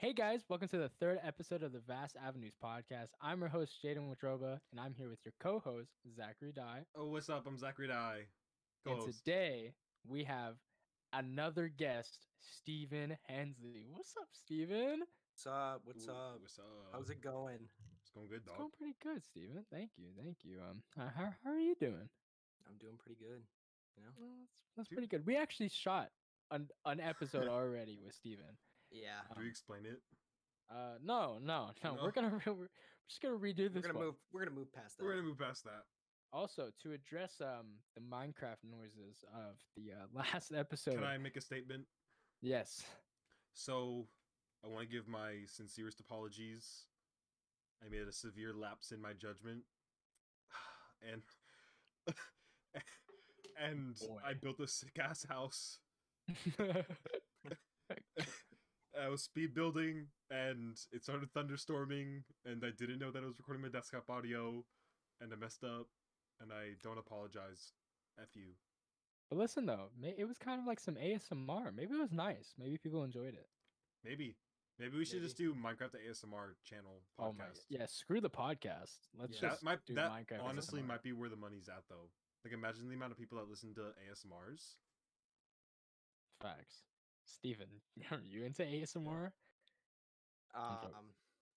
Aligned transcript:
Hey 0.00 0.14
guys, 0.14 0.40
welcome 0.48 0.66
to 0.68 0.78
the 0.78 0.88
third 0.98 1.20
episode 1.22 1.62
of 1.62 1.72
the 1.74 1.82
Vast 1.86 2.16
Avenues 2.26 2.54
podcast. 2.56 3.08
I'm 3.20 3.40
your 3.40 3.50
host, 3.50 3.84
Jaden 3.84 4.08
Watroba, 4.08 4.58
and 4.70 4.80
I'm 4.80 4.94
here 4.96 5.10
with 5.10 5.18
your 5.26 5.34
co 5.40 5.58
host, 5.58 5.90
Zachary 6.16 6.52
Dye. 6.56 6.86
Oh, 6.96 7.08
what's 7.08 7.28
up? 7.28 7.44
I'm 7.46 7.58
Zachary 7.58 7.88
Dye. 7.88 8.22
And 8.86 8.96
Co-host. 8.96 9.18
today 9.18 9.74
we 10.08 10.24
have 10.24 10.54
another 11.12 11.68
guest, 11.68 12.28
Stephen 12.40 13.14
Hensley. 13.28 13.84
What's 13.90 14.16
up, 14.16 14.28
Stephen? 14.32 15.00
What's 15.34 15.46
up? 15.46 15.82
What's 15.84 16.08
Ooh, 16.08 16.12
up? 16.12 16.38
What's 16.40 16.58
up? 16.58 16.94
How's 16.94 17.10
it 17.10 17.20
going? 17.20 17.58
It's 18.00 18.10
going 18.14 18.28
good, 18.28 18.46
dog. 18.46 18.54
It's 18.54 18.58
going 18.58 18.70
pretty 18.78 18.96
good, 19.02 19.22
Stephen. 19.22 19.66
Thank 19.70 19.90
you. 19.98 20.06
Thank 20.16 20.38
you. 20.44 20.60
Um, 20.66 20.80
how, 20.96 21.28
how 21.44 21.50
are 21.50 21.60
you 21.60 21.74
doing? 21.78 22.08
I'm 22.66 22.78
doing 22.80 22.96
pretty 22.96 23.20
good. 23.20 23.42
You 23.98 24.04
know? 24.04 24.12
Well, 24.16 24.30
that's, 24.78 24.88
that's 24.88 24.88
pretty 24.88 25.08
good. 25.08 25.26
We 25.26 25.36
actually 25.36 25.68
shot 25.68 26.08
an, 26.50 26.68
an 26.86 27.00
episode 27.00 27.48
already 27.52 27.98
with 28.02 28.14
Stephen. 28.14 28.56
Yeah. 28.90 29.20
Do 29.32 29.38
um, 29.38 29.42
we 29.42 29.48
explain 29.48 29.86
it? 29.86 30.00
Uh, 30.70 30.98
no, 31.02 31.38
no, 31.42 31.70
no. 31.82 31.94
No. 31.94 31.98
We're 32.02 32.12
gonna 32.12 32.28
re- 32.28 32.52
we're 32.52 32.68
just 33.08 33.22
gonna 33.22 33.36
redo 33.36 33.72
this. 33.72 33.74
We're 33.74 33.82
gonna 33.82 33.94
one. 33.94 34.06
move. 34.06 34.14
We're 34.32 34.44
gonna 34.44 34.56
move 34.56 34.72
past 34.72 34.98
that. 34.98 35.04
We're 35.04 35.14
gonna 35.14 35.26
move 35.26 35.38
past 35.38 35.64
that. 35.64 35.82
Also, 36.32 36.70
to 36.82 36.92
address 36.92 37.40
um 37.40 37.78
the 37.96 38.00
Minecraft 38.00 38.62
noises 38.70 39.24
of 39.34 39.56
the 39.76 39.92
uh, 39.92 40.06
last 40.32 40.52
episode. 40.52 40.94
Can 40.94 41.04
I 41.04 41.18
make 41.18 41.36
a 41.36 41.40
statement? 41.40 41.84
Yes. 42.40 42.84
So, 43.52 44.06
I 44.64 44.68
want 44.68 44.88
to 44.88 44.94
give 44.94 45.08
my 45.08 45.38
sincerest 45.46 45.98
apologies. 46.00 46.86
I 47.84 47.88
made 47.90 48.06
a 48.06 48.12
severe 48.12 48.52
lapse 48.54 48.92
in 48.92 49.02
my 49.02 49.12
judgment, 49.12 49.62
and 51.12 51.22
and 53.60 53.96
I 54.24 54.34
built 54.34 54.60
a 54.60 54.68
sick 54.68 54.98
ass 55.00 55.26
house. 55.28 55.78
I 59.00 59.08
was 59.08 59.22
speed 59.22 59.54
building, 59.54 60.06
and 60.30 60.76
it 60.92 61.02
started 61.04 61.32
thunderstorming, 61.32 62.22
and 62.44 62.62
I 62.64 62.70
didn't 62.76 62.98
know 62.98 63.10
that 63.12 63.22
I 63.22 63.26
was 63.26 63.38
recording 63.38 63.62
my 63.62 63.68
desktop 63.68 64.08
audio, 64.10 64.64
and 65.20 65.32
I 65.32 65.36
messed 65.36 65.62
up, 65.64 65.86
and 66.40 66.52
I 66.52 66.74
don't 66.82 66.98
apologize. 66.98 67.72
F 68.20 68.34
you. 68.34 68.52
but 69.30 69.38
listen 69.38 69.64
though, 69.66 69.88
it 70.02 70.26
was 70.26 70.36
kind 70.36 70.60
of 70.60 70.66
like 70.66 70.80
some 70.80 70.96
ASMR. 70.96 71.72
Maybe 71.74 71.94
it 71.94 72.00
was 72.00 72.12
nice. 72.12 72.52
Maybe 72.58 72.76
people 72.76 73.04
enjoyed 73.04 73.34
it. 73.34 73.48
Maybe. 74.04 74.36
Maybe 74.78 74.96
we 74.98 75.04
should 75.04 75.22
just 75.22 75.36
do 75.36 75.54
Minecraft 75.54 75.94
ASMR 76.08 76.54
channel 76.64 77.02
podcast. 77.18 77.24
Oh 77.28 77.32
my, 77.38 77.44
yeah. 77.68 77.86
Screw 77.86 78.20
the 78.20 78.30
podcast. 78.30 78.96
Let's 79.18 79.34
Yeah. 79.40 79.50
just 79.50 79.60
that 79.60 79.62
might 79.64 79.84
do 79.86 79.94
that 79.94 80.10
Minecraft. 80.10 80.42
honestly 80.42 80.80
ASMR. 80.80 80.86
might 80.86 81.02
be 81.02 81.12
where 81.12 81.28
the 81.28 81.36
money's 81.36 81.68
at 81.68 81.84
though. 81.88 82.10
Like 82.44 82.52
imagine 82.54 82.88
the 82.88 82.94
amount 82.94 83.12
of 83.12 83.18
people 83.18 83.38
that 83.38 83.48
listen 83.48 83.72
to 83.74 83.92
ASMRs. 84.10 84.76
facts. 86.42 86.84
Stephen, 87.34 87.66
are 88.10 88.20
you 88.28 88.44
into 88.44 88.62
ASMR? 88.62 89.32
Um. 90.54 90.74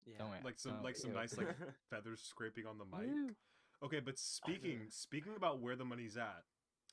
Yeah. 0.06 0.16
Don't 0.20 0.44
Like 0.44 0.60
some 0.60 0.74
no, 0.78 0.84
like 0.84 0.96
some 0.98 1.12
ew. 1.12 1.16
nice 1.16 1.38
like 1.38 1.48
feathers 1.90 2.22
scraping 2.22 2.66
on 2.66 2.78
the 2.78 2.86
mic. 2.86 3.08
Ew. 3.08 3.36
Okay, 3.84 4.00
but 4.00 4.18
speaking 4.18 4.80
speaking 4.90 5.34
about 5.36 5.62
where 5.62 5.76
the 5.76 5.86
money's 5.86 6.18
at, 6.18 6.44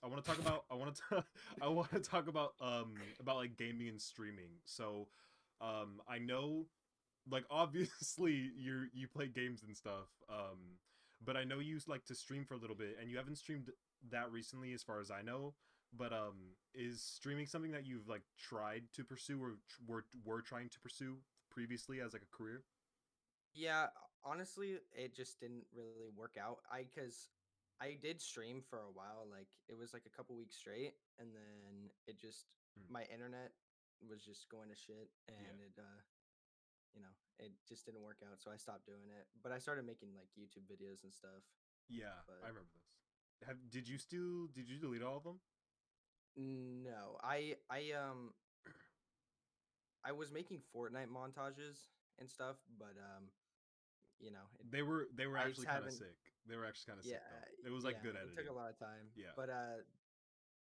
I 0.03 0.07
want 0.07 0.25
to 0.25 0.31
talk 0.31 0.39
about 0.47 0.65
I 0.71 0.75
want 0.75 1.01
to 1.11 1.25
I 1.61 1.69
want 1.69 1.91
to 1.93 2.01
talk 2.01 2.29
about 2.29 2.53
um 2.61 2.95
about 3.21 3.37
like 3.37 3.57
gaming 3.57 3.89
and 3.89 4.01
streaming. 4.01 4.51
So, 4.65 5.09
um 5.61 6.01
I 6.09 6.19
know 6.19 6.67
like 7.31 7.45
obviously 7.51 8.51
you 8.57 8.87
you 8.95 9.09
play 9.09 9.27
games 9.27 9.63
and 9.67 9.77
stuff. 9.77 10.09
Um 10.29 10.79
but 11.25 11.37
I 11.37 11.45
know 11.45 11.59
you 11.59 11.79
like 11.87 12.05
to 12.07 12.15
stream 12.15 12.45
for 12.45 12.55
a 12.55 12.59
little 12.59 12.77
bit 12.77 12.97
and 13.01 13.11
you 13.11 13.17
haven't 13.19 13.37
streamed 13.37 13.71
that 14.11 14.31
recently 14.33 14.73
as 14.73 14.83
far 14.83 15.01
as 15.01 15.11
I 15.11 15.23
know. 15.23 15.55
But 15.93 16.13
um 16.13 16.55
is 16.75 17.03
streaming 17.03 17.47
something 17.47 17.73
that 17.73 17.85
you've 17.85 18.09
like 18.09 18.23
tried 18.39 18.85
to 18.95 19.05
pursue 19.05 19.43
or 19.43 19.59
were 19.87 20.05
were 20.25 20.41
trying 20.43 20.69
to 20.71 20.81
pursue 20.81 21.17
previously 21.51 22.01
as 22.01 22.13
like 22.13 22.23
a 22.23 22.37
career? 22.37 22.63
Yeah. 23.55 23.87
Honestly, 24.23 24.77
it 24.93 25.15
just 25.17 25.41
didn't 25.41 25.65
really 25.75 26.11
work 26.15 26.37
out. 26.41 26.59
I 26.71 26.85
because 26.85 27.29
I 27.81 27.97
did 28.01 28.21
stream 28.21 28.63
for 28.69 28.79
a 28.81 28.93
while. 28.93 29.27
Like 29.31 29.49
it 29.69 29.77
was 29.77 29.93
like 29.93 30.05
a 30.07 30.11
couple 30.15 30.37
weeks 30.37 30.57
straight, 30.57 30.95
and 31.19 31.35
then 31.35 31.91
it 32.07 32.21
just 32.21 32.47
Hmm. 32.79 32.93
my 32.93 33.03
internet 33.13 33.51
was 34.09 34.23
just 34.23 34.49
going 34.49 34.69
to 34.71 34.77
shit, 34.77 35.11
and 35.27 35.59
it 35.59 35.75
uh, 35.77 35.99
you 36.95 37.01
know, 37.03 37.11
it 37.41 37.51
just 37.67 37.85
didn't 37.85 38.03
work 38.03 38.23
out. 38.23 38.39
So 38.41 38.53
I 38.53 38.57
stopped 38.57 38.87
doing 38.87 39.11
it. 39.11 39.27
But 39.43 39.51
I 39.51 39.59
started 39.59 39.85
making 39.87 40.15
like 40.15 40.29
YouTube 40.39 40.71
videos 40.71 41.03
and 41.03 41.13
stuff. 41.13 41.43
Yeah, 41.89 42.15
But- 42.29 42.39
I 42.45 42.49
remember 42.49 42.71
this. 42.79 43.49
Have 43.49 43.57
did 43.71 43.89
you 43.89 43.97
still 43.99 44.47
did 44.55 44.69
you 44.69 44.79
delete 44.79 45.03
all 45.03 45.17
of 45.17 45.25
them? 45.25 45.41
No, 46.37 47.19
I 47.23 47.57
I 47.69 47.93
um 47.93 48.33
I 50.05 50.13
was 50.13 50.31
making 50.33 50.61
Fortnite 50.75 51.13
montages 51.13 51.91
and 52.19 52.29
stuff, 52.29 52.57
but 52.79 52.97
um 52.97 53.29
you 54.21 54.31
know, 54.31 54.45
it, 54.61 54.71
They 54.71 54.83
were 54.83 55.09
they 55.17 55.27
were 55.27 55.39
I 55.39 55.49
actually 55.49 55.67
kind 55.67 55.85
of 55.85 55.93
sick. 55.93 56.17
They 56.47 56.57
were 56.57 56.67
actually 56.67 56.93
kind 56.93 57.01
of 57.01 57.07
yeah, 57.07 57.25
sick 57.25 57.65
though. 57.65 57.69
It 57.69 57.73
was 57.73 57.85
like 57.85 57.97
yeah, 58.01 58.13
good 58.13 58.17
editing. 58.17 58.37
It 58.37 58.43
took 58.45 58.53
a 58.53 58.57
lot 58.57 58.71
of 58.71 58.79
time. 58.79 59.09
Yeah. 59.17 59.33
But 59.37 59.49
uh 59.51 59.81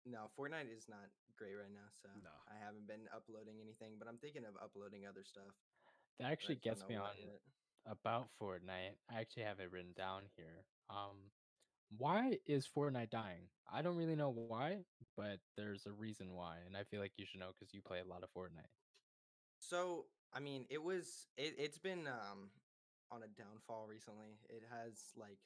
no, 0.06 0.30
Fortnite 0.34 0.70
is 0.74 0.90
not 0.90 1.10
great 1.38 1.54
right 1.54 1.74
now, 1.74 1.90
so 1.94 2.10
No. 2.22 2.34
I 2.50 2.58
haven't 2.58 2.88
been 2.88 3.06
uploading 3.14 3.62
anything, 3.62 3.98
but 3.98 4.08
I'm 4.08 4.18
thinking 4.18 4.46
of 4.46 4.58
uploading 4.58 5.06
other 5.06 5.26
stuff. 5.26 5.54
That 6.18 6.32
actually 6.32 6.58
gets 6.58 6.86
me 6.88 6.96
on 6.96 7.10
about 7.86 8.30
Fortnite. 8.38 8.98
I 9.10 9.22
actually 9.22 9.44
have 9.44 9.60
it 9.60 9.72
written 9.72 9.94
down 9.98 10.30
here. 10.38 10.66
Um, 10.90 11.34
why 11.97 12.38
is 12.47 12.68
Fortnite 12.68 13.09
dying? 13.09 13.50
I 13.72 13.81
don't 13.81 13.96
really 13.96 14.16
know 14.16 14.31
why, 14.31 14.79
but 15.16 15.40
there's 15.57 15.85
a 15.85 15.91
reason 15.91 16.34
why, 16.34 16.57
and 16.66 16.75
I 16.75 16.84
feel 16.84 17.00
like 17.00 17.13
you 17.18 17.25
should 17.25 17.40
know 17.40 17.52
because 17.57 17.74
you 17.74 17.81
play 17.81 18.00
a 18.00 18.09
lot 18.09 18.24
of 18.24 18.29
Fortnite. 18.35 18.72
So, 19.59 20.06
I 20.34 20.40
mean, 20.40 20.66
it 20.69 20.81
was 20.81 21.28
it, 21.38 21.56
it's 21.57 21.78
been 21.78 22.07
um 22.07 22.52
on 23.12 23.24
a 23.24 23.31
downfall 23.35 23.88
recently. 23.88 24.40
It 24.50 24.63
has 24.72 25.12
like 25.16 25.40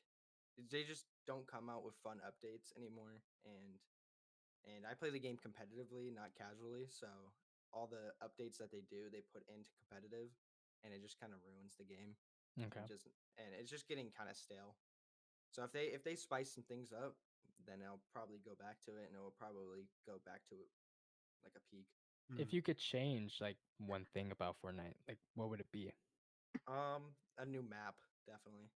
they 0.71 0.83
just 0.83 1.05
don't 1.27 1.45
come 1.45 1.69
out 1.69 1.83
with 1.83 1.95
fun 1.99 2.23
updates 2.23 2.71
anymore 2.77 3.19
and 3.43 3.75
and 4.65 4.81
I 4.89 4.97
play 4.97 5.13
the 5.13 5.21
game 5.21 5.37
competitively, 5.37 6.09
not 6.09 6.33
casually, 6.33 6.89
so 6.89 7.05
all 7.69 7.85
the 7.85 8.17
updates 8.17 8.57
that 8.57 8.73
they 8.73 8.81
do, 8.89 9.13
they 9.13 9.21
put 9.21 9.45
into 9.45 9.69
competitive 9.77 10.33
and 10.81 10.89
it 10.89 11.05
just 11.05 11.21
kind 11.21 11.33
of 11.33 11.43
ruins 11.45 11.77
the 11.77 11.85
game. 11.85 12.17
Okay. 12.57 12.81
Just 12.87 13.05
and 13.37 13.53
it's 13.53 13.69
just 13.69 13.85
getting 13.85 14.09
kind 14.09 14.29
of 14.29 14.37
stale. 14.37 14.79
So 15.51 15.63
if 15.63 15.71
they 15.71 15.85
if 15.87 16.03
they 16.03 16.15
spice 16.15 16.51
some 16.51 16.63
things 16.63 16.91
up, 16.91 17.15
then 17.65 17.81
I'll 17.85 18.01
probably 18.11 18.39
go 18.39 18.55
back 18.55 18.81
to 18.85 18.91
it 18.97 19.07
and 19.07 19.15
it 19.15 19.19
will 19.19 19.31
probably 19.31 19.87
go 20.05 20.19
back 20.25 20.45
to 20.49 20.55
like 21.43 21.53
a 21.55 21.59
peak. 21.59 21.87
If 22.39 22.53
you 22.53 22.61
could 22.61 22.77
change 22.77 23.39
like 23.39 23.57
one 23.77 24.05
thing 24.05 24.31
about 24.31 24.55
Fortnite, 24.61 24.95
like 25.07 25.19
what 25.35 25.49
would 25.49 25.59
it 25.59 25.71
be? 25.71 25.91
Um, 26.67 27.13
a 27.37 27.45
new 27.45 27.61
map, 27.61 27.95
definitely. 28.25 28.69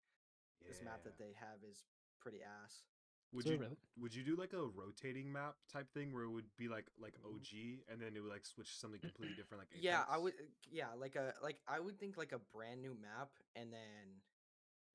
This 0.67 0.83
map 0.83 1.03
that 1.05 1.19
they 1.19 1.33
have 1.33 1.65
is 1.65 1.85
pretty 2.21 2.43
ass. 2.43 2.85
would 3.33 3.45
So 3.45 3.51
you 3.53 3.59
really? 3.59 3.77
would 4.01 4.15
you 4.15 4.23
do 4.25 4.37
like 4.37 4.53
a 4.53 4.63
rotating 4.63 5.33
map 5.33 5.57
type 5.69 5.89
thing 5.93 6.13
where 6.13 6.25
it 6.25 6.31
would 6.31 6.57
be 6.57 6.69
like 6.69 6.87
like 6.99 7.15
OG 7.25 7.85
and 7.91 8.01
then 8.01 8.17
it 8.17 8.21
would 8.21 8.31
like 8.31 8.47
switch 8.47 8.73
to 8.73 8.79
something 8.79 9.01
completely 9.01 9.35
different 9.37 9.63
like 9.63 9.69
Yeah, 9.83 10.05
I 10.09 10.19
would. 10.19 10.35
uh, 10.35 10.45
Yeah, 10.71 10.93
like 10.95 11.17
a 11.17 11.35
like 11.43 11.61
I 11.67 11.81
would 11.81 11.99
think 11.99 12.17
like 12.17 12.33
a 12.33 12.39
brand 12.39 12.81
new 12.83 12.95
map, 12.95 13.31
and 13.55 13.73
then 13.73 14.21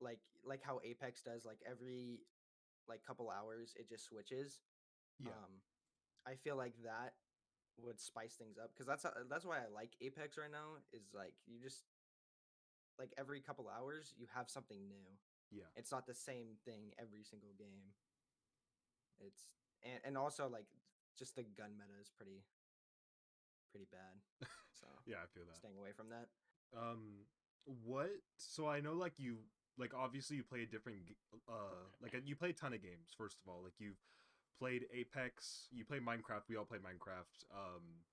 like 0.00 0.20
like 0.44 0.62
how 0.62 0.80
Apex 0.84 1.22
does, 1.22 1.44
like 1.44 1.58
every 1.68 2.20
like 2.88 3.02
couple 3.06 3.30
hours 3.30 3.74
it 3.78 3.88
just 3.88 4.04
switches. 4.04 4.60
Yeah. 5.20 5.30
Um, 5.30 5.60
I 6.26 6.34
feel 6.34 6.56
like 6.56 6.74
that 6.84 7.14
would 7.78 7.98
spice 8.00 8.34
things 8.34 8.56
up 8.58 8.70
because 8.72 8.86
that's 8.86 9.02
how- 9.02 9.14
that's 9.28 9.44
why 9.44 9.58
I 9.58 9.66
like 9.72 9.96
Apex 10.00 10.36
right 10.38 10.50
now. 10.50 10.76
Is 10.92 11.12
like 11.14 11.34
you 11.46 11.58
just 11.60 11.82
like 12.98 13.12
every 13.18 13.40
couple 13.40 13.68
hours 13.68 14.12
you 14.16 14.26
have 14.34 14.48
something 14.50 14.86
new. 14.88 15.06
yeah. 15.50 15.66
It's 15.76 15.90
not 15.90 16.06
the 16.06 16.14
same 16.14 16.56
thing 16.64 16.92
every 16.98 17.24
single 17.24 17.52
game. 17.58 17.94
It's 19.20 19.42
and 19.82 20.00
and 20.04 20.18
also 20.18 20.48
like 20.48 20.66
just 21.18 21.36
the 21.36 21.42
gun 21.44 21.72
meta 21.76 21.98
is 22.00 22.10
pretty 22.10 22.44
pretty 23.70 23.86
bad. 23.90 24.48
So 24.74 24.88
Yeah, 25.06 25.18
I 25.22 25.26
feel 25.32 25.44
that. 25.46 25.56
staying 25.56 25.78
away 25.78 25.92
from 25.96 26.08
that. 26.10 26.26
Um, 26.76 27.26
what? 27.84 28.10
So 28.38 28.66
I 28.66 28.80
know 28.80 28.94
like 28.94 29.12
you 29.18 29.38
like 29.78 29.92
obviously 29.94 30.36
you 30.36 30.44
play 30.44 30.62
a 30.62 30.66
different 30.66 30.98
uh 31.48 31.90
like 32.02 32.14
you 32.24 32.36
play 32.36 32.50
a 32.50 32.52
ton 32.52 32.72
of 32.74 32.82
games. 32.82 33.14
First 33.16 33.38
of 33.44 33.50
all, 33.50 33.62
like 33.64 33.74
you've 33.78 34.00
played 34.58 34.86
Apex, 34.94 35.68
you 35.72 35.84
play 35.84 35.98
Minecraft. 35.98 36.48
We 36.48 36.56
all 36.56 36.64
play 36.64 36.78
Minecraft. 36.78 37.44
Um, 37.52 38.06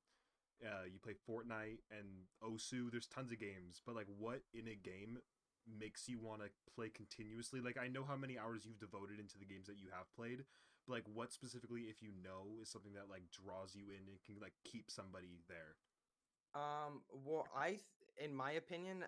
uh, 0.61 0.85
you 0.85 0.99
play 1.01 1.13
Fortnite 1.13 1.81
and 1.89 2.29
Osu. 2.43 2.91
There's 2.91 3.07
tons 3.07 3.31
of 3.31 3.39
games, 3.39 3.81
but 3.85 3.95
like 3.95 4.07
what 4.17 4.41
in 4.53 4.67
a 4.67 4.75
game 4.75 5.17
makes 5.65 6.07
you 6.07 6.19
want 6.19 6.41
to 6.41 6.49
play 6.75 6.89
continuously? 6.89 7.61
Like 7.61 7.77
I 7.77 7.87
know 7.87 8.03
how 8.03 8.15
many 8.15 8.37
hours 8.37 8.65
you've 8.65 8.79
devoted 8.79 9.19
into 9.19 9.37
the 9.37 9.45
games 9.45 9.67
that 9.67 9.77
you 9.77 9.87
have 9.91 10.09
played, 10.15 10.43
but 10.87 10.93
like 10.93 11.05
what 11.13 11.33
specifically, 11.33 11.89
if 11.89 12.01
you 12.01 12.09
know, 12.23 12.61
is 12.61 12.69
something 12.69 12.93
that 12.93 13.09
like 13.09 13.23
draws 13.31 13.75
you 13.75 13.89
in 13.89 14.09
and 14.09 14.17
can 14.25 14.35
like 14.41 14.53
keep 14.63 14.89
somebody 14.89 15.41
there? 15.47 15.77
Um, 16.53 17.01
well, 17.25 17.47
I, 17.55 17.79
th- 17.79 17.81
in 18.19 18.35
my 18.35 18.51
opinion, 18.51 19.05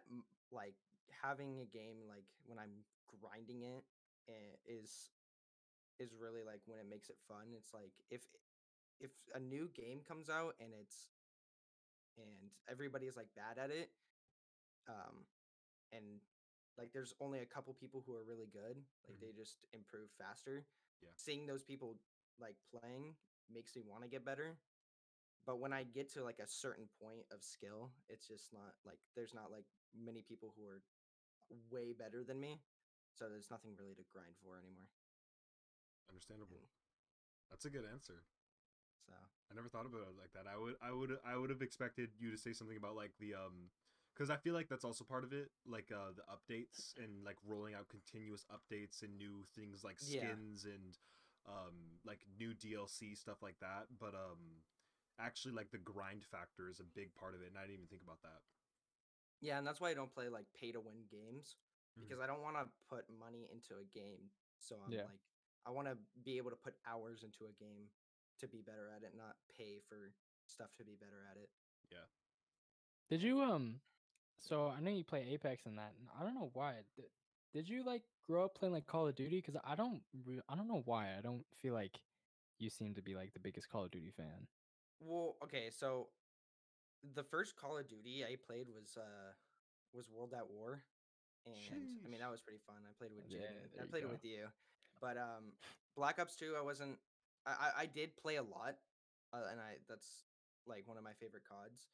like 0.51 0.75
having 1.21 1.59
a 1.59 1.65
game 1.65 2.07
like 2.07 2.25
when 2.45 2.57
I'm 2.59 2.85
grinding 3.21 3.63
it 3.63 3.83
eh, 4.29 4.55
is 4.65 5.11
is 5.99 6.13
really 6.19 6.43
like 6.45 6.61
when 6.65 6.79
it 6.79 6.89
makes 6.89 7.09
it 7.09 7.17
fun. 7.27 7.53
It's 7.57 7.73
like 7.73 7.91
if 8.09 8.21
if 8.99 9.11
a 9.35 9.39
new 9.39 9.69
game 9.73 10.01
comes 10.07 10.29
out 10.29 10.55
and 10.59 10.73
it's 10.73 11.09
and 12.17 12.51
everybody 12.69 13.07
is 13.07 13.15
like 13.17 13.27
bad 13.35 13.57
at 13.57 13.71
it, 13.71 13.89
um, 14.87 15.25
and 15.91 16.21
like 16.77 16.91
there's 16.93 17.13
only 17.19 17.39
a 17.39 17.45
couple 17.45 17.73
people 17.73 18.03
who 18.05 18.13
are 18.15 18.23
really 18.23 18.47
good. 18.47 18.83
Like 19.07 19.17
Mhm. 19.17 19.21
they 19.21 19.31
just 19.31 19.65
improve 19.73 20.11
faster. 20.11 20.65
Yeah. 21.01 21.09
Seeing 21.15 21.45
those 21.45 21.63
people 21.63 21.99
like 22.39 22.57
playing 22.71 23.15
makes 23.49 23.75
me 23.75 23.81
want 23.83 24.03
to 24.03 24.09
get 24.09 24.25
better. 24.25 24.57
But 25.45 25.59
when 25.59 25.73
I 25.73 25.83
get 25.83 26.09
to 26.13 26.23
like 26.23 26.39
a 26.39 26.47
certain 26.47 26.87
point 27.01 27.25
of 27.31 27.43
skill, 27.43 27.91
it's 28.09 28.27
just 28.27 28.53
not 28.53 28.75
like 28.85 28.99
there's 29.15 29.33
not 29.33 29.51
like 29.51 29.65
many 29.93 30.21
people 30.21 30.53
who 30.55 30.65
are 30.65 30.81
way 31.71 31.93
better 31.93 32.23
than 32.23 32.39
me. 32.39 32.61
So 33.13 33.29
there's 33.29 33.51
nothing 33.51 33.75
really 33.77 33.95
to 33.95 34.03
grind 34.11 34.35
for 34.41 34.57
anymore. 34.57 34.89
Understandable. 36.09 36.57
And 36.57 36.67
That's 37.51 37.65
a 37.65 37.69
good 37.69 37.85
answer. 37.85 38.23
so 39.05 39.13
I 39.51 39.53
never 39.55 39.69
thought 39.69 39.85
about 39.85 40.01
it 40.07 40.15
like 40.19 40.33
that. 40.33 40.47
I 40.49 40.57
would 40.57 40.75
I 40.81 40.91
would 40.91 41.17
I 41.25 41.37
would 41.37 41.49
have 41.49 41.61
expected 41.61 42.09
you 42.19 42.31
to 42.31 42.37
say 42.37 42.53
something 42.53 42.77
about 42.77 42.95
like 42.95 43.11
the 43.19 43.33
um 43.35 43.69
because 44.13 44.29
I 44.29 44.37
feel 44.37 44.53
like 44.53 44.69
that's 44.69 44.85
also 44.85 45.03
part 45.03 45.23
of 45.23 45.33
it, 45.33 45.49
like 45.65 45.91
uh 45.93 46.13
the 46.15 46.23
updates 46.29 46.93
and 46.97 47.23
like 47.25 47.37
rolling 47.45 47.73
out 47.73 47.89
continuous 47.89 48.45
updates 48.51 49.01
and 49.03 49.17
new 49.17 49.43
things 49.55 49.83
like 49.83 49.97
Yeah. 49.99 50.35
skins 50.35 50.65
and 50.65 50.97
um 51.47 51.99
like 52.05 52.21
new 52.39 52.53
DLC 52.53 53.15
stuff 53.15 53.41
like 53.41 53.59
that. 53.61 53.87
But 53.99 54.13
um 54.15 54.63
actually 55.19 55.53
like 55.53 55.71
the 55.71 55.77
grind 55.83 56.23
factor 56.25 56.69
is 56.69 56.79
a 56.79 56.87
big 56.95 57.13
part 57.15 57.35
of 57.35 57.41
it, 57.41 57.49
and 57.49 57.57
I 57.57 57.61
didn't 57.61 57.75
even 57.75 57.87
think 57.87 58.03
about 58.03 58.21
that. 58.23 58.41
Yeah, 59.43 59.57
and 59.59 59.67
that's 59.67 59.81
why 59.81 59.91
I 59.91 59.93
don't 59.93 60.13
play 60.13 60.29
like 60.29 60.47
pay 60.55 60.71
to 60.71 60.79
win 60.79 61.03
games 61.11 61.55
because 61.99 62.19
I 62.23 62.25
don't 62.25 62.41
want 62.41 62.55
to 62.55 62.65
put 62.89 63.05
money 63.19 63.45
into 63.51 63.75
a 63.75 63.85
game. 63.93 64.31
So 64.57 64.77
I'm 64.85 64.91
Yeah. 64.93 65.03
like 65.11 65.19
I 65.67 65.71
want 65.71 65.87
to 65.87 65.97
be 66.23 66.37
able 66.37 66.49
to 66.49 66.55
put 66.55 66.75
hours 66.87 67.23
into 67.23 67.45
a 67.45 67.53
game 67.61 67.91
to 68.39 68.47
be 68.47 68.61
better 68.61 68.89
at 68.95 69.03
it, 69.03 69.13
not 69.15 69.35
pay 69.55 69.79
for 69.87 70.13
stuff 70.47 70.73
to 70.77 70.83
be 70.83 70.95
better 70.95 71.21
at 71.29 71.37
it. 71.37 71.49
Yeah. 71.91 72.07
Did 73.09 73.21
you 73.21 73.41
um? 73.41 73.81
So 74.39 74.67
I 74.75 74.79
know 74.79 74.91
you 74.91 75.03
play 75.03 75.27
Apex 75.29 75.65
and 75.65 75.77
that. 75.77 75.93
and 75.99 76.07
I 76.19 76.23
don't 76.23 76.35
know 76.35 76.49
why. 76.53 76.75
Did, 76.95 77.05
did 77.53 77.69
you 77.69 77.83
like 77.83 78.03
grow 78.25 78.45
up 78.45 78.55
playing 78.55 78.73
like 78.73 78.87
Call 78.87 79.07
of 79.07 79.15
Duty? 79.15 79.41
Because 79.45 79.59
I 79.63 79.75
don't. 79.75 80.01
Re- 80.25 80.41
I 80.49 80.55
don't 80.55 80.67
know 80.67 80.81
why. 80.85 81.09
I 81.17 81.21
don't 81.21 81.45
feel 81.61 81.73
like 81.73 81.99
you 82.59 82.69
seem 82.69 82.95
to 82.95 83.01
be 83.01 83.13
like 83.15 83.33
the 83.33 83.39
biggest 83.39 83.69
Call 83.69 83.83
of 83.85 83.91
Duty 83.91 84.11
fan. 84.15 84.47
Well, 84.99 85.35
okay, 85.43 85.69
so 85.69 86.07
the 87.15 87.23
first 87.23 87.55
Call 87.55 87.77
of 87.77 87.87
Duty 87.87 88.23
I 88.23 88.35
played 88.39 88.67
was 88.69 88.95
uh 88.97 89.35
was 89.93 90.09
World 90.09 90.33
at 90.33 90.47
War, 90.49 90.83
and 91.45 91.99
I 92.05 92.07
mean 92.07 92.19
that 92.19 92.31
was 92.31 92.41
pretty 92.41 92.59
fun. 92.65 92.79
I 92.87 92.93
played 92.97 93.11
with 93.11 93.25
Yeah, 93.27 93.51
I 93.79 93.83
you 93.83 93.89
played 93.89 94.03
it 94.03 94.09
with 94.09 94.23
you, 94.23 94.47
but 95.01 95.17
um, 95.17 95.51
Black 95.95 96.19
Ops 96.19 96.35
Two 96.35 96.55
I 96.57 96.63
wasn't. 96.63 96.97
I 97.45 97.51
I, 97.51 97.69
I 97.83 97.85
did 97.85 98.15
play 98.15 98.37
a 98.37 98.43
lot, 98.43 98.79
uh, 99.33 99.51
and 99.51 99.59
I 99.59 99.83
that's 99.87 100.25
like 100.65 100.87
one 100.87 100.97
of 100.97 101.03
my 101.03 101.13
favorite 101.19 101.43
CODs. 101.43 101.91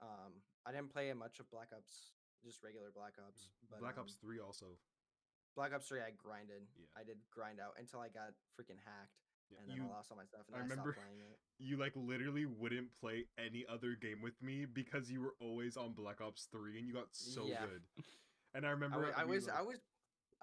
Um, 0.00 0.42
I 0.66 0.70
didn't 0.70 0.90
play 0.90 1.12
much 1.12 1.38
of 1.38 1.50
Black 1.50 1.70
Ops, 1.74 2.14
just 2.42 2.62
regular 2.62 2.90
Black 2.94 3.14
Ops. 3.18 3.50
But 3.70 3.80
Black 3.80 3.98
um, 3.98 4.06
Ops 4.06 4.14
Three 4.20 4.38
also. 4.38 4.78
Black 5.54 5.74
Ops 5.74 5.86
Three 5.86 6.00
I 6.00 6.14
grinded. 6.16 6.64
Yeah. 6.78 6.88
I 6.96 7.02
did 7.04 7.18
grind 7.30 7.60
out 7.60 7.76
until 7.78 8.00
I 8.00 8.08
got 8.08 8.32
freaking 8.56 8.80
hacked, 8.80 9.20
Yeah, 9.52 9.58
and 9.60 9.68
then 9.70 9.76
you 9.76 9.84
I 9.84 9.96
lost 9.96 10.10
all 10.10 10.16
my 10.16 10.24
stuff, 10.24 10.40
and 10.48 10.56
I 10.56 10.58
I, 10.58 10.62
remember- 10.62 10.92
stopped 10.92 11.06
playing 11.06 11.20
it. 11.20 11.38
you 11.58 11.76
like 11.76 11.92
literally 11.94 12.46
wouldn't 12.46 12.88
play 13.00 13.26
any 13.38 13.64
other 13.68 13.94
game 13.94 14.20
with 14.22 14.40
me 14.42 14.64
because 14.64 15.10
you 15.10 15.20
were 15.20 15.34
always 15.40 15.76
on 15.76 15.92
Black 15.92 16.20
Ops 16.20 16.48
3 16.50 16.78
and 16.78 16.86
you 16.88 16.92
got 16.94 17.08
so 17.12 17.44
Yeah. 17.46 17.60
good. 17.66 17.82
And 18.54 18.66
I 18.66 18.68
I, 18.68 18.72
remember 18.72 19.14
I 19.16 19.24
we, 19.24 19.36
was 19.36 19.46
like- 19.46 19.56
I 19.56 19.62
was 19.62 19.78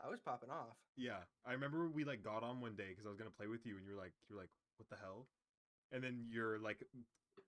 I 0.04 0.10
was 0.10 0.20
popping 0.22 0.50
off. 0.50 0.78
yeah, 0.98 1.20
I 1.46 1.52
remember 1.54 1.90
we 1.90 2.04
like 2.06 2.24
got 2.24 2.42
on 2.42 2.60
one 2.62 2.76
day 2.76 2.88
because 2.90 3.06
I 3.06 3.10
was 3.10 3.18
gonna 3.20 3.30
play 3.30 3.46
with 3.48 3.66
you 3.68 3.78
and 3.78 3.86
you 3.86 3.92
were 3.94 4.02
like 4.02 4.14
you 4.30 4.36
were 4.36 4.42
like 4.42 4.50
what 4.78 4.90
the 4.90 4.96
hell, 4.96 5.28
and 5.92 6.02
then 6.04 6.26
your 6.30 6.58
like 6.58 6.82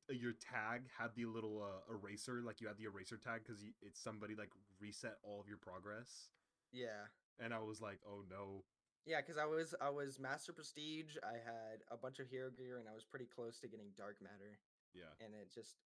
your 0.09 0.33
tag 0.33 0.83
had 0.99 1.15
the 1.15 1.25
little 1.25 1.63
uh, 1.63 1.91
eraser 1.93 2.41
like 2.45 2.61
you 2.61 2.67
had 2.67 2.77
the 2.77 2.83
eraser 2.83 3.17
tag 3.17 3.41
because 3.43 3.63
it's 3.81 3.99
somebody 3.99 4.35
like 4.35 4.49
reset 4.79 5.15
all 5.23 5.39
of 5.39 5.47
your 5.47 5.57
progress 5.57 6.27
Yeah. 6.71 7.07
and 7.39 7.53
I 7.53 7.59
was 7.59 7.81
like 7.81 7.99
oh 8.05 8.21
no 8.29 8.63
Yeah, 9.05 9.21
because 9.21 9.37
I 9.37 9.45
was 9.45 9.73
I 9.81 9.89
was 9.89 10.19
Master 10.19 10.53
Prestige. 10.53 11.17
I 11.23 11.41
had 11.41 11.81
a 11.89 11.97
bunch 11.97 12.19
of 12.19 12.29
hero 12.29 12.49
gear, 12.51 12.77
and 12.77 12.87
I 12.87 12.93
was 12.93 13.03
pretty 13.03 13.25
close 13.25 13.59
to 13.59 13.67
getting 13.67 13.89
Dark 13.97 14.21
Matter. 14.21 14.59
yeah 14.93 15.09
And 15.19 15.33
it 15.33 15.49
just, 15.53 15.81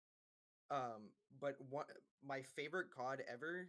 um, 0.70 1.12
but 1.40 1.54
one 1.70 1.86
my 2.26 2.42
favorite 2.42 2.90
COD 2.90 3.22
ever 3.30 3.68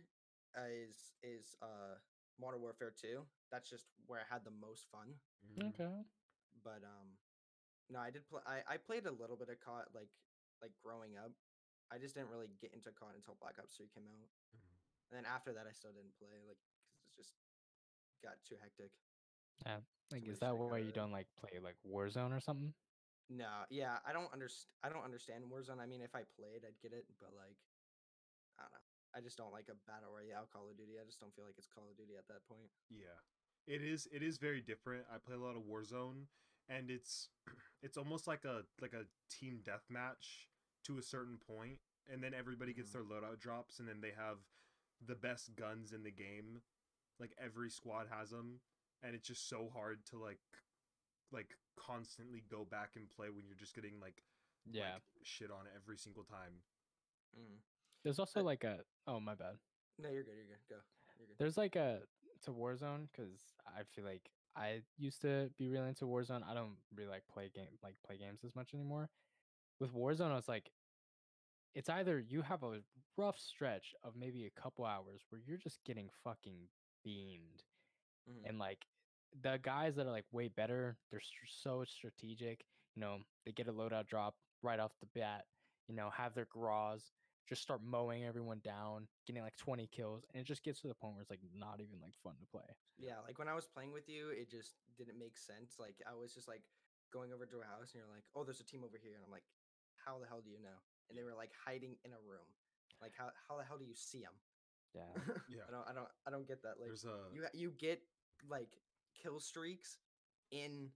uh, 0.57 0.65
is 0.71 1.13
is 1.21 1.55
uh 1.61 1.99
Modern 2.41 2.61
Warfare 2.61 2.91
Two. 2.91 3.21
That's 3.51 3.69
just 3.69 3.85
where 4.07 4.19
I 4.19 4.25
had 4.33 4.43
the 4.43 4.51
most 4.55 4.87
fun. 4.91 5.13
Mhm. 5.45 5.69
Okay. 5.77 5.93
But 6.63 6.81
um, 6.83 7.13
no, 7.89 7.99
I 7.99 8.09
did 8.09 8.25
play. 8.27 8.41
I 8.49 8.65
I 8.65 8.77
played 8.77 9.05
a 9.05 9.11
little 9.13 9.37
bit 9.37 9.49
of 9.53 9.59
COD 9.61 9.85
like 9.93 10.09
like 10.61 10.73
growing 10.81 11.17
up. 11.21 11.31
I 11.93 11.99
just 12.01 12.15
didn't 12.17 12.33
really 12.33 12.49
get 12.59 12.73
into 12.73 12.89
COD 12.89 13.13
until 13.13 13.37
Black 13.37 13.61
Ops 13.61 13.77
Three 13.77 13.93
came 13.93 14.09
out, 14.09 14.29
Mhm. 14.57 14.73
and 15.11 15.13
then 15.21 15.25
after 15.29 15.53
that, 15.53 15.67
I 15.69 15.71
still 15.71 15.93
didn't 15.93 16.17
play 16.17 16.33
like 16.49 16.57
because 16.97 17.05
it 17.05 17.13
just 17.13 17.37
got 18.25 18.41
too 18.43 18.57
hectic. 18.57 18.89
Yeah. 19.63 19.77
Like, 20.11 20.27
is 20.27 20.39
that 20.39 20.57
why 20.57 20.77
you 20.79 20.91
don't 20.91 21.11
like 21.11 21.27
play 21.39 21.59
like 21.63 21.77
Warzone 21.87 22.35
or 22.35 22.39
something? 22.39 22.73
No, 23.29 23.65
yeah, 23.69 23.97
I 24.05 24.13
don't 24.13 24.31
understand. 24.31 24.69
I 24.83 24.89
don't 24.89 25.03
understand 25.03 25.43
Warzone. 25.49 25.79
I 25.81 25.87
mean, 25.87 26.01
if 26.01 26.13
I 26.13 26.21
played, 26.37 26.61
I'd 26.61 26.77
get 26.81 26.93
it, 26.93 27.05
but 27.19 27.33
like, 27.35 27.57
I 28.59 28.63
don't 28.63 28.71
know. 28.73 28.85
I 29.17 29.21
just 29.21 29.37
don't 29.37 29.53
like 29.53 29.65
a 29.71 29.77
battle 29.89 30.11
royale 30.13 30.45
Call 30.51 30.69
of 30.69 30.77
Duty. 30.77 30.99
I 31.01 31.05
just 31.05 31.19
don't 31.19 31.33
feel 31.33 31.45
like 31.45 31.55
it's 31.57 31.67
Call 31.73 31.89
of 31.89 31.97
Duty 31.97 32.13
at 32.17 32.27
that 32.27 32.45
point. 32.47 32.69
Yeah. 32.89 33.17
It 33.65 33.81
is 33.81 34.07
it 34.11 34.21
is 34.21 34.37
very 34.37 34.61
different. 34.61 35.05
I 35.11 35.17
play 35.17 35.35
a 35.35 35.39
lot 35.39 35.55
of 35.55 35.63
Warzone 35.63 36.27
and 36.69 36.91
it's 36.91 37.29
it's 37.81 37.97
almost 37.97 38.27
like 38.27 38.45
a 38.45 38.61
like 38.81 38.93
a 38.93 39.07
team 39.33 39.61
deathmatch 39.63 40.45
to 40.85 40.99
a 40.99 41.01
certain 41.01 41.37
point 41.39 41.79
and 42.11 42.21
then 42.21 42.33
everybody 42.35 42.73
gets 42.73 42.91
Mhm. 42.91 42.93
their 42.93 43.03
loadout 43.03 43.39
drops 43.39 43.79
and 43.79 43.87
then 43.89 44.01
they 44.01 44.11
have 44.11 44.37
the 45.01 45.15
best 45.15 45.55
guns 45.55 45.93
in 45.93 46.03
the 46.03 46.11
game. 46.11 46.61
Like 47.19 47.33
every 47.41 47.71
squad 47.71 48.07
has 48.11 48.29
them 48.29 48.59
and 49.03 49.15
it's 49.15 49.27
just 49.27 49.47
so 49.49 49.69
hard 49.73 49.99
to 50.11 50.17
like 50.17 50.39
like 51.31 51.49
constantly 51.77 52.43
go 52.49 52.65
back 52.69 52.91
and 52.95 53.09
play 53.09 53.27
when 53.29 53.45
you're 53.47 53.57
just 53.57 53.75
getting 53.75 53.99
like 54.01 54.23
Yeah. 54.65 54.93
like, 54.93 55.01
shit 55.23 55.51
on 55.51 55.65
every 55.75 55.97
single 55.97 56.23
time. 56.23 56.61
Mm. 57.37 57.57
There's 58.03 58.19
also 58.19 58.39
I- 58.39 58.43
like 58.43 58.63
a. 58.63 58.79
Oh 59.07 59.19
my 59.19 59.35
bad. 59.35 59.57
No, 59.99 60.09
you're 60.09 60.23
good. 60.23 60.35
You're 60.35 60.45
good. 60.45 60.59
Go. 60.69 60.75
You're 61.19 61.27
good. 61.27 61.37
There's 61.39 61.57
like 61.57 61.75
a 61.75 61.99
to 62.43 62.51
Warzone 62.51 63.07
because 63.11 63.39
I 63.65 63.83
feel 63.95 64.03
like 64.05 64.29
I 64.55 64.81
used 64.97 65.21
to 65.21 65.49
be 65.57 65.67
really 65.67 65.87
into 65.89 66.05
Warzone. 66.05 66.43
I 66.47 66.53
don't 66.53 66.77
really 66.95 67.09
like 67.09 67.23
play 67.31 67.49
game 67.53 67.67
like 67.83 67.95
play 68.05 68.17
games 68.17 68.41
as 68.45 68.55
much 68.55 68.73
anymore. 68.73 69.09
With 69.79 69.93
Warzone, 69.93 70.31
I 70.31 70.35
was 70.35 70.47
like, 70.47 70.71
it's 71.73 71.89
either 71.89 72.19
you 72.19 72.41
have 72.43 72.63
a 72.63 72.81
rough 73.17 73.37
stretch 73.39 73.93
of 74.03 74.15
maybe 74.15 74.45
a 74.45 74.61
couple 74.61 74.85
hours 74.85 75.21
where 75.29 75.41
you're 75.45 75.57
just 75.57 75.83
getting 75.85 76.09
fucking 76.23 76.69
beamed, 77.03 77.63
Mhm. 78.27 78.45
and 78.45 78.59
like 78.59 78.85
the 79.41 79.57
guys 79.61 79.95
that 79.95 80.07
are 80.07 80.11
like 80.11 80.25
way 80.31 80.47
better, 80.47 80.97
they're 81.09 81.19
str- 81.19 81.45
so 81.45 81.83
strategic. 81.83 82.65
You 82.95 83.01
know, 83.01 83.19
they 83.45 83.51
get 83.51 83.67
a 83.67 83.73
loadout 83.73 84.07
drop 84.07 84.35
right 84.61 84.79
off 84.79 84.97
the 84.99 85.07
bat. 85.07 85.45
You 85.87 85.95
know, 85.95 86.09
have 86.09 86.33
their 86.33 86.45
Graus, 86.45 87.11
just 87.47 87.61
start 87.61 87.81
mowing 87.83 88.23
everyone 88.25 88.59
down, 88.59 89.07
getting 89.27 89.43
like 89.43 89.55
20 89.57 89.87
kills, 89.87 90.25
and 90.33 90.41
it 90.41 90.45
just 90.45 90.63
gets 90.63 90.81
to 90.81 90.87
the 90.87 90.95
point 90.95 91.13
where 91.13 91.21
it's 91.21 91.29
like 91.29 91.41
not 91.53 91.79
even 91.81 92.01
like 92.01 92.15
fun 92.23 92.35
to 92.39 92.47
play. 92.47 92.65
Yeah, 92.97 93.19
like 93.19 93.37
when 93.37 93.47
I 93.47 93.53
was 93.53 93.67
playing 93.67 93.91
with 93.91 94.09
you, 94.09 94.29
it 94.29 94.49
just 94.49 94.75
didn't 94.97 95.19
make 95.19 95.37
sense. 95.37 95.77
Like 95.77 96.01
I 96.09 96.13
was 96.15 96.33
just 96.33 96.47
like 96.47 96.63
going 97.11 97.33
over 97.33 97.45
to 97.45 97.59
a 97.61 97.65
house, 97.65 97.93
and 97.93 98.01
you're 98.01 98.09
like, 98.09 98.25
"Oh, 98.33 98.43
there's 98.43 98.61
a 98.61 98.65
team 98.65 98.83
over 98.83 98.97
here," 98.97 99.15
and 99.15 99.23
I'm 99.23 99.31
like, 99.31 99.45
"How 99.93 100.17
the 100.17 100.25
hell 100.27 100.41
do 100.41 100.49
you 100.49 100.59
know?" 100.59 100.79
And 101.09 101.17
they 101.17 101.23
were 101.23 101.35
like 101.35 101.53
hiding 101.53 101.97
in 102.03 102.13
a 102.13 102.19
room. 102.19 102.47
Like 103.01 103.13
how 103.13 103.29
how 103.47 103.57
the 103.57 103.63
hell 103.63 103.77
do 103.77 103.85
you 103.85 103.93
see 103.95 104.21
them? 104.23 104.33
Yeah. 104.93 105.11
Yeah. 105.49 105.67
I 105.67 105.71
don't 105.71 105.87
I 105.89 105.93
don't 105.93 106.09
I 106.25 106.31
don't 106.31 106.47
get 106.47 106.63
that. 106.63 106.79
Like 106.79 106.87
There's 106.87 107.05
a 107.05 107.29
you 107.31 107.45
you 107.53 107.71
get 107.71 108.01
like 108.49 108.77
kill 109.21 109.39
streaks 109.39 109.97
in 110.51 110.91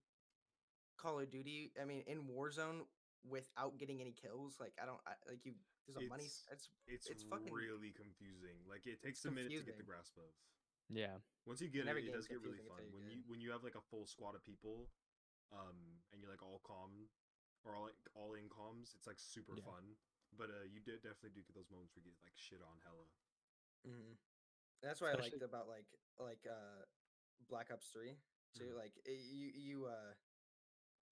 Call 0.98 1.20
of 1.20 1.30
Duty. 1.32 1.72
I 1.82 1.86
mean, 1.86 2.04
in 2.08 2.24
Warzone 2.28 2.86
without 3.28 3.78
getting 3.78 4.02
any 4.02 4.12
kills. 4.14 4.56
Like 4.60 4.74
I 4.82 4.86
don't 4.86 5.00
I, 5.08 5.14
like 5.28 5.46
you. 5.46 5.54
There's 5.88 5.98
a. 5.98 6.06
It's- 6.06 6.22
s- 6.22 6.46
it's, 6.52 6.66
It's 6.88 7.08
it's 7.10 7.24
fucking 7.26 7.54
really 7.54 7.94
confusing. 7.96 8.62
Like 8.70 8.86
it 8.86 9.02
takes 9.02 9.26
it's 9.26 9.26
a 9.26 9.32
minute 9.32 9.50
to 9.52 9.66
get 9.66 9.78
the 9.78 9.84
grasp 9.88 10.18
of. 10.18 10.30
Yeah. 10.90 11.22
Once 11.46 11.62
you 11.62 11.70
get 11.70 11.86
And 11.86 11.98
it, 11.98 12.06
it 12.06 12.14
does 12.14 12.26
get 12.28 12.42
really 12.42 12.62
fun. 12.66 12.82
you 12.86 12.94
When 12.94 13.06
get 13.06 13.14
you 13.14 13.22
when 13.30 13.40
you 13.42 13.50
have 13.54 13.64
like 13.64 13.78
a 13.78 13.86
full 13.90 14.06
squad 14.06 14.34
of 14.34 14.42
people, 14.46 14.90
um, 15.54 15.78
and 16.14 16.22
you're 16.22 16.30
like 16.34 16.42
all 16.46 16.62
calm 16.66 17.10
or 17.66 17.74
all 17.78 17.86
like 17.90 17.98
all 18.18 18.34
in 18.34 18.50
comms, 18.50 18.94
it's 18.98 19.06
like 19.06 19.18
super 19.22 19.54
Yeah. 19.58 19.66
fun. 19.66 19.98
But 20.38 20.50
uh, 20.54 20.66
you 20.70 20.78
did 20.82 21.02
definitely 21.02 21.34
do 21.38 21.42
get 21.46 21.58
those 21.58 21.70
moments 21.74 21.94
where 21.98 22.06
you 22.06 22.14
get 22.14 22.22
like 22.22 22.38
shit 22.38 22.62
on 22.62 22.78
hella. 22.86 23.06
hmm 23.86 24.14
That's 24.82 25.02
what 25.02 25.14
I 25.14 25.18
liked 25.18 25.42
about 25.42 25.66
like 25.70 25.90
like 26.22 26.46
uh 26.46 26.86
Black 27.48 27.70
Ops 27.72 27.88
Three 27.94 28.16
too. 28.58 28.74
Mhm. 28.74 28.78
Like 28.78 28.94
it, 29.06 29.20
you 29.32 29.52
you 29.56 29.86
uh 29.86 30.14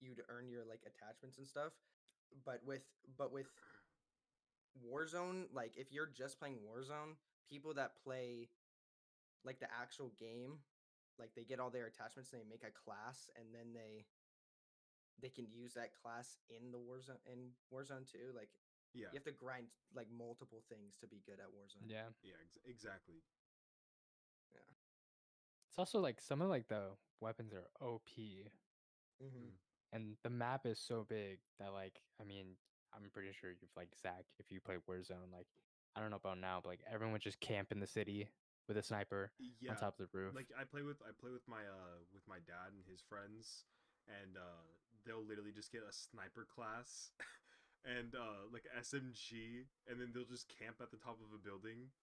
you'd 0.00 0.22
earn 0.28 0.48
your 0.48 0.64
like 0.64 0.82
attachments 0.86 1.38
and 1.38 1.46
stuff, 1.46 1.72
but 2.44 2.64
with 2.64 2.82
but 3.16 3.32
with 3.32 3.48
Warzone, 4.78 5.46
like 5.52 5.76
if 5.76 5.92
you're 5.92 6.06
just 6.06 6.38
playing 6.38 6.58
Warzone, 6.62 7.16
people 7.48 7.74
that 7.74 7.96
play 8.04 8.48
like 9.44 9.58
the 9.60 9.68
actual 9.72 10.12
game, 10.18 10.58
like 11.18 11.34
they 11.34 11.44
get 11.44 11.58
all 11.60 11.70
their 11.70 11.86
attachments, 11.86 12.32
and 12.32 12.40
they 12.42 12.46
make 12.48 12.62
a 12.62 12.70
class, 12.70 13.30
and 13.36 13.54
then 13.54 13.72
they 13.74 14.06
they 15.20 15.30
can 15.30 15.46
use 15.50 15.74
that 15.74 15.90
class 16.00 16.36
in 16.48 16.70
the 16.70 16.78
Warzone 16.78 17.18
in 17.26 17.50
Warzone 17.74 18.06
too. 18.10 18.30
Like 18.34 18.50
Yeah, 18.94 19.10
You 19.12 19.18
have 19.18 19.24
to 19.24 19.32
grind 19.32 19.66
like 19.94 20.06
multiple 20.10 20.62
things 20.68 20.96
to 21.00 21.06
be 21.08 21.22
good 21.26 21.40
at 21.40 21.50
Warzone. 21.50 21.90
Yeah. 21.90 22.08
yeah, 22.22 22.38
ex- 22.44 22.58
exactly. 22.64 23.22
It's 25.78 25.94
also 25.94 26.02
like 26.02 26.20
some 26.20 26.42
of 26.42 26.48
like 26.50 26.66
the 26.66 26.90
weapons 27.20 27.52
are 27.54 27.70
OP 27.80 28.10
hmm 29.22 29.48
and 29.92 30.16
the 30.24 30.28
map 30.30 30.66
is 30.66 30.78
so 30.80 31.06
big 31.08 31.38
that 31.60 31.72
like 31.72 32.00
I 32.20 32.24
mean 32.24 32.46
I'm 32.92 33.08
pretty 33.14 33.28
sure 33.40 33.50
you've 33.50 33.70
like 33.76 33.90
Zach 34.02 34.24
if 34.40 34.50
you 34.50 34.58
play 34.60 34.74
Warzone 34.90 35.30
like 35.32 35.46
I 35.94 36.00
don't 36.00 36.10
know 36.10 36.16
about 36.16 36.40
now 36.40 36.58
but 36.62 36.68
like 36.68 36.80
everyone 36.92 37.12
would 37.12 37.22
just 37.22 37.38
camp 37.38 37.70
in 37.70 37.78
the 37.78 37.86
city 37.86 38.28
with 38.66 38.76
a 38.76 38.82
sniper 38.82 39.30
Yeah, 39.60 39.70
on 39.70 39.76
top 39.76 40.00
of 40.00 40.10
the 40.10 40.18
roof. 40.18 40.34
like 40.34 40.50
I 40.58 40.64
play 40.64 40.82
with 40.82 40.98
I 41.02 41.14
play 41.14 41.30
with 41.30 41.46
my 41.46 41.62
uh 41.62 42.02
with 42.12 42.26
my 42.26 42.38
dad 42.42 42.74
and 42.74 42.82
his 42.90 43.00
friends, 43.00 43.64
and 44.10 44.36
uh 44.36 44.66
they'll 45.06 45.22
literally 45.24 45.52
just 45.54 45.70
get 45.70 45.82
a 45.88 45.92
sniper 45.92 46.44
class, 46.44 47.14
and 47.86 48.14
uh 48.18 48.50
like 48.52 48.66
SMG, 48.76 49.64
and 49.88 50.00
then 50.00 50.10
they'll 50.12 50.26
just 50.28 50.50
camp 50.50 50.82
at 50.82 50.90
the 50.90 50.98
top 50.98 51.22
of 51.22 51.30
a 51.32 51.38
building. 51.38 51.94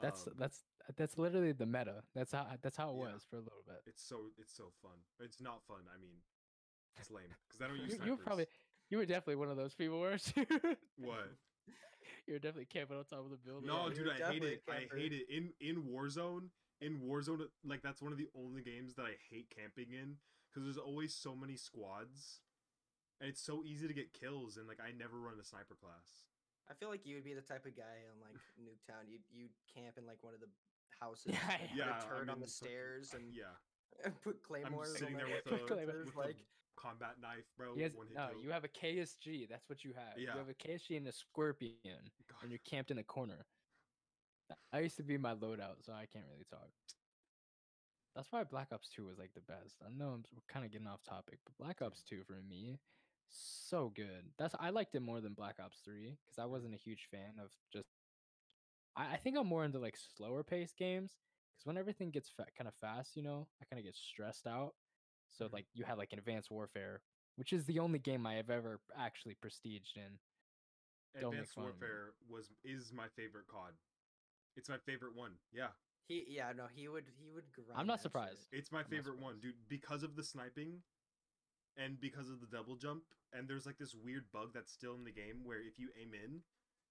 That's 0.00 0.26
Um, 0.26 0.34
that's 0.38 0.64
that's 0.96 1.18
literally 1.18 1.52
the 1.52 1.66
meta. 1.66 2.02
That's 2.14 2.32
how 2.32 2.46
that's 2.62 2.76
how 2.76 2.90
it 2.90 2.96
Yeah. 2.96 3.12
was 3.14 3.24
for 3.28 3.36
a 3.36 3.40
little 3.40 3.62
bit. 3.66 3.82
it's 3.86 4.02
so 4.02 4.30
it's 4.38 4.52
so 4.54 4.70
fun. 4.82 4.98
It's 5.20 5.40
not 5.40 5.62
fun. 5.66 5.82
I 5.94 5.98
mean, 5.98 6.16
it's 6.98 7.10
lame 7.10 7.34
because 7.46 7.60
I 7.62 7.68
don't 7.68 7.78
use 7.78 7.94
You, 7.94 8.04
you 8.04 8.10
were 8.12 8.16
probably 8.22 8.46
you 8.88 8.98
were 8.98 9.06
definitely 9.06 9.36
one 9.36 9.50
of 9.50 9.56
those 9.56 9.74
people, 9.74 10.00
weren't 10.00 10.32
you? 10.36 10.46
what? 10.96 11.30
you 12.26 12.32
were 12.34 12.38
definitely 12.40 12.66
camping 12.66 12.96
on 12.96 13.04
top 13.04 13.20
of 13.24 13.30
the 13.30 13.36
building. 13.36 13.66
No, 13.68 13.88
you 13.88 13.94
dude, 13.94 14.08
I 14.08 14.32
hate 14.32 14.42
it. 14.42 14.62
I 14.68 14.86
hate 14.94 15.12
it 15.12 15.28
in 15.28 15.52
in 15.60 15.84
Warzone. 15.84 16.48
In 16.80 16.98
Warzone, 17.00 17.46
like 17.62 17.82
that's 17.82 18.00
one 18.00 18.10
of 18.10 18.18
the 18.18 18.28
only 18.34 18.62
games 18.62 18.94
that 18.94 19.02
I 19.04 19.16
hate 19.30 19.50
camping 19.54 19.92
in 19.92 20.16
because 20.48 20.64
there's 20.64 20.78
always 20.78 21.14
so 21.14 21.36
many 21.36 21.54
squads, 21.56 22.40
and 23.20 23.28
it's 23.28 23.40
so 23.42 23.62
easy 23.64 23.86
to 23.86 23.92
get 23.94 24.12
kills. 24.14 24.56
And 24.56 24.66
like 24.66 24.80
I 24.80 24.90
never 24.90 25.18
run 25.20 25.34
a 25.38 25.44
sniper 25.44 25.74
class. 25.74 26.29
I 26.70 26.74
feel 26.74 26.88
like 26.88 27.04
you 27.04 27.16
would 27.16 27.24
be 27.24 27.34
the 27.34 27.40
type 27.42 27.66
of 27.66 27.74
guy 27.76 28.06
on 28.08 28.20
like 28.22 28.38
Nuketown. 28.60 29.08
You 29.10 29.18
you 29.32 29.48
camp 29.74 29.98
in 29.98 30.06
like 30.06 30.22
one 30.22 30.34
of 30.34 30.40
the 30.40 30.46
houses, 31.00 31.26
Yeah, 31.32 31.38
like, 31.48 31.60
put 31.70 31.76
Yeah, 31.76 31.98
a 31.98 32.02
turret 32.06 32.28
I 32.28 32.32
on 32.32 32.38
mean, 32.38 32.40
the 32.40 32.48
stairs, 32.48 33.14
and 33.14 33.34
yeah, 33.34 34.10
put 34.22 34.42
claymores. 34.42 34.96
sitting 34.98 35.16
there 35.16 35.26
with 35.26 35.46
a- 35.46 35.66
fences, 35.66 36.06
with 36.06 36.14
a- 36.14 36.18
like 36.18 36.36
combat 36.76 37.16
knife, 37.20 37.44
bro. 37.58 37.76
Has, 37.76 37.92
one 37.94 38.06
hit 38.06 38.16
no, 38.16 38.28
kill. 38.32 38.42
you 38.42 38.50
have 38.52 38.64
a 38.64 38.68
KSG. 38.68 39.48
That's 39.48 39.68
what 39.68 39.84
you 39.84 39.92
have. 39.94 40.16
Yeah. 40.16 40.32
You 40.32 40.38
have 40.38 40.48
a 40.48 40.54
KSG 40.54 40.96
and 40.96 41.08
a 41.08 41.12
Scorpion, 41.12 41.74
God. 42.30 42.38
and 42.42 42.50
you're 42.50 42.60
camped 42.64 42.90
in 42.90 42.96
the 42.96 43.02
corner. 43.04 43.46
I 44.72 44.80
used 44.80 44.96
to 44.96 45.02
be 45.04 45.16
my 45.18 45.34
loadout, 45.34 45.84
so 45.84 45.92
I 45.92 46.06
can't 46.06 46.24
really 46.32 46.44
talk. 46.48 46.70
That's 48.16 48.32
why 48.32 48.42
Black 48.44 48.68
Ops 48.72 48.88
2 48.88 49.06
was 49.06 49.18
like 49.18 49.30
the 49.34 49.40
best. 49.42 49.76
I 49.84 49.88
know 49.96 50.08
I'm 50.14 50.24
kind 50.48 50.64
of 50.64 50.72
getting 50.72 50.88
off 50.88 51.02
topic, 51.02 51.38
but 51.44 51.56
Black 51.64 51.80
Ops 51.82 52.02
2 52.02 52.22
for 52.26 52.40
me, 52.48 52.80
so 53.30 53.92
good. 53.94 54.24
That's 54.38 54.54
I 54.58 54.70
liked 54.70 54.94
it 54.94 55.02
more 55.02 55.20
than 55.20 55.34
Black 55.34 55.56
Ops 55.62 55.78
3 55.84 56.16
because 56.24 56.38
I 56.38 56.46
wasn't 56.46 56.74
a 56.74 56.78
huge 56.78 57.06
fan 57.10 57.38
of 57.42 57.50
just. 57.72 57.88
I, 58.96 59.14
I 59.14 59.16
think 59.16 59.36
I'm 59.38 59.46
more 59.46 59.64
into 59.64 59.78
like 59.78 59.96
slower 60.16 60.42
paced 60.42 60.76
games 60.76 61.12
because 61.54 61.66
when 61.66 61.78
everything 61.78 62.10
gets 62.10 62.28
fa- 62.28 62.46
kind 62.56 62.68
of 62.68 62.74
fast, 62.74 63.16
you 63.16 63.22
know, 63.22 63.46
I 63.60 63.64
kind 63.64 63.78
of 63.80 63.84
get 63.84 63.96
stressed 63.96 64.46
out. 64.46 64.74
So 65.28 65.46
Mhm. 65.46 65.52
like 65.52 65.66
you 65.74 65.84
had 65.84 65.98
like 65.98 66.12
an 66.12 66.18
Advanced 66.18 66.50
Warfare, 66.50 67.02
which 67.36 67.52
is 67.52 67.64
the 67.66 67.78
only 67.78 67.98
game 67.98 68.26
I 68.26 68.34
have 68.34 68.50
ever 68.50 68.80
actually 68.96 69.36
prestiged 69.36 69.96
in. 69.96 70.18
don't 71.20 71.32
Advanced 71.32 71.54
fun 71.54 71.64
of 71.66 71.80
me. 71.80 71.86
Warfare 71.86 72.14
was 72.28 72.50
is 72.64 72.92
my 72.92 73.08
favorite 73.16 73.46
COD. 73.48 73.74
It's 74.56 74.68
my 74.68 74.78
favorite 74.78 75.14
one. 75.14 75.32
Yeah, 75.52 75.68
he 76.08 76.24
yeah 76.28 76.52
no 76.52 76.66
he 76.66 76.88
would 76.88 77.04
he 77.18 77.30
would 77.30 77.50
grind. 77.52 77.70
I'm 77.76 77.86
not 77.86 77.94
that 77.94 77.98
shit. 77.98 78.02
surprised. 78.02 78.46
it's 78.52 78.72
my 78.72 78.80
I'm 78.80 78.86
favorite 78.86 79.18
one, 79.20 79.38
dude. 79.40 79.54
Because 79.68 80.02
of 80.02 80.16
the 80.16 80.24
sniping, 80.24 80.82
and 81.76 82.00
because 82.00 82.28
of 82.30 82.40
the 82.40 82.46
double 82.46 82.76
jump, 82.76 83.02
and 83.32 83.48
there's 83.48 83.66
like 83.66 83.78
this 83.78 83.94
weird 83.94 84.24
bug 84.32 84.50
that's 84.54 84.72
still 84.72 84.94
in 84.94 85.04
the 85.04 85.12
game 85.12 85.44
where 85.44 85.58
if 85.58 85.78
you 85.78 85.88
aim 86.00 86.12
in, 86.14 86.40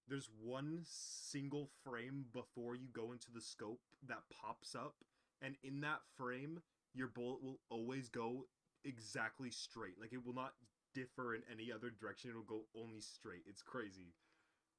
there's 0.08 0.30
one 0.44 0.82
single 0.84 1.70
frame 1.84 2.26
before 2.34 2.76
you 2.76 2.88
go 2.94 3.12
into 3.12 3.32
the 3.34 3.42
scope 3.42 3.82
that 4.08 4.24
pops 4.42 4.76
up, 4.76 4.96
and 5.42 5.56
in 5.64 5.82
that 5.82 6.00
frame, 6.18 6.62
your 6.94 7.08
bullet 7.08 7.42
will 7.44 7.60
always 7.70 8.10
go 8.10 8.46
exactly 8.86 9.52
straight. 9.52 10.00
Like 10.00 10.14
it 10.14 10.26
will 10.26 10.34
not 10.34 10.54
differ 10.96 11.36
in 11.36 11.42
any 11.52 11.72
other 11.72 11.92
direction. 11.92 12.30
It'll 12.32 12.44
go 12.44 12.64
only 12.76 13.02
straight. 13.02 13.44
It's 13.48 13.62
crazy. 13.62 14.14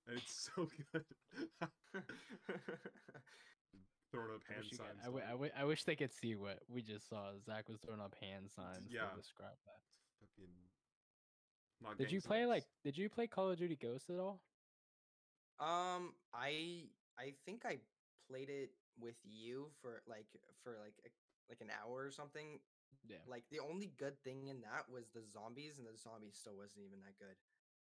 And 0.09 0.19
it's 0.19 0.51
so 0.57 0.69
good. 0.93 1.05
Throwing 4.11 4.35
up 4.35 4.43
hand 4.49 4.63
wish, 4.63 4.73
you 4.73 4.79
guys- 4.79 4.87
signs. 4.87 5.01
I, 5.03 5.07
w- 5.07 5.25
I, 5.27 5.31
w- 5.33 5.53
I 5.57 5.65
wish 5.65 5.85
they 5.85 5.97
could 5.97 6.13
see 6.13 6.35
what 6.35 6.59
we 6.69 6.83
just 6.83 7.09
saw. 7.09 7.31
Zach 7.45 7.69
was 7.69 7.79
throwing 7.81 8.01
up 8.01 8.15
hand 8.21 8.51
signs 8.51 8.91
yeah. 8.91 9.07
to 9.07 9.17
describe 9.17 9.57
that. 9.67 9.81
Fucking. 10.21 10.51
Not 11.83 11.97
Did 11.99 12.09
gang 12.09 12.15
you 12.15 12.21
play 12.21 12.47
like? 12.47 12.65
Did 12.85 12.99
you 12.99 13.09
play 13.09 13.27
Call 13.27 13.51
of 13.51 13.59
Duty 13.59 13.77
Ghosts 13.81 14.11
at 14.11 14.19
all? 14.19 14.41
Um, 15.61 16.15
I 16.35 16.85
I 17.19 17.35
think 17.45 17.65
I 17.65 17.79
played 18.29 18.49
it 18.49 18.71
with 18.99 19.17
you 19.25 19.69
for 19.81 20.03
like 20.09 20.27
for 20.63 20.77
like 20.83 20.95
a, 21.07 21.11
like 21.49 21.61
an 21.61 21.69
hour 21.71 22.05
or 22.05 22.11
something. 22.11 22.59
Yeah. 23.09 23.17
Like 23.29 23.45
the 23.51 23.61
only 23.61 23.93
good 23.99 24.21
thing 24.25 24.49
in 24.49 24.61
that 24.61 24.85
was 24.93 25.09
the 25.15 25.23
zombies, 25.33 25.79
and 25.79 25.87
the 25.87 25.97
zombies 25.97 26.37
still 26.39 26.57
wasn't 26.57 26.85
even 26.85 27.01
that 27.01 27.19
good. 27.19 27.37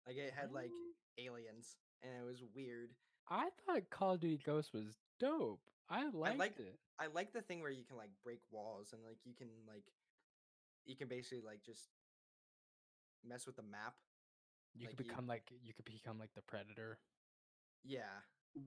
Like 0.06 0.16
it 0.16 0.32
had 0.34 0.52
like 0.52 0.70
aliens, 1.18 1.76
and 2.02 2.12
it 2.20 2.24
was 2.26 2.42
weird. 2.54 2.90
I 3.28 3.48
thought 3.66 3.90
Call 3.90 4.14
of 4.14 4.20
Duty 4.20 4.40
Ghosts 4.44 4.72
was 4.72 4.96
dope. 5.18 5.60
I 5.90 6.04
liked 6.04 6.38
like- 6.38 6.58
it. 6.60 6.78
I 6.98 7.06
like 7.06 7.32
the 7.32 7.42
thing 7.42 7.60
where 7.60 7.70
you 7.70 7.84
can 7.84 7.96
like 7.96 8.10
break 8.24 8.40
walls 8.50 8.92
and 8.92 9.02
like 9.04 9.18
you 9.24 9.34
can 9.34 9.48
like 9.66 9.84
you 10.84 10.96
can 10.96 11.06
basically 11.06 11.40
like 11.44 11.62
just 11.64 11.88
mess 13.24 13.46
with 13.46 13.56
the 13.56 13.62
map. 13.62 13.94
You 14.74 14.86
like 14.86 14.96
could 14.96 15.06
you- 15.06 15.10
become 15.12 15.26
like 15.26 15.50
you 15.62 15.72
could 15.72 15.84
become 15.84 16.18
like 16.18 16.34
the 16.34 16.42
Predator. 16.42 16.98
Yeah. 17.84 18.10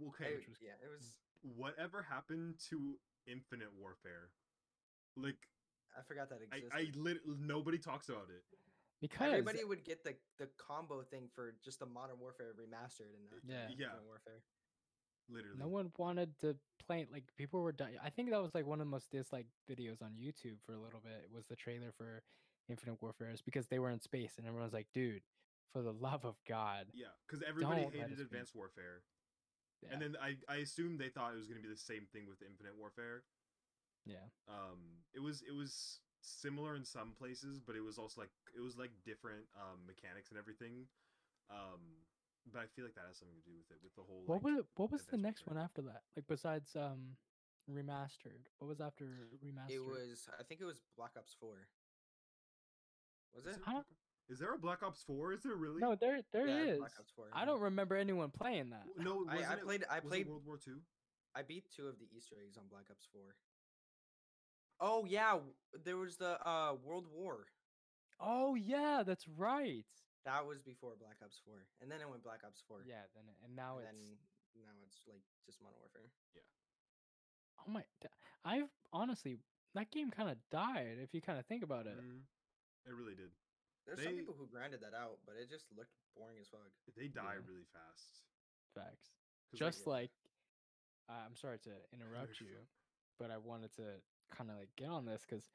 Okay, 0.07 0.25
it, 0.25 0.47
yeah, 0.61 0.77
it 0.81 0.89
was 0.89 1.17
whatever 1.41 2.01
happened 2.03 2.55
to 2.69 2.95
Infinite 3.27 3.69
Warfare? 3.77 4.29
Like, 5.17 5.49
I 5.97 6.03
forgot 6.03 6.29
that 6.29 6.39
I, 6.53 6.55
existed. 6.55 6.71
I 6.73 6.99
lit- 6.99 7.27
nobody 7.27 7.77
talks 7.77 8.07
about 8.07 8.29
it. 8.29 8.43
Because 9.01 9.33
Everybody 9.33 9.63
would 9.65 9.83
get 9.83 10.03
the 10.03 10.15
the 10.37 10.47
combo 10.57 11.01
thing 11.01 11.27
for 11.33 11.55
just 11.65 11.79
the 11.79 11.87
Modern 11.87 12.19
Warfare 12.19 12.53
remastered 12.53 13.17
and 13.17 13.25
Yeah. 13.43 13.67
Yeah. 13.75 13.87
Warfare. 14.05 14.43
Literally. 15.31 15.57
no 15.59 15.67
one 15.67 15.91
wanted 15.97 16.37
to 16.41 16.55
play 16.85 17.01
it. 17.01 17.09
Like 17.11 17.23
people 17.37 17.61
were 17.61 17.71
dying. 17.71 17.95
I 18.03 18.09
think 18.09 18.29
that 18.31 18.41
was 18.41 18.53
like 18.53 18.65
one 18.65 18.79
of 18.81 18.85
the 18.87 18.91
most 18.91 19.09
disliked 19.11 19.49
videos 19.69 20.01
on 20.01 20.11
YouTube 20.19 20.57
for 20.65 20.73
a 20.73 20.79
little 20.79 20.99
bit. 21.03 21.29
Was 21.33 21.45
the 21.45 21.55
trailer 21.55 21.91
for 21.97 22.21
Infinite 22.69 23.01
Warfare? 23.01 23.31
Is 23.31 23.41
because 23.41 23.67
they 23.67 23.79
were 23.79 23.89
in 23.89 24.01
space 24.01 24.33
and 24.37 24.45
everyone's 24.47 24.73
like, 24.73 24.87
dude, 24.93 25.21
for 25.73 25.81
the 25.81 25.93
love 26.07 26.25
of 26.25 26.35
God. 26.47 26.87
Yeah, 26.93 27.07
because 27.27 27.43
everybody 27.47 27.83
hated 27.83 28.11
us 28.11 28.17
be- 28.17 28.23
Advanced 28.23 28.55
Warfare, 28.55 29.03
Yeah. 29.81 29.89
and 29.93 30.01
then 30.01 30.17
I 30.21 30.35
I 30.51 30.57
assumed 30.57 30.99
they 30.99 31.09
thought 31.09 31.33
it 31.33 31.37
was 31.37 31.47
gonna 31.47 31.61
be 31.61 31.69
the 31.69 31.77
same 31.77 32.07
thing 32.11 32.27
with 32.27 32.41
Infinite 32.41 32.75
Warfare. 32.77 33.23
yeah. 34.05 34.27
Um, 34.49 35.05
it 35.13 35.21
was 35.21 35.41
it 35.47 35.53
was 35.55 35.99
similar 36.23 36.75
in 36.75 36.85
some 36.85 37.13
places, 37.17 37.59
but 37.65 37.75
it 37.75 37.81
was 37.81 37.97
also 37.97 38.21
like 38.21 38.29
it 38.55 38.61
was 38.61 38.77
like 38.77 38.91
different 39.05 39.45
um 39.55 39.79
mechanics 39.87 40.29
and 40.29 40.37
everything. 40.37 40.87
Um, 41.49 41.81
but 42.49 42.59
I 42.61 42.65
feel 42.75 42.85
like 42.85 42.95
that 42.95 43.05
has 43.07 43.17
something 43.19 43.37
to 43.37 43.45
do 43.49 43.55
with 43.57 43.69
it, 43.69 43.77
with 43.83 43.93
the 43.95 44.01
whole. 44.01 44.23
What 44.25 44.43
like, 44.43 44.55
was 44.57 44.65
what 44.75 44.91
was 44.91 45.05
the 45.05 45.17
next 45.17 45.47
one 45.47 45.57
after 45.57 45.81
that? 45.83 46.01
Like 46.15 46.25
besides 46.27 46.75
um 46.75 47.17
remastered, 47.69 48.49
what 48.59 48.67
was 48.67 48.81
after 48.81 49.05
remastered? 49.43 49.75
It 49.75 49.83
was 49.85 50.27
I 50.39 50.43
think 50.43 50.61
it 50.61 50.65
was 50.65 50.81
Black 50.97 51.11
Ops 51.17 51.35
4. 51.39 51.49
Was 53.35 53.45
it? 53.45 53.57
I 53.65 53.73
don't- 53.73 53.85
Is 54.29 54.39
there 54.39 54.53
a 54.53 54.57
Black 54.57 54.83
Ops 54.83 55.03
Four? 55.03 55.33
Is 55.33 55.43
there 55.43 55.55
really? 55.55 55.79
no, 55.81 55.95
there 55.95 56.21
there 56.33 56.47
Yeah, 56.47 56.73
is. 56.73 56.79
Black 56.79 56.93
Ops 56.99 57.11
4. 57.15 57.25
I 57.33 57.45
don't 57.45 57.61
remember 57.61 57.95
anyone 57.95 58.29
playing 58.31 58.69
that. 58.71 58.85
No, 58.97 59.25
I- 59.29 59.43
I 59.43 59.53
it- 59.53 59.61
played- 59.63 59.85
I 59.89 59.99
played- 59.99 60.27
World 60.27 60.45
War 60.45 60.57
Two. 60.57 60.81
I 61.33 61.43
beat 61.43 61.63
two 61.71 61.87
of 61.87 61.97
the 61.99 62.07
Easter 62.15 62.35
eggs 62.43 62.57
on 62.57 62.67
Black 62.69 62.89
Ops 62.89 63.05
4. 63.13 63.21
Oh 64.79 65.05
yeah, 65.05 65.39
there 65.85 65.97
was 65.97 66.17
the 66.17 66.41
uh 66.47 66.73
World 66.83 67.07
War. 67.07 67.45
Oh 68.19 68.55
yeah, 68.55 69.03
that's 69.05 69.27
right. 69.27 69.85
That 70.25 70.45
was 70.45 70.61
before 70.61 70.93
Black 70.99 71.17
Ops 71.23 71.41
4. 71.45 71.55
And 71.81 71.89
then 71.89 72.01
it 72.01 72.09
went 72.09 72.21
Black 72.23 72.45
Ops 72.45 72.61
4. 72.67 72.85
Yeah, 72.85 73.09
then 73.15 73.25
and 73.43 73.55
now 73.55 73.81
and 73.81 73.89
it's 73.89 74.05
then 74.55 74.61
now 74.61 74.75
it's 74.85 75.01
like 75.09 75.23
just 75.45 75.61
Modern 75.61 75.79
Warfare. 75.81 76.09
Yeah. 76.37 76.45
Oh 77.61 77.71
my. 77.71 77.83
I've 78.45 78.69
honestly 78.93 79.37
that 79.73 79.89
game 79.89 80.11
kind 80.11 80.29
of 80.29 80.37
died 80.51 80.99
if 81.01 81.13
you 81.13 81.21
kind 81.21 81.39
of 81.39 81.45
think 81.45 81.63
about 81.63 81.87
it. 81.87 81.97
Mhm. 81.97 82.21
It 82.85 82.93
really 82.93 83.15
did. 83.15 83.31
There's 83.85 84.03
some 84.03 84.13
people 84.13 84.35
who 84.37 84.45
grinded 84.47 84.81
that 84.81 84.93
out, 84.93 85.17
but 85.25 85.35
it 85.37 85.49
just 85.49 85.65
looked 85.75 85.93
boring 86.15 86.37
as 86.39 86.47
fuck. 86.49 86.69
They 86.95 87.07
die 87.07 87.35
Yeah. 87.41 87.47
really 87.47 87.65
fast. 87.73 88.25
Facts. 88.75 89.09
Just 89.53 89.85
yeah. 89.87 89.93
like, 89.93 90.11
uh, 91.09 91.23
I'm 91.25 91.35
sorry 91.35 91.59
to 91.59 91.71
interrupt 91.93 92.39
you're 92.39 92.49
you, 92.49 92.67
but 93.17 93.31
I 93.31 93.37
wanted 93.37 93.73
to 93.77 94.01
kind 94.29 94.49
of 94.49 94.57
like 94.57 94.69
get 94.75 94.89
on 94.89 95.05
this 95.05 95.25
because 95.25 95.49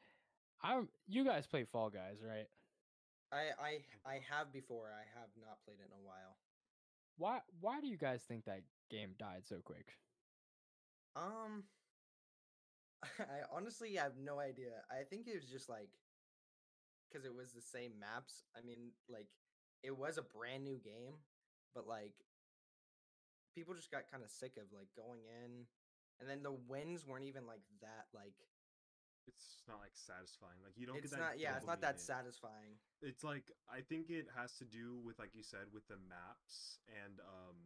I 0.62 0.82
you 1.06 1.24
guys 1.24 1.46
play 1.46 1.64
Fall 1.64 1.90
Guys, 1.90 2.22
right? 2.22 2.48
I 3.32 3.50
I 3.58 3.72
I 4.04 4.20
have 4.30 4.52
before. 4.52 4.92
I 4.94 5.04
have 5.18 5.30
not 5.40 5.62
played 5.64 5.78
it 5.80 5.86
in 5.86 5.92
a 5.92 6.06
while. 6.06 6.36
Why 7.18 7.40
why 7.60 7.80
do 7.80 7.86
you 7.86 7.96
guys 7.96 8.22
think 8.22 8.44
that 8.44 8.62
game 8.90 9.14
died 9.18 9.42
so 9.46 9.56
quick? 9.64 9.96
Um, 11.16 11.64
I 13.18 13.46
honestly 13.52 13.94
have 13.94 14.12
no 14.22 14.38
idea. 14.38 14.84
I 14.90 15.04
think 15.04 15.26
it 15.26 15.34
was 15.34 15.50
just 15.50 15.68
like 15.68 15.90
because 17.08 17.24
it 17.24 17.34
was 17.34 17.52
the 17.52 17.62
same 17.62 17.92
maps. 17.98 18.44
I 18.56 18.64
mean, 18.64 18.92
like 19.08 19.28
it 19.82 19.96
was 19.96 20.18
a 20.18 20.22
brand 20.22 20.64
new 20.64 20.78
game, 20.78 21.14
but 21.74 21.86
like 21.86 22.14
people 23.54 23.74
just 23.74 23.90
got 23.90 24.10
kind 24.10 24.22
of 24.22 24.30
sick 24.30 24.52
of 24.58 24.64
like 24.76 24.88
going 24.94 25.24
in 25.24 25.64
and 26.20 26.28
then 26.28 26.42
the 26.42 26.52
wins 26.68 27.06
weren't 27.06 27.24
even 27.24 27.46
like 27.46 27.64
that 27.80 28.04
like 28.12 28.36
It's 29.26 29.62
not 29.66 29.82
like 29.82 29.94
satisfying. 29.94 30.62
Like 30.62 30.78
you 30.78 30.86
don't 30.86 30.96
it's 30.98 31.10
get 31.10 31.18
that. 31.18 31.34
not 31.34 31.40
yeah, 31.42 31.56
it's 31.58 31.66
not 31.66 31.80
that 31.82 32.00
satisfying. 32.00 32.78
It's 33.02 33.24
like 33.24 33.50
I 33.68 33.82
think 33.82 34.08
it 34.10 34.26
has 34.38 34.54
to 34.58 34.64
do 34.64 34.98
with 35.02 35.18
like 35.18 35.34
you 35.34 35.42
said 35.42 35.68
with 35.74 35.86
the 35.88 35.98
maps 36.08 36.78
and 36.88 37.18
um 37.20 37.58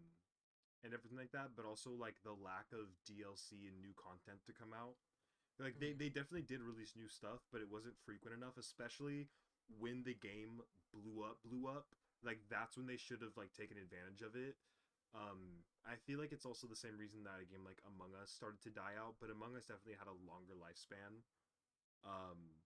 and 0.82 0.96
everything 0.96 1.18
like 1.20 1.32
that, 1.36 1.52
but 1.56 1.68
also 1.68 1.92
like 1.92 2.16
the 2.24 2.32
lack 2.32 2.72
of 2.72 2.88
DLC 3.04 3.68
and 3.68 3.76
new 3.84 3.92
content 4.00 4.40
to 4.48 4.52
come 4.56 4.72
out. 4.72 4.96
Like 5.60 5.76
they, 5.78 5.92
Mhm. 5.92 5.98
they 6.00 6.08
definitely 6.08 6.48
did 6.48 6.62
release 6.64 6.96
new 6.96 7.08
stuff, 7.12 7.44
but 7.52 7.60
it 7.60 7.68
wasn't 7.68 8.00
frequent 8.00 8.32
enough, 8.32 8.56
especially 8.56 9.28
when 9.68 10.02
the 10.04 10.14
game 10.16 10.64
blew 10.92 11.22
up 11.22 11.42
blew 11.44 11.68
up. 11.68 11.92
Like 12.24 12.48
that's 12.48 12.76
when 12.80 12.86
they 12.88 12.96
should 12.96 13.20
have 13.20 13.36
like 13.36 13.52
taken 13.52 13.76
advantage 13.76 14.22
of 14.24 14.34
it. 14.36 14.56
Um 15.12 15.64
I 15.84 15.96
feel 15.96 16.18
like 16.20 16.32
it's 16.32 16.44
also 16.44 16.66
the 16.66 16.76
same 16.76 16.96
reason 16.96 17.24
that 17.24 17.40
a 17.40 17.44
game 17.44 17.64
like 17.64 17.80
Among 17.88 18.14
Us 18.16 18.30
started 18.32 18.60
to 18.62 18.70
die 18.70 18.96
out, 19.00 19.16
but 19.20 19.30
Among 19.30 19.56
Us 19.56 19.66
definitely 19.66 19.96
had 20.00 20.08
a 20.08 20.16
longer 20.28 20.52
lifespan. 20.56 21.20
Um 22.04 22.56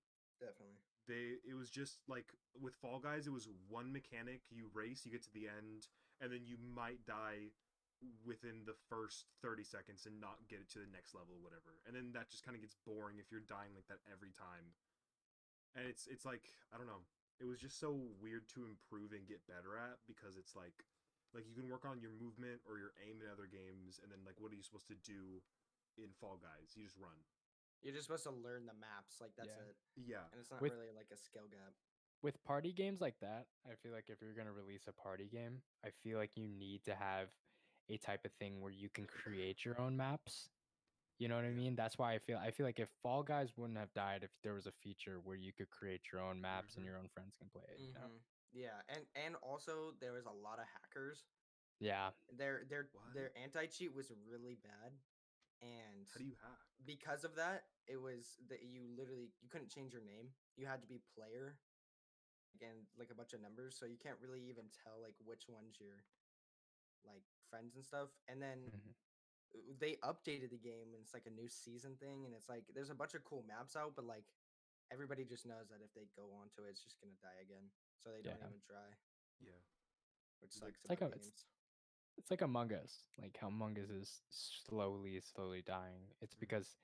Definitely. 0.40 0.78
they 1.06 1.40
it 1.48 1.54
was 1.54 1.70
just 1.70 2.00
like 2.08 2.32
with 2.60 2.74
Fall 2.74 2.98
Guys, 2.98 3.26
it 3.26 3.32
was 3.32 3.48
one 3.68 3.92
mechanic. 3.92 4.42
You 4.50 4.70
race, 4.72 5.02
you 5.04 5.12
get 5.12 5.22
to 5.24 5.34
the 5.34 5.48
end, 5.48 5.88
and 6.20 6.32
then 6.32 6.46
you 6.46 6.56
might 6.58 7.04
die 7.06 7.54
within 8.26 8.68
the 8.68 8.76
first 8.90 9.32
30 9.40 9.64
seconds 9.64 10.04
and 10.04 10.20
not 10.20 10.36
get 10.50 10.60
it 10.60 10.68
to 10.76 10.82
the 10.82 10.90
next 10.92 11.16
level 11.16 11.32
or 11.32 11.42
whatever. 11.42 11.80
And 11.88 11.96
then 11.96 12.12
that 12.12 12.28
just 12.28 12.44
kind 12.44 12.52
of 12.52 12.60
gets 12.60 12.76
boring 12.84 13.16
if 13.16 13.32
you're 13.32 13.44
dying 13.46 13.72
like 13.72 13.88
that 13.88 14.02
every 14.10 14.34
time. 14.34 14.76
And 15.74 15.88
it's 15.88 16.06
it's 16.06 16.26
like 16.26 16.54
I 16.70 16.78
don't 16.78 16.90
know. 16.90 17.02
It 17.42 17.50
was 17.50 17.58
just 17.58 17.82
so 17.82 17.98
weird 18.22 18.46
to 18.54 18.62
improve 18.62 19.10
and 19.10 19.26
get 19.26 19.42
better 19.50 19.74
at 19.74 19.98
because 20.06 20.38
it's 20.38 20.54
like 20.54 20.86
like 21.34 21.50
you 21.50 21.56
can 21.58 21.66
work 21.66 21.82
on 21.82 21.98
your 21.98 22.14
movement 22.14 22.62
or 22.62 22.78
your 22.78 22.94
aim 23.02 23.18
in 23.18 23.26
other 23.26 23.50
games 23.50 23.98
and 23.98 24.06
then 24.06 24.22
like 24.22 24.38
what 24.38 24.54
are 24.54 24.58
you 24.58 24.62
supposed 24.62 24.86
to 24.86 24.98
do 25.02 25.42
in 25.98 26.14
Fall 26.14 26.38
Guys? 26.38 26.78
You 26.78 26.86
just 26.86 26.98
run. 26.98 27.18
You're 27.82 27.92
just 27.94 28.06
supposed 28.06 28.24
to 28.24 28.30
learn 28.30 28.66
the 28.66 28.74
maps, 28.74 29.20
like 29.20 29.34
that's 29.36 29.48
Yeah. 29.48 29.64
it. 29.68 29.76
Yeah. 29.96 30.30
And 30.32 30.40
it's 30.40 30.50
not 30.50 30.60
With- 30.60 30.72
really 30.72 30.92
like 30.92 31.10
a 31.10 31.16
skill 31.16 31.48
gap. 31.48 31.74
with 32.22 32.42
party 32.42 32.72
games 32.72 33.00
like 33.02 33.18
that, 33.20 33.46
I 33.66 33.74
feel 33.76 33.92
like 33.92 34.08
if 34.08 34.22
you're 34.22 34.32
gonna 34.32 34.52
release 34.52 34.86
a 34.88 34.92
party 34.94 35.28
game, 35.28 35.62
I 35.84 35.90
feel 35.90 36.16
like 36.18 36.36
you 36.38 36.48
need 36.48 36.82
to 36.84 36.94
have 36.94 37.28
a 37.90 37.98
type 37.98 38.24
of 38.24 38.32
thing 38.34 38.62
where 38.62 38.72
you 38.72 38.88
can 38.88 39.06
create 39.06 39.64
your 39.64 39.78
own 39.78 39.96
maps. 39.96 40.48
You 41.18 41.28
know 41.28 41.36
what 41.36 41.44
I 41.44 41.50
mean? 41.52 41.76
That's 41.76 41.98
why 41.98 42.14
I 42.14 42.18
feel 42.18 42.38
I 42.38 42.50
feel 42.50 42.64
like 42.64 42.80
if 42.80 42.88
Fall 43.02 43.22
Guys 43.22 43.56
wouldn't 43.56 43.78
have 43.78 43.92
died 43.92 44.24
if 44.24 44.30
there 44.42 44.54
was 44.54 44.66
a 44.66 44.72
feature 44.72 45.20
where 45.20 45.36
you 45.36 45.52
could 45.52 45.68
create 45.70 46.10
your 46.10 46.20
own 46.22 46.40
maps 46.40 46.76
and 46.76 46.82
Mhm. 46.84 46.88
your 46.88 46.96
own 46.98 47.08
friends 47.08 47.36
can 47.36 47.50
play 47.50 47.64
it. 47.68 47.78
You 47.80 47.92
know? 47.92 48.08
Mhm. 48.08 48.22
Yeah, 48.52 48.82
and 48.88 49.06
and 49.14 49.36
also 49.36 49.92
there 49.92 50.12
was 50.12 50.24
a 50.26 50.32
lot 50.32 50.58
of 50.58 50.66
hackers. 50.66 51.26
Yeah. 51.78 52.12
Their 52.30 52.64
their 52.64 52.84
What? 52.92 53.12
their 53.12 53.36
anti 53.36 53.66
cheat 53.66 53.92
was 53.92 54.10
really 54.12 54.54
bad, 54.56 54.98
and 55.62 56.08
How 56.12 56.18
do 56.18 56.24
you 56.24 56.36
hack? 56.42 56.58
because 56.84 57.24
of 57.24 57.34
that, 57.36 57.64
it 57.86 58.00
was 58.00 58.38
that 58.48 58.62
you 58.62 58.88
literally 58.96 59.32
you 59.42 59.48
couldn't 59.48 59.70
change 59.70 59.92
your 59.92 60.02
name. 60.02 60.34
You 60.56 60.66
had 60.66 60.80
to 60.82 60.88
be 60.88 61.00
player, 61.14 61.58
again 62.54 62.86
like 62.96 63.10
a 63.10 63.14
bunch 63.14 63.32
of 63.32 63.40
numbers, 63.42 63.76
so 63.78 63.86
you 63.86 63.98
can't 63.98 64.18
really 64.20 64.42
even 64.48 64.70
tell 64.70 65.00
like 65.02 65.14
which 65.24 65.48
ones 65.48 65.76
your 65.80 66.04
like 67.04 67.24
friends 67.50 67.76
and 67.76 67.84
stuff. 67.84 68.08
And 68.28 68.40
then 68.40 68.70
Mhm. 68.70 68.94
uh, 69.54 69.74
they 69.78 69.96
updated 70.02 70.50
the 70.50 70.58
game, 70.58 70.94
and 70.94 71.02
it's 71.02 71.14
like 71.14 71.26
a 71.26 71.30
new 71.30 71.48
season 71.48 71.96
thing, 71.96 72.24
and 72.26 72.34
it's 72.34 72.48
like 72.48 72.64
there's 72.74 72.90
a 72.90 72.94
bunch 72.94 73.14
of 73.14 73.24
cool 73.24 73.42
maps 73.44 73.76
out, 73.76 73.94
but 73.96 74.04
like 74.04 74.24
everybody 74.90 75.24
just 75.24 75.46
knows 75.46 75.68
that 75.70 75.82
if 75.82 75.92
they 75.94 76.06
go 76.16 76.32
onto 76.32 76.62
it, 76.64 76.70
it's 76.70 76.82
just 76.84 77.00
gonna 77.00 77.16
die 77.22 77.40
again, 77.42 77.70
so 77.98 78.10
they 78.12 78.22
don't 78.22 78.38
even 78.46 78.60
try, 78.60 78.88
Yeah. 79.40 79.60
which 80.40 80.52
sucks 80.52 80.80
It's 80.80 80.90
like 80.90 81.00
a- 81.00 81.12
it's-. 81.14 81.44
It's 82.16 82.30
like 82.30 82.42
Among 82.42 82.72
Us. 82.72 83.04
Like 83.20 83.36
how 83.40 83.48
Among 83.48 83.78
Us 83.78 83.90
is 83.90 84.22
slowly, 84.30 85.20
slowly 85.20 85.62
dying. 85.62 86.14
It's 86.20 86.34
Mhm. 86.34 86.40
because 86.40 86.76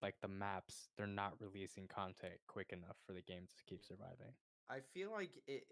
like 0.00 0.20
the 0.20 0.28
maps, 0.28 0.90
they're 0.96 1.08
not 1.08 1.40
releasing 1.40 1.88
content 1.88 2.40
quick 2.46 2.72
enough 2.72 2.96
for 3.04 3.12
the 3.12 3.20
game 3.22 3.48
to 3.48 3.64
keep 3.64 3.82
surviving. 3.84 4.32
I 4.68 4.80
feel 4.80 5.10
like 5.10 5.34
it 5.46 5.66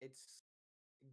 it's 0.00 0.44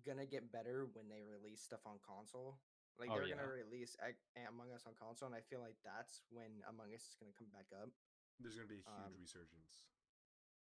gonna 0.04 0.26
get 0.26 0.52
better 0.52 0.86
when 0.86 1.10
they 1.10 1.24
release 1.24 1.62
stuff 1.62 1.86
on 1.86 2.00
console. 2.00 2.60
Like 2.98 3.10
Oh, 3.10 3.16
they're 3.16 3.28
yeah. 3.28 3.36
gonna 3.36 3.48
release 3.48 3.96
Among 4.36 4.72
Us 4.72 4.86
on 4.86 4.94
console, 4.96 5.26
and 5.28 5.36
I 5.36 5.42
feel 5.42 5.60
like 5.60 5.82
that's 5.82 6.22
when 6.30 6.62
Among 6.68 6.94
Us 6.94 7.08
is 7.10 7.16
gonna 7.16 7.34
come 7.34 7.50
back 7.50 7.72
up. 7.74 7.90
There's 8.40 8.56
gonna 8.56 8.68
be 8.68 8.76
a 8.80 8.84
huge 8.84 8.88
Um, 8.88 9.18
resurgence. 9.20 9.84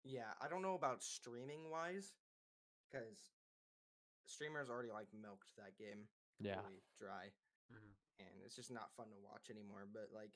Yeah, 0.04 0.32
I 0.40 0.48
don't 0.48 0.62
know 0.62 0.74
about 0.74 1.02
streaming 1.02 1.70
wise, 1.70 2.14
because 2.88 3.32
streamers 4.24 4.70
already 4.70 4.92
like 4.92 5.12
milked 5.12 5.54
that 5.56 5.76
game 5.76 6.08
Yeah. 6.40 6.56
completely 6.56 6.82
dry, 6.96 7.32
Mhm. 7.70 7.94
and 8.18 8.42
it's 8.42 8.56
just 8.56 8.70
not 8.70 8.94
fun 8.96 9.10
to 9.10 9.16
watch 9.16 9.50
anymore. 9.50 9.86
But 9.86 10.12
like 10.12 10.32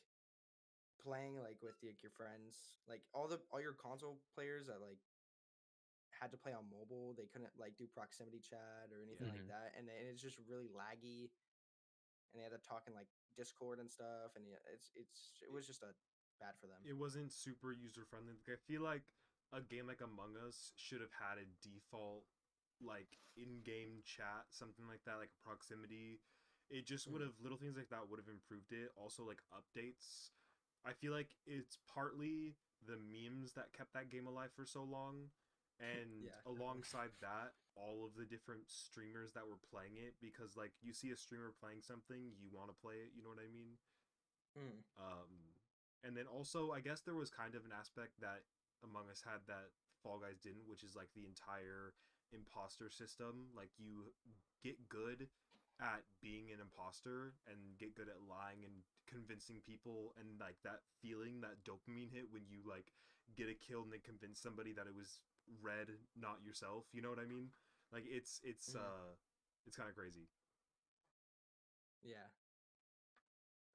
playing 0.98 1.40
like 1.42 1.60
with 1.62 1.82
like, 1.82 2.02
your 2.02 2.12
friends, 2.12 2.78
like 2.86 3.02
all 3.12 3.26
the 3.26 3.40
all 3.50 3.60
your 3.60 3.74
console 3.74 4.20
players 4.34 4.66
that 4.68 4.80
like 4.80 5.00
had 6.10 6.30
to 6.30 6.38
play 6.38 6.52
on 6.52 6.70
mobile, 6.70 7.14
they 7.14 7.26
couldn't 7.26 7.58
like 7.58 7.76
do 7.76 7.88
proximity 7.88 8.38
chat 8.40 8.92
or 8.92 9.02
anything 9.02 9.26
Mhm. 9.26 9.32
like 9.32 9.48
that, 9.48 9.74
and, 9.74 9.88
then 9.88 9.96
it's 10.06 10.22
just 10.22 10.38
really 10.38 10.68
laggy. 10.68 11.32
And 12.32 12.40
they 12.40 12.42
had 12.42 12.52
to 12.52 12.58
talk 12.58 12.86
in 12.86 12.94
like 12.94 13.08
Discord 13.36 13.78
and 13.78 13.90
stuff, 13.90 14.36
and 14.36 14.46
yeah, 14.46 14.58
it's 14.72 14.90
it's 14.94 15.40
it 15.42 15.50
was 15.50 15.66
just 15.66 15.82
a 15.82 15.94
bad 16.38 16.58
for 16.58 16.66
them. 16.66 16.82
It 16.84 16.94
wasn't 16.94 17.32
super 17.32 17.72
user 17.72 18.04
friendly. 18.04 18.34
Like, 18.34 18.48
I 18.48 18.56
feel 18.56 18.82
like 18.82 19.02
a 19.52 19.60
game 19.62 19.86
like 19.86 20.00
Among 20.00 20.36
Us 20.36 20.72
should 20.76 21.00
have 21.00 21.12
had 21.12 21.38
a 21.38 21.46
default 21.62 22.26
like 22.80 23.18
in-game 23.36 24.02
chat, 24.04 24.46
something 24.50 24.86
like 24.86 25.04
that, 25.04 25.18
like 25.18 25.30
proximity. 25.42 26.20
It 26.70 26.86
just 26.86 27.06
would 27.08 27.20
Mm. 27.20 27.26
have 27.26 27.40
little 27.40 27.58
things 27.58 27.76
like 27.76 27.90
that 27.90 28.08
would 28.08 28.18
have 28.18 28.28
improved 28.28 28.72
it. 28.72 28.90
Also 28.96 29.24
like 29.24 29.42
updates. 29.52 30.30
I 30.84 30.92
feel 30.92 31.12
like 31.12 31.36
it's 31.46 31.78
partly 31.88 32.56
the 32.86 32.96
memes 32.98 33.52
that 33.54 33.72
kept 33.72 33.92
that 33.94 34.10
game 34.10 34.26
alive 34.26 34.52
for 34.52 34.64
so 34.64 34.82
long. 34.84 35.30
And 35.80 36.22
Yeah, 36.22 36.30
alongside 36.46 37.10
that, 37.20 37.54
all 37.74 38.04
of 38.06 38.14
the 38.14 38.24
different 38.24 38.70
streamers 38.70 39.32
that 39.32 39.46
were 39.48 39.58
playing 39.58 39.96
it 39.98 40.14
because 40.20 40.56
like 40.56 40.70
you 40.80 40.92
see 40.92 41.10
a 41.10 41.16
streamer 41.16 41.50
playing 41.50 41.82
something, 41.82 42.30
you 42.38 42.48
want 42.52 42.70
to 42.70 42.74
play 42.80 42.94
it, 43.02 43.10
you 43.16 43.22
know 43.24 43.30
what 43.30 43.42
I 43.42 43.48
mean? 43.50 43.76
Mm. 44.56 44.84
Um, 44.96 45.30
and 46.04 46.16
then 46.16 46.26
also, 46.26 46.70
I 46.70 46.80
guess 46.80 47.00
there 47.00 47.16
was 47.18 47.30
kind 47.30 47.54
of 47.56 47.64
an 47.64 47.72
aspect 47.72 48.20
that 48.20 48.44
Among 48.84 49.10
Us 49.10 49.22
had 49.24 49.40
that 49.48 49.72
Fall 50.02 50.18
Guys 50.20 50.38
didn't, 50.38 50.68
which 50.68 50.84
is 50.84 50.94
like 50.94 51.08
the 51.16 51.26
entire 51.26 51.94
imposter 52.32 52.88
system. 52.90 53.48
Like 53.56 53.70
you 53.78 54.12
get 54.62 54.88
good 54.88 55.28
at 55.80 56.02
being 56.22 56.50
an 56.52 56.60
imposter 56.60 57.34
and 57.50 57.58
get 57.78 57.94
good 57.94 58.08
at 58.08 58.22
lying 58.28 58.64
and 58.64 58.82
convincing 59.06 59.60
people 59.60 60.14
and 60.18 60.38
like 60.40 60.56
that 60.62 60.80
feeling 61.02 61.40
that 61.40 61.64
dopamine 61.64 62.10
hit 62.12 62.30
when 62.30 62.42
you 62.48 62.60
like 62.68 62.92
get 63.36 63.48
a 63.48 63.54
kill 63.54 63.82
and 63.82 63.92
then 63.92 64.00
convince 64.04 64.38
somebody 64.40 64.72
that 64.72 64.86
it 64.86 64.94
was 64.94 65.20
red 65.60 65.88
not 66.14 66.38
yourself 66.44 66.84
you 66.92 67.02
know 67.02 67.10
what 67.10 67.18
i 67.18 67.24
mean 67.26 67.48
like 67.92 68.04
it's 68.06 68.40
it's 68.44 68.74
Mhm. 68.74 68.78
uh 68.78 69.12
it's 69.66 69.76
kind 69.76 69.88
of 69.88 69.96
crazy 69.96 70.28
Yeah. 72.02 72.28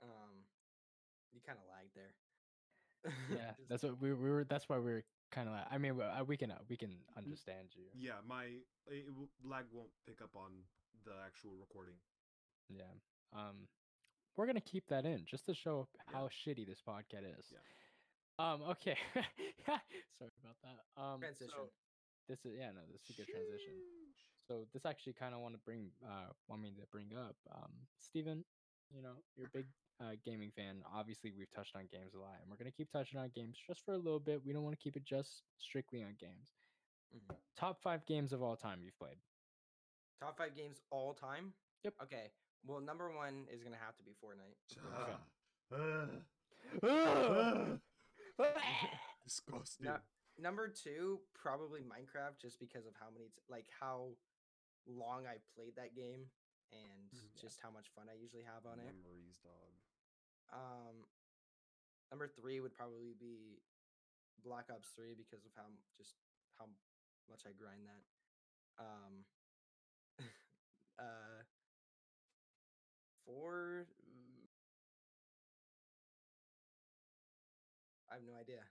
Um, 0.02 0.46
you 1.32 1.42
kind 1.46 1.58
of 1.60 1.66
lagged 1.70 1.96
there. 1.96 2.16
Yeah, 3.28 3.52
that's 3.70 3.84
what 3.84 4.00
we, 4.02 4.14
we 4.14 4.30
were. 4.30 4.44
That's 4.44 4.68
why 4.70 4.78
we 4.78 4.92
were 4.92 5.04
kind 5.32 5.48
of 5.48 5.54
like. 5.56 5.66
I 5.72 5.78
mean, 5.78 5.96
we- 5.98 6.04
uh, 6.04 6.24
can 6.38 6.52
uh, 6.52 6.58
we 6.70 6.78
can 6.78 6.98
understand 7.18 7.70
you. 7.76 7.86
yeah 7.96 8.20
my 8.28 8.46
it, 8.88 9.08
it 9.08 9.14
will- 9.16 9.30
lag 9.44 9.66
won't 9.72 9.92
pick 10.08 10.22
up 10.22 10.36
on 10.36 10.52
the 11.06 11.14
actual 11.26 11.52
recording 11.60 11.96
Yeah. 12.70 12.84
Um, 13.34 13.68
we're 14.36 14.46
gonna 14.48 14.62
keep 14.62 14.88
that 14.90 15.06
in 15.06 15.26
just 15.26 15.46
to 15.48 15.54
show 15.54 15.88
Yeah. 15.96 16.14
how 16.14 16.30
shitty 16.30 16.66
this 16.66 16.82
podcast 16.82 17.26
is. 17.40 17.52
Yeah. 17.52 17.60
Um. 18.40 18.62
Okay. 18.74 18.96
Sorry 20.18 20.32
about 20.44 20.58
that. 20.64 20.80
Um. 21.02 21.20
Transition. 21.20 21.50
So 21.56 21.70
this 22.28 22.40
is 22.46 22.54
yeah. 22.58 22.72
No, 22.72 22.82
this 22.92 23.02
is 23.10 23.10
a 23.20 23.26
good 23.26 23.28
transition. 23.34 23.74
So 24.48 24.66
this 24.74 24.86
actually 24.86 25.14
kind 25.14 25.34
of 25.36 25.42
want 25.42 25.54
to 25.56 25.60
bring 25.60 25.92
uh 26.06 26.32
want 26.48 26.62
me 26.62 26.72
to 26.80 26.86
bring 26.92 27.14
up 27.16 27.36
um 27.54 27.72
Stephen, 28.00 28.44
you 28.96 29.02
know, 29.02 29.22
you're 29.36 29.48
a 29.48 29.50
big 29.58 29.68
uh, 30.02 30.12
gaming 30.24 30.52
fan. 30.56 30.82
Obviously, 30.94 31.32
we've 31.32 31.52
touched 31.52 31.76
on 31.76 31.84
games 31.92 32.14
a 32.14 32.20
lot, 32.20 32.38
and 32.42 32.50
we're 32.50 32.58
gonna 32.58 32.72
keep 32.72 32.92
touching 32.92 33.20
on 33.20 33.30
games 33.36 33.58
just 33.68 33.84
for 33.86 33.94
a 33.94 33.98
little 33.98 34.20
bit. 34.20 34.42
We 34.46 34.54
don't 34.54 34.64
want 34.64 34.78
to 34.78 34.82
keep 34.84 34.96
it 34.96 35.04
just 35.04 35.44
strictly 35.58 36.04
on 36.04 36.16
games. 36.20 36.54
Mhm. 37.14 37.36
Top 37.56 37.82
five 37.82 38.06
games 38.06 38.34
of 38.34 38.42
all 38.42 38.56
time 38.56 38.82
you've 38.84 38.98
played. 38.98 39.18
Top 40.20 40.38
five 40.38 40.56
games 40.56 40.82
all 40.90 41.14
time. 41.14 41.54
Yep. 41.84 41.96
Okay. 42.04 42.32
Well, 42.66 42.82
number 42.82 43.10
one 43.12 43.48
is 43.50 43.64
gonna 43.64 43.78
have 43.78 43.96
to 43.98 44.04
be 44.04 44.14
Fortnite. 44.22 44.58
disgusting 49.24 49.86
No- 49.86 50.00
Number 50.38 50.70
two, 50.70 51.20
probably 51.36 51.82
Minecraft, 51.82 52.38
just 52.40 52.60
because 52.62 52.86
of 52.88 52.94
how 52.98 53.10
many, 53.12 53.26
t- 53.28 53.42
like 53.50 53.68
how 53.78 54.12
long 54.88 55.28
I 55.28 55.36
played 55.54 55.76
that 55.76 55.96
game 55.96 56.30
and 56.72 57.12
Mhm. 57.12 57.30
Yeah. 57.36 57.42
just 57.42 57.60
how 57.60 57.70
much 57.72 57.90
fun 57.90 58.08
I 58.08 58.14
usually 58.14 58.44
have 58.44 58.66
on 58.66 58.80
it. 58.80 58.96
memories 58.96 59.36
dog 59.44 59.74
Um, 60.54 61.06
number 62.12 62.28
three 62.28 62.60
would 62.60 62.76
probably 62.76 63.14
be 63.20 63.62
Black 64.44 64.66
Ops 64.72 64.90
Three 64.96 65.14
because 65.16 65.46
of 65.46 65.52
how 65.56 65.70
just 65.98 66.16
how 66.58 66.66
much 67.30 67.42
I 67.46 67.54
grind 67.58 67.86
that. 67.86 68.04
Um, 68.80 69.14
uh, 71.00 71.44
four. 73.26 73.86
mm, 74.02 74.48
I 78.10 78.16
have 78.16 78.24
no 78.24 78.40
idea. 78.40 78.62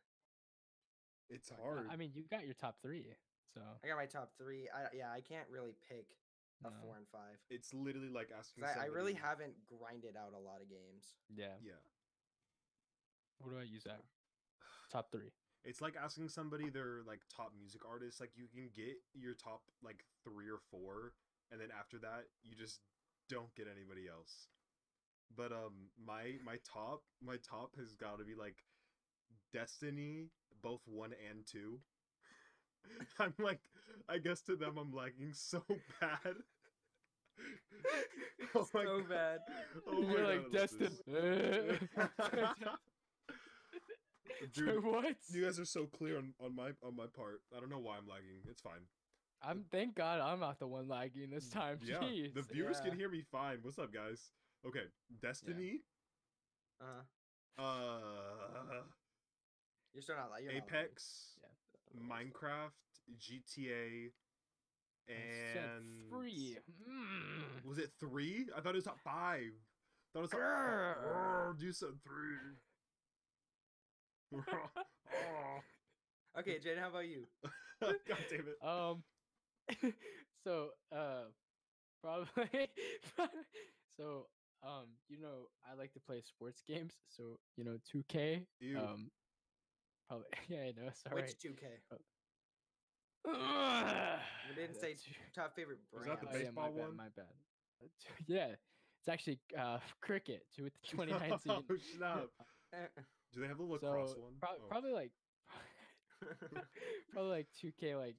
It's 1.31 1.51
hard. 1.51 1.87
I 1.91 1.97
mean, 1.97 2.11
you 2.14 2.25
got 2.31 2.45
your 2.45 2.55
top 2.55 2.81
three, 2.83 3.07
so 3.55 3.61
I 3.85 3.88
got 3.88 3.97
my 3.97 4.07
top 4.07 4.33
three. 4.38 4.69
I 4.75 4.97
yeah, 4.97 5.12
I 5.12 5.21
can't 5.21 5.47
really 5.51 5.75
pick 5.88 6.17
a 6.64 6.71
no. 6.71 6.77
four 6.83 6.97
and 6.97 7.07
five. 7.12 7.38
it's 7.51 7.73
literally 7.73 8.11
like 8.11 8.31
asking. 8.37 8.64
I, 8.64 8.85
I 8.85 8.87
really 8.87 9.14
haven't 9.14 9.55
grinded 9.66 10.16
out 10.16 10.35
a 10.35 10.42
lot 10.42 10.61
of 10.62 10.68
games. 10.68 11.14
yeah. 11.31 11.55
Yeah, 11.62 11.79
What 13.40 13.53
do 13.53 13.59
I 13.59 13.64
use 13.64 13.85
that? 13.85 14.01
Top 14.90 15.12
three. 15.12 15.31
it's 15.64 15.81
like 15.81 15.94
asking 15.97 16.29
somebody 16.29 16.71
their 16.71 17.03
like 17.07 17.21
top 17.35 17.53
music 17.59 17.83
artist. 17.88 18.21
Like 18.21 18.31
you 18.35 18.47
can 18.49 18.71
get 18.75 18.97
your 19.14 19.35
top 19.35 19.62
like 19.83 20.05
three 20.25 20.49
or 20.49 20.59
four, 20.71 21.12
and 21.53 21.61
then 21.61 21.68
after 21.79 21.99
that, 21.99 22.25
you 22.42 22.57
just 22.57 22.81
don't 23.29 23.55
get 23.55 23.66
anybody 23.71 24.09
else. 24.09 24.49
But 25.37 25.53
um, 25.53 25.92
my 26.01 26.40
my 26.44 26.57
top 26.64 27.03
my 27.23 27.37
top 27.37 27.77
has 27.77 27.94
got 27.94 28.18
to 28.18 28.25
be 28.25 28.35
like 28.35 28.57
Destiny, 29.53 30.31
both 30.62 30.81
one 30.87 31.12
and 31.31 31.47
two. 31.47 31.81
I'm 33.19 33.35
like, 33.38 33.61
I 34.09 34.19
guess 34.19 34.41
to 34.43 34.57
them 34.57 34.77
I'm 34.79 34.93
lagging 34.93 35.33
so 35.33 35.62
bad. 36.01 36.37
Oh 38.55 38.67
my 38.75 38.85
so 38.85 38.99
God. 39.01 39.09
bad. 39.09 39.38
Oh 39.87 40.03
my 40.03 40.11
You're 40.11 40.23
God, 40.23 40.29
like 40.29 40.47
I 40.49 40.53
Destin. 40.57 40.93
this. 41.07 41.81
Dude, 44.55 44.85
what? 44.85 45.17
you 45.31 45.45
guys 45.45 45.59
are 45.61 45.64
so 45.64 45.87
clear 45.87 46.19
on, 46.19 46.33
on 46.45 46.55
my 46.55 46.71
on 46.83 46.97
my 46.97 47.07
part. 47.14 47.41
I 47.57 47.61
don't 47.61 47.71
know 47.71 47.79
why 47.79 47.97
I'm 47.99 48.09
lagging. 48.09 48.41
It's 48.49 48.61
fine. 48.62 48.81
I'm 49.43 49.64
thank 49.71 49.95
God 49.95 50.21
I'm 50.21 50.41
not 50.41 50.59
the 50.59 50.67
one 50.67 50.88
lagging 50.88 51.31
this 51.31 51.49
time. 51.49 51.79
Yeah, 51.85 51.97
Jeez. 51.97 52.35
the 52.35 52.43
viewers 52.43 52.79
Yeah. 52.83 52.91
can 52.91 52.99
hear 52.99 53.09
me 53.09 53.23
fine. 53.31 53.59
What's 53.62 53.79
up, 53.79 53.93
guys? 53.93 54.31
Okay, 54.67 54.85
Destiny, 55.23 55.81
Uh, 56.81 57.03
uh, 57.62 58.83
you're 59.93 60.03
still 60.03 60.17
not 60.17 60.31
like 60.31 60.43
you're 60.45 60.53
not 60.53 60.62
lagging. 60.73 60.87
Apex, 60.88 61.37
Yeah. 61.43 61.49
Minecraft, 61.99 62.73
GTA, 63.19 64.11
I 65.09 65.13
said 65.55 65.65
and 65.77 66.11
three. 66.11 66.59
Mm. 66.89 67.65
Was 67.67 67.79
it 67.79 67.91
three? 67.99 68.47
I 68.57 68.61
thought 68.61 68.75
it 68.75 68.77
was 68.77 68.85
top 68.85 69.01
five. 69.03 69.53
thought 70.13 70.21
it 70.21 70.23
was 70.23 70.31
top. 70.31 70.41
Grr. 70.41 70.95
Grr, 71.05 71.61
you 71.61 71.73
said 71.73 71.89
three. 72.05 72.57
Okay, 76.39 76.59
Jaden, 76.59 76.79
how 76.79 76.91
about 76.91 77.09
you? 77.09 77.27
God 77.81 78.19
damn 78.31 78.47
it. 78.47 78.65
Um. 78.65 79.03
so 80.45 80.69
uh, 80.95 81.25
probably. 82.01 82.69
so 83.97 84.27
um, 84.63 84.87
you 85.09 85.19
know, 85.21 85.49
I 85.69 85.75
like 85.77 85.93
to 85.95 86.01
play 86.01 86.21
sports 86.21 86.63
games. 86.67 86.95
So 87.09 87.39
you 87.57 87.65
know, 87.65 87.79
2K. 87.93 88.45
Ew. 88.61 88.79
Um. 88.79 89.11
Probably. 90.09 90.27
Yeah, 90.49 90.62
I 90.62 90.73
know. 90.73 90.90
Sorry. 90.92 91.23
Which 91.23 91.38
2K? 91.38 91.81
we 93.25 93.33
We 93.33 94.55
didn't 94.55 94.75
say 94.75 94.97
top 95.35 95.55
favorite 95.55 95.79
Was 95.92 96.05
brand. 96.05 96.21
that 96.21 96.21
the 96.21 96.27
oh, 96.33 96.38
yeah, 96.38 96.51
my 96.51 96.68
baseball 96.68 96.73
bad, 96.73 96.81
one? 96.88 96.97
My 96.97 97.09
bad. 97.09 97.27
Uh, 97.83 97.87
Yeah, 98.27 98.57
it's 99.01 99.09
actually 99.09 99.38
uh 99.57 99.79
cricket 100.01 100.42
to 100.55 100.62
with 100.64 100.73
the 100.75 100.88
2019. 100.88 101.66
oh, 101.71 101.77
snap. 101.77 102.31
Eh, 102.73 102.87
Do 103.33 103.40
they 103.40 103.49
have 103.49 103.59
the 103.59 103.64
lacrosse 103.64 104.14
so 104.14 104.21
one? 104.23 104.33
prob- 104.40 104.59
Oh. 104.62 104.68
probably 104.68 104.92
like 104.92 105.12
probably 107.12 107.31
like 107.31 107.47
2K 107.62 107.97
like 107.97 108.16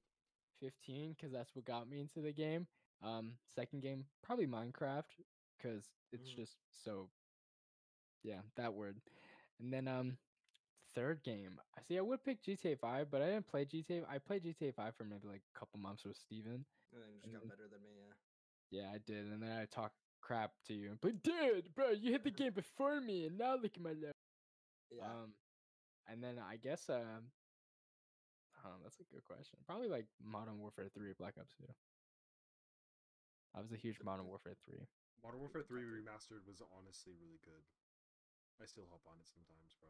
15 0.62 1.14
because 1.14 1.32
that's 1.32 1.56
what 1.56 1.66
got 1.66 1.88
me 1.88 2.00
into 2.00 2.22
the 2.22 2.32
game. 2.34 2.68
Um, 3.02 3.32
second 3.46 3.82
game 3.82 4.06
probably 4.22 4.46
Minecraft 4.48 5.06
because 5.58 5.90
it's 6.12 6.30
Mhm. 6.30 6.36
just 6.36 6.58
so 6.72 7.10
yeah 8.24 8.42
that 8.56 8.74
word. 8.74 9.02
And 9.60 9.74
then 9.74 9.88
um 9.88 10.18
third 10.96 11.24
game 11.24 11.60
I 11.78 11.82
see 11.88 11.98
I 11.98 12.02
would 12.02 12.24
pick 12.24 12.44
GTA 12.44 12.78
5 12.80 13.12
but 13.12 13.22
I 13.22 13.28
didn't 13.28 13.48
play 13.48 13.66
GTA. 13.66 14.04
I 14.10 14.18
played 14.18 14.44
GTA 14.44 14.74
5 14.76 14.96
for 14.96 15.04
maybe 15.04 15.28
like 15.28 15.42
a 15.56 15.60
couple 15.60 15.80
months 15.80 16.04
with 16.06 16.18
Stephen. 16.18 16.66
and 16.94 17.02
then 17.02 17.10
just 17.14 17.24
And 17.26 17.34
got 17.34 17.42
then- 17.42 17.50
better 17.50 17.68
than 17.72 17.82
me. 17.84 17.90
Yeah. 17.98 18.14
Yeah, 18.72 18.92
I 18.94 19.00
did, 19.00 19.26
and 19.26 19.42
then 19.42 19.50
I 19.58 19.66
talked 19.66 19.96
crap 20.22 20.52
to 20.68 20.74
you. 20.76 20.98
But 21.02 21.24
dude, 21.24 21.74
bro, 21.74 21.90
you 21.90 22.12
hit 22.12 22.24
the 22.24 22.30
game 22.42 22.54
before 22.54 23.02
me, 23.02 23.26
and 23.26 23.36
now 23.38 23.56
look 23.56 23.74
at 23.76 23.82
my 23.82 23.94
level. 23.98 24.14
Yeah. 24.92 25.06
Um, 25.10 25.34
and 26.08 26.22
then 26.24 26.38
I 26.38 26.58
guess 26.58 26.88
um, 26.90 27.34
oh, 28.66 28.78
that's 28.84 29.00
a 29.00 29.10
good 29.10 29.24
question. 29.26 29.58
Probably 29.66 29.88
like 29.90 30.06
Modern 30.22 30.60
Warfare 30.60 30.90
Three, 30.94 31.14
Black 31.18 31.34
Ops 31.40 31.54
Two. 31.58 31.66
I 33.58 33.62
was 33.62 33.72
a 33.74 33.78
huge 33.78 33.98
Modern 34.06 34.28
Warfare 34.28 34.54
Three. 34.66 34.86
Modern 35.24 35.40
Warfare 35.42 35.64
3 35.68 35.82
Remastered 35.84 36.48
was 36.48 36.62
honestly 36.78 37.12
really 37.20 37.42
good. 37.44 37.66
I 38.62 38.66
still 38.70 38.88
hop 38.88 39.02
on 39.10 39.20
it 39.20 39.28
sometimes, 39.28 39.74
bro. 39.82 39.90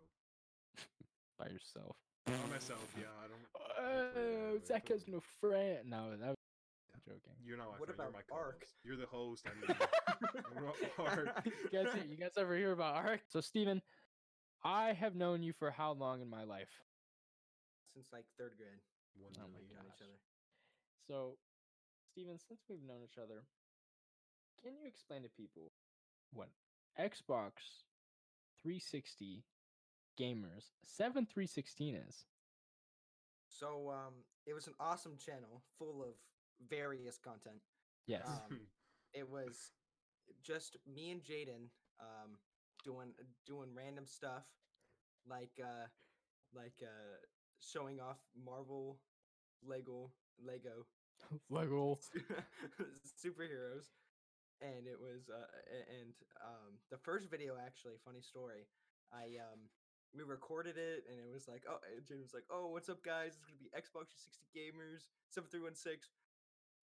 by 1.40 1.48
yourself. 1.48 1.96
By 2.26 2.34
myself, 2.52 2.86
yeah, 2.98 3.10
I 3.24 3.28
don't. 3.28 3.46
I 3.56 3.94
don't 3.98 4.14
play 4.14 4.22
it 4.22 4.28
uh, 4.28 4.52
Oh, 4.52 4.54
that 4.54 4.68
Zach 4.68 4.90
has 4.90 5.08
no 5.08 5.22
friend. 5.40 5.80
No, 5.90 6.12
that 6.12 6.20
was 6.28 6.36
I'm 6.94 7.02
joking. 7.06 7.34
You're 7.46 7.58
not 7.58 7.68
my 7.72 7.78
What 7.78 7.88
friend. 7.96 8.00
You're 8.00 8.08
about 8.10 8.14
my 8.30 8.36
Ark? 8.36 8.66
You're 8.84 8.98
the 8.98 9.06
host. 9.06 9.46
I 9.48 9.54
mean, 9.56 9.78
What 10.54 10.76
about 10.98 11.18
Ark? 11.18 11.46
you 11.46 11.70
guys, 11.72 11.94
you 12.10 12.18
guys 12.18 12.32
ever 12.38 12.56
hear 12.56 12.72
about 12.72 12.96
Ark? 12.96 13.22
So, 13.30 13.42
Stephen, 13.42 13.82
I 14.64 14.94
have 14.94 15.16
known 15.16 15.42
you 15.44 15.54
for 15.54 15.72
how 15.72 15.92
long 15.94 16.22
in 16.22 16.30
my 16.30 16.44
life? 16.44 16.70
Since 17.94 18.10
like 18.14 18.26
third 18.38 18.54
grade, 18.58 18.80
one 19.18 19.32
Oh 19.38 19.48
my 19.48 19.60
million. 19.60 19.70
we've 19.70 19.94
each 19.96 20.02
other. 20.02 20.20
So, 21.08 21.38
Stephen, 22.12 22.38
since 22.48 22.62
we've 22.70 22.84
known 22.86 23.02
each 23.04 23.18
other, 23.18 23.44
can 24.62 24.74
you 24.76 24.88
explain 24.88 25.24
to 25.24 25.30
people 25.30 25.72
what 26.34 26.50
Xbox 27.00 27.86
360 28.62 29.44
gamers 30.20 30.72
Seven 30.84 31.26
7316 31.26 31.96
is? 31.96 32.26
So 33.48 33.90
um, 33.90 34.14
it 34.46 34.54
was 34.54 34.68
an 34.68 34.74
awesome 34.80 35.18
channel 35.18 35.64
full 35.78 36.04
of 36.04 36.16
various 36.70 37.18
content. 37.18 37.62
Yes. 38.06 38.28
Um, 38.28 38.60
it 39.14 39.30
was 39.30 39.72
just 40.44 40.78
me 40.94 41.12
and 41.12 41.22
Jaden 41.24 41.70
um, 42.00 42.38
doing 42.84 43.14
doing 43.48 43.70
random 43.74 44.06
stuff, 44.06 44.44
like 45.28 45.60
uh, 45.62 45.88
like 46.54 46.84
uh, 46.84 47.18
showing 47.60 48.00
off 48.00 48.18
Marvel, 48.46 49.00
Lego, 49.66 50.12
Lego 50.46 50.86
Lego. 51.50 52.00
superheroes 53.24 53.90
and 54.62 54.88
it 54.88 55.00
was 55.00 55.30
uh 55.32 55.48
and 56.00 56.14
um 56.44 56.76
the 56.92 56.98
first 56.98 57.30
video 57.30 57.56
actually 57.56 57.96
funny 58.04 58.22
story 58.22 58.68
i 59.14 59.40
um 59.40 59.60
we 60.16 60.24
recorded 60.24 60.78
it 60.78 61.04
and 61.10 61.20
it 61.20 61.32
was 61.34 61.48
like 61.48 61.64
oh 61.70 61.78
and 61.96 62.06
Jane 62.06 62.22
was 62.22 62.34
like 62.34 62.46
oh 62.52 62.68
what's 62.72 62.90
up 62.90 63.04
guys 63.04 63.38
it's 63.38 63.46
gonna 63.46 63.60
be 63.62 63.70
xbox 63.78 64.10
360 64.14 64.50
gamers 64.56 65.08
7316 65.30 66.02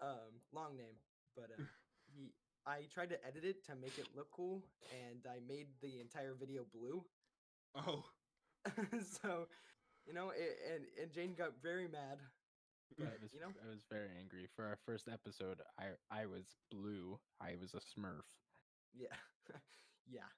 um 0.00 0.38
long 0.52 0.76
name 0.76 0.96
but 1.34 1.50
uh 1.50 1.62
he 2.14 2.32
i 2.66 2.86
tried 2.92 3.10
to 3.10 3.18
edit 3.26 3.44
it 3.44 3.64
to 3.66 3.74
make 3.74 3.98
it 3.98 4.06
look 4.14 4.30
cool 4.30 4.62
and 4.92 5.26
i 5.26 5.38
made 5.48 5.66
the 5.82 6.00
entire 6.00 6.34
video 6.38 6.64
blue 6.72 7.04
Oh, 7.76 8.04
so 9.22 9.46
you 10.06 10.14
know 10.14 10.30
it, 10.30 10.56
and 10.72 10.84
and 11.02 11.12
jane 11.12 11.34
got 11.36 11.60
very 11.62 11.88
mad 11.88 12.18
I 13.00 13.04
but 13.04 13.20
was, 13.20 13.32
you 13.34 13.40
know 13.40 13.52
I 13.64 13.68
was 13.68 13.84
very 13.90 14.08
angry. 14.18 14.46
For 14.54 14.64
our 14.64 14.78
first 14.86 15.08
episode, 15.12 15.60
I 15.78 15.98
I 16.10 16.26
was 16.26 16.54
blue. 16.70 17.18
I 17.40 17.56
was 17.60 17.74
a 17.74 17.82
Smurf. 17.82 18.24
Yeah, 18.94 19.12
yeah. 20.08 20.30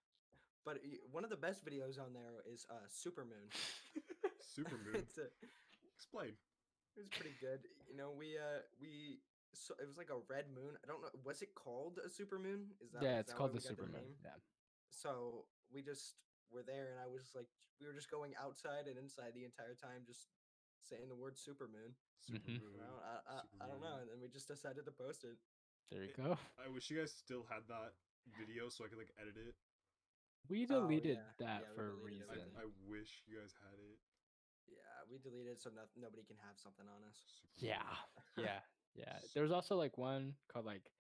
But 0.65 0.79
one 1.13 1.25
of 1.25 1.31
the 1.31 1.37
best 1.41 1.65
videos 1.65 1.97
on 1.99 2.13
there 2.13 2.45
is 2.53 2.67
uh, 2.71 2.85
Supermoon. 2.93 3.49
Supermoon. 4.59 4.95
it's 5.01 5.17
a, 5.19 5.29
Explain. 5.97 6.35
it 6.97 7.01
was 7.01 7.09
pretty 7.11 7.35
good. 7.41 7.61
You 7.89 7.97
know, 7.97 8.13
we 8.15 8.37
uh 8.39 8.63
we 8.81 9.19
so 9.55 9.75
it 9.81 9.87
was 9.89 9.97
like 9.97 10.11
a 10.13 10.21
red 10.29 10.47
moon. 10.53 10.77
I 10.83 10.87
don't 10.87 11.01
know. 11.03 11.11
Was 11.25 11.41
it 11.43 11.55
called 11.57 11.99
a 12.05 12.09
supermoon? 12.11 12.71
Is 12.85 12.93
that 12.93 13.03
yeah, 13.03 13.19
is 13.19 13.21
it's 13.27 13.33
that 13.33 13.39
called 13.39 13.53
the 13.57 13.63
we 13.63 13.67
got 13.67 13.75
Superman. 13.75 14.03
name? 14.07 14.15
Yeah. 14.23 14.39
So 14.91 15.47
we 15.73 15.81
just 15.83 16.15
were 16.53 16.63
there, 16.63 16.93
and 16.93 16.99
I 17.01 17.09
was 17.09 17.33
like, 17.35 17.49
we 17.81 17.87
were 17.89 17.97
just 17.97 18.11
going 18.11 18.33
outside 18.39 18.87
and 18.87 18.97
inside 18.99 19.33
the 19.35 19.45
entire 19.49 19.75
time, 19.75 20.05
just 20.07 20.29
saying 20.85 21.09
the 21.09 21.17
word 21.19 21.35
supermoon. 21.37 21.97
Supermoon. 22.29 22.61
You 22.77 22.81
know, 22.83 23.01
I, 23.05 23.15
I, 23.27 23.37
I 23.63 23.65
don't 23.69 23.81
know. 23.83 23.99
And 24.05 24.09
then 24.11 24.19
we 24.21 24.29
just 24.29 24.49
decided 24.49 24.85
to 24.85 24.93
post 24.95 25.25
it. 25.25 25.37
There 25.91 26.05
you 26.05 26.13
It- 26.13 26.21
go. 26.21 26.37
I 26.61 26.69
wish 26.71 26.91
you 26.93 26.99
guys 27.01 27.13
still 27.13 27.45
had 27.49 27.65
that 27.73 27.97
video 28.37 28.69
so 28.69 28.85
I 28.85 28.89
could 28.89 28.99
like 29.01 29.13
edit 29.21 29.37
it. 29.37 29.57
We 30.49 30.65
Oh, 30.65 30.67
deleted 30.67 31.17
yeah. 31.19 31.23
that 31.39 31.63
Yeah, 31.63 31.69
we 31.71 31.77
for 31.77 31.89
a 31.89 31.95
reason. 32.05 32.27
I, 32.57 32.63
I 32.63 32.65
wish 32.89 33.23
you 33.27 33.39
guys 33.39 33.53
had 33.53 33.79
it. 33.79 33.99
Yeah, 34.69 35.05
we 35.11 35.19
deleted 35.19 35.61
so 35.61 35.71
no, 35.71 35.83
nobody 35.97 36.23
can 36.25 36.37
have 36.37 36.59
something 36.59 36.87
on 36.89 37.05
us. 37.09 37.17
Supermoon. 37.27 37.57
Yeah, 37.69 37.97
yeah, 38.37 38.61
yeah. 38.95 39.19
There 39.35 39.43
was 39.43 39.53
also 39.53 39.77
like 39.77 39.99
one 39.99 40.35
called 40.49 40.65
like 40.67 40.91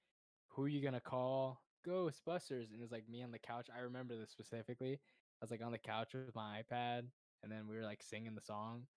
"Who 0.48 0.64
are 0.64 0.68
You 0.68 0.80
Gonna 0.82 1.00
Call?" 1.00 1.62
Ghostbusters, 1.86 2.70
and 2.70 2.74
it 2.74 2.80
was 2.80 2.92
like 2.92 3.08
me 3.08 3.22
on 3.22 3.30
the 3.30 3.38
couch. 3.38 3.70
I 3.74 3.80
remember 3.80 4.16
this 4.16 4.30
specifically. 4.30 4.94
I 4.94 5.44
was 5.44 5.50
like 5.50 5.62
on 5.62 5.72
the 5.72 5.78
couch 5.78 6.14
with 6.14 6.34
my 6.34 6.62
iPad, 6.62 7.04
and 7.42 7.50
then 7.52 7.68
we 7.68 7.76
were 7.76 7.84
like 7.84 8.02
singing 8.02 8.34
the 8.34 8.40
song. 8.40 8.88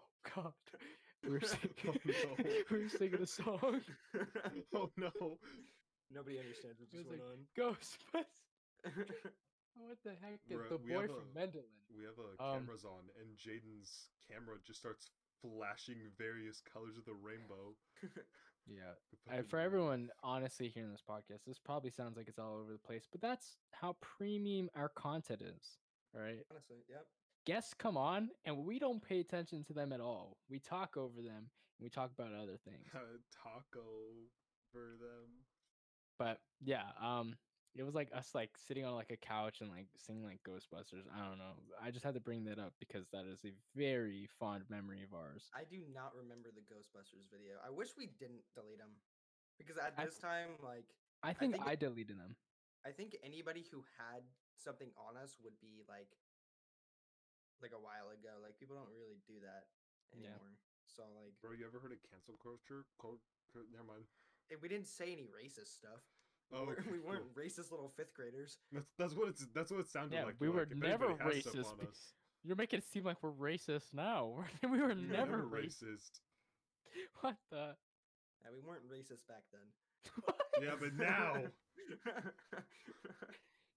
Oh 0.00 0.30
God, 0.34 0.54
we 1.22 1.30
were 1.30 1.40
singing. 1.42 1.74
Oh, 1.86 1.94
no. 2.04 2.64
we 2.70 2.82
were 2.82 2.88
singing 2.88 3.20
the 3.20 3.26
song. 3.26 3.80
oh 4.74 4.90
no. 4.96 5.38
Nobody 6.10 6.38
understands 6.38 6.80
what 6.80 6.88
It 6.92 6.96
was 6.96 7.06
just 7.06 7.10
like, 7.10 7.20
on. 7.20 7.46
Ghostbusters. 7.54 9.38
What 9.78 9.98
the 10.04 10.10
heck 10.20 10.40
is 10.48 10.58
Bruh, 10.58 10.68
the 10.68 10.76
we 10.78 10.92
boy 10.92 11.00
have 11.02 11.10
from 11.10 11.28
a- 11.34 11.38
Mendelin? 11.38 11.78
We 11.96 12.04
have 12.04 12.18
uh, 12.18 12.42
Um, 12.42 12.60
cameras 12.66 12.84
on, 12.84 13.08
and 13.20 13.36
Jaden's 13.38 14.10
camera 14.26 14.56
just 14.66 14.78
starts 14.80 15.10
flashing 15.40 15.98
various 16.18 16.60
colors 16.60 16.96
of 16.98 17.04
the 17.04 17.14
rainbow. 17.14 17.74
Yeah. 18.70 18.92
I, 19.26 19.36
fucking- 19.36 19.48
for 19.48 19.58
everyone 19.58 20.10
honestly 20.22 20.68
hearing 20.68 20.90
this 20.92 21.00
podcast, 21.08 21.44
this 21.46 21.58
probably 21.58 21.90
sounds 21.90 22.18
like 22.18 22.28
it's 22.28 22.38
all 22.38 22.56
over 22.58 22.70
the 22.72 22.78
place, 22.78 23.06
but 23.10 23.22
that's 23.22 23.56
how 23.72 23.96
premium 24.02 24.68
our 24.74 24.90
content 24.90 25.40
is. 25.40 25.78
All 26.14 26.20
right. 26.20 26.44
Honestly, 26.50 26.76
yep. 26.86 27.06
Guests 27.46 27.72
come 27.72 27.96
on 27.96 28.28
and 28.44 28.58
we 28.66 28.78
don't 28.78 29.00
pay 29.02 29.20
attention 29.20 29.64
to 29.64 29.72
them 29.72 29.90
at 29.94 30.00
all. 30.02 30.36
We 30.50 30.58
talk 30.58 30.98
over 30.98 31.22
them 31.22 31.48
and 31.48 31.80
we 31.80 31.88
talk 31.88 32.10
about 32.12 32.34
other 32.34 32.58
things. 32.62 32.84
taco 33.42 34.28
for 34.70 34.96
them. 35.00 35.46
But 36.18 36.42
yeah, 36.62 36.90
um, 37.00 37.36
it 37.78 37.84
was 37.86 37.94
like 37.94 38.10
us 38.14 38.34
like 38.34 38.50
sitting 38.58 38.84
on 38.84 38.94
like 38.94 39.10
a 39.10 39.16
couch 39.16 39.60
and 39.60 39.70
like 39.70 39.86
singing 39.96 40.24
like 40.24 40.40
Ghostbusters. 40.42 41.06
I 41.14 41.22
don't 41.28 41.38
know. 41.38 41.54
I 41.82 41.90
just 41.90 42.04
had 42.04 42.14
to 42.14 42.20
bring 42.20 42.44
that 42.44 42.58
up 42.58 42.74
because 42.80 43.06
that 43.12 43.24
is 43.26 43.40
a 43.44 43.52
very 43.76 44.26
fond 44.38 44.64
memory 44.68 45.02
of 45.02 45.14
ours. 45.14 45.46
I 45.54 45.62
do 45.68 45.78
not 45.94 46.12
remember 46.16 46.50
the 46.50 46.62
Ghostbusters 46.66 47.30
video. 47.30 47.56
I 47.64 47.70
wish 47.70 47.94
we 47.96 48.06
didn't 48.18 48.42
delete 48.54 48.78
them 48.78 48.98
because 49.58 49.76
at 49.78 49.94
I- 49.96 50.04
this 50.06 50.18
time, 50.18 50.58
like, 50.62 50.86
I 51.22 51.32
think 51.32 51.54
think 51.54 51.66
I, 51.66 51.72
it- 51.72 51.80
deleted 51.80 52.18
them. 52.18 52.34
I 52.86 52.90
think 52.90 53.16
anybody 53.22 53.66
who 53.70 53.82
had 53.98 54.22
something 54.56 54.88
on 54.98 55.18
us 55.18 55.36
would 55.42 55.58
be 55.60 55.82
like, 55.88 56.10
like 57.62 57.74
a 57.74 57.82
while 57.82 58.10
ago. 58.14 58.38
Like 58.42 58.58
people 58.58 58.74
don't 58.78 58.90
really 58.94 59.18
do 59.26 59.38
that 59.42 59.66
Yeah. 60.14 60.30
anymore. 60.34 60.54
So 60.86 61.02
like, 61.18 61.34
Bro, 61.42 61.58
you 61.58 61.66
ever 61.66 61.78
heard 61.82 61.92
of 61.92 61.98
cancel 62.06 62.38
culture? 62.38 62.86
Cul- 63.02 63.22
cul- 63.52 63.66
Never 63.70 63.84
mind. 63.86 64.06
we 64.62 64.68
didn't 64.68 64.86
say 64.88 65.12
any 65.12 65.26
racist 65.28 65.74
stuff. 65.74 66.00
We 66.50 66.56
Oh, 66.58 66.64
weren't- 66.64 66.90
we 66.90 66.98
weren't 67.00 67.34
racist 67.34 67.70
little 67.70 67.90
fifth 67.96 68.14
graders. 68.14 68.58
That's 68.72 68.86
that's 68.98 69.14
what 69.14 69.28
it's 69.28 69.46
that's 69.54 69.70
what 69.70 69.80
it 69.80 69.88
sounded 69.88 70.16
Yeah, 70.16 70.24
like. 70.24 70.36
we 70.40 70.48
were 70.48 70.60
like, 70.60 70.74
never 70.76 71.06
anybody 71.10 71.36
has 71.36 71.42
stuff 71.42 71.54
racist. 71.54 71.78
be- 71.80 72.48
You're 72.48 72.56
making 72.56 72.78
it 72.78 72.84
seem 72.84 73.04
like 73.04 73.22
we're 73.22 73.32
racist 73.32 73.92
now. 73.92 74.44
we 74.62 74.68
were 74.70 74.76
we 74.76 74.82
were 74.82 74.94
never, 74.94 75.38
never 75.38 75.42
racist. 75.44 75.82
racist. 75.82 76.20
What 77.20 77.36
the? 77.50 77.76
Yeah, 78.42 78.48
we 78.52 78.60
weren't 78.60 78.88
racist 78.88 79.26
back 79.28 79.44
then. 79.52 79.68
Yeah, 80.62 80.74
but 80.80 80.92
now 80.94 81.34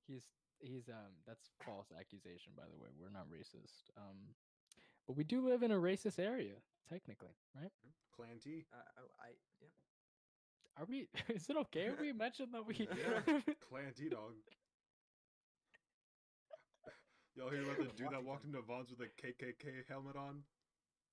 he's 0.08 0.24
he's 0.60 0.90
um 0.90 1.14
that's 1.28 1.50
false 1.66 1.88
accusation 1.98 2.54
by 2.56 2.64
the 2.64 2.78
way. 2.82 2.90
We're 3.00 3.10
not 3.12 3.28
racist. 3.30 3.90
Um, 3.98 4.34
but 5.08 5.16
we 5.18 5.24
do 5.24 5.48
live 5.48 5.62
in 5.64 5.72
a 5.72 5.76
racist 5.76 6.20
area 6.20 6.56
technically, 6.90 7.36
right? 7.56 7.72
Clan 8.16 8.40
T. 8.44 8.66
uh, 8.74 8.78
I, 8.98 9.28
I 9.28 9.30
yeah. 9.62 9.68
Are 10.78 10.86
we? 10.88 11.08
Is 11.30 11.50
it 11.50 11.58
okay 11.58 11.88
if 11.88 12.00
we 12.00 12.12
mention 12.14 12.48
that 12.54 12.66
we? 12.66 12.88
Yeah. 12.98 13.22
Clan 13.70 13.94
T 13.98 14.10
dog. 14.10 14.34
Y'all 17.36 17.50
hear 17.50 17.64
about 17.64 17.78
the 17.78 17.86
dude 17.96 18.12
that 18.12 18.24
walked 18.24 18.46
into 18.46 18.62
Vons 18.62 18.90
with 18.90 19.00
a 19.08 19.22
KKK 19.26 19.84
helmet 19.88 20.16
on? 20.16 20.44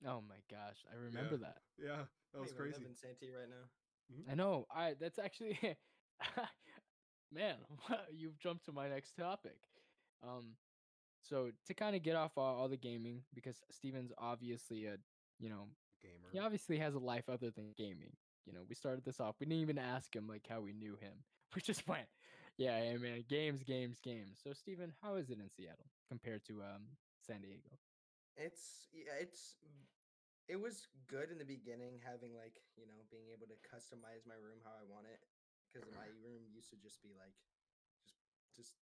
oh 0.07 0.21
my 0.29 0.37
gosh, 0.51 0.77
I 0.93 0.95
remember 0.97 1.35
Yeah. 1.41 1.49
that. 1.49 1.57
Yeah, 1.77 2.03
that 2.33 2.41
was 2.41 2.53
don't 2.53 2.61
even 2.69 2.73
crazy. 2.73 2.87
in 2.89 2.95
Santee 2.95 3.31
right 3.31 3.49
now. 3.49 4.31
I 4.31 4.35
know. 4.37 4.67
I 4.75 4.95
that's 5.01 5.19
actually 5.19 5.59
man, 7.33 7.57
you've 8.13 8.39
jumped 8.39 8.65
to 8.67 8.73
my 8.73 8.89
next 8.89 9.13
topic. 9.17 9.59
Um 10.23 10.55
so 11.23 11.51
to 11.67 11.75
kind 11.75 11.95
of 11.97 12.03
get 12.03 12.17
off 12.17 12.33
all, 12.37 12.57
all 12.61 12.69
the 12.69 12.77
gaming 12.77 13.23
because 13.35 13.57
Stephen's 13.71 14.13
obviously 14.19 14.87
a, 14.87 14.97
you 15.39 15.49
know, 15.51 15.67
Gamer. 16.03 16.29
he 16.33 16.39
obviously 16.39 16.79
has 16.79 16.95
a 16.95 16.99
life 17.01 17.29
other 17.29 17.51
than 17.51 17.73
gaming. 17.77 18.13
You 18.47 18.53
know, 18.53 18.65
we 18.69 18.75
started 18.75 19.05
this 19.05 19.21
off. 19.21 19.37
We 19.41 19.47
didn't 19.47 19.63
even 19.63 19.79
ask 19.79 20.15
him 20.15 20.27
like 20.29 20.47
how 20.49 20.61
we 20.61 20.73
knew 20.73 20.97
him. 20.97 21.13
We 21.57 21.65
just 21.65 21.89
went, 21.89 22.05
yeah, 22.61 22.77
yeah, 22.77 23.01
man, 23.01 23.25
games, 23.25 23.65
games, 23.65 24.05
games. 24.05 24.37
So 24.45 24.53
Stephen, 24.53 24.93
how 25.01 25.17
is 25.17 25.33
it 25.33 25.41
in 25.41 25.49
Seattle 25.49 25.89
compared 26.13 26.45
to 26.53 26.61
um 26.61 26.93
San 27.25 27.41
Diego? 27.41 27.73
It's 28.37 28.93
yeah, 28.93 29.17
it's 29.17 29.57
it 30.45 30.61
was 30.61 30.85
good 31.09 31.33
in 31.33 31.41
the 31.41 31.49
beginning 31.49 32.05
having 32.05 32.37
like 32.37 32.53
you 32.77 32.85
know 32.85 33.01
being 33.09 33.33
able 33.33 33.49
to 33.49 33.57
customize 33.65 34.29
my 34.29 34.37
room 34.37 34.61
how 34.61 34.77
I 34.77 34.85
want 34.85 35.09
it 35.09 35.25
because 35.73 35.89
my 35.97 36.09
room 36.21 36.45
used 36.53 36.69
to 36.73 36.79
just 36.81 37.01
be 37.01 37.17
like 37.17 37.37
just 38.05 38.21
just 38.53 38.77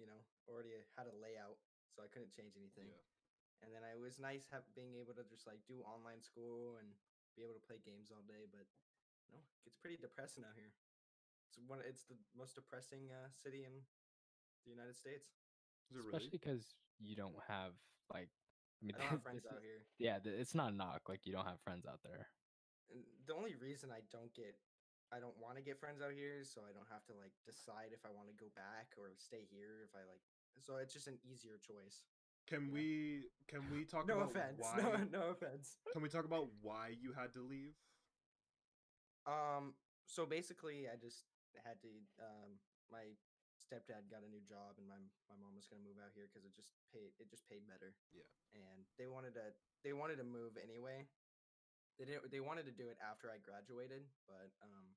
you 0.00 0.08
know 0.08 0.20
already 0.48 0.72
had 0.96 1.08
a 1.08 1.16
layout 1.20 1.60
so 1.96 2.04
I 2.04 2.12
couldn't 2.12 2.32
change 2.36 2.60
anything. 2.60 2.92
Yeah. 2.92 3.04
And 3.64 3.72
then 3.72 3.80
it 3.88 3.96
was 3.96 4.20
nice 4.20 4.44
have, 4.52 4.68
being 4.76 5.00
able 5.00 5.16
to 5.16 5.24
just 5.24 5.48
like 5.48 5.64
do 5.64 5.80
online 5.88 6.20
school 6.20 6.76
and 6.76 6.92
be 7.36 7.44
able 7.44 7.54
to 7.54 7.62
play 7.68 7.76
games 7.84 8.08
all 8.08 8.24
day, 8.24 8.48
but 8.48 8.64
you 9.28 9.36
know, 9.36 9.44
it 9.44 9.60
gets 9.68 9.76
pretty 9.76 10.00
depressing 10.00 10.42
out 10.42 10.56
here. 10.56 10.72
It's 11.52 11.60
one 11.60 11.84
it's 11.84 12.08
the 12.08 12.16
most 12.32 12.56
depressing 12.56 13.12
uh, 13.12 13.28
city 13.30 13.68
in 13.68 13.84
the 14.64 14.72
United 14.72 14.96
States. 14.96 15.36
Is 15.92 16.00
it 16.00 16.08
Especially 16.08 16.32
really? 16.32 16.40
because 16.40 16.74
you 16.98 17.14
don't 17.14 17.36
have 17.46 17.76
like 18.08 18.32
I 18.32 18.80
mean 18.82 18.96
I 18.96 19.04
don't 19.04 19.20
have 19.20 19.26
friends 19.28 19.44
this 19.44 19.52
out 19.52 19.62
here. 19.62 19.84
Yeah, 20.00 20.18
it's 20.24 20.56
not 20.56 20.72
a 20.72 20.74
knock. 20.74 21.06
Like 21.06 21.28
you 21.28 21.36
don't 21.36 21.46
have 21.46 21.60
friends 21.60 21.84
out 21.84 22.00
there. 22.02 22.32
And 22.90 23.04
the 23.28 23.36
only 23.36 23.54
reason 23.54 23.92
I 23.92 24.02
don't 24.08 24.32
get 24.32 24.56
I 25.14 25.22
don't 25.22 25.36
want 25.38 25.54
to 25.54 25.62
get 25.62 25.78
friends 25.78 26.02
out 26.02 26.16
here 26.16 26.42
is 26.42 26.50
so 26.50 26.66
I 26.66 26.74
don't 26.74 26.88
have 26.90 27.06
to 27.06 27.14
like 27.14 27.36
decide 27.46 27.94
if 27.94 28.02
I 28.02 28.10
want 28.10 28.26
to 28.32 28.36
go 28.36 28.50
back 28.58 28.90
or 28.98 29.14
stay 29.14 29.46
here 29.46 29.86
if 29.86 29.94
I 29.94 30.02
like 30.02 30.24
so 30.58 30.80
it's 30.80 30.94
just 30.96 31.06
an 31.06 31.20
easier 31.20 31.60
choice. 31.60 32.08
Can 32.46 32.70
we 32.70 33.26
can 33.50 33.62
we 33.74 33.84
talk 33.84 34.06
no 34.06 34.22
about 34.22 34.30
offense. 34.30 34.58
why? 34.62 34.78
No 34.78 34.90
no 35.10 35.22
offense. 35.34 35.78
Can 35.92 36.02
we 36.02 36.08
talk 36.08 36.24
about 36.24 36.46
why 36.62 36.94
you 36.94 37.10
had 37.12 37.34
to 37.34 37.42
leave? 37.42 37.74
Um 39.26 39.74
so 40.06 40.26
basically 40.26 40.86
I 40.86 40.94
just 40.94 41.26
had 41.66 41.82
to 41.82 41.90
um 42.22 42.62
my 42.90 43.18
stepdad 43.58 44.06
got 44.06 44.22
a 44.22 44.30
new 44.30 44.42
job 44.46 44.78
and 44.78 44.86
my 44.86 45.00
my 45.26 45.34
mom 45.42 45.58
was 45.58 45.66
going 45.66 45.82
to 45.82 45.86
move 45.86 45.98
out 45.98 46.14
here 46.14 46.30
cuz 46.30 46.46
it 46.46 46.54
just 46.54 46.70
paid 46.94 47.10
it 47.18 47.26
just 47.26 47.48
paid 47.50 47.66
better. 47.66 47.94
Yeah. 48.14 48.30
And 48.54 48.86
they 48.94 49.10
wanted 49.10 49.34
to 49.34 49.50
they 49.82 49.92
wanted 49.92 50.22
to 50.22 50.26
move 50.26 50.54
anyway. 50.56 51.08
They 51.98 52.04
didn't 52.06 52.30
they 52.30 52.38
wanted 52.40 52.66
to 52.70 52.74
do 52.74 52.86
it 52.86 52.98
after 53.02 53.26
I 53.32 53.42
graduated, 53.42 54.06
but 54.30 54.54
um 54.62 54.94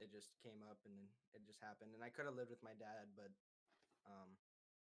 it 0.00 0.08
just 0.08 0.32
came 0.40 0.64
up 0.64 0.80
and 0.88 0.96
then 0.96 1.12
it 1.36 1.44
just 1.44 1.60
happened 1.60 1.92
and 1.92 2.00
I 2.00 2.08
could 2.08 2.24
have 2.24 2.38
lived 2.40 2.48
with 2.48 2.62
my 2.64 2.72
dad, 2.72 3.12
but 3.12 3.28
um 4.08 4.38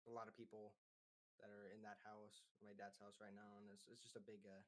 a 0.08 0.12
lot 0.12 0.28
of 0.32 0.38
people 0.38 0.72
that 1.40 1.48
are 1.50 1.70
in 1.72 1.82
that 1.86 2.00
house, 2.04 2.44
my 2.64 2.74
dad's 2.76 3.00
house 3.00 3.18
right 3.22 3.34
now 3.36 3.56
and 3.62 3.70
it's, 3.72 3.88
it's 3.88 4.02
just 4.04 4.18
a 4.20 4.24
big 4.24 4.44
uh 4.44 4.62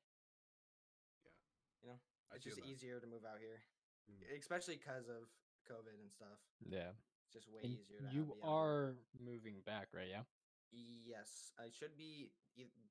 Yeah. 1.26 1.36
You 1.84 1.88
know, 1.92 2.00
I 2.32 2.36
it's 2.40 2.46
just 2.46 2.62
that. 2.62 2.68
easier 2.70 3.00
to 3.00 3.08
move 3.08 3.26
out 3.28 3.40
here, 3.44 3.60
Mm. 4.10 4.20
especially 4.40 4.76
because 4.76 5.08
of 5.08 5.28
COVID 5.68 5.96
and 6.00 6.12
stuff. 6.12 6.40
Yeah. 6.64 6.92
It's 7.24 7.32
just 7.34 7.48
way 7.48 7.64
And 7.64 7.80
easier. 7.80 8.04
You 8.12 8.36
are 8.44 8.96
moving 9.20 9.62
back, 9.66 9.94
right? 9.96 10.10
Yeah. 10.12 10.24
Yes, 10.72 11.54
I 11.60 11.70
should 11.70 11.96
be 11.96 12.32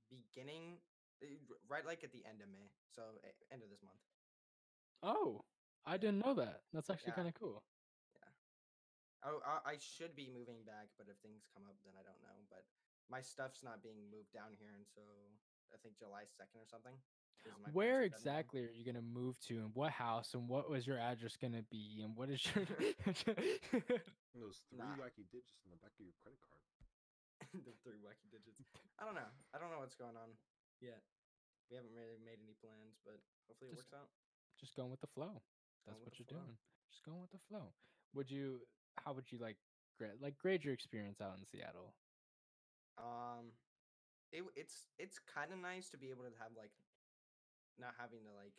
beginning 0.09 0.79
uh, 1.23 1.27
right 1.69 1.85
like 1.85 2.05
at 2.05 2.13
the 2.13 2.25
end 2.25 2.41
of 2.41 2.49
May, 2.49 2.71
so 2.95 3.03
uh, 3.25 3.29
end 3.53 3.63
of 3.63 3.71
this 3.71 3.83
month. 3.83 3.99
Oh, 5.03 5.45
I 5.85 5.97
didn't 5.99 6.23
know 6.25 6.33
that. 6.35 6.63
That's 6.73 6.89
actually 6.91 7.11
Yeah. 7.13 7.27
kind 7.27 7.29
of 7.29 7.35
cool. 7.35 7.63
Yeah. 8.15 8.31
Oh, 9.27 9.43
I, 9.45 9.75
I 9.75 9.77
should 9.83 10.15
be 10.15 10.31
moving 10.31 10.63
back, 10.65 10.95
but 10.97 11.09
if 11.11 11.19
things 11.19 11.43
come 11.53 11.67
up, 11.67 11.77
then 11.85 11.95
I 11.99 12.03
don't 12.07 12.23
know. 12.23 12.39
But 12.49 12.65
my 13.13 13.21
stuff's 13.21 13.61
not 13.61 13.85
being 13.85 14.01
moved 14.09 14.33
down 14.33 14.57
here 14.57 14.73
until 14.73 15.13
I 15.69 15.77
think 15.85 16.01
July 16.01 16.25
second 16.33 16.65
or 16.65 16.69
something. 16.73 16.97
Where 17.75 18.07
are 18.07 18.09
done 18.09 18.17
moving. 18.17 18.17
exactly 18.17 18.61
are 18.65 18.71
you 18.73 18.87
gonna 18.87 19.03
move 19.05 19.35
to, 19.51 19.59
and 19.61 19.75
what 19.75 19.91
house, 19.91 20.33
and 20.33 20.47
what 20.49 20.71
was 20.71 20.87
your 20.87 20.97
address 20.97 21.35
gonna 21.37 21.67
be, 21.69 22.01
and 22.01 22.15
what 22.17 22.31
is 22.31 22.41
your? 22.55 22.65
And 24.33 24.41
those 24.41 24.65
three 24.73 24.81
Nah. 24.81 24.97
wacky 24.97 25.29
digits 25.29 25.61
in 25.69 25.75
the 25.77 25.81
back 25.85 25.93
of 25.93 26.07
your 26.09 26.17
credit 26.25 26.41
card. 26.41 26.63
the 27.69 27.75
three 27.85 28.01
wacky 28.01 28.25
digits. 28.33 28.65
I 28.97 29.05
don't 29.05 29.13
know. 29.19 29.29
I 29.53 29.59
don't 29.61 29.69
know 29.69 29.83
what's 29.85 29.99
going 29.99 30.17
on 30.17 30.33
yet. 30.81 31.03
We 31.69 31.77
haven't 31.77 31.93
really 31.93 32.17
made 32.25 32.41
any 32.41 32.57
plans, 32.65 32.97
but 33.05 33.21
hopefully 33.51 33.75
it 33.75 33.77
Just- 33.77 33.93
works 33.93 34.01
out. 34.07 34.09
Just 34.57 34.73
going 34.79 34.89
with 34.95 35.01
the 35.03 35.11
flow. 35.13 35.43
That's 35.85 36.01
what 36.07 36.15
you're 36.19 36.31
flow. 36.31 36.39
doing. 36.47 36.57
Just 36.89 37.03
going 37.05 37.21
with 37.21 37.33
the 37.35 37.43
flow. 37.51 37.75
Would 38.15 38.31
you? 38.31 38.63
How 39.03 39.13
would 39.13 39.27
you 39.33 39.39
like 39.43 39.57
grade 39.99 40.17
like 40.23 40.39
grade 40.39 40.63
your 40.63 40.73
experience 40.73 41.21
out 41.21 41.35
in 41.37 41.45
Seattle? 41.45 41.93
Um, 42.99 43.53
it 44.33 44.45
it's 44.57 44.89
it's 44.99 45.19
kind 45.21 45.53
of 45.53 45.59
nice 45.61 45.89
to 45.91 45.99
be 46.01 46.11
able 46.11 46.25
to 46.25 46.33
have 46.41 46.53
like 46.57 46.73
not 47.79 47.95
having 48.01 48.25
to 48.25 48.33
like 48.33 48.57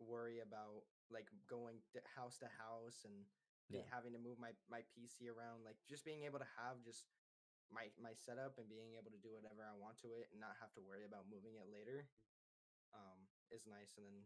worry 0.00 0.40
about 0.40 0.84
like 1.12 1.28
going 1.48 1.80
to 1.92 2.00
house 2.16 2.38
to 2.40 2.48
house 2.58 3.04
and 3.04 3.24
Yeah. 3.72 3.84
having 3.88 4.12
to 4.12 4.20
move 4.20 4.36
my 4.38 4.52
my 4.68 4.84
PC 4.92 5.28
around. 5.28 5.64
Like 5.64 5.76
just 5.88 6.04
being 6.04 6.24
able 6.24 6.38
to 6.38 6.50
have 6.60 6.84
just 6.84 7.08
my 7.72 7.88
my 7.96 8.12
setup 8.12 8.60
and 8.60 8.68
being 8.68 8.94
able 9.00 9.10
to 9.10 9.20
do 9.20 9.32
whatever 9.32 9.64
I 9.64 9.72
want 9.76 9.96
to 10.04 10.12
it 10.20 10.28
and 10.32 10.40
not 10.40 10.56
have 10.60 10.72
to 10.76 10.82
worry 10.84 11.04
about 11.08 11.28
moving 11.30 11.56
it 11.56 11.68
later. 11.72 12.08
Um, 12.94 13.26
is 13.50 13.66
nice, 13.66 13.96
and 13.98 14.06
then 14.06 14.18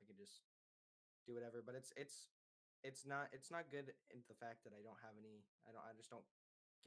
I 0.00 0.04
can 0.08 0.16
just 0.18 0.42
do 1.28 1.34
whatever. 1.36 1.62
But 1.62 1.76
it's 1.76 1.92
it's 1.96 2.28
it's 2.82 3.04
not 3.04 3.28
it's 3.32 3.50
not 3.52 3.70
good 3.70 3.92
in 4.10 4.24
the 4.28 4.34
fact 4.38 4.64
that 4.64 4.72
I 4.74 4.80
don't 4.82 4.98
have 5.04 5.14
any. 5.20 5.44
I 5.68 5.72
don't. 5.72 5.84
I 5.84 5.92
just 5.94 6.10
don't 6.10 6.26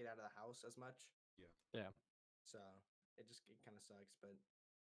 get 0.01 0.09
out 0.09 0.17
of 0.17 0.25
the 0.25 0.33
house 0.33 0.65
as 0.65 0.77
much. 0.77 1.05
Yeah. 1.37 1.53
Yeah. 1.73 1.91
So 2.41 2.57
it 3.17 3.27
just 3.29 3.45
it 3.49 3.61
kind 3.61 3.77
of 3.77 3.83
sucks, 3.85 4.17
but 4.17 4.33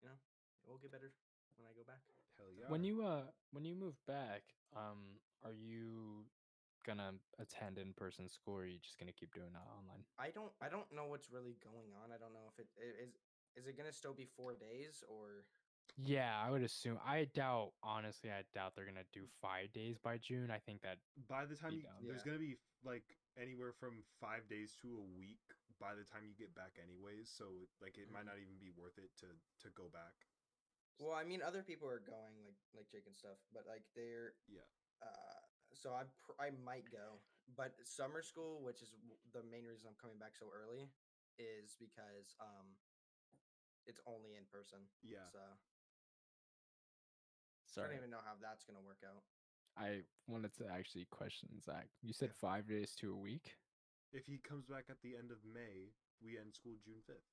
you 0.04 0.08
know 0.08 0.20
it 0.64 0.68
will 0.68 0.78
get 0.78 0.92
better 0.92 1.12
when 1.56 1.64
I 1.64 1.72
go 1.72 1.82
back. 1.88 2.04
Hell 2.36 2.52
yeah. 2.52 2.68
When 2.68 2.84
you 2.84 3.00
uh 3.02 3.32
when 3.50 3.64
you 3.64 3.74
move 3.74 3.96
back, 4.06 4.44
um, 4.76 5.16
are 5.44 5.56
you 5.56 6.28
gonna 6.84 7.16
attend 7.40 7.78
in 7.78 7.92
person 7.96 8.28
school, 8.28 8.60
or 8.60 8.62
are 8.62 8.66
you 8.66 8.78
just 8.78 8.98
gonna 9.00 9.16
keep 9.16 9.32
doing 9.32 9.52
that 9.56 9.66
online? 9.72 10.04
I 10.20 10.28
don't 10.30 10.52
I 10.60 10.68
don't 10.68 10.92
know 10.92 11.06
what's 11.08 11.32
really 11.32 11.56
going 11.64 11.96
on. 11.96 12.12
I 12.12 12.18
don't 12.20 12.32
know 12.36 12.52
if 12.52 12.60
it 12.60 12.68
i- 12.76 13.02
is 13.02 13.16
is 13.56 13.66
it 13.66 13.76
gonna 13.76 13.92
still 13.92 14.12
be 14.14 14.26
four 14.36 14.54
days 14.54 15.02
or 15.08 15.48
Yeah, 15.96 16.36
I 16.36 16.50
would 16.50 16.62
assume. 16.62 17.00
I 17.00 17.24
doubt, 17.32 17.72
honestly, 17.82 18.28
I 18.30 18.44
doubt 18.52 18.74
they're 18.76 18.84
gonna 18.84 19.08
do 19.16 19.24
five 19.40 19.72
days 19.72 19.96
by 19.96 20.18
June. 20.18 20.50
I 20.50 20.58
think 20.58 20.82
that 20.82 20.98
By 21.26 21.46
the 21.46 21.56
time 21.56 21.72
you, 21.72 21.82
down. 21.82 22.04
there's 22.04 22.20
Yeah. 22.20 22.32
gonna 22.36 22.44
be 22.44 22.58
like 22.84 23.16
anywhere 23.40 23.72
from 23.72 24.02
five 24.20 24.48
days 24.48 24.74
to 24.82 24.96
a 24.98 25.06
week 25.18 25.42
by 25.80 25.94
the 25.94 26.04
time 26.04 26.24
you 26.26 26.34
get 26.34 26.54
back, 26.54 26.78
anyways. 26.82 27.30
So 27.30 27.68
like 27.80 27.98
it 27.98 28.10
might 28.10 28.24
Mhm. 28.24 28.32
not 28.32 28.38
even 28.38 28.58
be 28.58 28.70
worth 28.70 28.98
it 28.98 29.14
to 29.20 29.26
to 29.60 29.70
go 29.70 29.88
back. 29.88 30.14
well, 30.98 31.12
I 31.12 31.24
mean 31.24 31.42
other 31.42 31.62
people 31.62 31.88
are 31.88 32.00
going 32.00 32.44
like 32.44 32.56
like 32.74 32.88
Jake 32.88 33.06
and 33.06 33.16
stuff, 33.16 33.38
but 33.52 33.66
like 33.66 33.84
they're 33.94 34.34
Yeah. 34.48 34.64
uh 35.02 35.40
so 35.74 35.92
I 35.94 36.04
pr- 36.24 36.40
I 36.40 36.50
might 36.50 36.88
go, 36.90 37.20
but 37.56 37.76
summer 37.84 38.22
school, 38.22 38.62
which 38.62 38.80
is 38.82 38.92
w- 38.92 39.20
the 39.32 39.42
main 39.42 39.66
reason 39.66 39.88
I'm 39.88 39.96
coming 39.96 40.18
back 40.18 40.36
so 40.36 40.48
early, 40.48 40.88
is 41.38 41.76
because 41.76 42.34
um 42.40 42.78
it's 43.86 44.00
only 44.06 44.34
in 44.36 44.46
person. 44.46 44.88
Yeah. 45.02 45.28
So 47.66 47.82
I 47.82 47.86
don't 47.86 47.96
even 47.96 48.10
know 48.10 48.22
how 48.24 48.34
that's 48.40 48.64
gonna 48.64 48.80
work 48.80 49.02
out. 49.04 49.22
I 49.76 50.02
wanted 50.26 50.54
to 50.58 50.66
actually 50.68 51.04
question 51.10 51.48
Zak. 51.62 51.88
You 52.02 52.12
said 52.12 52.30
Yeah. 52.30 52.40
five 52.40 52.66
days 52.68 52.94
to 52.96 53.12
a 53.12 53.16
week. 53.16 53.56
If 54.12 54.26
he 54.26 54.38
comes 54.38 54.66
back 54.66 54.84
at 54.88 55.00
the 55.02 55.16
end 55.16 55.30
of 55.30 55.44
May, 55.44 55.92
we 56.20 56.38
end 56.38 56.54
school 56.54 56.76
June 56.84 57.02
fifth. 57.06 57.26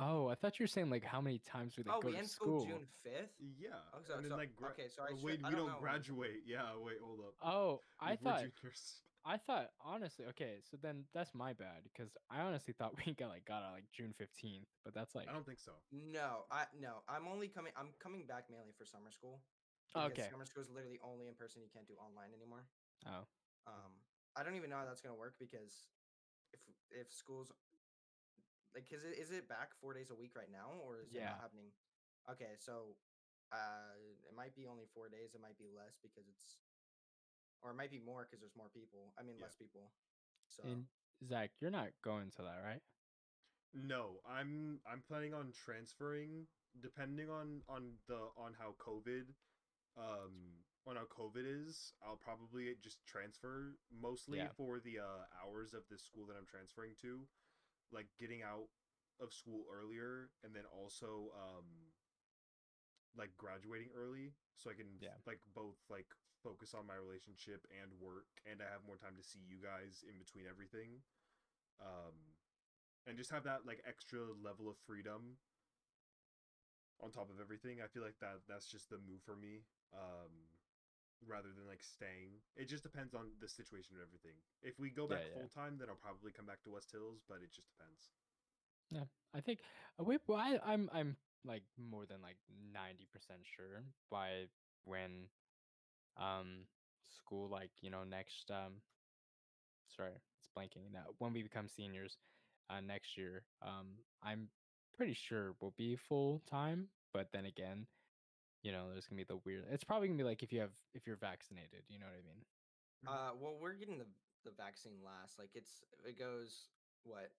Oh, 0.00 0.28
I 0.28 0.36
thought 0.36 0.58
you 0.60 0.62
were 0.64 0.68
saying 0.68 0.90
like 0.90 1.02
how 1.04 1.20
many 1.20 1.38
times 1.40 1.76
would 1.76 1.86
they 1.86 1.90
Oh, 1.90 2.00
go 2.00 2.06
we 2.06 2.12
to 2.12 2.18
end 2.18 2.30
school? 2.30 2.60
school 2.62 2.78
June 2.78 2.86
fifth. 3.02 3.34
Yeah. 3.40 3.70
Oh, 3.92 3.98
so- 4.02 4.14
and 4.14 4.24
then 4.24 4.30
so- 4.30 4.36
like 4.36 4.54
gra- 4.54 4.70
okay, 4.70 4.88
sorry. 4.88 5.12
Oh, 5.12 5.18
wait, 5.22 5.40
I 5.44 5.48
we 5.50 5.56
don't 5.56 5.68
don't 5.68 5.80
graduate. 5.80 6.42
Yeah. 6.44 6.76
Wait, 6.76 7.00
hold 7.00 7.20
up. 7.20 7.34
Oh, 7.42 7.82
I 8.00 8.12
We're 8.12 8.16
thought 8.16 8.40
juniors. 8.40 9.02
I 9.24 9.36
thought 9.36 9.70
honestly. 9.80 10.24
Okay, 10.26 10.60
so 10.62 10.76
then 10.80 11.04
that's 11.12 11.34
my 11.34 11.52
bad 11.52 11.82
because 11.84 12.16
I 12.30 12.40
honestly 12.40 12.72
thought 12.72 12.94
we 13.04 13.12
got 13.14 13.28
like 13.28 13.44
got 13.44 13.62
out 13.62 13.72
like 13.72 13.90
June 13.92 14.12
fifteenth, 14.16 14.68
but 14.84 14.94
that's 14.94 15.14
like 15.14 15.28
I 15.28 15.32
don't 15.32 15.44
think 15.44 15.58
so. 15.58 15.72
No, 15.90 16.46
I 16.50 16.66
no, 16.78 17.02
I'm 17.08 17.26
only 17.26 17.48
coming. 17.48 17.72
I'm 17.76 17.92
coming 17.98 18.24
back 18.26 18.48
mainly 18.50 18.72
for 18.72 18.86
summer 18.86 19.10
school. 19.10 19.42
Because 19.94 20.12
okay. 20.12 20.28
Summer 20.30 20.44
school 20.44 20.62
is 20.62 20.70
literally 20.70 21.00
only 21.02 21.28
in 21.28 21.34
person. 21.34 21.62
You 21.62 21.68
can't 21.72 21.86
do 21.88 21.94
online 21.96 22.30
anymore. 22.36 22.64
Oh, 23.06 23.24
Um, 23.66 23.92
I 24.36 24.42
don't 24.42 24.54
even 24.56 24.70
know 24.70 24.76
how 24.78 24.84
that's 24.86 25.00
gonna 25.00 25.18
work 25.18 25.34
because 25.38 25.88
if 26.52 26.60
if 26.90 27.12
schools 27.12 27.52
like 28.74 28.92
is 28.92 29.04
it 29.04 29.18
is 29.18 29.30
it 29.30 29.48
back 29.48 29.74
four 29.80 29.92
days 29.94 30.10
a 30.10 30.14
week 30.14 30.32
right 30.36 30.50
now 30.50 30.70
or 30.84 31.00
is 31.00 31.14
it 31.14 31.24
not 31.24 31.40
happening? 31.40 31.72
Okay, 32.30 32.56
so 32.58 32.96
uh, 33.52 33.96
it 34.28 34.34
might 34.36 34.54
be 34.54 34.66
only 34.66 34.84
four 34.94 35.08
days. 35.08 35.34
It 35.34 35.40
might 35.40 35.56
be 35.58 35.68
less 35.74 35.96
because 36.02 36.28
it's, 36.28 36.58
or 37.62 37.70
it 37.70 37.74
might 37.74 37.90
be 37.90 37.98
more 37.98 38.26
because 38.28 38.40
there's 38.40 38.56
more 38.56 38.68
people. 38.68 39.12
I 39.18 39.22
mean, 39.22 39.36
Yeah. 39.38 39.46
less 39.46 39.56
people. 39.56 39.90
So 40.48 40.62
and 40.64 40.84
Zak, 41.24 41.50
you're 41.60 41.70
not 41.70 41.88
going 42.02 42.30
to 42.32 42.42
that, 42.42 42.62
right? 42.64 42.82
No, 43.74 44.20
I'm 44.28 44.80
I'm 44.86 45.02
planning 45.02 45.34
on 45.34 45.52
transferring 45.52 46.46
depending 46.80 47.28
on 47.30 47.62
on 47.68 47.98
the 48.06 48.28
on 48.36 48.54
how 48.58 48.74
COVID 48.78 49.34
um 49.98 50.62
on 50.86 50.96
how 50.96 51.04
COVID 51.04 51.44
is, 51.44 51.92
I'll 52.00 52.16
probably 52.16 52.72
just 52.80 53.04
transfer 53.04 53.76
mostly 53.92 54.38
Yeah. 54.38 54.48
for 54.56 54.80
the 54.80 54.98
uh 55.00 55.24
hours 55.36 55.74
of 55.74 55.82
the 55.90 55.98
school 55.98 56.24
that 56.26 56.36
I'm 56.38 56.46
transferring 56.46 56.94
to, 57.02 57.28
like 57.92 58.06
getting 58.18 58.42
out 58.42 58.68
of 59.20 59.34
school 59.34 59.66
earlier 59.68 60.30
and 60.44 60.54
then 60.54 60.64
also 60.70 61.32
um 61.34 61.92
like 63.16 63.36
graduating 63.36 63.90
early 63.96 64.32
so 64.56 64.70
I 64.70 64.74
can 64.74 64.86
Yeah. 65.02 65.18
like 65.26 65.40
both 65.54 65.76
like 65.90 66.06
focus 66.42 66.72
on 66.74 66.86
my 66.86 66.94
relationship 66.94 67.66
and 67.74 67.90
work 67.98 68.30
and 68.46 68.62
I 68.62 68.70
have 68.70 68.86
more 68.86 68.96
time 68.96 69.16
to 69.18 69.24
see 69.26 69.40
you 69.42 69.58
guys 69.58 70.04
in 70.06 70.18
between 70.18 70.46
everything. 70.46 71.02
Um 71.82 72.14
and 73.06 73.16
just 73.18 73.30
have 73.32 73.44
that 73.44 73.66
like 73.66 73.82
extra 73.88 74.20
level 74.42 74.68
of 74.70 74.78
freedom 74.86 75.38
on 77.02 77.10
top 77.10 77.30
of 77.30 77.40
everything. 77.40 77.80
I 77.82 77.88
feel 77.88 78.02
like 78.02 78.18
that 78.20 78.46
that's 78.48 78.70
just 78.70 78.90
the 78.90 78.98
move 78.98 79.22
for 79.24 79.34
me. 79.36 79.66
Um 79.92 80.48
rather 81.26 81.52
than 81.52 81.66
like 81.66 81.82
staying. 81.82 82.42
It 82.56 82.66
just 82.66 82.82
depends 82.82 83.14
on 83.14 83.38
the 83.40 83.48
situation 83.48 83.96
and 83.96 84.02
everything. 84.02 84.36
If 84.62 84.78
we 84.78 84.90
go 84.90 85.06
back 85.06 85.22
yeah. 85.22 85.34
full 85.34 85.48
time, 85.48 85.78
then 85.78 85.88
I'll 85.88 85.96
probably 85.96 86.32
come 86.32 86.46
back 86.46 86.62
to 86.62 86.70
West 86.70 86.92
Hills, 86.92 87.22
but 87.28 87.42
it 87.42 87.52
just 87.52 87.68
depends. 87.68 88.12
Yeah, 88.90 89.04
I 89.34 89.40
think 89.40 89.60
uh, 90.00 90.04
wait, 90.04 90.20
well, 90.26 90.38
I, 90.38 90.58
I'm 90.64 90.88
I'm 90.92 91.16
like 91.44 91.62
more 91.76 92.06
than 92.06 92.22
like 92.22 92.38
ninety 92.72 93.06
percent 93.12 93.40
sure 93.44 93.84
by 94.10 94.46
when 94.84 95.28
um 96.16 96.66
school 97.08 97.48
like 97.48 97.70
you 97.80 97.90
know 97.90 98.04
next 98.04 98.50
um 98.50 98.82
sorry 99.88 100.12
it's 100.38 100.48
blanking 100.56 100.90
now 100.92 101.04
when 101.18 101.32
we 101.32 101.42
become 101.42 101.68
seniors 101.68 102.18
uh 102.68 102.80
next 102.80 103.16
year 103.16 103.44
um 103.62 104.04
I'm 104.22 104.50
pretty 104.92 105.14
sure 105.14 105.54
we'll 105.60 105.74
be 105.76 105.96
full 105.96 106.40
time 106.40 106.88
but 107.12 107.32
then 107.32 107.46
again 107.46 107.86
you 108.62 108.72
know 108.72 108.90
there's 108.92 109.06
gonna 109.06 109.18
be 109.20 109.24
the 109.24 109.36
weird 109.36 109.64
it's 109.70 109.84
probably 109.84 110.08
gonna 110.08 110.18
be 110.18 110.24
like 110.24 110.42
if 110.42 110.52
you 110.52 110.60
have 110.60 110.72
if 110.94 111.06
you're 111.06 111.16
vaccinated 111.16 111.82
you 111.88 111.98
know 111.98 112.06
what 112.06 112.14
I 112.14 112.26
mean 112.26 112.44
Uh, 113.06 113.30
well, 113.40 113.54
we're 113.60 113.74
getting 113.74 113.98
the 113.98 114.06
the 114.44 114.50
vaccine 114.50 114.98
last. 115.04 115.38
Like 115.38 115.50
it's 115.54 115.84
it 116.06 116.18
goes 116.18 116.70
what 117.04 117.30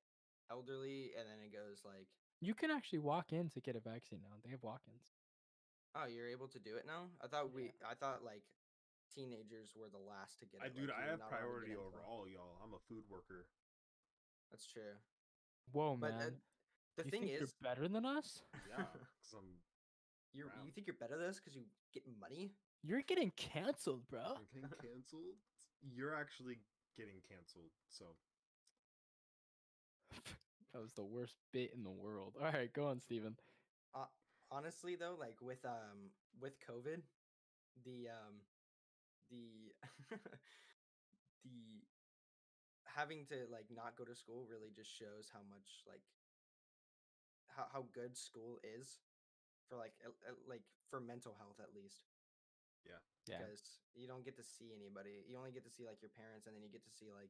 elderly, 0.50 1.12
and 1.18 1.28
then 1.28 1.40
it 1.46 1.52
goes 1.52 1.84
like 1.84 2.08
you 2.42 2.54
can 2.54 2.72
actually 2.72 3.00
walk 3.00 3.34
in 3.34 3.50
to 3.50 3.60
get 3.60 3.76
a 3.76 3.80
vaccine 3.80 4.20
now 4.24 4.36
they 4.44 4.50
have 4.50 4.64
walk-ins 4.64 5.12
oh, 5.96 6.06
you're 6.06 6.28
able 6.28 6.48
to 6.48 6.60
do 6.60 6.76
it 6.76 6.86
now. 6.86 7.10
I 7.24 7.28
thought 7.28 7.52
we 7.52 7.64
Yeah. 7.64 7.88
I 7.90 7.94
thought 7.94 8.24
like 8.24 8.44
teenagers 9.14 9.76
were 9.76 9.90
the 9.90 9.98
last 9.98 10.40
to 10.40 10.46
get 10.46 10.62
I 10.62 10.68
it. 10.68 10.76
dude, 10.76 10.90
like, 10.90 10.98
I 10.98 11.06
have 11.10 11.20
not 11.20 11.30
allowed 11.32 11.40
to 11.40 11.44
get 11.44 11.44
priority 11.44 11.72
in 11.72 11.78
over 11.78 11.98
all 12.08 12.28
y'all. 12.28 12.58
I'm 12.64 12.74
a 12.74 12.80
food 12.80 13.04
worker. 13.10 13.46
That's 14.52 14.66
true. 14.66 14.94
whoa 15.72 15.98
But 16.00 16.12
uh, 16.12 16.18
man 16.20 16.42
the 16.96 17.04
you 17.04 17.12
thing 17.12 17.22
think 17.22 17.34
is, 17.34 17.40
you're 17.40 17.50
better 17.62 17.88
than 17.88 18.06
us 18.06 18.42
Yeah, 18.68 18.78
cuz 19.24 19.34
I'm 19.34 19.62
you're 20.34 20.52
you 20.66 20.72
think 20.72 20.88
you're 20.88 20.96
better 21.00 21.18
than 21.18 21.28
us 21.28 21.40
because 21.40 21.56
you 21.56 21.64
get 21.94 22.04
money. 22.20 22.52
You're 22.84 23.02
getting 23.02 23.32
canceled, 23.36 24.08
bro. 24.10 24.22
I'm 24.22 24.48
getting 24.54 24.70
canceled. 24.82 25.36
You're 25.82 26.16
actually 26.16 26.60
getting 26.98 27.22
canceled. 27.28 27.72
So, 27.90 28.06
that 30.74 30.82
was 30.82 30.94
the 30.94 31.04
worst 31.04 31.36
bit 31.52 31.72
in 31.76 31.84
the 31.84 31.90
world. 31.90 32.36
All 32.40 32.52
right, 32.52 32.72
go 32.72 32.88
on, 32.88 33.00
Stephen. 33.00 33.36
honestly 34.52 34.96
though 34.96 35.16
like 35.20 35.38
with 35.42 35.64
um 35.66 36.10
with 36.42 36.54
covid 36.60 37.02
the 37.86 38.10
um 38.10 38.42
the 39.30 39.72
the 41.46 41.86
having 42.86 43.26
to 43.26 43.36
like 43.52 43.66
not 43.74 43.96
go 43.96 44.04
to 44.04 44.16
school 44.16 44.46
really 44.50 44.72
just 44.76 44.90
shows 44.90 45.30
how 45.32 45.40
much 45.50 45.86
like 45.88 46.02
how, 47.48 47.66
how 47.72 47.86
good 47.94 48.18
school 48.18 48.58
is 48.64 48.98
for 49.70 49.78
like 49.78 49.94
like 50.50 50.66
for 50.90 51.00
mental 51.00 51.38
health 51.38 51.62
at 51.62 51.72
least 51.72 52.10
Yeah. 52.84 52.98
because 53.30 53.80
you 53.94 54.10
don't 54.10 54.26
get 54.26 54.34
to 54.42 54.46
see 54.46 54.74
anybody 54.74 55.22
you 55.30 55.38
only 55.38 55.54
get 55.54 55.64
to 55.70 55.74
see 55.74 55.86
like 55.86 56.02
your 56.02 56.10
parents 56.10 56.50
and 56.50 56.58
then 56.58 56.66
you 56.66 56.72
get 56.74 56.82
to 56.84 56.94
see 56.94 57.14
like 57.14 57.30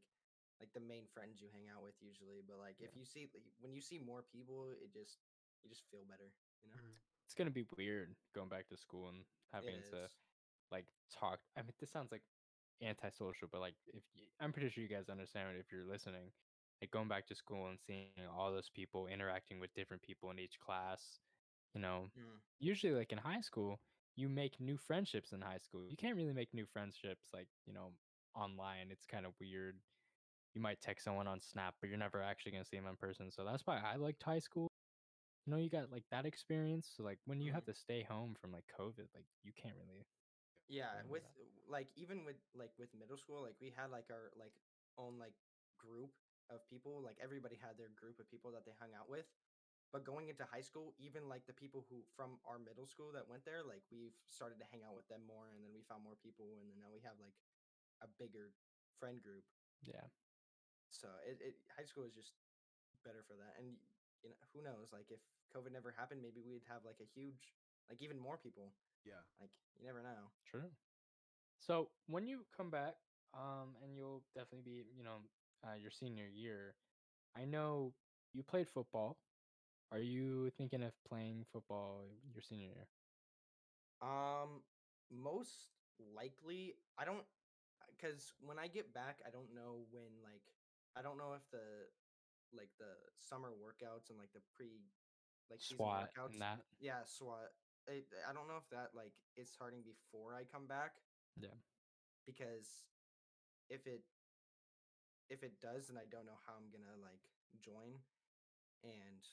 like 0.63 0.71
the 0.71 0.83
main 0.83 1.07
friends 1.11 1.43
you 1.43 1.51
hang 1.51 1.67
out 1.67 1.83
with 1.83 1.99
usually 1.99 2.39
but 2.39 2.59
like 2.59 2.79
if 2.79 2.95
you 2.95 3.03
see 3.03 3.27
like, 3.35 3.43
when 3.59 3.75
you 3.75 3.83
see 3.83 3.99
more 3.99 4.23
people 4.23 4.71
it 4.71 4.91
just 4.95 5.19
you 5.63 5.67
just 5.67 5.83
feel 5.91 6.07
better 6.07 6.31
you 6.63 6.71
know 6.71 6.79
mm-hmm. 6.79 6.95
It's 7.29 7.35
gonna 7.37 7.51
be 7.53 7.65
weird 7.77 8.15
going 8.33 8.49
back 8.49 8.67
to 8.69 8.77
school 8.77 9.09
and 9.09 9.21
having 9.53 9.77
to 9.93 10.09
like 10.71 10.85
talk. 11.13 11.37
I 11.55 11.61
mean, 11.61 11.73
this 11.79 11.91
sounds 11.91 12.11
like 12.11 12.23
antisocial, 12.81 13.47
but 13.51 13.61
like 13.61 13.75
if 13.93 14.01
I'm 14.41 14.51
pretty 14.51 14.69
sure 14.69 14.81
you 14.81 14.89
guys 14.89 15.09
understand 15.09 15.53
it 15.53 15.59
if 15.59 15.71
you're 15.71 15.85
listening. 15.85 16.33
Like 16.81 16.89
going 16.89 17.07
back 17.07 17.27
to 17.27 17.35
school 17.35 17.67
and 17.67 17.77
seeing 17.77 18.17
all 18.35 18.51
those 18.51 18.71
people 18.73 19.05
interacting 19.05 19.59
with 19.59 19.69
different 19.75 20.01
people 20.01 20.31
in 20.31 20.39
each 20.39 20.57
class. 20.59 21.19
You 21.73 21.81
know, 21.81 22.11
Mm. 22.17 22.39
usually 22.59 22.93
like 22.93 23.11
in 23.11 23.19
high 23.19 23.41
school, 23.41 23.79
you 24.15 24.29
make 24.29 24.59
new 24.59 24.77
friendships 24.77 25.31
in 25.31 25.41
high 25.41 25.57
school. 25.59 25.85
You 25.87 25.95
can't 25.97 26.15
really 26.15 26.33
make 26.33 26.53
new 26.53 26.65
friendships 26.65 27.29
like, 27.33 27.49
you 27.65 27.73
know, 27.73 27.93
online. 28.35 28.91
It's 28.91 29.05
kind 29.05 29.25
of 29.25 29.33
weird. 29.39 29.81
You 30.53 30.61
might 30.61 30.81
text 30.81 31.05
someone 31.05 31.27
on 31.27 31.39
Snap, 31.41 31.75
but 31.79 31.89
you're 31.89 31.97
never 31.97 32.21
actually 32.21 32.51
going 32.51 32.63
to 32.63 32.67
see 32.67 32.77
them 32.77 32.87
in 32.87 32.97
person. 32.97 33.31
So 33.31 33.43
that's 33.45 33.65
why 33.65 33.79
I 33.79 33.95
liked 33.95 34.23
high 34.23 34.39
school. 34.39 34.67
You 35.45 35.51
know, 35.51 35.57
you 35.57 35.69
got 35.69 35.91
like 35.91 36.05
that 36.11 36.25
experience. 36.25 36.87
So 36.95 37.03
like 37.03 37.19
when 37.25 37.41
you 37.41 37.51
have 37.53 37.65
to 37.65 37.73
stay 37.73 38.03
home 38.03 38.35
from 38.35 38.51
like 38.51 38.65
COVID, 38.77 39.07
like 39.15 39.27
you 39.43 39.53
can't 39.53 39.75
really 39.77 40.07
yeah 40.67 41.01
with 41.07 41.23
like 41.67 41.87
even 41.95 42.23
with 42.25 42.37
like 42.53 42.71
with 42.77 42.93
middle 42.93 43.17
school 43.17 43.41
like 43.43 43.55
we 43.59 43.69
had 43.69 43.89
like 43.91 44.09
our 44.11 44.31
like 44.37 44.53
own 44.97 45.17
like 45.17 45.33
group 45.77 46.11
of 46.49 46.65
people 46.69 47.01
like 47.03 47.17
everybody 47.21 47.55
had 47.55 47.77
their 47.77 47.89
group 47.89 48.19
of 48.19 48.29
people 48.29 48.51
that 48.51 48.65
they 48.65 48.73
hung 48.79 48.93
out 48.93 49.09
with 49.09 49.25
but 49.91 50.05
going 50.05 50.29
into 50.29 50.45
high 50.45 50.61
school 50.63 50.93
even 50.99 51.27
like 51.29 51.45
the 51.47 51.53
people 51.53 51.85
who 51.89 52.03
from 52.15 52.39
our 52.45 52.59
middle 52.59 52.85
school 52.85 53.11
that 53.13 53.27
went 53.29 53.43
there 53.45 53.63
like 53.63 53.83
we've 53.91 54.15
started 54.27 54.59
to 54.59 54.67
hang 54.69 54.83
out 54.85 54.95
with 54.95 55.07
them 55.07 55.21
more 55.25 55.49
and 55.53 55.63
then 55.63 55.71
we 55.73 55.81
found 55.81 56.03
more 56.03 56.17
people 56.19 56.57
and 56.61 56.69
then 56.69 56.77
now 56.79 56.91
we 56.93 57.01
have 57.01 57.17
like 57.21 57.35
a 58.01 58.07
bigger 58.19 58.53
friend 58.99 59.21
group 59.21 59.43
yeah. 59.83 60.07
so 60.89 61.07
it, 61.25 61.39
it 61.41 61.55
high 61.75 61.85
school 61.85 62.03
is 62.03 62.13
just 62.13 62.33
better 63.03 63.23
for 63.25 63.35
that 63.35 63.55
and 63.57 63.77
you 64.23 64.29
know 64.29 64.35
who 64.53 64.61
knows 64.61 64.91
like 64.91 65.09
if 65.09 65.21
covid 65.53 65.71
never 65.71 65.91
happened 65.95 66.21
maybe 66.21 66.41
we'd 66.43 66.65
have 66.67 66.83
like 66.85 66.99
a 67.01 67.07
huge 67.15 67.55
like 67.89 68.01
even 68.01 68.19
more 68.19 68.37
people 68.37 68.73
yeah. 69.05 69.23
like 69.39 69.51
you 69.79 69.85
never 69.85 70.01
know 70.01 70.31
True. 70.45 70.69
So 71.59 71.89
when 72.07 72.27
you 72.27 72.45
come 72.55 72.69
back, 72.69 72.97
Um, 73.33 73.77
and 73.83 73.95
you'll 73.95 74.25
definitely 74.33 74.65
be, 74.65 74.87
you 74.97 75.03
know, 75.03 75.21
uh, 75.63 75.75
your 75.75 75.91
senior 75.91 76.25
year. 76.25 76.75
I 77.35 77.45
know 77.45 77.93
you 78.33 78.41
played 78.43 78.67
football. 78.67 79.19
Are 79.91 79.99
you 79.99 80.51
thinking 80.57 80.83
of 80.83 80.93
playing 81.07 81.45
football 81.51 82.05
your 82.33 82.43
senior 82.43 82.67
year? 82.67 82.87
Um, 84.01 84.61
most 85.09 85.73
likely, 86.15 86.75
I 86.97 87.05
don't, 87.05 87.25
because 87.95 88.33
when 88.45 88.59
I 88.59 88.67
get 88.67 88.93
back, 88.93 89.19
I 89.25 89.31
don't 89.31 89.53
know 89.53 89.85
when 89.91 90.21
like 90.23 90.45
I 90.95 91.01
don't 91.01 91.17
know 91.17 91.33
if 91.35 91.43
the 91.51 91.89
like 92.53 92.69
the 92.77 92.93
summer 93.17 93.49
workouts 93.49 94.09
and 94.09 94.17
like 94.17 94.31
the 94.33 94.41
pre 94.55 94.93
like 95.49 95.61
SWAT 95.61 96.13
workouts. 96.13 96.33
and 96.33 96.41
that. 96.41 96.59
Yeah, 96.79 97.01
SWAT. 97.05 97.49
I, 97.89 98.05
I 98.29 98.33
don't 98.33 98.47
know 98.47 98.61
if 98.61 98.69
that 98.69 98.93
like 98.93 99.13
is 99.35 99.49
starting 99.49 99.81
before 99.81 100.35
I 100.35 100.43
come 100.45 100.67
back. 100.67 101.01
Yeah. 101.39 101.57
Because 102.25 102.85
if 103.69 103.87
it 103.87 104.05
if 105.29 105.43
it 105.43 105.59
does, 105.61 105.87
then 105.87 105.97
I 105.97 106.05
don't 106.09 106.25
know 106.25 106.37
how 106.45 106.53
I'm 106.53 106.69
gonna 106.69 106.97
like 107.01 107.25
join. 107.61 107.97
And 108.83 109.25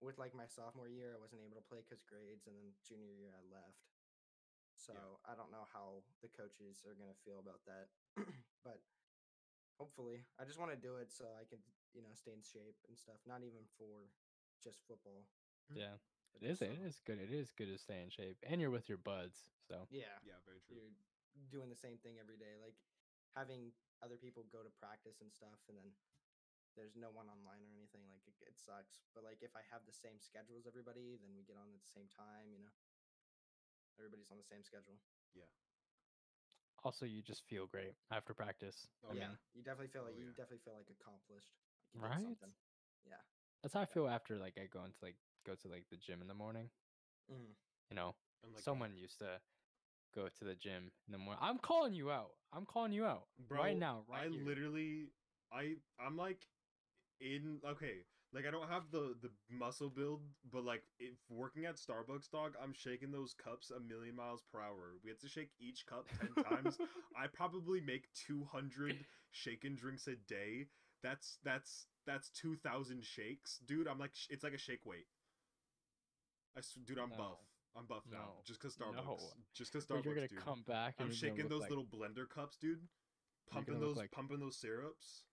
with 0.00 0.18
like 0.18 0.34
my 0.34 0.46
sophomore 0.46 0.88
year, 0.88 1.14
I 1.14 1.20
wasn't 1.20 1.42
able 1.42 1.58
to 1.58 1.66
play 1.66 1.82
because 1.82 2.02
grades, 2.06 2.46
and 2.46 2.54
then 2.54 2.74
junior 2.86 3.10
year 3.14 3.34
I 3.34 3.42
left. 3.50 3.82
So 4.78 4.94
I 5.26 5.34
don't 5.34 5.50
know 5.50 5.66
how 5.74 6.06
the 6.22 6.30
coaches 6.30 6.86
are 6.86 6.94
gonna 6.94 7.18
feel 7.26 7.42
about 7.42 7.60
that. 7.66 7.90
but 8.66 8.78
hopefully, 9.78 10.22
I 10.38 10.46
just 10.46 10.58
want 10.58 10.70
to 10.70 10.78
do 10.78 10.96
it 11.02 11.10
so 11.10 11.26
I 11.34 11.44
can 11.46 11.58
you 11.94 12.02
know 12.02 12.14
stay 12.14 12.32
in 12.34 12.42
shape 12.46 12.78
and 12.86 12.94
stuff. 12.94 13.18
Not 13.26 13.42
even 13.42 13.66
for 13.74 14.06
just 14.62 14.82
football. 14.86 15.26
Mm-hmm. 15.70 15.82
Yeah. 15.82 15.96
but 16.32 16.46
It 16.46 16.54
is. 16.54 16.58
so- 16.62 16.70
is 16.70 17.02
good. 17.02 17.18
It 17.18 17.34
is 17.34 17.50
good 17.50 17.68
to 17.70 17.78
stay 17.78 17.98
in 18.02 18.10
shape, 18.10 18.38
and 18.46 18.62
you're 18.62 18.70
with 18.74 18.86
your 18.88 19.02
buds. 19.02 19.50
So 19.66 19.86
Yeah. 19.90 20.14
Yeah, 20.22 20.38
very 20.46 20.62
true. 20.62 20.78
you're 20.78 20.94
doing 21.50 21.70
the 21.70 21.78
same 21.78 21.98
thing 22.02 22.18
every 22.18 22.34
day 22.34 22.58
like 22.58 22.74
having 23.36 23.70
other 24.02 24.18
people 24.18 24.42
go 24.50 24.58
to 24.58 24.72
practice 24.82 25.22
and 25.22 25.30
stuff 25.30 25.62
and 25.70 25.78
then 25.78 25.86
there's 26.78 26.94
no 26.94 27.10
one 27.10 27.26
online 27.26 27.66
or 27.66 27.74
anything 27.74 28.06
like 28.06 28.22
it, 28.30 28.38
it 28.46 28.54
sucks 28.54 29.02
but 29.10 29.26
like 29.26 29.42
if 29.42 29.50
i 29.58 29.62
have 29.66 29.82
the 29.82 29.92
same 29.92 30.22
schedule 30.22 30.54
as 30.54 30.66
everybody 30.70 31.18
then 31.18 31.34
we 31.34 31.42
get 31.42 31.58
on 31.58 31.66
at 31.74 31.82
the 31.82 31.90
same 31.90 32.06
time 32.06 32.54
you 32.54 32.62
know 32.62 32.70
everybody's 33.98 34.30
on 34.30 34.38
the 34.38 34.46
same 34.46 34.62
schedule 34.62 35.02
yeah 35.34 35.50
also, 36.84 37.04
you 37.04 37.22
just 37.22 37.42
feel 37.50 37.66
great 37.66 37.92
after 38.12 38.32
practice. 38.32 38.86
Oh, 39.02 39.10
I 39.10 39.16
yeah 39.18 39.34
you 39.54 39.62
definitely 39.66 39.88
feel 39.88 40.02
Oh, 40.02 40.06
like 40.06 40.14
you 40.16 40.30
yeah. 40.30 40.38
definitely 40.38 40.62
feel 40.64 40.74
like 40.78 40.86
accomplished 40.94 41.58
like 41.98 42.06
you 42.06 42.08
Right? 42.08 42.22
something. 42.22 42.54
yeah 43.04 43.18
that's 43.62 43.74
how 43.74 43.80
I 43.80 43.86
feel 43.86 44.06
after 44.08 44.36
like 44.38 44.54
I 44.56 44.66
go 44.66 44.84
into 44.84 44.96
like 45.02 45.16
go 45.44 45.54
to 45.54 45.68
like 45.68 45.84
the 45.90 45.96
gym 45.96 46.22
in 46.22 46.28
the 46.28 46.34
morning. 46.34 46.70
Mhm. 47.30 47.52
You 47.90 47.96
know, 47.96 48.14
I'm 48.44 48.54
like, 48.54 48.62
someone 48.62 48.96
used 48.96 49.18
to 49.18 49.40
go 50.14 50.28
to 50.28 50.44
the 50.44 50.54
gym 50.54 50.92
in 51.06 51.12
the 51.12 51.18
morning. 51.18 51.40
I'm 51.42 51.58
calling 51.58 51.94
you 51.94 52.10
out. 52.10 52.30
I'm 52.52 52.64
calling 52.64 52.92
you 52.92 53.04
out 53.04 53.26
bro, 53.48 53.62
right 53.62 53.76
now. 53.76 54.04
Right 54.08 54.24
I 54.24 54.28
here. 54.28 54.44
literally, 54.44 55.10
I, 55.52 55.76
I'm 55.98 56.16
like, 56.16 56.46
in 57.20 57.60
okay, 57.66 58.04
like 58.32 58.46
I 58.46 58.50
don't 58.50 58.68
have 58.68 58.90
the 58.90 59.14
the 59.22 59.30
muscle 59.50 59.90
build, 59.90 60.22
but 60.52 60.64
like 60.64 60.82
if 60.98 61.14
working 61.28 61.64
at 61.66 61.76
Starbucks, 61.76 62.30
dog, 62.30 62.54
I'm 62.62 62.72
shaking 62.72 63.10
those 63.10 63.34
cups 63.34 63.70
a 63.70 63.80
million 63.80 64.16
miles 64.16 64.42
per 64.52 64.60
hour. 64.60 64.94
We 65.04 65.10
have 65.10 65.18
to 65.20 65.28
shake 65.28 65.50
each 65.60 65.86
cup 65.86 66.06
ten 66.20 66.44
times. 66.44 66.78
I 67.16 67.26
probably 67.26 67.80
make 67.80 68.08
200 68.26 69.04
shaken 69.30 69.74
drinks 69.76 70.06
a 70.06 70.16
day. 70.16 70.66
That's 71.02 71.38
that's 71.44 71.86
that's 72.06 72.30
2,000 72.30 73.04
shakes, 73.04 73.58
dude. 73.66 73.86
I'm 73.86 73.98
like, 73.98 74.12
it's 74.30 74.42
like 74.42 74.54
a 74.54 74.58
shake 74.58 74.86
weight. 74.86 75.06
I 76.56 76.60
dude, 76.84 76.98
I'm 76.98 77.10
No. 77.10 77.16
buff. 77.16 77.38
I'm 77.76 77.84
buff 77.86 78.02
now, 78.10 78.40
just 78.44 78.60
cause 78.60 78.76
No. 78.80 78.86
Starbucks. 78.86 79.22
Just 79.54 79.72
cause 79.72 79.84
But 79.86 79.98
Starbucks, 79.98 80.04
you're 80.04 80.14
gonna 80.14 80.28
dude. 80.28 80.40
come 80.44 80.62
back. 80.66 80.94
I'm 80.98 81.12
shaking 81.12 81.48
those 81.48 81.60
like, 81.60 81.70
little 81.70 81.84
blender 81.84 82.28
cups, 82.28 82.56
dude. 82.60 82.80
Pumping 83.50 83.78
those, 83.80 83.96
like- 83.96 84.10
pumping 84.10 84.40
those 84.40 84.56
syrups. 84.56 85.24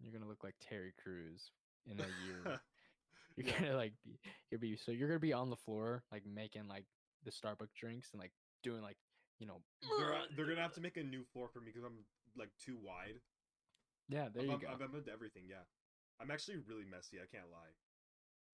You're 0.00 0.12
gonna 0.12 0.28
look 0.28 0.44
like 0.44 0.54
Terry 0.60 0.92
Crews 1.02 1.50
in 1.86 1.98
a 2.00 2.08
year. 2.08 2.44
You're 3.36 3.46
Yeah. 3.46 3.60
gonna 3.60 3.76
like 3.76 3.92
be, 4.04 4.18
you'll 4.50 4.60
be 4.60 4.76
so 4.76 4.90
you're 4.90 5.08
gonna 5.08 5.20
be 5.20 5.32
on 5.32 5.50
the 5.50 5.56
floor 5.56 6.02
like 6.10 6.26
making 6.26 6.66
like 6.66 6.86
the 7.24 7.30
Starbucks 7.30 7.74
drinks 7.74 8.10
and 8.12 8.20
like 8.20 8.32
doing 8.62 8.82
like 8.82 8.96
you 9.38 9.46
know. 9.46 9.62
they're, 9.96 10.26
they're 10.34 10.46
gonna 10.46 10.62
have 10.62 10.74
to 10.74 10.80
make 10.80 10.96
a 10.96 11.02
new 11.02 11.24
floor 11.24 11.48
for 11.48 11.60
me 11.60 11.66
because 11.66 11.84
I'm 11.84 12.04
like 12.36 12.50
too 12.58 12.76
wide. 12.76 13.20
Yeah, 14.08 14.28
there 14.28 14.44
I've, 14.44 14.50
you 14.50 14.58
go. 14.58 14.68
I've 14.68 14.78
bumped 14.78 15.08
everything. 15.08 15.44
Yeah, 15.48 15.62
I'm 16.20 16.30
actually 16.30 16.58
really 16.58 16.84
messy. 16.84 17.18
I 17.20 17.26
can't 17.26 17.50
lie. 17.50 17.74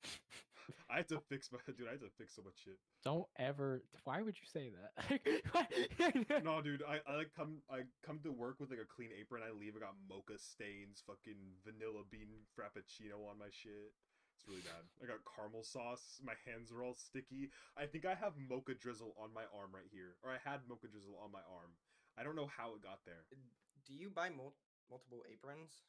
I 0.90 0.96
had 0.98 1.08
to 1.08 1.20
fix 1.28 1.50
my 1.52 1.58
dude. 1.66 1.88
I 1.88 1.92
had 1.92 2.00
to 2.00 2.12
fix 2.18 2.34
so 2.36 2.42
much 2.42 2.54
shit. 2.64 2.78
Don't 3.04 3.26
ever. 3.38 3.82
Why 4.04 4.22
would 4.22 4.36
you 4.38 4.46
say 4.46 4.70
that? 4.70 6.42
No, 6.44 6.60
dude. 6.60 6.82
I, 6.86 7.00
I 7.10 7.16
like 7.16 7.30
come 7.36 7.62
I 7.70 7.82
come 8.04 8.20
to 8.24 8.32
work 8.32 8.60
with 8.60 8.70
like 8.70 8.80
a 8.80 8.88
clean 8.88 9.10
apron. 9.18 9.42
I 9.42 9.52
leave. 9.52 9.76
I 9.76 9.80
got 9.80 9.96
mocha 10.08 10.38
stains, 10.38 11.02
fucking 11.06 11.38
vanilla 11.64 12.04
bean 12.10 12.44
frappuccino 12.52 13.28
on 13.30 13.38
my 13.38 13.48
shit. 13.50 13.92
It's 14.36 14.48
really 14.48 14.62
bad. 14.66 14.82
I 15.02 15.06
got 15.06 15.22
caramel 15.24 15.62
sauce. 15.62 16.18
My 16.24 16.34
hands 16.44 16.72
are 16.74 16.82
all 16.82 16.94
sticky. 16.98 17.50
I 17.78 17.86
think 17.86 18.04
I 18.04 18.14
have 18.14 18.34
mocha 18.36 18.74
drizzle 18.74 19.14
on 19.16 19.32
my 19.32 19.46
arm 19.54 19.70
right 19.72 19.88
here, 19.92 20.18
or 20.26 20.30
I 20.34 20.42
had 20.42 20.66
mocha 20.68 20.88
drizzle 20.90 21.16
on 21.22 21.30
my 21.30 21.44
arm. 21.46 21.70
I 22.18 22.22
don't 22.26 22.36
know 22.36 22.50
how 22.50 22.74
it 22.74 22.82
got 22.82 23.02
there. 23.06 23.26
Uh, 23.30 23.38
do 23.86 23.94
you 23.94 24.10
buy 24.10 24.28
mul- 24.30 24.58
multiple 24.90 25.22
aprons 25.30 25.86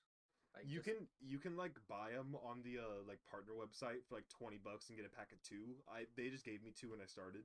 like 0.55 0.65
you 0.67 0.81
just- 0.81 0.85
can 0.85 1.07
you 1.19 1.39
can 1.39 1.55
like 1.57 1.75
buy 1.87 2.11
them 2.11 2.35
on 2.35 2.61
the 2.63 2.79
uh 2.79 3.01
like 3.07 3.19
partner 3.25 3.53
website 3.53 4.05
for 4.07 4.15
like 4.15 4.27
20 4.29 4.57
bucks 4.57 4.89
and 4.89 4.97
get 4.97 5.05
a 5.05 5.09
pack 5.09 5.31
of 5.31 5.41
two. 5.41 5.83
I 5.87 6.05
they 6.15 6.29
just 6.29 6.45
gave 6.45 6.63
me 6.63 6.71
two 6.71 6.91
when 6.91 7.01
i 7.01 7.05
started. 7.05 7.43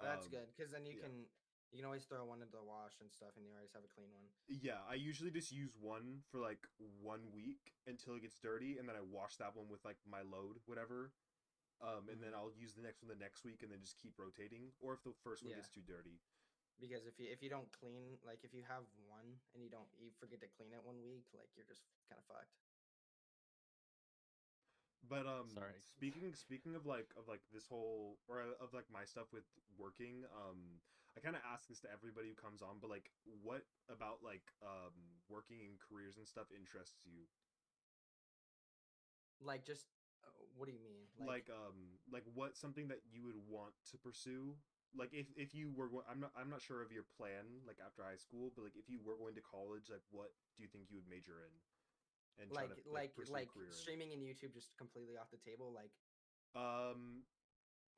That's 0.00 0.26
Um, 0.26 0.30
good 0.32 0.48
because 0.56 0.70
then 0.72 0.86
you 0.86 0.96
yeah. 0.96 1.02
can 1.08 1.28
you 1.72 1.78
can 1.78 1.84
always 1.86 2.04
throw 2.04 2.24
one 2.24 2.42
into 2.42 2.56
the 2.56 2.64
wash 2.64 3.00
and 3.00 3.10
stuff 3.12 3.36
and 3.36 3.46
you 3.46 3.52
always 3.54 3.72
have 3.72 3.84
a 3.84 3.88
clean 3.88 4.12
one. 4.12 4.26
Yeah 4.48 4.82
i 4.88 4.94
usually 4.94 5.30
just 5.30 5.52
use 5.52 5.76
one 5.76 6.22
for 6.30 6.40
like 6.40 6.66
one 6.78 7.30
week 7.32 7.72
until 7.86 8.14
it 8.16 8.22
gets 8.22 8.38
dirty 8.40 8.78
and 8.78 8.88
then 8.88 8.96
i 8.96 9.00
wash 9.00 9.36
that 9.36 9.54
one 9.54 9.68
with 9.68 9.84
like 9.84 9.98
my 10.04 10.22
load 10.22 10.58
whatever. 10.66 11.12
Um 11.80 12.08
and 12.08 12.20
then 12.22 12.34
i'll 12.34 12.52
use 12.52 12.74
the 12.74 12.82
next 12.82 13.02
one 13.02 13.08
the 13.08 13.14
next 13.14 13.44
week 13.44 13.62
and 13.62 13.70
then 13.70 13.80
just 13.80 13.96
keep 13.98 14.18
rotating 14.18 14.72
or 14.80 14.94
if 14.94 15.02
the 15.04 15.12
first 15.22 15.42
one 15.44 15.50
Yeah. 15.50 15.56
gets 15.58 15.68
too 15.70 15.82
dirty 15.82 16.18
because 16.80 17.06
if 17.06 17.18
you 17.20 17.28
if 17.30 17.42
you 17.42 17.50
don't 17.50 17.70
clean 17.72 18.18
like 18.26 18.40
if 18.42 18.52
you 18.54 18.62
have 18.66 18.84
one 19.06 19.38
and 19.54 19.62
you 19.62 19.70
don't 19.70 19.88
you 20.00 20.10
forget 20.18 20.40
to 20.40 20.48
clean 20.48 20.72
it 20.72 20.82
one 20.82 21.02
week 21.04 21.26
like 21.36 21.50
you're 21.56 21.68
just 21.68 21.82
kind 22.08 22.18
of 22.18 22.26
fucked 22.26 22.56
But 25.08 25.26
um 25.26 25.48
Sorry. 25.54 25.80
speaking 25.80 26.34
speaking 26.34 26.74
of 26.74 26.86
like 26.86 27.08
of 27.16 27.28
like 27.28 27.40
this 27.52 27.66
whole 27.66 28.18
or 28.28 28.40
uh, 28.42 28.62
of 28.64 28.72
like 28.74 28.86
my 28.92 29.04
stuff 29.04 29.32
with 29.32 29.44
working, 29.78 30.24
um 30.34 30.80
I 31.16 31.20
kind 31.20 31.34
of 31.36 31.42
ask 31.42 31.66
this 31.68 31.80
to 31.80 31.90
everybody 31.92 32.28
who 32.28 32.34
comes 32.34 32.62
on, 32.62 32.78
but 32.80 32.90
like 32.90 33.10
what 33.42 33.64
about 33.88 34.22
like 34.22 34.52
um 34.62 34.94
working 35.28 35.60
in 35.60 35.78
careers 35.78 36.16
and 36.18 36.26
stuff 36.26 36.46
interests 36.52 37.04
you? 37.04 37.26
like 39.40 39.64
just 39.64 39.86
uh, 40.24 40.28
what 40.56 40.66
do 40.66 40.72
you 40.72 40.80
mean 40.82 41.06
Like, 41.26 41.48
um 41.50 41.98
like 42.12 42.24
what 42.34 42.56
something 42.56 42.88
that 42.88 43.00
you 43.10 43.24
would 43.24 43.36
want 43.48 43.74
to 43.90 43.98
pursue? 43.98 44.56
Like 44.96 45.10
if 45.12 45.26
if 45.36 45.54
you 45.54 45.70
were 45.70 45.88
I'm 46.10 46.18
not 46.20 46.32
I'm 46.34 46.50
not 46.50 46.62
sure 46.62 46.82
of 46.82 46.90
your 46.90 47.06
plan 47.16 47.62
like 47.66 47.78
after 47.78 48.02
high 48.02 48.18
school, 48.18 48.50
but 48.54 48.64
like 48.64 48.76
if 48.76 48.90
you 48.90 48.98
were 49.04 49.14
going 49.14 49.34
to 49.38 49.44
college, 49.44 49.86
like 49.90 50.02
what 50.10 50.34
do 50.56 50.62
you 50.62 50.68
think 50.68 50.90
you 50.90 50.98
would 50.98 51.08
major 51.08 51.46
in? 51.46 51.52
And 52.42 52.50
try 52.50 52.62
like 52.66 52.74
to, 52.74 52.90
like 52.90 53.12
pursue 53.14 53.32
a 53.32 53.36
like 53.44 53.48
career 53.52 53.68
in? 53.68 53.76
streaming 53.76 54.10
in 54.12 54.20
youtube 54.24 54.54
just 54.54 54.72
completely 54.78 55.18
off 55.20 55.28
the 55.28 55.42
table 55.44 55.74
like 55.76 55.92
Um 56.56 57.22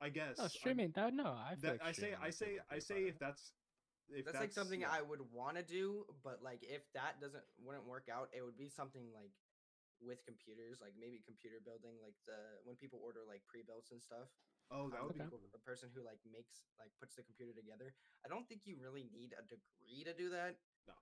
I 0.01 0.09
guess 0.09 0.35
no, 0.37 0.43
I'm- 0.43 0.51
streaming. 0.51 0.91
That 0.95 1.13
no, 1.13 1.31
I 1.31 1.55
that 1.61 1.79
like 1.79 1.85
I 1.85 1.91
say 1.93 2.11
I 2.19 2.29
say 2.29 2.59
I 2.69 2.79
say 2.79 3.07
if 3.07 3.17
that's 3.19 3.53
if 4.11 4.25
that's, 4.25 4.35
like 4.35 4.51
something 4.51 4.81
yeah. 4.81 4.91
i 4.91 5.01
would 5.01 5.21
want 5.31 5.55
to 5.55 5.63
do 5.63 6.03
but 6.27 6.43
like 6.43 6.59
if 6.61 6.83
that 6.91 7.21
doesn't 7.23 7.43
wouldn't 7.63 7.87
work 7.87 8.11
out 8.11 8.27
it 8.35 8.43
would 8.43 8.57
be 8.57 8.67
something 8.67 9.07
like 9.15 9.31
with 10.03 10.19
computers 10.27 10.83
like 10.83 10.91
maybe 10.99 11.23
computer 11.23 11.63
building 11.63 11.95
like 12.03 12.15
the 12.27 12.35
when 12.67 12.75
people 12.75 12.99
order 12.99 13.23
like 13.23 13.39
pre-builts 13.47 13.95
and 13.95 14.03
stuff 14.03 14.27
oh 14.71 14.89
that 14.89 14.99
I'm 14.99 15.07
would 15.07 15.13
the 15.15 15.19
be 15.19 15.25
Okay. 15.25 15.29
cool. 15.29 15.39
people- 15.39 15.59
a 15.59 15.63
person 15.63 15.89
who 15.95 16.03
like 16.03 16.19
makes 16.27 16.63
like 16.79 16.91
puts 16.99 17.15
the 17.15 17.23
computer 17.23 17.53
together 17.53 17.93
i 18.25 18.27
don't 18.27 18.47
think 18.47 18.65
you 18.65 18.75
really 18.79 19.03
need 19.11 19.33
a 19.37 19.43
degree 19.43 20.03
to 20.03 20.13
do 20.13 20.29
that 20.31 20.59
No. 20.87 20.95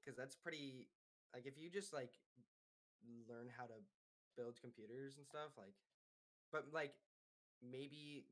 because 0.00 0.16
that's 0.16 0.34
pretty 0.36 0.88
like 1.34 1.46
if 1.46 1.56
you 1.58 1.68
just 1.70 1.92
like 1.92 2.12
learn 3.28 3.48
how 3.52 3.66
to 3.66 3.78
build 4.36 4.60
computers 4.60 5.16
and 5.16 5.26
stuff 5.26 5.52
like 5.56 5.74
but 6.52 6.72
like 6.72 6.94
maybe 7.62 8.26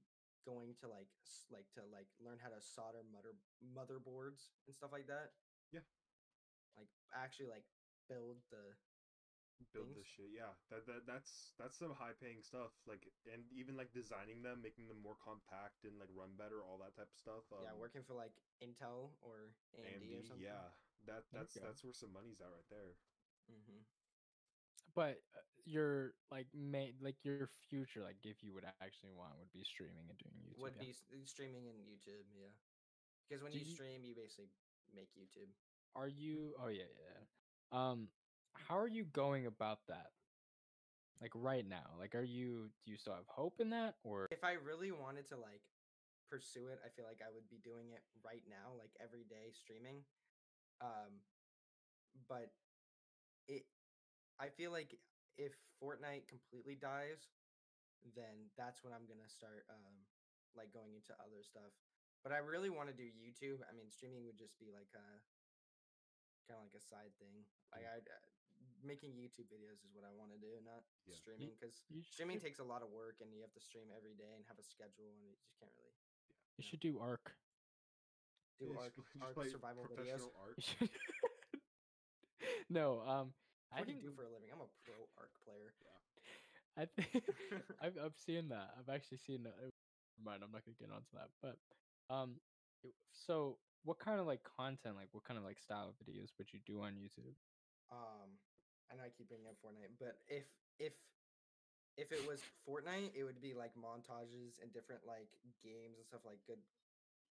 going 0.45 0.74
to 0.80 0.88
like 0.88 1.09
like 1.51 1.68
to 1.72 1.80
like 1.92 2.09
learn 2.20 2.36
how 2.42 2.49
to 2.53 2.61
solder 2.61 3.01
mother 3.09 3.32
motherboards 3.64 4.53
and 4.68 4.74
stuff 4.76 4.92
like 4.92 5.07
that 5.09 5.32
Yeah. 5.72 5.84
like 6.76 6.88
actually 7.14 7.49
like 7.49 7.64
build 8.09 8.40
the 8.51 8.76
build 9.72 9.90
things. 9.90 9.96
this 9.96 10.07
shit 10.07 10.30
yeah 10.34 10.50
that, 10.70 10.82
that 10.86 11.02
that's 11.07 11.55
that's 11.59 11.78
some 11.78 11.94
high 11.94 12.14
paying 12.18 12.42
stuff 12.42 12.74
like 12.86 13.07
and 13.30 13.42
even 13.55 13.74
like 13.78 13.90
designing 13.94 14.42
them 14.42 14.61
making 14.62 14.86
them 14.88 14.98
more 15.00 15.16
compact 15.22 15.82
and 15.86 15.98
like 15.98 16.11
run 16.14 16.34
better 16.38 16.62
all 16.62 16.78
that 16.78 16.94
type 16.94 17.11
of 17.11 17.18
stuff 17.18 17.46
um, 17.55 17.62
yeah 17.62 17.74
working 17.74 18.02
for 18.02 18.14
like 18.14 18.34
intel 18.62 19.14
or 19.22 19.55
amd, 19.78 20.11
or 20.14 20.22
something 20.26 20.44
yeah 20.44 20.70
that 21.07 21.24
that's 21.32 21.55
go. 21.55 21.62
that's 21.64 21.82
where 21.84 21.94
some 21.94 22.12
money's 22.12 22.40
at 22.40 22.50
right 22.50 22.68
there 22.70 22.94
hmm 23.50 23.82
But 24.94 25.20
uh, 25.34 25.42
your 25.64 26.14
like 26.30 26.46
main 26.55 26.94
like 27.00 27.16
your 27.24 27.48
future 27.68 28.02
like 28.02 28.20
if 28.22 28.42
you 28.44 28.52
would 28.55 28.64
actually 28.80 29.11
want 29.16 29.32
would 29.38 29.50
be 29.52 29.64
streaming 29.64 30.07
and 30.09 30.18
doing 30.18 30.36
YouTube. 30.44 30.61
would 30.62 30.76
yeah? 30.76 30.86
be 30.86 31.24
streaming 31.24 31.66
in 31.66 31.76
YouTube, 31.82 32.26
yeah. 32.36 32.52
Because 33.28 33.42
when 33.42 33.52
you 33.52 33.61
you- 33.64 33.74
stream, 33.74 34.05
you 34.05 34.14
basically 34.14 34.50
make 34.94 35.09
YouTube. 35.16 35.50
are 35.96 36.09
you? 36.09 36.55
Oh 36.62 36.68
yeah, 36.68 36.84
yeah. 37.00 37.18
yeah. 37.18 37.22
Um, 37.72 38.09
how 38.59 38.78
are 38.78 38.88
you 38.88 39.05
going 39.05 39.46
about 39.46 39.80
that? 39.88 40.11
Like 41.20 41.32
right 41.34 41.64
now, 41.66 41.94
like 41.98 42.14
are 42.14 42.26
you? 42.26 42.70
Do 42.84 42.90
you 42.90 42.98
still 42.98 43.14
have 43.14 43.28
hope 43.28 43.61
in 43.61 43.70
that, 43.70 43.96
or 44.05 44.28
if 44.30 44.44
I 44.44 44.59
really 44.61 44.90
wanted 44.92 45.28
to 45.30 45.36
like 45.36 45.62
pursue 46.28 46.68
it, 46.68 46.82
I 46.84 46.90
feel 46.90 47.07
like 47.07 47.22
I 47.22 47.30
would 47.32 47.48
be 47.48 47.62
doing 47.62 47.94
it 47.94 48.02
right 48.26 48.42
now, 48.50 48.74
like 48.76 48.90
every 49.00 49.24
day 49.24 49.55
streaming. 49.55 50.02
Um, 50.82 51.22
but 52.28 52.50
it, 53.48 53.64
I 54.42 54.50
feel 54.50 54.74
like 54.74 54.98
if 55.38 55.55
Fortnite 55.78 56.26
completely 56.26 56.74
dies, 56.74 57.30
then 58.12 58.50
that's 58.59 58.82
when 58.82 58.92
I'm 58.92 59.07
gonna 59.09 59.30
start 59.30 59.64
um 59.70 59.94
like 60.59 60.74
going 60.74 60.92
into 60.98 61.14
other 61.22 61.40
stuff. 61.46 61.72
But 62.26 62.32
I 62.32 62.40
really 62.42 62.72
want 62.72 62.88
to 62.88 62.96
do 62.96 63.05
YouTube. 63.05 63.62
I 63.64 63.72
mean, 63.76 63.88
streaming 63.88 64.24
would 64.26 64.40
just 64.40 64.59
be 64.59 64.72
like 64.74 64.90
a 64.96 65.09
kind 66.48 66.61
of 66.61 66.68
like 66.68 66.76
a 66.76 66.84
side 66.84 67.12
thing. 67.16 67.44
Like 67.72 67.88
I 67.88 68.00
uh, 68.00 68.34
making 68.85 69.16
YouTube 69.16 69.49
videos 69.49 69.80
is 69.82 69.91
what 69.97 70.05
I 70.05 70.12
want 70.12 70.30
to 70.32 70.39
do, 70.39 70.61
not 70.64 70.85
Yeah. 71.09 71.16
streaming 71.16 71.51
because 71.57 71.82
you 71.89 72.03
streaming 72.05 72.37
should- 72.39 72.45
takes 72.45 72.59
a 72.61 72.64
lot 72.68 72.82
of 72.82 72.91
work 72.93 73.20
and 73.20 73.32
you 73.32 73.41
have 73.41 73.53
to 73.57 73.61
stream 73.61 73.89
every 73.97 74.14
day 74.14 74.32
and 74.37 74.45
have 74.47 74.59
a 74.59 74.62
schedule 74.62 75.09
and 75.11 75.18
you 75.24 75.32
just 75.41 75.57
can't 75.59 75.72
really 75.76 75.93
you 76.57 76.62
yeah. 76.62 76.68
should 76.70 76.80
do 76.80 77.01
Arc. 77.01 77.35
do 78.61 78.66
Yeah, 78.70 78.78
arc, 78.78 78.95
just- 78.95 79.11
just 79.12 79.24
arc 79.24 79.35
play 79.35 79.49
survival 79.49 79.85
videos. 79.85 79.97
professional 79.97 80.35
art. 80.39 80.55
You 80.57 80.62
should- 80.62 80.91
no, 82.68 83.01
um, 83.03 83.35
I 83.72 83.80
What 83.80 83.87
do 83.87 83.93
you 83.93 83.99
think 84.01 84.11
do 84.11 84.16
for 84.16 84.24
a 84.24 84.30
living? 84.32 84.51
I'm 84.53 84.61
a 84.61 84.70
pro 84.85 84.95
arc 85.18 85.32
player. 85.45 85.74
I 86.76 86.87
think 86.87 87.24
I've 87.80 87.97
I've 87.99 88.16
seen 88.18 88.49
that. 88.51 88.74
I've 88.78 88.89
actually 88.93 89.18
seen 89.18 89.43
that. 89.45 89.55
Never 89.59 89.70
mind, 90.22 90.43
I'm 90.43 90.51
not 90.53 90.64
gonna 90.64 90.76
get 90.78 90.91
onto 90.91 91.11
that. 91.14 91.30
But 91.43 91.57
um, 92.11 92.41
so 93.12 93.59
what 93.85 93.99
kind 93.99 94.18
of 94.20 94.26
like 94.26 94.43
content, 94.43 94.97
like 94.97 95.09
what 95.12 95.24
kind 95.24 95.39
of 95.39 95.45
like 95.45 95.59
style 95.61 95.89
of 95.89 95.95
videos 96.07 96.30
would 96.39 96.53
you 96.53 96.61
do 96.66 96.82
on 96.82 96.95
YouTube? 96.95 97.35
Um, 97.93 98.39
I 98.91 98.97
know 98.97 99.05
I 99.05 99.12
keep 99.12 99.28
bringing 99.28 99.49
up 99.49 99.57
Fortnite, 99.64 99.97
but 99.99 100.20
if 100.28 100.45
if 100.78 100.93
if 101.97 102.11
it 102.11 102.26
was 102.26 102.43
Fortnite, 102.66 103.14
it 103.14 103.22
would 103.24 103.41
be 103.41 103.55
like 103.55 103.72
montages 103.78 104.59
and 104.61 104.72
different 104.74 105.07
like 105.07 105.30
games 105.62 105.97
and 105.99 106.07
stuff 106.07 106.26
like 106.26 106.43
good 106.47 106.61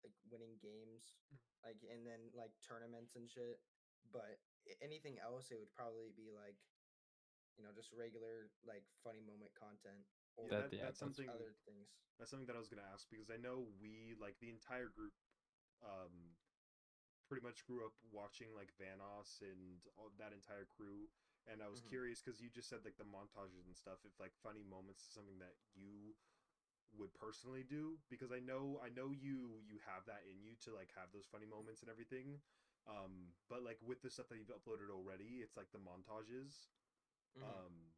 like 0.04 0.16
winning 0.32 0.56
games, 0.60 1.14
like 1.64 1.80
and 1.88 2.04
then 2.08 2.32
like 2.36 2.52
tournaments 2.64 3.16
and 3.16 3.30
shit. 3.30 3.60
But 4.12 4.40
anything 4.84 5.20
else, 5.20 5.52
it 5.52 5.60
would 5.60 5.72
probably 5.72 6.12
be 6.16 6.28
like, 6.32 6.60
you 7.56 7.64
know, 7.64 7.72
just 7.76 7.92
regular 7.96 8.52
like 8.68 8.84
funny 9.04 9.24
moment 9.24 9.52
content 9.56 10.04
or 10.36 10.48
Yeah, 10.48 10.68
That- 10.68 10.72
that, 10.72 10.76
yeah, 10.76 10.84
that's 10.90 11.00
that's 11.00 11.16
something. 11.16 11.30
other 11.30 11.56
things. 11.68 11.88
That's 12.20 12.30
something 12.30 12.48
that 12.48 12.56
I 12.56 12.62
was 12.62 12.70
gonna 12.70 12.88
ask 12.94 13.10
because 13.10 13.30
I 13.32 13.38
know 13.38 13.68
we 13.82 14.16
like 14.20 14.40
the 14.40 14.50
entire 14.50 14.88
group, 14.90 15.14
um, 15.84 16.36
pretty 17.28 17.44
much 17.44 17.66
grew 17.66 17.84
up 17.86 17.96
watching 18.12 18.54
like 18.54 18.70
Vanoss 18.78 19.42
and 19.42 19.82
all 19.98 20.12
that 20.20 20.32
entire 20.34 20.66
crew. 20.66 21.10
And 21.46 21.62
I 21.62 21.68
was 21.68 21.82
Mhm. 21.82 21.90
curious 21.90 22.22
because 22.22 22.42
you 22.42 22.50
just 22.50 22.70
said 22.70 22.86
like 22.86 22.98
the 22.98 23.04
montages 23.04 23.66
and 23.66 23.76
stuff. 23.76 24.06
If 24.06 24.20
like 24.20 24.36
funny 24.36 24.64
moments 24.64 25.08
is 25.08 25.14
something 25.14 25.40
that 25.40 25.56
you 25.74 26.16
would 26.92 27.14
personally 27.14 27.64
do 27.64 27.98
because 28.10 28.32
I 28.32 28.40
know 28.40 28.80
I 28.80 28.90
know 28.90 29.12
you 29.12 29.60
you 29.62 29.80
have 29.80 30.06
that 30.06 30.24
in 30.26 30.42
you 30.42 30.56
to 30.58 30.72
like 30.72 30.92
have 30.94 31.12
those 31.12 31.28
funny 31.28 31.46
moments 31.46 31.82
and 31.82 31.90
everything. 31.90 32.42
Um, 32.86 33.36
but 33.48 33.64
like 33.64 33.82
with 33.82 34.02
the 34.02 34.10
stuff 34.10 34.30
that 34.30 34.38
you've 34.38 34.48
uploaded 34.48 34.90
already, 34.90 35.42
it's 35.42 35.58
like 35.58 35.72
the 35.72 35.80
montages. 35.80 36.72
Mhm. 37.36 37.66
Um, 37.66 37.96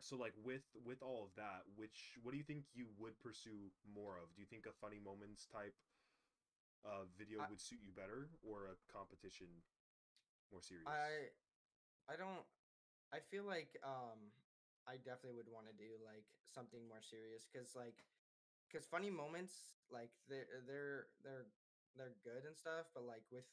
so 0.00 0.16
like 0.16 0.36
with 0.36 0.76
with 0.76 1.02
all 1.02 1.24
of 1.24 1.34
that, 1.34 1.68
which 1.76 2.18
what 2.22 2.30
do 2.32 2.38
you 2.38 2.44
think 2.44 2.74
you 2.74 2.86
would 2.86 3.18
pursue 3.18 3.72
more 3.82 4.16
of? 4.16 4.34
Do 4.34 4.40
you 4.42 4.46
think 4.46 4.66
a 4.66 4.72
funny 4.72 4.98
moments 5.00 5.46
type 5.46 5.74
uh 6.84 7.04
video 7.06 7.40
I- 7.40 7.48
would 7.48 7.60
suit 7.60 7.80
you 7.82 7.92
better 7.92 8.38
or 8.40 8.66
a 8.66 8.76
competition 8.76 9.64
more 10.50 10.62
serious? 10.62 10.94
I 10.94 11.30
I 12.08 12.16
don't 12.16 12.44
I 13.12 13.20
feel 13.20 13.44
like 13.44 13.76
um 13.84 14.32
I 14.88 14.96
definitely 14.96 15.36
would 15.36 15.52
want 15.52 15.68
to 15.68 15.76
do 15.76 16.00
like 16.00 16.24
something 16.48 16.80
more 16.88 17.04
serious 17.04 17.44
cuz 17.52 17.76
like 17.76 18.04
cuz 18.72 18.88
funny 18.88 19.12
moments 19.12 19.76
like 19.92 20.10
they're 20.28 20.64
they're 20.64 21.08
they're 21.22 21.46
they're 21.96 22.16
good 22.24 22.44
and 22.48 22.56
stuff 22.56 22.88
but 22.96 23.04
like 23.04 23.24
with 23.30 23.48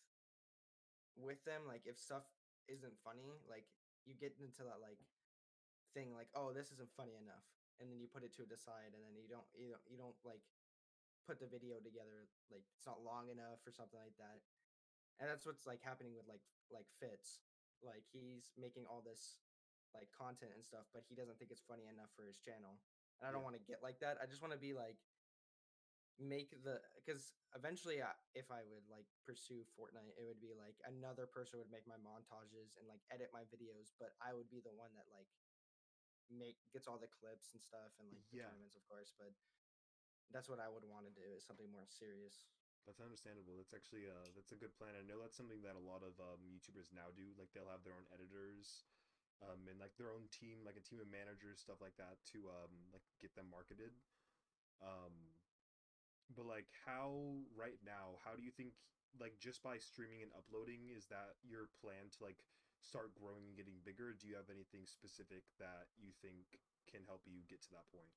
with 1.15 1.43
them 1.43 1.67
like 1.67 1.83
if 1.87 1.99
stuff 1.99 2.23
isn't 2.67 2.95
funny 3.03 3.39
like 3.47 3.67
you 4.05 4.13
get 4.15 4.35
into 4.39 4.63
that 4.63 4.79
like 4.79 4.99
thing 5.93 6.15
like 6.15 6.27
oh 6.35 6.51
this 6.51 6.71
isn't 6.71 6.91
funny 6.95 7.15
enough 7.15 7.43
and 7.79 7.91
then 7.91 7.99
you 7.99 8.07
put 8.07 8.23
it 8.23 8.31
to 8.35 8.47
the 8.47 8.59
side 8.59 8.91
and 8.95 9.03
then 9.03 9.15
you 9.15 9.27
don't 9.27 9.47
you 9.55 9.71
don't 9.71 9.85
you 9.87 9.97
don't 9.99 10.15
like 10.23 10.43
put 11.27 11.39
the 11.39 11.47
video 11.47 11.79
together 11.83 12.27
like 12.51 12.63
it's 12.75 12.85
not 12.85 13.03
long 13.03 13.27
enough 13.31 13.59
or 13.67 13.71
something 13.71 13.99
like 13.99 14.15
that 14.15 14.39
and 15.19 15.27
that's 15.27 15.47
what's 15.47 15.65
like 15.65 15.81
happening 15.81 16.13
with 16.15 16.27
like 16.27 16.43
like 16.71 16.87
fitz 16.99 17.39
like 17.83 18.05
he's 18.11 18.51
making 18.55 18.85
all 18.87 19.01
this 19.03 19.41
like 19.95 20.11
content 20.11 20.51
and 20.55 20.63
stuff 20.63 20.87
but 20.91 21.03
he 21.07 21.15
doesn't 21.15 21.39
think 21.39 21.51
it's 21.51 21.63
funny 21.63 21.87
enough 21.87 22.11
for 22.15 22.27
his 22.27 22.37
channel 22.39 22.79
and 23.19 23.27
i 23.27 23.31
don't 23.31 23.43
Yeah. 23.43 23.51
want 23.51 23.55
to 23.55 23.63
get 23.63 23.79
like 23.83 23.99
that 23.99 24.19
i 24.21 24.25
just 24.27 24.43
want 24.43 24.51
to 24.51 24.59
be 24.59 24.75
like 24.75 24.99
make 26.15 26.55
the 26.63 26.79
because 26.95 27.35
eventually 27.59 27.99
I, 27.99 28.15
if 28.35 28.47
i 28.47 28.63
would 28.63 28.87
like 28.87 29.03
pursue 29.27 29.67
fortnite 29.75 30.15
it 30.15 30.23
would 30.23 30.39
be 30.39 30.55
like 30.55 30.79
another 30.87 31.27
person 31.27 31.59
would 31.59 31.71
make 31.71 31.83
my 31.83 31.99
montages 31.99 32.79
and 32.79 32.87
like 32.87 33.03
edit 33.11 33.35
my 33.35 33.43
videos 33.51 33.91
but 33.99 34.15
i 34.23 34.31
would 34.31 34.47
be 34.47 34.63
the 34.63 34.71
one 34.71 34.95
that 34.95 35.11
like 35.11 35.27
make 36.31 36.55
gets 36.71 36.87
all 36.87 36.97
the 36.97 37.11
clips 37.11 37.51
and 37.51 37.59
stuff 37.59 37.91
and 37.99 38.07
like 38.15 38.23
the 38.31 38.39
Yeah. 38.39 38.47
tournaments 38.47 38.79
of 38.79 38.83
course 38.87 39.11
but 39.19 39.35
that's 40.31 40.47
what 40.47 40.63
i 40.63 40.71
would 40.71 40.87
want 40.87 41.03
to 41.05 41.13
do 41.13 41.35
is 41.35 41.43
something 41.43 41.67
more 41.67 41.85
serious 41.87 42.47
That's 42.85 43.01
understandable. 43.01 43.57
That's 43.57 43.73
actually 43.73 44.05
uh 44.05 44.29
that's 44.37 44.53
a 44.53 44.59
good 44.59 44.73
plan. 44.77 44.93
I 44.93 45.01
know 45.01 45.17
that's 45.17 45.35
something 45.35 45.61
that 45.65 45.73
a 45.73 45.81
lot 45.81 46.05
of 46.05 46.13
um, 46.21 46.45
YouTubers 46.45 46.93
now 46.93 47.09
do. 47.09 47.33
Like 47.33 47.49
they'll 47.53 47.69
have 47.69 47.81
their 47.83 47.97
own 47.97 48.05
editors, 48.13 48.85
um, 49.41 49.65
and 49.65 49.81
like 49.81 49.97
their 49.97 50.13
own 50.13 50.29
team, 50.29 50.61
like 50.63 50.77
a 50.77 50.85
team 50.85 51.01
of 51.01 51.09
managers, 51.09 51.59
stuff 51.59 51.81
like 51.81 51.97
that, 51.97 52.21
to 52.33 52.45
um 52.49 52.93
like 52.93 53.01
get 53.17 53.33
them 53.33 53.49
marketed. 53.49 53.89
Um, 54.81 55.33
but 56.29 56.45
like 56.45 56.69
how 56.85 57.41
right 57.57 57.81
now, 57.81 58.21
how 58.23 58.35
do 58.37 58.43
you 58.43 58.51
think 58.51 58.73
like 59.17 59.37
just 59.39 59.63
by 59.63 59.77
streaming 59.77 60.21
and 60.21 60.31
uploading 60.37 60.89
is 60.93 61.07
that 61.09 61.37
your 61.41 61.67
plan 61.81 62.09
to 62.17 62.19
like 62.23 62.37
start 62.81 63.15
growing 63.17 63.49
and 63.49 63.57
getting 63.57 63.81
bigger? 63.81 64.13
Do 64.13 64.27
you 64.29 64.35
have 64.37 64.49
anything 64.53 64.85
specific 64.85 65.41
that 65.57 65.89
you 65.97 66.13
think 66.21 66.61
can 66.85 67.01
help 67.05 67.25
you 67.25 67.41
get 67.49 67.61
to 67.65 67.71
that 67.73 67.89
point? 67.89 68.13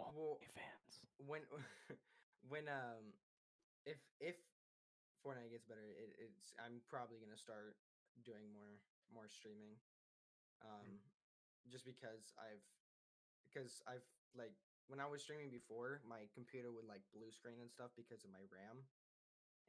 Oh, 0.00 0.10
Well, 0.14 0.38
fans. 0.54 1.04
when 1.18 1.42
when 2.48 2.68
um 2.68 3.14
if 3.86 3.98
if 4.20 4.38
Fortnite 5.22 5.54
gets 5.54 5.66
better, 5.66 5.86
it, 5.86 6.14
it's 6.18 6.54
I'm 6.58 6.82
probably 6.90 7.22
gonna 7.22 7.38
start 7.38 7.78
doing 8.26 8.50
more 8.50 8.78
more 9.10 9.28
streaming. 9.30 9.78
Um, 10.62 11.02
just 11.70 11.86
because 11.86 12.34
I've 12.38 12.62
because 13.46 13.82
I've 13.86 14.06
like 14.34 14.54
when 14.90 14.98
I 14.98 15.06
was 15.06 15.22
streaming 15.22 15.50
before, 15.50 16.02
my 16.02 16.26
computer 16.34 16.74
would 16.74 16.86
like 16.86 17.06
blue 17.14 17.30
screen 17.30 17.62
and 17.62 17.70
stuff 17.70 17.94
because 17.94 18.26
of 18.26 18.34
my 18.34 18.42
RAM. 18.50 18.82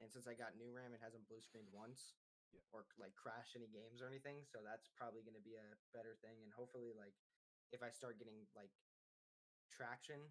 And 0.02 0.10
since 0.10 0.26
I 0.26 0.34
got 0.34 0.58
new 0.58 0.74
RAM, 0.74 0.92
it 0.98 1.06
hasn't 1.06 1.30
blue 1.30 1.42
screened 1.42 1.70
once. 1.70 2.18
Yeah. 2.50 2.66
Or 2.74 2.86
like 3.02 3.18
crash 3.18 3.58
any 3.58 3.70
games 3.70 4.02
or 4.02 4.10
anything. 4.10 4.46
So 4.46 4.62
that's 4.62 4.90
probably 4.94 5.26
gonna 5.26 5.42
be 5.42 5.58
a 5.58 5.78
better 5.94 6.18
thing. 6.22 6.42
And 6.42 6.54
hopefully 6.54 6.94
like 6.94 7.18
if 7.74 7.82
I 7.82 7.90
start 7.90 8.22
getting 8.22 8.46
like 8.54 8.74
traction, 9.74 10.22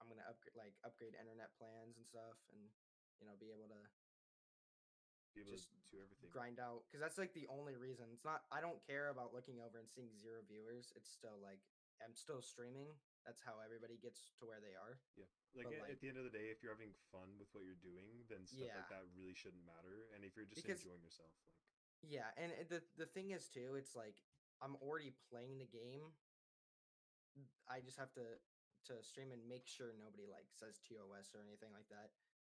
I'm 0.00 0.08
gonna 0.08 0.24
upgrade 0.24 0.56
like 0.56 0.76
upgrade 0.80 1.16
internet 1.16 1.52
plans 1.60 2.00
and 2.00 2.08
stuff, 2.08 2.40
and 2.52 2.72
you 3.20 3.28
know 3.28 3.36
be 3.38 3.52
able 3.52 3.68
to 3.68 3.82
Be 5.36 5.44
able 5.46 5.52
Just 5.54 5.70
to 5.70 5.78
do 5.94 6.02
everything. 6.02 6.26
grind 6.34 6.58
out 6.58 6.82
because 6.88 6.98
that's 6.98 7.14
like 7.20 7.30
the 7.38 7.46
only 7.46 7.76
reason. 7.78 8.10
It's 8.10 8.24
not 8.26 8.42
I 8.50 8.58
don't 8.64 8.80
care 8.82 9.12
about 9.14 9.30
looking 9.36 9.62
over 9.62 9.78
and 9.78 9.86
seeing 9.86 10.10
zero 10.18 10.42
viewers. 10.48 10.90
It's 10.98 11.06
still 11.12 11.38
like 11.38 11.62
I'm 12.02 12.16
still 12.16 12.40
streaming. 12.42 12.88
That's 13.28 13.44
how 13.44 13.60
everybody 13.60 14.00
gets 14.00 14.32
to 14.40 14.48
where 14.48 14.58
they 14.64 14.72
are. 14.72 14.96
Yeah. 15.20 15.28
Like, 15.52 15.68
at, 15.68 15.84
like- 15.84 15.92
at 15.92 16.00
the 16.00 16.08
end 16.08 16.16
of 16.16 16.24
the 16.24 16.32
day, 16.32 16.48
if 16.48 16.64
you're 16.64 16.72
having 16.72 16.96
fun 17.12 17.36
with 17.36 17.52
what 17.52 17.62
you're 17.68 17.76
doing, 17.84 18.24
then 18.32 18.48
stuff 18.48 18.64
Yeah. 18.64 18.80
like 18.80 18.88
that 18.88 19.04
really 19.12 19.36
shouldn't 19.36 19.62
matter. 19.68 20.08
And 20.16 20.24
if 20.24 20.32
you're 20.34 20.48
just 20.48 20.64
Because- 20.64 20.80
enjoying 20.82 21.04
yourself, 21.04 21.30
like 21.44 21.60
Yeah, 22.10 22.32
and 22.40 22.50
eh, 22.56 22.64
the 22.66 22.80
the 22.96 23.06
thing 23.06 23.30
is 23.36 23.46
too, 23.52 23.76
it's 23.76 23.94
like 23.94 24.16
I'm 24.64 24.74
already 24.82 25.12
playing 25.30 25.60
the 25.60 25.68
game. 25.68 26.16
I 27.68 27.80
just 27.84 27.98
have 28.00 28.10
to 28.18 28.24
to 28.88 29.02
stream 29.04 29.30
and 29.30 29.44
make 29.46 29.68
sure 29.68 29.92
nobody 30.00 30.24
like 30.26 30.48
says 30.56 30.80
TOS 30.80 31.36
or 31.36 31.44
anything 31.44 31.70
like 31.76 31.86
that. 31.92 32.10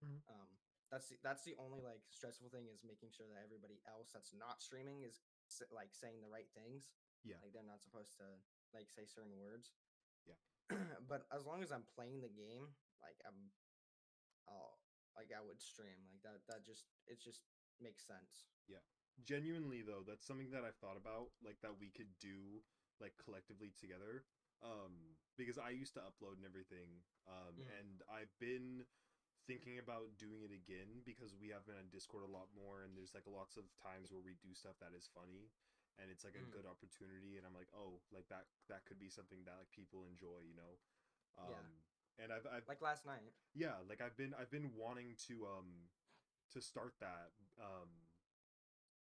Mhm. 0.04 0.22
Um, 0.28 0.50
that's 0.90 1.08
the, 1.08 1.18
that's 1.24 1.44
the 1.44 1.56
only 1.56 1.80
like 1.82 2.04
stressful 2.10 2.50
thing 2.50 2.68
is 2.68 2.84
making 2.84 3.12
sure 3.12 3.28
that 3.28 3.40
everybody 3.44 3.82
else 3.88 4.12
that's 4.12 4.34
not 4.34 4.62
streaming 4.62 5.04
is 5.04 5.22
like 5.72 5.94
saying 5.96 6.22
the 6.22 6.30
right 6.30 6.50
things. 6.54 6.90
Yeah. 7.24 7.38
like 7.44 7.54
they're 7.54 7.64
not 7.64 7.82
supposed 7.84 8.18
to 8.18 8.26
like 8.74 8.90
say 8.90 9.06
certain 9.06 9.38
words. 9.38 9.72
Yeah. 10.26 10.42
but 11.08 11.28
as 11.32 11.46
long 11.46 11.62
as 11.62 11.72
I'm 11.72 11.86
playing 11.86 12.22
the 12.22 12.30
game, 12.30 12.76
like 13.02 13.22
I'm, 13.26 13.52
I'll 14.48 14.82
like 15.16 15.32
I 15.32 15.42
would 15.42 15.62
stream 15.62 16.08
like 16.10 16.22
that. 16.24 16.42
That 16.48 16.66
just 16.66 16.86
it 17.06 17.22
just 17.22 17.42
makes 17.80 18.06
sense. 18.08 18.48
Yeah, 18.68 18.82
genuinely 19.24 19.82
though, 19.84 20.04
that's 20.04 20.26
something 20.26 20.50
that 20.52 20.64
I've 20.66 20.78
thought 20.78 20.98
about, 20.98 21.32
like 21.44 21.62
that 21.62 21.78
we 21.80 21.90
could 21.92 22.18
do 22.20 22.64
like 23.00 23.14
collectively 23.18 23.72
together. 23.80 24.26
Um, 24.64 25.18
because 25.38 25.58
I 25.58 25.70
used 25.72 25.94
to 25.96 26.02
upload 26.06 26.38
and 26.38 26.46
everything. 26.46 27.02
Um, 27.26 27.58
Mhm. 27.58 27.80
and 27.80 28.04
I've 28.10 28.38
been 28.40 28.86
thinking 29.48 29.78
about 29.80 30.18
doing 30.18 30.42
it 30.44 30.52
again 30.54 31.02
because 31.06 31.36
we 31.36 31.50
have 31.50 31.66
been 31.66 31.78
on 31.78 31.90
Discord 31.92 32.24
a 32.24 32.32
lot 32.32 32.50
more, 32.56 32.82
and 32.84 32.96
there's 32.96 33.14
like 33.14 33.28
lots 33.28 33.58
of 33.58 33.66
times 33.82 34.12
where 34.12 34.22
we 34.24 34.36
do 34.40 34.54
stuff 34.54 34.78
that 34.80 34.94
is 34.96 35.10
funny, 35.12 35.52
and 35.98 36.10
it's 36.12 36.24
like 36.24 36.36
a 36.36 36.44
Mm. 36.44 36.52
good 36.54 36.66
opportunity. 36.66 37.38
And 37.38 37.46
I'm 37.46 37.54
like, 37.56 37.70
oh, 37.74 38.02
like 38.12 38.28
that 38.30 38.48
that 38.70 38.86
could 38.86 39.00
be 39.00 39.10
something 39.10 39.44
that 39.46 39.58
like 39.58 39.72
people 39.72 40.06
enjoy, 40.06 40.42
you 40.46 40.56
know. 40.56 40.80
Um, 41.38 41.48
Yeah. 41.50 42.24
And 42.24 42.32
I've, 42.32 42.46
I've 42.46 42.68
Like 42.68 42.82
last 42.82 43.06
night. 43.06 43.34
yeah 43.54 43.82
like 43.90 44.02
i've 44.02 44.16
been 44.16 44.34
i've 44.40 44.52
been 44.52 44.72
wanting 44.78 45.16
to 45.28 45.46
um 45.48 45.90
to 46.52 46.62
start 46.62 46.94
that 47.00 47.32
um 47.60 47.90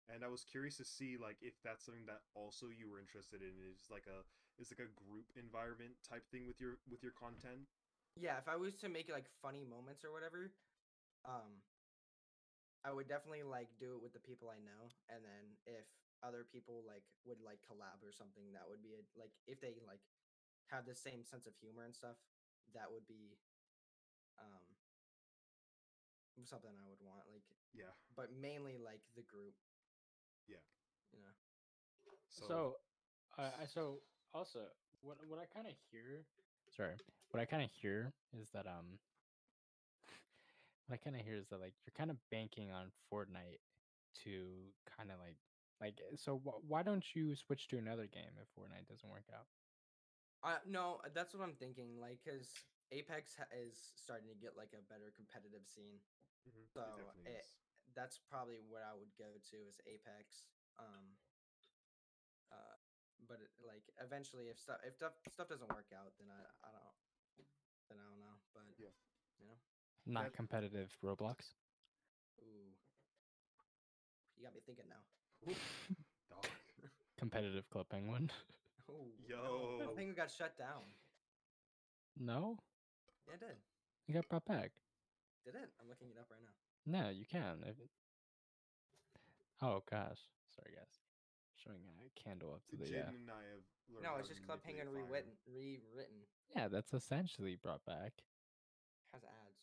and 0.08 0.24
i 0.24 0.28
was 0.28 0.44
curious 0.44 0.76
to 0.76 0.84
see 0.84 1.16
like 1.16 1.36
if 1.42 1.54
that's 1.62 1.84
something 1.84 2.06
that 2.06 2.22
also 2.34 2.68
you 2.70 2.88
were 2.88 2.98
interested 3.00 3.42
in 3.42 3.52
is 3.60 3.90
like 3.90 4.06
a 4.06 4.24
is 4.60 4.70
like 4.70 4.80
a 4.80 4.90
group 4.94 5.26
environment 5.36 5.98
type 6.08 6.24
thing 6.30 6.46
with 6.46 6.60
your 6.60 6.78
with 6.88 7.02
your 7.02 7.12
content 7.12 7.66
Yeah, 8.16 8.38
if 8.38 8.46
I 8.46 8.56
was 8.56 8.74
to 8.82 8.88
make 8.88 9.10
like 9.10 9.26
funny 9.42 9.64
moments 9.66 10.04
or 10.04 10.12
whatever, 10.12 10.50
um, 11.26 11.62
I 12.84 12.92
would 12.92 13.08
definitely 13.08 13.42
like 13.42 13.68
do 13.80 13.96
it 13.96 14.02
with 14.02 14.12
the 14.12 14.22
people 14.22 14.52
I 14.52 14.60
know, 14.62 14.92
and 15.10 15.24
then 15.24 15.56
if 15.66 15.86
other 16.22 16.46
people 16.46 16.84
like 16.86 17.02
would 17.26 17.40
like 17.42 17.58
collab 17.66 18.00
or 18.06 18.12
something, 18.12 18.52
that 18.54 18.64
would 18.68 18.82
be 18.82 18.94
a, 18.94 19.02
like 19.18 19.32
if 19.46 19.60
they 19.60 19.80
like 19.86 20.00
have 20.70 20.86
the 20.86 20.94
same 20.94 21.24
sense 21.24 21.46
of 21.46 21.56
humor 21.58 21.84
and 21.84 21.94
stuff, 21.94 22.16
that 22.72 22.86
would 22.92 23.06
be 23.08 23.36
um 24.38 24.64
something 26.42 26.74
I 26.74 26.86
would 26.86 27.00
want. 27.02 27.24
Like, 27.30 27.46
yeah 27.74 27.94
but 28.16 28.30
mainly 28.34 28.78
like 28.78 29.02
the 29.16 29.22
group. 29.22 29.54
Yeah. 30.46 30.62
You 31.12 31.20
know. 31.22 31.34
so, 32.28 32.46
So, 32.46 32.56
uh, 33.38 33.50
I 33.62 33.66
so 33.66 34.02
also 34.34 34.70
what 35.02 35.18
what 35.28 35.38
I 35.38 35.46
kind 35.46 35.66
of 35.66 35.74
hear. 35.90 36.26
Sorry, 36.76 36.94
what 37.34 37.42
I 37.42 37.46
kind 37.46 37.64
of 37.64 37.70
hear 37.72 38.14
is 38.32 38.50
that 38.54 38.66
um. 38.66 39.00
What 40.86 40.94
I 40.94 40.96
kind 40.98 41.16
of 41.16 41.22
hear 41.22 41.36
is 41.36 41.48
that 41.48 41.60
like 41.60 41.74
you're 41.84 41.96
kind 41.96 42.10
of 42.10 42.16
banking 42.30 42.70
on 42.70 42.92
Fortnite 43.10 43.58
to 44.22 44.74
kind 44.84 45.10
of 45.10 45.18
like 45.18 45.38
like 45.80 45.98
eh, 46.00 46.14
so 46.16 46.38
wh- 46.38 46.62
why 46.70 46.82
don't 46.82 47.04
you 47.16 47.34
switch 47.34 47.66
to 47.68 47.78
another 47.78 48.06
game 48.06 48.38
if 48.40 48.46
Fortnite 48.54 48.86
doesn't 48.86 49.08
work 49.10 49.24
out? 49.34 49.46
Uh, 50.42 50.58
no, 50.66 51.00
that's 51.14 51.32
what 51.34 51.42
I'm 51.42 51.56
thinking. 51.56 51.98
Like, 51.98 52.22
cause 52.22 52.52
Apex 52.92 53.34
ha- 53.34 53.50
is 53.50 53.92
starting 53.96 54.28
to 54.28 54.34
get 54.34 54.56
like 54.56 54.74
a 54.74 54.82
better 54.82 55.10
competitive 55.10 55.66
scene. 55.66 55.98
mhm, 56.46 56.62
it 56.62 56.68
so 56.74 57.10
it- 57.24 57.40
is. 57.40 57.56
that's 57.94 58.18
probably 58.18 58.60
what 58.60 58.82
I 58.82 58.92
would 58.94 59.16
go 59.16 59.38
to 59.50 59.56
is 59.68 59.80
Apex. 59.86 60.44
Um 60.78 61.16
uh 62.52 62.76
but 63.26 63.40
it, 63.40 63.50
like 63.66 63.90
eventually 63.98 64.48
if 64.48 64.58
stuff 64.60 64.80
if 64.84 64.94
stuff 64.94 65.12
stuff 65.32 65.48
doesn't 65.48 65.72
work 65.72 65.92
out 65.96 66.12
then 66.18 66.28
I 66.30 66.44
I 66.66 66.70
don't 66.72 66.94
I 67.90 67.94
don't 67.94 68.18
know. 68.20 68.36
But 68.54 68.62
Yeah. 68.78 68.88
you 69.38 69.46
know. 69.46 69.58
Not 70.06 70.24
That- 70.24 70.34
competitive 70.34 70.96
Roblox. 71.02 71.54
Ooh. 72.40 72.72
You 74.36 74.42
got 74.44 74.54
me 74.54 74.60
thinking 74.66 74.88
now. 74.88 75.02
Competitive 77.16 77.68
Club 77.70 77.88
Penguin. 77.88 78.30
Ooh. 78.90 79.12
Yo. 79.28 79.88
I 79.90 79.94
think 79.94 80.10
it 80.10 80.16
got 80.16 80.30
shut 80.30 80.56
down. 80.58 80.82
no, 82.16 82.58
Yeah, 83.26 83.34
it 83.34 83.40
did. 83.40 83.56
it 84.08 84.12
got 84.12 84.28
brought 84.28 84.44
back. 84.44 84.72
Did 85.44 85.54
it? 85.54 85.72
I'm 85.80 85.88
looking 85.88 86.08
it 86.10 86.18
up 86.18 86.30
right 86.30 86.42
now. 86.42 86.54
No, 86.86 87.08
you 87.10 87.24
can. 87.24 87.62
If 87.62 87.78
it... 87.80 87.90
Oh 89.62 89.82
gosh, 89.90 90.18
sorry 90.54 90.74
guys. 90.74 91.03
Showing 91.64 91.80
a 92.04 92.20
candle 92.20 92.52
up 92.52 92.62
to 92.70 92.76
the 92.76 92.90
yeah. 92.90 92.98
Uh 92.98 93.10
Jaden 93.10 93.24
and 93.24 93.30
I 93.30 93.42
have 93.56 93.64
No, 94.02 94.16
it's 94.18 94.28
just 94.28 94.44
Club 94.44 94.60
Penguin 94.62 94.88
rewritten 94.88 95.32
rewritten. 95.46 96.26
Yeah, 96.54 96.68
that's 96.68 96.92
essentially 96.92 97.56
brought 97.56 97.84
back. 97.86 98.12
Has 99.12 99.22
ads. 99.24 99.58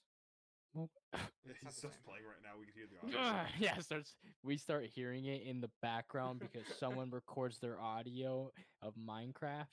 Well, 0.73 0.89
Yeah, 1.13 1.19
not 1.19 1.73
He's 1.73 1.75
the 1.75 1.81
just 1.89 1.95
same. 1.95 2.03
playing 2.05 2.25
right 2.25 2.41
now. 2.43 2.57
We 2.57 2.65
can 2.65 2.73
hear 2.73 2.87
the 2.87 2.97
audio. 3.01 3.45
yeah, 3.59 3.77
starts. 3.79 4.15
We 4.43 4.57
start 4.57 4.85
hearing 4.85 5.25
it 5.25 5.43
in 5.43 5.59
the 5.61 5.69
background 5.81 6.39
because 6.39 6.65
someone 6.79 7.09
records 7.13 7.59
their 7.59 7.79
audio 7.81 8.51
of 8.81 8.93
Minecraft. 8.95 9.67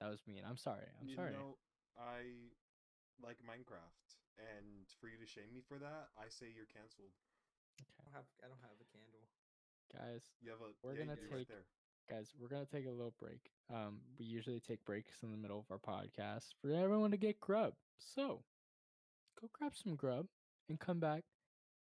That 0.00 0.10
was 0.10 0.20
mean. 0.26 0.42
I'm 0.48 0.56
sorry. 0.56 0.86
I'm 1.00 1.08
you 1.08 1.14
sorry. 1.16 1.32
know, 1.32 1.56
I 1.98 2.52
like 3.22 3.38
Minecraft, 3.44 4.06
and 4.38 4.86
for 5.00 5.08
you 5.08 5.16
to 5.18 5.26
shame 5.26 5.52
me 5.54 5.60
for 5.66 5.78
that, 5.78 6.08
I 6.16 6.28
say 6.28 6.46
you're 6.54 6.68
canceled. 6.68 7.12
I 8.00 8.04
don't 8.04 8.14
have 8.14 8.28
I 8.44 8.48
don't 8.48 8.60
have 8.64 8.76
a 8.80 8.88
candle. 8.92 9.28
Guys, 9.92 10.22
You 10.42 10.50
have 10.50 10.60
a. 10.60 10.72
We're 10.82 10.92
yeah, 10.94 11.04
gonna 11.04 11.16
right 11.30 11.38
take- 11.38 11.48
there. 11.48 11.64
guys, 12.10 12.32
we're 12.38 12.48
gonna 12.48 12.66
take 12.66 12.86
a 12.86 12.90
little 12.90 13.14
break. 13.18 13.50
Um, 13.72 14.00
we 14.18 14.24
usually 14.26 14.60
take 14.60 14.84
breaks 14.84 15.22
in 15.22 15.30
the 15.30 15.36
middle 15.36 15.58
of 15.58 15.70
our 15.70 15.78
podcast 15.78 16.54
for 16.60 16.70
everyone 16.70 17.10
to 17.12 17.16
get 17.16 17.40
grub. 17.40 17.74
So, 17.98 18.42
go 19.40 19.48
grab 19.52 19.72
some 19.74 19.96
grub 19.96 20.26
and 20.68 20.78
come 20.78 21.00
back, 21.00 21.24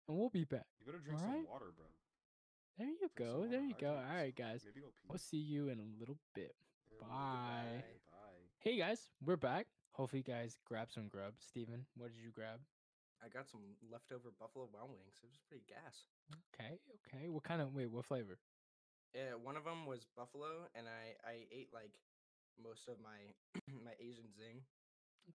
and 0.07 0.17
we'll 0.17 0.29
be 0.29 0.43
back. 0.45 0.65
You 0.79 0.85
better 0.85 0.99
drink 0.99 1.19
Alright. 1.19 1.43
some 1.45 1.51
water, 1.51 1.71
bro. 1.75 1.85
There 2.77 2.87
you 2.87 2.97
Drink 2.97 3.15
go. 3.15 3.47
There 3.49 3.63
you 3.63 3.75
go. 3.79 3.91
All 3.93 4.15
right, 4.15 4.35
guys. 4.35 4.63
Maybe 4.65 4.81
go 4.81 4.87
pee. 4.87 5.07
We'll 5.07 5.17
see 5.19 5.37
you 5.37 5.69
in 5.69 5.79
a 5.79 5.99
little 5.99 6.17
bit. 6.33 6.55
Yeah, 6.91 6.97
well, 7.01 7.09
Bye. 7.09 7.83
Bye. 8.11 8.17
Hey 8.59 8.77
guys, 8.77 9.09
we're 9.23 9.37
back. 9.37 9.67
Hopefully, 9.93 10.23
you 10.25 10.33
guys 10.33 10.57
grab 10.65 10.89
some 10.91 11.07
grub. 11.07 11.33
Stephen, 11.39 11.85
what 11.95 12.09
did 12.13 12.21
you 12.23 12.31
grab? 12.31 12.59
I 13.23 13.29
got 13.29 13.47
some 13.47 13.77
leftover 13.91 14.31
Buffalo 14.39 14.65
Wild 14.73 14.89
Wings. 14.89 15.21
It 15.21 15.29
was 15.29 15.37
pretty 15.47 15.63
gas. 15.69 16.09
Okay, 16.53 16.79
okay. 17.05 17.29
What 17.29 17.43
kind 17.43 17.61
of 17.61 17.73
wait? 17.73 17.91
What 17.91 18.05
flavor? 18.05 18.39
Yeah, 19.13 19.35
one 19.35 19.57
of 19.57 19.63
them 19.65 19.85
was 19.85 20.05
buffalo, 20.15 20.67
and 20.73 20.87
I 20.87 21.15
I 21.27 21.45
ate 21.51 21.69
like 21.73 21.91
most 22.57 22.87
of 22.87 22.97
my 22.99 23.35
my 23.85 23.93
Asian 23.99 24.31
zing 24.33 24.65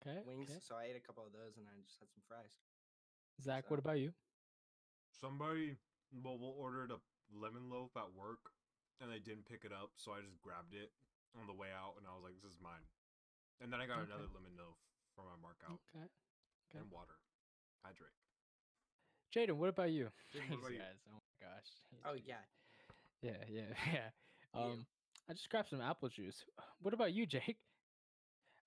Okay. 0.03 0.19
wings. 0.27 0.51
okay. 0.51 0.61
So 0.61 0.75
I 0.75 0.85
ate 0.91 0.97
a 0.97 1.05
couple 1.05 1.25
of 1.25 1.33
those, 1.33 1.57
and 1.57 1.67
I 1.69 1.79
just 1.87 2.01
had 2.01 2.11
some 2.11 2.23
fries. 2.27 2.59
Zak, 3.41 3.65
so- 3.65 3.71
what 3.71 3.79
about 3.79 4.01
you? 4.01 4.13
Somebody 5.13 5.77
mobile 6.13 6.53
ordered 6.59 6.91
a 6.91 7.01
lemon 7.33 7.71
loaf 7.71 7.97
at 7.97 8.13
work, 8.13 8.53
and 9.01 9.11
they 9.11 9.19
didn't 9.19 9.47
pick 9.47 9.65
it 9.65 9.73
up, 9.73 9.93
so 9.97 10.13
I 10.13 10.21
just 10.21 10.41
grabbed 10.43 10.75
it 10.75 10.93
on 11.39 11.47
the 11.47 11.55
way 11.55 11.73
out, 11.73 11.95
and 11.97 12.07
I 12.07 12.13
was 12.13 12.25
like, 12.25 12.37
"This 12.43 12.53
is 12.53 12.61
mine." 12.61 12.85
And 13.61 13.73
then 13.73 13.81
I 13.81 13.87
got 13.87 14.01
Okay. 14.05 14.13
another 14.13 14.29
lemon 14.29 14.57
loaf 14.59 14.77
for 15.15 15.25
my 15.25 15.37
markout 15.41 15.81
Okay. 15.95 16.05
okay. 16.69 16.81
and 16.81 16.91
water. 16.91 17.17
Hydrate. 17.87 18.11
Jaden, 19.35 19.57
what 19.57 19.69
about 19.69 19.91
you? 19.91 20.11
Jaden, 20.35 20.51
what 20.51 20.59
about 20.59 20.71
Thanks, 20.71 20.71
you? 20.71 20.79
guys. 20.79 20.99
Oh 21.09 21.19
my 21.19 21.47
gosh. 21.47 21.71
Oh 22.05 22.15
yeah, 22.15 22.43
Yeah, 23.23 23.45
yeah, 23.49 23.63
yeah. 23.93 24.11
You. 24.55 24.61
Um, 24.61 24.87
I 25.29 25.33
just 25.33 25.51
grabbed 25.51 25.69
some 25.69 25.81
apple 25.81 26.09
juice. 26.09 26.45
What 26.83 26.95
about 26.95 27.13
you, 27.13 27.27
Jake? 27.27 27.59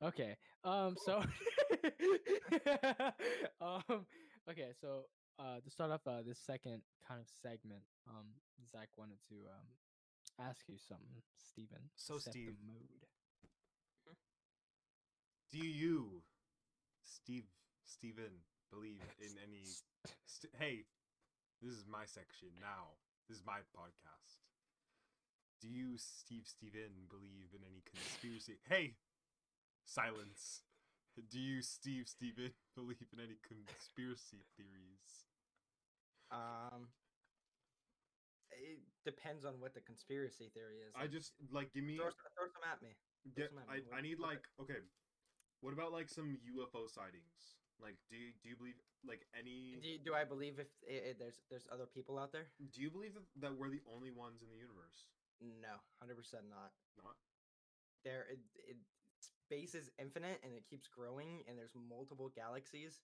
Okay. 0.03 0.37
Um. 0.63 0.95
So. 0.97 1.23
um. 3.61 4.05
Okay. 4.49 4.71
So. 4.79 5.05
Uh. 5.39 5.59
To 5.61 5.69
start 5.69 5.91
off, 5.91 6.01
uh, 6.07 6.21
this 6.25 6.39
second 6.39 6.81
kind 7.07 7.19
of 7.21 7.27
segment, 7.41 7.83
um, 8.07 8.27
Zak 8.71 8.89
wanted 8.97 9.19
to 9.29 9.35
um, 9.47 9.67
ask 10.47 10.67
you 10.67 10.77
something, 10.77 11.21
Stephen. 11.37 11.89
So, 11.95 12.17
set 12.17 12.31
Steve. 12.33 12.47
the 12.47 12.53
mood. 12.65 13.05
Do 15.51 15.57
you, 15.59 16.23
Steve, 17.03 17.45
Stephen, 17.85 18.43
believe 18.71 19.01
in 19.25 19.33
any? 19.41 19.65
St- 20.25 20.53
hey, 20.57 20.85
this 21.61 21.73
is 21.73 21.85
my 21.89 22.05
section 22.05 22.49
now. 22.61 22.97
This 23.27 23.37
is 23.37 23.43
my 23.45 23.61
podcast. 23.75 24.41
Do 25.61 25.67
you, 25.67 25.97
Steve, 25.97 26.47
Stephen, 26.47 27.09
believe 27.11 27.51
in 27.51 27.61
any 27.67 27.83
conspiracy? 27.83 28.57
hey, 28.69 28.95
silence. 29.85 30.63
Do 31.19 31.37
you, 31.37 31.61
Steve, 31.61 32.07
Stephen, 32.07 32.55
believe 32.75 33.11
in 33.11 33.19
any 33.19 33.37
conspiracy 33.43 34.45
theories? 34.55 35.27
um, 36.31 36.87
it 38.53 38.79
depends 39.05 39.45
on 39.45 39.59
what 39.59 39.73
the 39.73 39.81
conspiracy 39.81 40.49
theory 40.53 40.85
is. 40.85 40.93
I 40.93 41.07
just 41.07 41.33
like 41.51 41.73
give 41.73 41.83
me. 41.83 41.97
throw, 41.97 42.13
throw 42.37 42.47
some 42.49 42.65
at 42.65 42.81
me. 42.81 42.93
Get, 43.35 43.49
some 43.49 43.59
at 43.59 43.69
I, 43.69 43.77
me. 43.81 43.89
I 43.93 44.01
need 44.01 44.19
like 44.19 44.43
okay. 44.61 44.81
What 45.61 45.73
about 45.73 45.91
like 45.91 46.09
some 46.09 46.37
UFO 46.47 46.87
sightings? 46.87 47.59
Like, 47.81 47.95
do 48.11 48.15
you, 48.15 48.31
do 48.43 48.49
you 48.49 48.55
believe 48.55 48.75
like 49.07 49.23
any? 49.37 49.79
Do, 49.79 49.87
you- 49.87 49.99
do 50.03 50.13
I 50.13 50.23
believe 50.23 50.59
if 50.59 50.67
i 50.83 51.09
i 51.09 51.13
there's 51.17 51.39
there's 51.49 51.67
other 51.71 51.87
people 51.87 52.19
out 52.19 52.31
there? 52.31 52.51
Do 52.59 52.81
you 52.81 52.91
believe 52.91 53.13
that, 53.15 53.23
that 53.39 53.55
we're 53.55 53.71
the 53.71 53.83
only 53.87 54.11
ones 54.11 54.43
in 54.43 54.49
the 54.51 54.59
universe? 54.59 55.07
No, 55.39 55.79
hundred 55.99 56.17
percent 56.19 56.43
not. 56.49 56.75
Not. 56.99 57.15
There, 58.03 58.27
it, 58.31 58.39
it 58.67 58.77
space 59.19 59.75
is 59.75 59.91
infinite 59.99 60.39
and 60.43 60.51
it 60.53 60.67
keeps 60.67 60.87
growing, 60.87 61.43
and 61.47 61.57
there's 61.57 61.75
multiple 61.75 62.27
galaxies, 62.27 62.99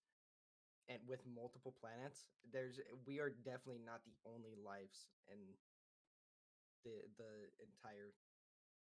and 0.90 1.00
with 1.08 1.24
multiple 1.26 1.72
planets. 1.72 2.28
There's 2.52 2.80
we 3.08 3.20
are 3.20 3.30
definitely 3.32 3.80
not 3.80 4.04
the 4.04 4.16
only 4.28 4.56
lives 4.60 5.08
in 5.32 5.40
the 6.84 7.08
the 7.18 7.32
entire 7.64 8.12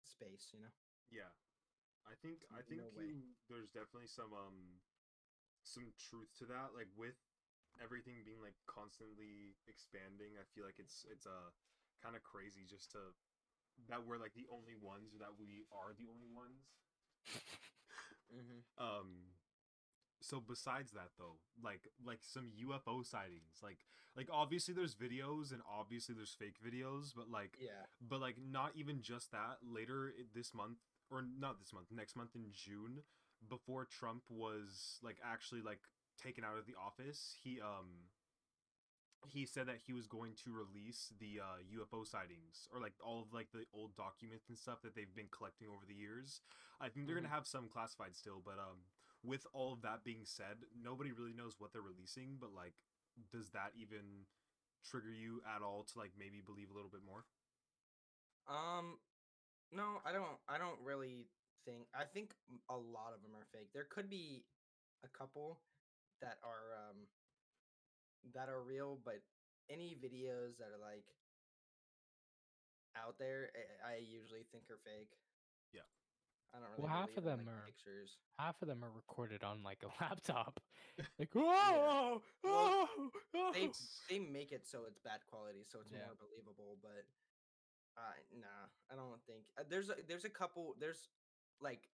space. 0.03 0.51
You 0.53 0.61
know. 0.67 0.75
Yeah. 1.11 1.31
I 2.07 2.15
think 2.23 2.43
I 2.55 2.63
think 2.63 2.83
no 2.83 3.03
you, 3.03 3.35
there's 3.51 3.71
definitely 3.71 4.07
some 4.07 4.31
um 4.35 4.79
some 5.67 5.91
truth 5.99 6.31
to 6.39 6.47
that. 6.47 6.73
Like 6.73 6.89
with 6.95 7.19
everything 7.83 8.23
being 8.25 8.41
like 8.41 8.57
constantly 8.71 9.59
expanding, 9.67 10.39
I 10.39 10.47
feel 10.55 10.65
like 10.65 10.79
it's 10.79 11.05
it's 11.11 11.27
a 11.27 11.35
uh, 11.35 11.51
kind 12.01 12.15
of 12.15 12.23
crazy 12.23 12.65
just 12.65 12.95
to 12.95 13.13
that 13.91 14.01
we're 14.07 14.17
like 14.23 14.33
the 14.33 14.49
only 14.49 14.73
ones 14.79 15.13
or 15.13 15.19
that 15.21 15.37
we 15.37 15.67
are 15.75 15.93
the 15.99 16.09
only 16.09 16.31
ones. 16.31 16.71
Mm-hmm. 18.27 18.59
Um 18.83 19.31
so 20.21 20.41
besides 20.41 20.91
that 20.93 21.11
though, 21.19 21.39
like 21.63 21.87
like 22.05 22.19
some 22.23 22.51
UFO 22.59 23.07
sightings, 23.07 23.63
like 23.63 23.87
like 24.17 24.29
obviously 24.33 24.75
there's 24.75 24.97
videos 24.97 25.53
and 25.53 25.63
obviously 25.63 26.15
there's 26.15 26.35
fake 26.37 26.57
videos, 26.59 27.13
but 27.15 27.31
like 27.31 27.57
Yeah. 27.61 27.87
but 28.01 28.21
like 28.21 28.35
not 28.43 28.73
even 28.75 29.01
just 29.01 29.31
that. 29.31 29.59
Later 29.63 30.13
this 30.35 30.53
month 30.55 30.79
or 31.11 31.23
not 31.23 31.61
this 31.61 31.73
month, 31.73 31.87
next 31.93 32.17
month 32.17 32.35
in 32.35 32.47
June, 32.53 33.03
before 33.49 33.87
Trump 33.87 34.23
was 34.31 34.99
like 35.03 35.19
actually 35.25 35.63
like 35.63 35.81
taken 36.23 36.45
out 36.45 36.59
of 36.59 36.67
the 36.67 36.75
office, 36.75 37.35
he 37.43 37.61
um 37.61 38.11
he 39.27 39.45
said 39.45 39.67
that 39.67 39.83
he 39.85 39.93
was 39.93 40.07
going 40.07 40.33
to 40.45 40.55
release 40.55 41.11
the 41.19 41.41
uh, 41.43 41.59
UFO 41.75 42.07
sightings 42.07 42.69
or 42.73 42.79
like 42.79 42.95
all 43.03 43.23
of 43.23 43.35
like 43.35 43.51
the 43.51 43.67
old 43.75 43.97
documents 43.97 44.47
and 44.49 44.57
stuff 44.57 44.83
that 44.83 44.95
they've 44.95 45.15
been 45.17 45.33
collecting 45.35 45.67
over 45.67 45.83
the 45.87 45.99
years. 45.99 46.41
I 46.81 46.89
think 46.89 47.07
they're 47.07 47.17
gonna 47.17 47.33
have 47.33 47.47
some 47.47 47.69
classified 47.69 48.15
still, 48.15 48.41
but 48.45 48.61
um, 48.61 48.87
with 49.25 49.47
all 49.53 49.73
of 49.73 49.83
that 49.83 50.05
being 50.05 50.23
said, 50.25 50.63
nobody 50.77 51.11
really 51.11 51.35
knows 51.35 51.57
what 51.59 51.73
they're 51.73 51.83
releasing. 51.83 52.39
But 52.39 52.55
like, 52.55 52.75
does 53.33 53.51
that 53.51 53.75
even 53.75 54.29
trigger 54.85 55.11
you 55.11 55.43
at 55.43 55.63
all 55.63 55.83
to 55.83 55.99
like 55.99 56.13
maybe 56.19 56.39
believe 56.45 56.71
a 56.71 56.77
little 56.77 56.93
bit 56.93 57.03
more? 57.03 57.27
Um, 58.47 59.03
no, 59.73 59.99
I 60.07 60.13
don't. 60.13 60.39
I 60.49 60.59
don't 60.59 60.79
really 60.85 61.27
think. 61.67 61.89
I 61.95 62.05
think 62.05 62.31
a 62.71 62.77
lot 62.77 63.13
of 63.15 63.21
them 63.23 63.35
are 63.37 63.45
fake. 63.53 63.69
There 63.75 63.85
could 63.91 64.09
be 64.09 64.45
a 65.05 65.09
couple 65.09 65.61
that 66.23 66.39
are 66.43 66.73
um 66.89 66.97
that 68.35 68.49
are 68.49 68.63
real, 68.63 68.99
but 69.05 69.21
any 69.69 69.97
videos 69.99 70.57
that 70.59 70.71
are 70.73 70.81
like 70.81 71.05
out 72.97 73.17
there, 73.19 73.51
I, 73.85 73.93
I 73.93 73.97
usually 73.99 74.47
think 74.53 74.71
are 74.71 74.81
fake. 74.85 75.13
Yeah. 75.73 75.85
I 76.55 76.59
don't 76.61 76.71
really. 76.73 76.89
Well, 76.89 76.97
half 76.97 77.13
believe 77.13 77.19
of 77.19 77.25
in, 77.27 77.31
them 77.45 77.47
like, 77.47 77.55
are- 77.55 77.67
pictures. 77.67 78.11
Half 78.39 78.63
of 78.63 78.69
them 78.69 78.85
are 78.85 78.91
recorded 78.95 79.43
on 79.45 79.63
like 79.63 79.83
a 79.85 79.91
laptop. 80.03 80.61
Like 81.19 81.29
whoa, 81.35 82.23
Well, 82.43 82.89
oh, 82.89 82.89
oh. 83.37 83.53
They 83.53 83.69
they 84.09 84.19
make 84.19 84.53
it 84.53 84.65
so 84.67 84.85
it's 84.89 84.99
bad 85.01 85.21
quality, 85.29 85.61
so 85.69 85.81
it's 85.85 85.93
Yeah. 85.93 86.07
more 86.09 86.17
believable. 86.17 86.79
But 86.81 87.05
uh, 88.01 88.17
nah, 88.41 88.65
I 88.91 88.97
don't 88.97 89.21
think 89.27 89.45
uh, 89.61 89.65
there's 89.69 89.91
a 89.91 89.97
there's 90.09 90.25
a 90.25 90.31
couple 90.33 90.75
there's 90.81 91.09
like 91.61 91.89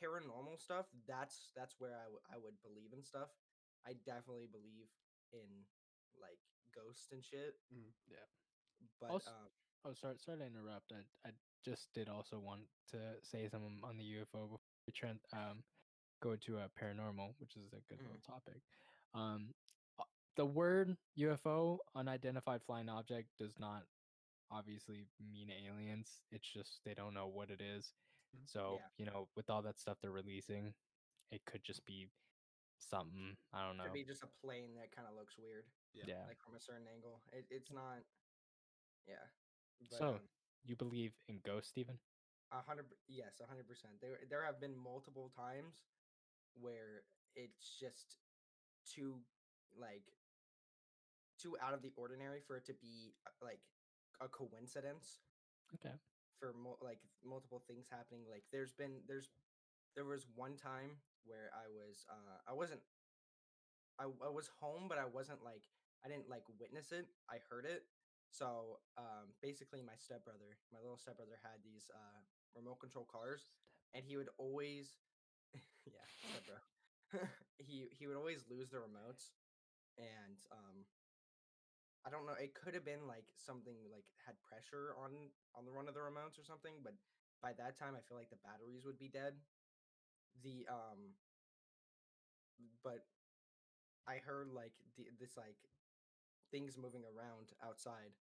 paranormal 0.00 0.60
stuff. 0.60 0.86
That's 1.06 1.50
that's 1.56 1.74
where 1.78 1.96
I 1.96 2.04
w- 2.04 2.22
I 2.30 2.36
would 2.38 2.60
believe 2.62 2.92
in 2.92 3.02
stuff. 3.02 3.30
I 3.86 3.94
definitely 3.94 4.46
believe 4.46 4.88
in 5.32 5.66
like 6.20 6.40
ghosts 6.74 7.10
and 7.12 7.24
shit. 7.24 7.54
Mhm. 7.72 7.92
Yeah. 8.06 8.26
But 9.00 9.10
Also- 9.10 9.30
um, 9.30 9.50
Oh, 9.84 9.94
sorry, 9.94 10.18
sorry 10.18 10.38
to 10.38 10.44
interrupt. 10.46 10.92
I, 10.92 11.06
I 11.24 11.32
just 11.62 11.92
did 11.94 12.08
also 12.08 12.40
want 12.40 12.62
to 12.88 12.98
say 13.22 13.48
something 13.48 13.80
on 13.84 13.96
the 13.96 14.04
UFO 14.04 14.48
before 14.50 14.58
we 14.86 14.92
trend, 14.92 15.20
um, 15.32 15.62
go 16.20 16.34
to 16.36 16.58
a 16.58 16.68
paranormal, 16.70 17.38
which 17.38 17.56
is 17.56 17.72
a 17.72 17.80
good 17.82 18.02
little 18.02 18.20
topic. 18.20 18.60
Um, 19.14 19.54
uh, 19.98 20.04
the 20.34 20.44
word 20.44 20.96
UFO, 21.16 21.78
unidentified 21.94 22.60
flying 22.64 22.88
object, 22.88 23.28
does 23.38 23.56
not 23.58 23.86
obviously 24.50 25.06
mean 25.20 25.48
aliens. 25.50 26.08
It's 26.32 26.48
just 26.48 26.82
they 26.84 26.94
don't 26.94 27.14
know 27.14 27.28
what 27.28 27.50
it 27.50 27.60
is. 27.60 27.94
So 28.44 28.78
Yeah. 28.80 28.86
you 28.98 29.04
know, 29.06 29.28
with 29.36 29.50
all 29.50 29.62
that 29.62 29.78
stuff 29.78 29.98
they're 30.00 30.10
releasing, 30.10 30.74
it 31.30 31.44
could 31.44 31.62
just 31.62 31.84
be 31.84 32.08
something. 32.78 33.36
I 33.52 33.66
don't 33.66 33.76
know. 33.76 33.84
could 33.84 33.92
be 33.92 34.04
just 34.04 34.22
a 34.22 34.28
plane 34.40 34.74
that 34.76 34.92
kind 34.92 35.08
of 35.08 35.14
looks 35.14 35.36
weird, 35.36 35.64
Yeah. 35.92 36.04
yeah. 36.06 36.26
like 36.26 36.40
from 36.42 36.54
a 36.54 36.60
certain 36.60 36.86
angle. 36.88 37.20
It, 37.32 37.46
it's 37.50 37.70
not. 37.70 38.04
Yeah. 39.06 39.26
But, 39.80 39.98
So- 39.98 40.14
um, 40.14 40.28
you 40.64 40.76
believe 40.76 41.14
in 41.28 41.40
ghosts, 41.40 41.70
Stephen? 41.70 41.98
A 42.50 42.62
hundred, 42.62 42.86
yes, 43.06 43.40
a 43.40 43.46
hundred 43.46 43.66
percent. 43.68 44.00
There, 44.00 44.18
there 44.30 44.42
have 44.44 44.58
been 44.60 44.74
multiple 44.76 45.28
times 45.28 45.84
where 46.54 47.04
it's 47.36 47.78
just 47.78 48.16
too, 48.86 49.20
like, 49.76 50.14
too 51.38 51.56
out 51.60 51.74
of 51.74 51.82
the 51.82 51.92
ordinary 51.96 52.40
for 52.40 52.56
it 52.56 52.64
to 52.66 52.74
be 52.74 53.14
uh, 53.26 53.30
like 53.44 53.60
a 54.20 54.28
coincidence 54.28 55.20
Okay. 55.74 55.94
For 56.38 56.54
mul- 56.54 56.78
like 56.82 56.98
multiple 57.24 57.62
things 57.68 57.86
happening. 57.90 58.22
Like, 58.30 58.44
there's 58.52 58.72
been, 58.72 59.02
there's, 59.08 59.30
there 59.96 60.04
was 60.04 60.26
one 60.36 60.56
time 60.56 60.98
where 61.26 61.50
I 61.54 61.68
was, 61.70 62.06
uh, 62.10 62.38
I 62.48 62.54
wasn't, 62.54 62.80
I, 63.98 64.04
I 64.04 64.30
was 64.30 64.48
home, 64.60 64.86
but 64.88 64.98
I 64.98 65.04
wasn't 65.06 65.42
like, 65.44 65.66
I 66.04 66.08
didn't 66.08 66.28
like 66.30 66.44
witness 66.60 66.92
it. 66.92 67.06
I 67.30 67.38
heard 67.50 67.64
it. 67.64 67.84
So, 68.30 68.78
um, 68.98 69.32
basically, 69.42 69.80
my 69.82 69.96
stepbrother, 69.96 70.60
my 70.72 70.78
little 70.80 70.98
stepbrother, 70.98 71.40
had 71.42 71.64
these 71.64 71.90
uh, 71.94 72.20
remote 72.54 72.78
control 72.78 73.08
cars, 73.10 73.48
and 73.94 74.04
he 74.04 74.16
would 74.16 74.28
always, 74.36 75.00
yeah, 75.86 76.04
stepbro, 76.20 76.60
he 77.58 77.88
he 77.90 78.06
would 78.06 78.16
always 78.16 78.44
lose 78.50 78.68
the 78.70 78.76
remotes, 78.78 79.32
and 79.98 80.36
um, 80.52 80.84
I 82.06 82.10
don't 82.10 82.26
know. 82.26 82.38
It 82.38 82.54
could 82.54 82.74
have 82.74 82.84
been 82.84 83.06
like 83.06 83.26
something 83.36 83.76
like 83.92 84.06
had 84.24 84.36
pressure 84.42 84.94
on 84.96 85.30
on 85.54 85.64
the 85.64 85.72
run 85.72 85.88
of 85.88 85.94
the 85.94 86.00
remotes 86.00 86.38
or 86.38 86.44
something, 86.46 86.80
but 86.82 86.94
by 87.42 87.52
that 87.58 87.78
time, 87.78 87.94
I 87.94 88.02
feel 88.06 88.16
like 88.16 88.30
the 88.30 88.42
batteries 88.42 88.84
would 88.84 88.98
be 88.98 89.08
dead. 89.08 89.34
The 90.42 90.66
um, 90.68 91.14
but 92.82 93.04
I 94.08 94.18
heard 94.24 94.48
like 94.52 94.72
the, 94.96 95.08
this 95.20 95.36
like 95.36 95.58
things 96.50 96.76
moving 96.78 97.02
around 97.04 97.52
outside, 97.64 98.16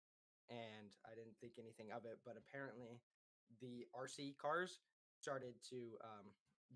and 0.49 0.95
I 1.05 1.15
didn't 1.15 1.37
think 1.41 1.55
anything 1.59 1.91
of 1.91 2.05
it. 2.05 2.19
But 2.25 2.37
apparently, 2.37 3.01
the 3.61 3.85
RC 3.95 4.35
cars 4.37 4.79
started 5.21 5.55
to 5.69 5.97
um, 6.03 6.27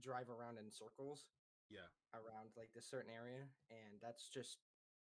drive 0.02 0.30
around 0.30 0.58
in 0.58 0.72
circles 0.72 1.28
Yeah. 1.70 1.90
around 2.14 2.54
like 2.58 2.72
this 2.76 2.90
certain 2.90 3.12
area, 3.12 3.50
and 3.70 4.00
that's 4.02 4.30
just 4.30 4.60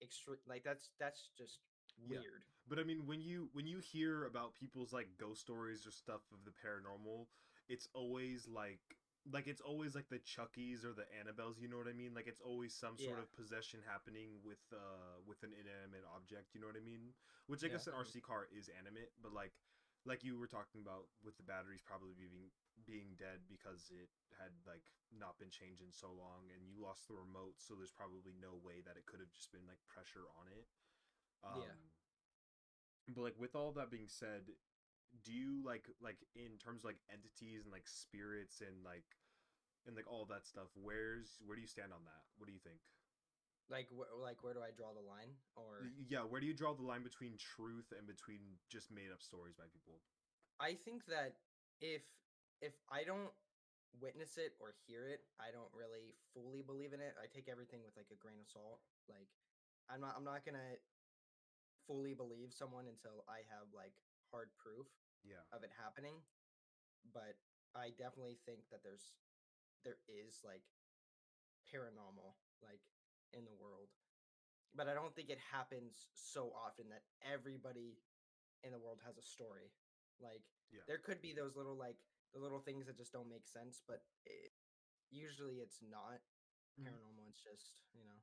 extreme. 0.02 0.40
Like 0.48 0.64
that's 0.64 0.90
that's 0.98 1.30
just 1.36 1.60
Yeah. 2.08 2.18
weird. 2.20 2.44
But 2.68 2.78
I 2.78 2.84
mean, 2.84 3.06
when 3.06 3.20
you 3.20 3.50
when 3.52 3.66
you 3.66 3.78
hear 3.78 4.24
about 4.24 4.54
people's 4.54 4.92
like 4.92 5.08
ghost 5.18 5.40
stories 5.40 5.86
or 5.86 5.90
stuff 5.90 6.22
of 6.32 6.44
the 6.44 6.52
paranormal, 6.52 7.26
it's 7.68 7.88
always 7.94 8.46
like 8.48 8.80
like 9.30 9.46
it's 9.46 9.60
always 9.60 9.94
like 9.94 10.08
the 10.08 10.20
Chuckies 10.20 10.84
or 10.84 10.92
the 10.94 11.04
Annabelles. 11.12 11.60
You 11.60 11.68
know 11.68 11.76
what 11.76 11.88
I 11.88 11.92
mean? 11.92 12.14
Like 12.14 12.26
it's 12.26 12.40
always 12.40 12.72
some 12.74 12.96
sort 12.96 13.18
Yeah. 13.18 13.22
of 13.22 13.32
possession 13.34 13.80
happening 13.84 14.40
with 14.44 14.62
uh 14.72 15.18
with 15.26 15.42
an 15.42 15.52
inanimate 15.52 16.04
object. 16.14 16.54
You 16.54 16.60
know 16.60 16.68
what 16.68 16.76
I 16.78 16.84
mean? 16.84 17.12
Which 17.46 17.64
I 17.64 17.68
Yeah. 17.68 17.74
guess 17.74 17.86
an 17.86 17.94
RC 17.94 18.20
car 18.22 18.46
is 18.54 18.68
animate, 18.70 19.10
but 19.20 19.32
like 19.32 19.52
like 20.06 20.24
you 20.24 20.38
were 20.38 20.48
talking 20.48 20.80
about 20.80 21.08
with 21.24 21.36
the 21.36 21.42
batteries 21.44 21.82
probably 21.84 22.14
being 22.16 22.48
being 22.86 23.12
dead 23.18 23.44
because 23.50 23.90
it 23.92 24.08
had 24.38 24.52
like 24.64 24.82
not 25.12 25.36
been 25.38 25.50
changed 25.50 25.82
in 25.82 25.92
so 25.92 26.08
long 26.08 26.48
and 26.54 26.64
you 26.64 26.78
lost 26.80 27.04
the 27.10 27.14
remote 27.14 27.58
so 27.58 27.74
there's 27.74 27.92
probably 27.92 28.32
no 28.40 28.56
way 28.62 28.80
that 28.80 28.96
it 28.96 29.04
could 29.04 29.20
have 29.20 29.28
just 29.34 29.50
been 29.52 29.66
like 29.68 29.76
pressure 29.90 30.24
on 30.38 30.46
it 30.48 30.64
um, 31.44 31.60
Yeah. 31.60 31.74
but 33.14 33.22
like 33.22 33.38
with 33.38 33.54
all 33.54 33.72
that 33.72 33.90
being 33.90 34.08
said 34.08 34.42
do 35.24 35.32
you 35.32 35.62
like 35.64 35.88
like 36.00 36.18
in 36.36 36.56
terms 36.62 36.82
of 36.82 36.84
like 36.94 37.00
entities 37.10 37.64
and 37.64 37.72
like 37.72 37.88
spirits 37.88 38.60
and 38.60 38.84
like 38.84 39.18
and 39.86 39.96
like 39.96 40.06
all 40.06 40.24
that 40.26 40.46
stuff 40.46 40.68
where's 40.78 41.40
where 41.44 41.56
do 41.56 41.62
you 41.62 41.68
stand 41.68 41.92
on 41.92 42.04
that 42.04 42.22
what 42.38 42.46
do 42.46 42.52
you 42.52 42.62
think 42.62 42.78
Like 43.70 43.88
wh- 43.90 44.10
like 44.22 44.42
where 44.42 44.54
do 44.54 44.60
I 44.62 44.70
draw 44.74 44.90
the 44.94 45.02
line? 45.02 45.34
Or 45.56 45.90
yeah 46.06 46.22
where 46.22 46.40
do 46.40 46.46
you 46.46 46.54
draw 46.54 46.74
the 46.74 46.82
line 46.86 47.02
between 47.02 47.34
truth 47.38 47.90
and 47.96 48.06
between 48.06 48.58
just 48.70 48.90
made 48.90 49.10
up 49.10 49.22
stories 49.22 49.54
by 49.56 49.66
people 49.72 49.98
I 50.60 50.74
think 50.74 51.06
that 51.06 51.34
if 51.80 52.02
if 52.60 52.74
I 52.92 53.02
don't 53.02 53.32
witness 53.98 54.36
it 54.38 54.54
or 54.60 54.76
hear 54.86 55.08
it, 55.08 55.24
I 55.40 55.50
don't 55.50 55.72
really 55.74 56.14
fully 56.36 56.62
believe 56.62 56.92
in 56.92 57.00
it. 57.00 57.16
I 57.16 57.26
take 57.26 57.48
everything 57.48 57.80
with 57.82 57.96
like 57.96 58.12
a 58.12 58.20
grain 58.20 58.38
of 58.38 58.46
salt. 58.46 58.78
Like 59.08 59.26
I'm 59.88 59.98
not 60.04 60.14
I'm 60.14 60.24
not 60.24 60.44
gonna 60.44 60.76
fully 61.90 62.14
believe 62.14 62.54
someone 62.54 62.86
until 62.86 63.24
I 63.26 63.42
have 63.50 63.74
like 63.74 63.98
hard 64.30 64.54
proof 64.62 64.86
yeah 65.26 65.42
of 65.50 65.64
it 65.64 65.70
happening. 65.74 66.22
But 67.12 67.34
I 67.74 67.90
definitely 67.90 68.36
think 68.46 68.70
that 68.70 68.78
there's 68.86 69.10
there 69.82 69.98
is 70.06 70.44
like 70.44 70.62
paranormal 71.66 72.30
like 72.62 72.78
in 73.34 73.42
the 73.44 73.52
world. 73.52 73.90
But 74.72 74.86
I 74.86 74.94
don't 74.94 75.10
think 75.16 75.30
it 75.30 75.38
happens 75.38 76.06
so 76.14 76.54
often 76.54 76.90
that 76.90 77.02
everybody 77.26 77.98
in 78.62 78.70
the 78.70 78.78
world 78.78 79.00
has 79.02 79.18
a 79.18 79.22
story. 79.22 79.66
Like 80.20 80.46
Yeah. 80.70 80.86
there 80.86 80.98
could 80.98 81.20
be 81.20 81.32
those 81.32 81.56
little 81.56 81.74
like 81.76 81.98
the 82.32 82.38
little 82.38 82.60
things 82.60 82.86
that 82.86 82.96
just 82.96 83.12
don't 83.12 83.28
make 83.28 83.48
sense, 83.48 83.82
but 83.82 83.98
it, 84.24 84.52
usually 85.10 85.58
it's 85.58 85.82
not 85.82 86.22
Mhm. 86.78 86.86
paranormal. 86.86 87.28
It's 87.30 87.42
just, 87.42 87.82
you 87.98 88.04
know, 88.04 88.22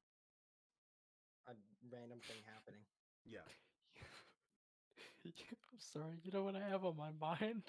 a 1.52 1.56
random 1.92 2.22
thing 2.22 2.44
happening. 2.44 2.86
yeah 5.24 5.32
I'm 5.72 5.80
sorry. 5.80 6.20
You 6.24 6.32
know 6.32 6.44
what 6.44 6.56
I 6.56 6.68
have 6.70 6.86
on 6.86 6.96
my 6.98 7.12
mind? 7.20 7.64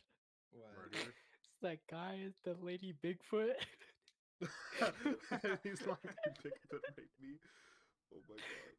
What? 0.50 0.70
murder 0.76 1.14
It's 1.44 1.60
that 1.62 1.78
guy, 1.90 2.32
the 2.44 2.54
lady 2.62 2.94
Bigfoot. 3.02 3.54
he's 5.62 5.86
like 5.86 6.14
Bigfoot 6.44 6.84
make 6.96 7.10
me 7.20 7.38
oh 8.14 8.22
my 8.28 8.36
god 8.36 8.72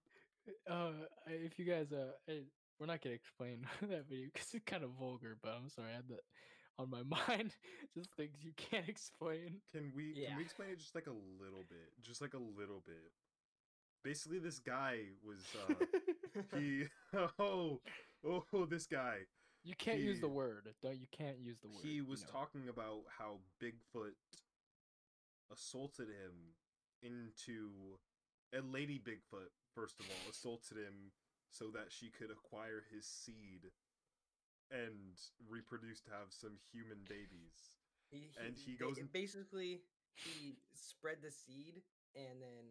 uh, 0.69 0.91
if 1.27 1.59
you 1.59 1.65
guys, 1.65 1.91
uh, 1.91 2.11
I- 2.29 2.43
we're 2.79 2.87
not 2.87 3.01
gonna 3.01 3.15
explain 3.15 3.67
that 3.81 4.07
video 4.07 4.27
because 4.33 4.53
it's 4.53 4.63
kind 4.65 4.83
of 4.83 4.91
vulgar. 4.91 5.37
But 5.41 5.51
I'm 5.61 5.69
sorry. 5.69 5.89
I 5.91 5.95
had 5.97 6.07
the 6.07 6.19
on 6.79 6.89
my 6.89 7.03
mind. 7.03 7.55
Just 7.95 8.11
things 8.15 8.37
you 8.43 8.53
can't 8.57 8.87
explain. 8.89 9.61
Can 9.71 9.91
we 9.95 10.13
Yeah. 10.15 10.29
can 10.29 10.37
we 10.37 10.43
explain 10.43 10.69
it 10.69 10.79
just 10.79 10.95
like 10.95 11.07
a 11.07 11.15
little 11.41 11.65
bit? 11.69 11.91
Just 12.01 12.21
like 12.21 12.33
a 12.33 12.39
little 12.39 12.81
bit. 12.85 13.11
Basically, 14.03 14.39
this 14.39 14.59
guy 14.59 14.99
was 15.23 15.45
uh 15.69 15.73
he 16.57 16.83
oh 17.39 17.81
oh 18.25 18.65
this 18.65 18.85
guy 18.87 19.17
You 19.63 19.75
can't 19.75 19.99
use 19.99 20.19
the 20.21 20.29
word. 20.29 20.69
Don't 20.81 20.97
you 20.99 21.07
can't 21.11 21.39
use 21.39 21.59
the 21.59 21.67
word. 21.67 21.79
he 21.83 21.93
you 21.95 22.05
was 22.05 22.21
know. 22.23 22.31
talking 22.31 22.69
about 22.69 23.01
how 23.17 23.39
Bigfoot 23.61 24.13
assaulted 25.51 26.07
him 26.07 26.55
into 27.01 27.97
a 28.53 28.61
lady 28.61 28.99
Bigfoot 28.99 29.49
first 29.75 29.99
of 29.99 30.05
all 30.09 30.29
assaulted 30.29 30.77
him 30.77 31.11
so 31.51 31.65
that 31.73 31.87
she 31.89 32.09
could 32.09 32.29
acquire 32.31 32.83
his 32.93 33.05
seed 33.05 33.71
and 34.71 35.17
reproduce 35.49 35.99
to 36.01 36.11
have 36.11 36.29
some 36.29 36.57
human 36.71 36.99
babies. 37.09 37.79
He, 38.11 38.29
And 38.43 38.55
he 38.55 38.73
goes 38.77 38.97
in- 38.99 39.07
basically 39.11 39.81
he 40.23 40.57
spread 40.73 41.17
the 41.23 41.31
seed 41.31 41.81
and 42.15 42.41
then 42.41 42.65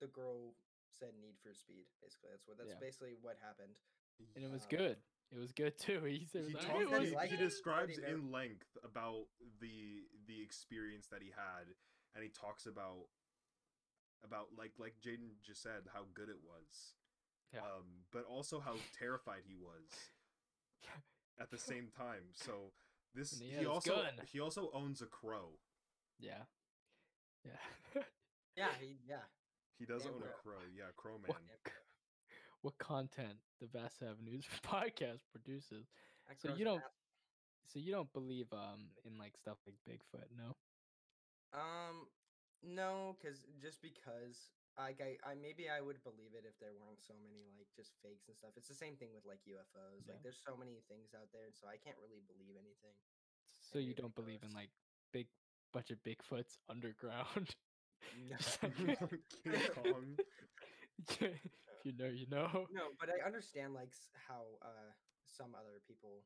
the 0.00 0.08
girl 0.08 0.54
said 0.90 1.10
need 1.20 1.36
for 1.42 1.54
speed 1.54 1.86
basically 2.02 2.30
that's 2.32 2.46
what 2.48 2.58
that's 2.58 2.70
Yeah. 2.74 2.80
basically 2.80 3.14
what 3.22 3.36
happened 3.40 3.76
and 4.36 4.44
it 4.44 4.50
was 4.52 4.64
um, 4.64 4.76
good. 4.76 4.96
It 5.32 5.38
was 5.38 5.52
good 5.52 5.78
too. 5.78 6.04
He 6.06 6.26
said 6.26 6.44
he, 6.46 6.52
talks, 6.52 6.66
he 6.66 6.84
was 6.84 7.08
he, 7.08 7.28
he 7.30 7.36
describes 7.36 7.96
in 7.98 8.30
length 8.30 8.76
about 8.84 9.24
the 9.60 10.04
the 10.26 10.42
experience 10.42 11.06
that 11.08 11.22
he 11.22 11.30
had 11.30 11.72
and 12.14 12.22
he 12.24 12.28
talks 12.30 12.66
about 12.66 13.06
about 14.24 14.48
like 14.58 14.72
like 14.78 14.94
Jaden 15.00 15.40
just 15.42 15.62
said 15.62 15.88
how 15.94 16.04
good 16.12 16.28
it 16.28 16.42
was 16.44 16.94
Yeah. 17.54 17.60
um 17.60 18.04
but 18.12 18.24
also 18.24 18.60
how 18.60 18.76
terrified 18.98 19.42
he 19.46 19.54
was 19.56 19.88
at 21.40 21.50
the 21.50 21.58
same 21.58 21.88
time 21.96 22.24
so 22.34 22.72
this 23.14 23.32
And 23.32 23.42
he 23.42 23.56
he, 23.60 23.66
also 23.66 23.94
gun. 23.96 24.20
he 24.26 24.40
also 24.40 24.70
owns 24.74 25.00
a 25.00 25.06
crow 25.06 25.58
yeah, 26.18 26.44
yeah. 27.46 28.02
yeah 28.56 28.68
he 28.78 28.98
yeah 29.08 29.24
he 29.80 29.86
does 29.88 30.04
Damn 30.04 30.12
own 30.14 30.22
a 30.22 30.30
crow. 30.44 30.60
crow 30.60 30.64
yeah 30.76 30.92
crow 30.96 31.16
man 31.18 31.24
what, 31.26 31.40
what 32.62 32.76
content 32.78 33.40
the 33.60 33.66
Vast 33.66 34.02
Avenues 34.04 34.44
podcast 34.62 35.24
produces? 35.32 35.88
that 36.28 36.36
So 36.38 36.54
you 36.54 36.64
don't- 36.68 36.84
ass- 36.84 37.00
So 37.72 37.78
you 37.80 37.90
don't 37.90 38.12
believe 38.12 38.52
um 38.52 38.92
in 39.08 39.16
like 39.18 39.36
stuff 39.40 39.56
like 39.66 39.78
Bigfoot, 39.88 40.28
no? 40.36 40.54
um 41.56 42.06
no 42.62 43.16
because 43.16 43.40
just 43.62 43.80
because 43.80 44.52
like 44.78 45.00
I, 45.02 45.16
I 45.26 45.34
maybe 45.34 45.66
I 45.68 45.80
would 45.82 45.98
believe 46.04 46.32
it 46.36 46.44
if 46.46 46.56
there 46.60 46.72
weren't 46.78 47.02
so 47.02 47.12
many 47.20 47.48
like 47.58 47.68
just 47.74 47.92
fakes 48.04 48.28
and 48.28 48.36
stuff. 48.36 48.54
It's 48.56 48.68
the 48.70 48.76
same 48.78 48.94
thing 48.96 49.10
with 49.14 49.24
like 49.26 49.40
UFOs. 49.48 50.06
Yeah. 50.06 50.14
Like 50.16 50.22
there's 50.22 50.40
so 50.40 50.56
many 50.56 50.80
things 50.88 51.12
out 51.16 51.28
there, 51.34 51.48
so 51.52 51.66
I 51.68 51.76
can't 51.80 51.98
really 52.00 52.22
believe 52.28 52.54
anything. 52.56 52.94
So 53.60 53.78
you 53.78 53.92
don't 53.94 54.14
believe 54.14 54.40
in 54.46 54.52
like 54.54 54.70
big 55.12 55.26
bunch 55.72 55.90
of 55.90 55.98
Bigfoots 56.06 56.58
underground? 56.72 57.54
No. 58.28 58.36
Just 58.36 58.60
King 59.42 59.60
Kong 59.74 60.18
if 61.20 61.80
you 61.84 61.92
know, 61.96 62.10
you 62.12 62.26
know. 62.28 62.68
no, 62.70 62.92
but 63.00 63.08
I 63.08 63.24
understand 63.24 63.72
like 63.72 63.92
how 64.28 64.60
uh 64.60 64.92
some 65.24 65.54
other 65.56 65.80
people 65.88 66.24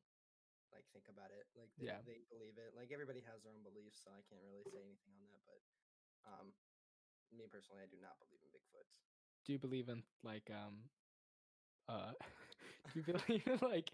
like 0.73 0.83
think 0.91 1.07
about 1.07 1.31
it. 1.31 1.47
Like 1.55 1.71
they, 1.79 1.87
Yeah. 1.87 2.01
they 2.03 2.19
believe 2.27 2.57
it. 2.59 2.75
Like 2.75 2.91
everybody 2.91 3.23
has 3.23 3.43
their 3.43 3.53
own 3.55 3.63
beliefs, 3.63 4.01
so 4.03 4.11
I 4.11 4.21
can't 4.27 4.43
really 4.43 4.65
say 4.67 4.81
anything 4.83 5.13
on 5.15 5.23
that. 5.31 5.39
But 5.47 5.59
um, 6.27 6.51
me 7.31 7.47
personally, 7.47 7.83
I 7.85 7.89
do 7.89 7.97
not 8.01 8.19
believe 8.19 8.41
in 8.43 8.51
Bigfoots. 8.51 8.95
Do 9.45 9.53
you 9.53 9.59
believe 9.61 9.87
in 9.87 10.03
like 10.23 10.49
um 10.51 10.89
uh 11.87 12.11
do 12.91 12.99
you 12.99 13.05
believe 13.05 13.45
in 13.47 13.59
like 13.63 13.91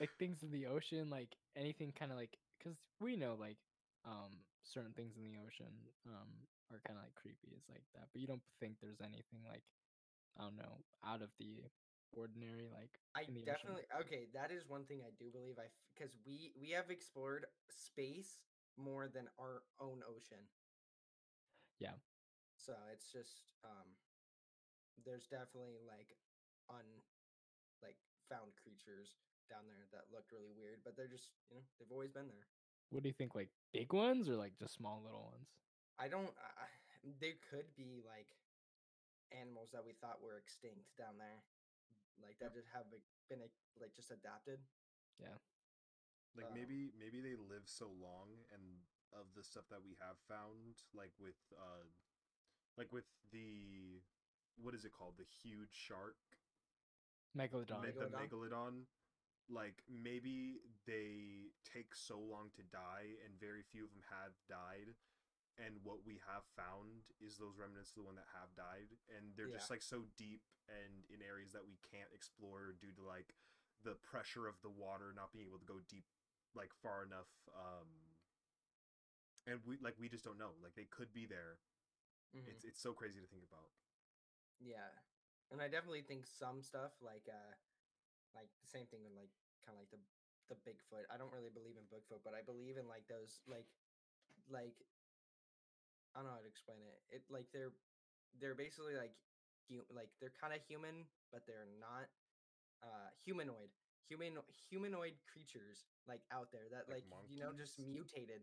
like 0.00 0.10
things 0.18 0.42
in 0.42 0.50
the 0.50 0.66
ocean, 0.66 1.10
like 1.10 1.36
anything 1.56 1.92
kind 1.94 2.10
of 2.10 2.18
like 2.18 2.34
because 2.58 2.78
we 3.00 3.14
know 3.16 3.36
like 3.38 3.58
um 4.04 4.32
certain 4.62 4.92
things 4.92 5.16
in 5.16 5.24
the 5.24 5.36
ocean 5.40 5.72
um 6.08 6.28
are 6.72 6.80
kind 6.86 6.96
of 6.98 7.04
like 7.04 7.14
creepy 7.14 7.52
it's 7.56 7.68
like 7.68 7.84
that 7.94 8.08
but 8.12 8.20
you 8.20 8.26
don't 8.26 8.44
think 8.60 8.76
there's 8.80 9.00
anything 9.00 9.40
like 9.48 9.64
i 10.38 10.42
don't 10.44 10.56
know 10.56 10.80
out 11.04 11.20
of 11.22 11.28
the 11.38 11.64
ordinary 12.14 12.70
like 12.70 12.98
I 13.14 13.26
in 13.26 13.34
the 13.34 13.42
ocean? 13.42 13.54
definitely 13.54 13.86
okay. 14.06 14.30
That 14.34 14.54
is 14.54 14.66
one 14.70 14.86
thing 14.86 15.02
I 15.02 15.10
do 15.18 15.30
believe. 15.34 15.58
I 15.58 15.66
because 15.94 16.14
we 16.26 16.54
we 16.54 16.70
have 16.70 16.90
explored 16.90 17.46
space 17.70 18.38
more 18.78 19.10
than 19.10 19.26
our 19.38 19.62
own 19.82 20.02
ocean. 20.06 20.42
Yeah. 21.82 21.98
So 22.54 22.74
it's 22.94 23.10
just 23.10 23.42
um, 23.66 23.98
there's 25.04 25.26
definitely 25.26 25.82
like 25.86 26.14
un 26.70 26.86
like 27.82 27.98
found 28.30 28.54
creatures 28.56 29.18
down 29.50 29.66
there 29.68 29.84
that 29.92 30.08
looked 30.14 30.32
really 30.32 30.54
weird, 30.54 30.80
but 30.86 30.96
they're 30.96 31.10
just 31.10 31.34
you 31.50 31.58
know 31.58 31.66
they've 31.78 31.90
always 31.92 32.14
been 32.14 32.30
there. 32.30 32.46
what 32.90 33.02
do 33.02 33.08
you 33.10 33.16
think 33.18 33.34
like 33.34 33.50
big 33.74 33.92
ones 33.92 34.28
or 34.28 34.36
like 34.36 34.56
just 34.58 34.74
small 34.74 35.02
little 35.04 35.30
ones 35.34 35.48
I 35.98 36.08
don't. 36.08 36.30
I, 36.38 36.64
I- 36.66 36.80
there 37.20 37.36
could 37.52 37.68
be 37.76 38.00
like 38.00 38.32
animals 39.30 39.68
that 39.76 39.84
we 39.84 39.92
thought 40.00 40.24
were 40.24 40.40
extinct 40.40 40.88
down 40.96 41.20
there, 41.20 41.44
like 42.24 42.40
that 42.40 42.54
just 42.56 42.68
have 42.72 42.88
been 43.28 43.40
like, 43.44 43.52
like 43.76 43.92
just 43.94 44.10
adapted. 44.10 44.58
Yeah. 45.20 45.36
Like 46.36 46.48
Um, 46.50 46.54
maybe 46.56 46.90
maybe 46.98 47.20
they 47.20 47.36
live 47.36 47.68
so 47.68 47.92
long 48.00 48.42
and 48.52 48.62
of 49.14 49.30
the 49.36 49.44
stuff 49.44 49.68
that 49.70 49.84
we 49.84 49.94
have 50.02 50.18
found 50.26 50.82
like 50.92 51.12
with 51.20 51.38
uh 51.54 51.86
like 52.76 52.90
with 52.92 53.06
the 53.30 54.02
what 54.58 54.74
is 54.74 54.84
it 54.84 54.92
called 54.92 55.14
the 55.18 55.24
huge 55.42 55.70
shark 55.70 56.16
megalodon 57.36 57.82
Me- 57.82 57.92
the 57.94 58.08
Megalodon? 58.08 58.28
megalodon 58.30 58.74
like 59.48 59.84
maybe 59.88 60.64
they 60.88 61.52
take 61.62 61.92
so 61.94 62.16
long 62.16 62.48
to 62.56 62.62
die 62.72 63.16
and 63.24 63.36
very 63.36 63.60
few 63.60 63.84
of 63.84 63.92
them 63.92 64.04
have 64.08 64.32
died 64.48 64.96
and 65.60 65.78
what 65.86 66.02
we 66.02 66.18
have 66.26 66.42
found 66.58 67.06
is 67.22 67.38
those 67.38 67.54
remnants 67.54 67.94
of 67.94 68.02
the 68.02 68.06
one 68.08 68.16
that 68.18 68.26
have 68.34 68.50
died 68.56 68.90
and 69.12 69.36
they're 69.36 69.52
just 69.52 69.70
like 69.70 69.84
so 69.84 70.08
deep 70.18 70.42
and 70.66 71.04
in 71.12 71.20
areas 71.22 71.52
that 71.52 71.62
we 71.68 71.76
can't 71.92 72.10
explore 72.10 72.74
due 72.80 72.90
to 72.96 73.04
like 73.04 73.36
the 73.84 73.94
pressure 74.00 74.48
of 74.48 74.56
the 74.64 74.72
water 74.72 75.12
not 75.14 75.30
being 75.30 75.46
able 75.46 75.60
to 75.60 75.68
go 75.68 75.78
deep 75.86 76.08
like 76.56 76.72
far 76.82 77.04
enough 77.04 77.28
um 77.52 77.86
and 79.46 79.60
we 79.68 79.76
like 79.84 79.94
we 80.00 80.08
just 80.08 80.24
don't 80.24 80.40
know 80.40 80.56
like 80.64 80.74
they 80.74 80.88
could 80.88 81.12
be 81.12 81.26
there. 81.26 81.60
Mhm. 82.34 82.48
it's 82.48 82.64
it's 82.64 82.80
so 82.80 82.92
crazy 82.92 83.20
to 83.20 83.26
think 83.26 83.44
about. 83.44 83.68
Yeah, 84.58 84.88
and 85.52 85.60
I 85.60 85.68
definitely 85.68 86.02
think 86.02 86.26
some 86.26 86.62
stuff 86.62 86.92
like 87.02 87.28
uh, 87.28 87.52
like 88.34 88.50
the 88.60 88.68
same 88.70 88.86
thing 88.86 89.02
with 89.02 89.14
like 89.16 89.32
kind 89.64 89.76
of 89.76 89.80
like 89.82 89.90
the 89.90 90.00
the 90.52 90.58
Bigfoot. 90.60 91.08
I 91.08 91.16
don't 91.16 91.32
really 91.32 91.50
believe 91.50 91.76
in 91.80 91.86
Bigfoot, 91.88 92.20
but 92.24 92.34
I 92.34 92.42
believe 92.42 92.76
in 92.76 92.86
like 92.88 93.06
those 93.08 93.40
like 93.46 93.66
like 94.48 94.76
I 96.14 96.20
don't 96.20 96.26
know 96.28 96.36
how 96.36 96.44
to 96.44 96.48
explain 96.48 96.78
it. 96.82 97.00
It 97.10 97.22
like 97.30 97.46
they're 97.52 97.72
they're 98.40 98.54
basically 98.54 98.94
like 98.94 99.14
hu- 99.68 99.86
like 99.94 100.10
they're 100.20 100.34
kind 100.40 100.52
of 100.54 100.60
human, 100.66 101.06
but 101.32 101.46
they're 101.46 101.66
not 101.80 102.08
uh 102.82 103.10
humanoid. 103.24 103.70
Human 104.08 104.36
humanoid 104.68 105.14
creatures 105.32 105.86
like 106.06 106.20
out 106.30 106.52
there 106.52 106.68
that 106.70 106.88
Like 106.88 107.04
like, 107.10 107.30
you 107.30 107.40
know 107.40 107.52
just 107.52 107.78
mutated 107.78 108.42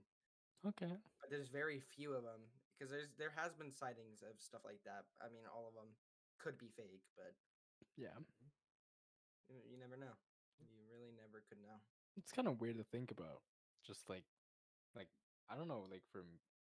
okay 0.66 0.98
but 1.22 1.30
there's 1.30 1.50
very 1.50 1.80
few 1.80 2.14
of 2.14 2.24
them 2.24 2.42
because 2.74 2.90
there's 2.92 3.14
there 3.18 3.30
has 3.36 3.54
been 3.54 3.72
sightings 3.72 4.22
of 4.22 4.42
stuff 4.42 4.62
like 4.66 4.82
that. 4.86 5.06
I 5.22 5.30
mean, 5.30 5.46
all 5.46 5.68
of 5.68 5.74
them 5.76 5.94
could 6.40 6.58
be 6.58 6.70
fake, 6.70 7.06
but 7.16 7.34
yeah 7.96 8.18
you, 9.52 9.60
you 9.68 9.78
never 9.78 9.98
know. 10.00 10.16
You 10.60 10.68
really 10.88 11.12
never 11.12 11.44
could 11.48 11.60
know. 11.62 11.78
it's 12.18 12.32
kind 12.32 12.48
of 12.48 12.60
weird 12.62 12.78
to 12.78 12.84
think 12.84 13.12
about 13.12 13.42
just 13.86 14.10
like 14.10 14.24
like 14.96 15.08
i 15.50 15.56
don't 15.56 15.68
know 15.68 15.88
like 15.90 16.04
for 16.12 16.22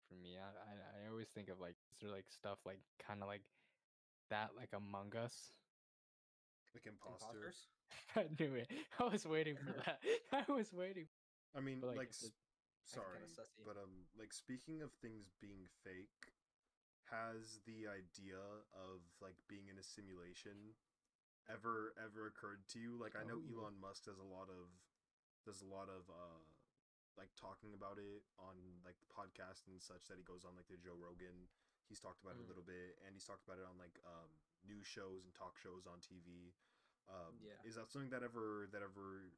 for 0.08 0.14
me 0.14 0.36
i 0.36 0.50
i, 0.50 0.72
I 1.06 1.10
always 1.10 1.28
think 1.28 1.48
of 1.48 1.58
like 1.60 1.76
is 1.92 1.98
there 2.00 2.10
like 2.10 2.26
stuff 2.28 2.58
like 2.66 2.80
kind 2.98 3.22
of 3.22 3.28
like 3.28 3.42
that 4.30 4.50
like 4.58 4.70
among 4.74 5.14
us 5.16 5.52
like 6.74 6.86
Imposters? 6.86 7.68
i 8.16 8.26
knew 8.38 8.54
it 8.54 8.68
i 9.00 9.04
was 9.04 9.24
waiting 9.26 9.56
for 9.56 9.72
that 9.86 9.98
i 10.32 10.44
was 10.52 10.72
waiting 10.72 11.06
I 11.56 11.60
mean, 11.60 11.80
But, 11.80 11.96
like, 11.96 11.96
like, 11.96 12.08
if 12.12 12.14
s- 12.14 12.22
it- 12.28 12.32
That's 12.92 12.92
kinda 12.92 13.28
sorry, 13.28 13.64
but 13.64 13.76
um, 13.80 14.04
like 14.20 14.32
speaking 14.32 14.82
of 14.82 14.92
things 15.00 15.32
being 15.40 15.64
fake, 15.82 16.36
has 17.10 17.60
the 17.64 17.88
idea 17.88 18.36
of 18.76 19.00
like 19.24 19.36
being 19.48 19.68
in 19.68 19.78
a 19.78 19.82
simulation 19.82 20.76
ever 21.52 21.92
ever 21.98 22.28
occurred 22.28 22.64
to 22.72 22.78
you? 22.78 22.96
Like, 22.96 23.16
I 23.16 23.24
know 23.24 23.40
Oh. 23.40 23.48
Elon 23.48 23.80
Musk 23.80 24.04
does 24.04 24.18
a 24.20 24.24
lot 24.26 24.48
of 24.52 24.68
does 25.44 25.60
a 25.62 25.68
lot 25.68 25.88
of 25.88 26.04
uh 26.10 26.40
like 27.16 27.34
talking 27.34 27.74
about 27.74 27.98
it 27.98 28.22
on 28.38 28.54
like 28.86 28.94
the 29.02 29.10
podcast 29.10 29.66
and 29.66 29.82
such 29.82 30.06
that 30.06 30.16
he 30.20 30.24
goes 30.24 30.44
on 30.46 30.54
like 30.54 30.68
the 30.70 30.78
Joe 30.78 30.94
Rogan. 30.94 31.48
He's 31.88 31.98
talked 31.98 32.20
about 32.22 32.36
it 32.36 32.44
Mm. 32.44 32.46
a 32.46 32.50
little 32.52 32.62
bit, 32.66 33.00
and 33.02 33.16
he's 33.16 33.24
talked 33.24 33.42
about 33.48 33.58
it 33.58 33.66
on 33.66 33.78
like 33.80 33.98
um 34.06 34.30
news 34.68 34.86
shows 34.86 35.24
and 35.24 35.32
talk 35.34 35.56
shows 35.58 35.86
on 35.88 35.98
TV. 36.04 36.52
Um, 37.08 37.40
Yeah. 37.40 37.56
is 37.64 37.74
that 37.80 37.88
something 37.90 38.10
that 38.12 38.22
ever 38.22 38.68
that 38.70 38.82
ever 38.84 39.32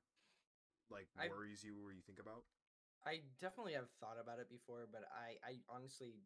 like 0.90 1.08
worries 1.30 1.62
you 1.62 1.78
or 1.86 1.92
you 1.94 2.02
think 2.02 2.18
about? 2.18 2.44
I 3.06 3.22
definitely 3.40 3.72
have 3.74 3.88
thought 4.02 4.18
about 4.20 4.40
it 4.42 4.50
before, 4.50 4.84
but 4.90 5.06
I 5.14 5.38
I 5.46 5.62
honestly 5.70 6.18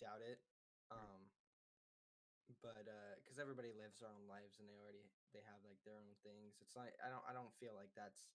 doubt 0.00 0.22
it. 0.24 0.40
Um, 0.90 1.30
but 2.62 2.86
uh, 2.88 3.14
because 3.22 3.38
everybody 3.38 3.70
lives 3.74 3.98
their 3.98 4.08
own 4.10 4.26
lives 4.30 4.58
and 4.58 4.68
they 4.68 4.78
already 4.78 5.10
they 5.36 5.44
have 5.44 5.60
like 5.68 5.76
their 5.84 6.00
own 6.00 6.16
things. 6.24 6.56
It's 6.64 6.72
like 6.72 6.96
I 7.04 7.12
don't 7.12 7.20
I 7.28 7.36
don't 7.36 7.52
feel 7.60 7.76
like 7.76 7.92
that's 7.92 8.32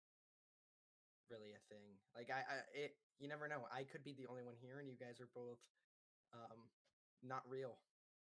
really 1.34 1.58
a 1.58 1.62
thing. 1.66 1.98
Like 2.14 2.30
I, 2.30 2.46
I 2.46 2.56
it 2.78 2.94
you 3.18 3.26
never 3.26 3.50
know. 3.50 3.66
I 3.74 3.90
could 3.90 4.06
be 4.06 4.14
the 4.14 4.30
only 4.30 4.46
one 4.46 4.54
here 4.62 4.78
and 4.78 4.86
you 4.86 4.94
guys 4.94 5.18
are 5.18 5.32
both 5.34 5.58
um 6.30 6.70
not 7.26 7.42
real. 7.50 7.82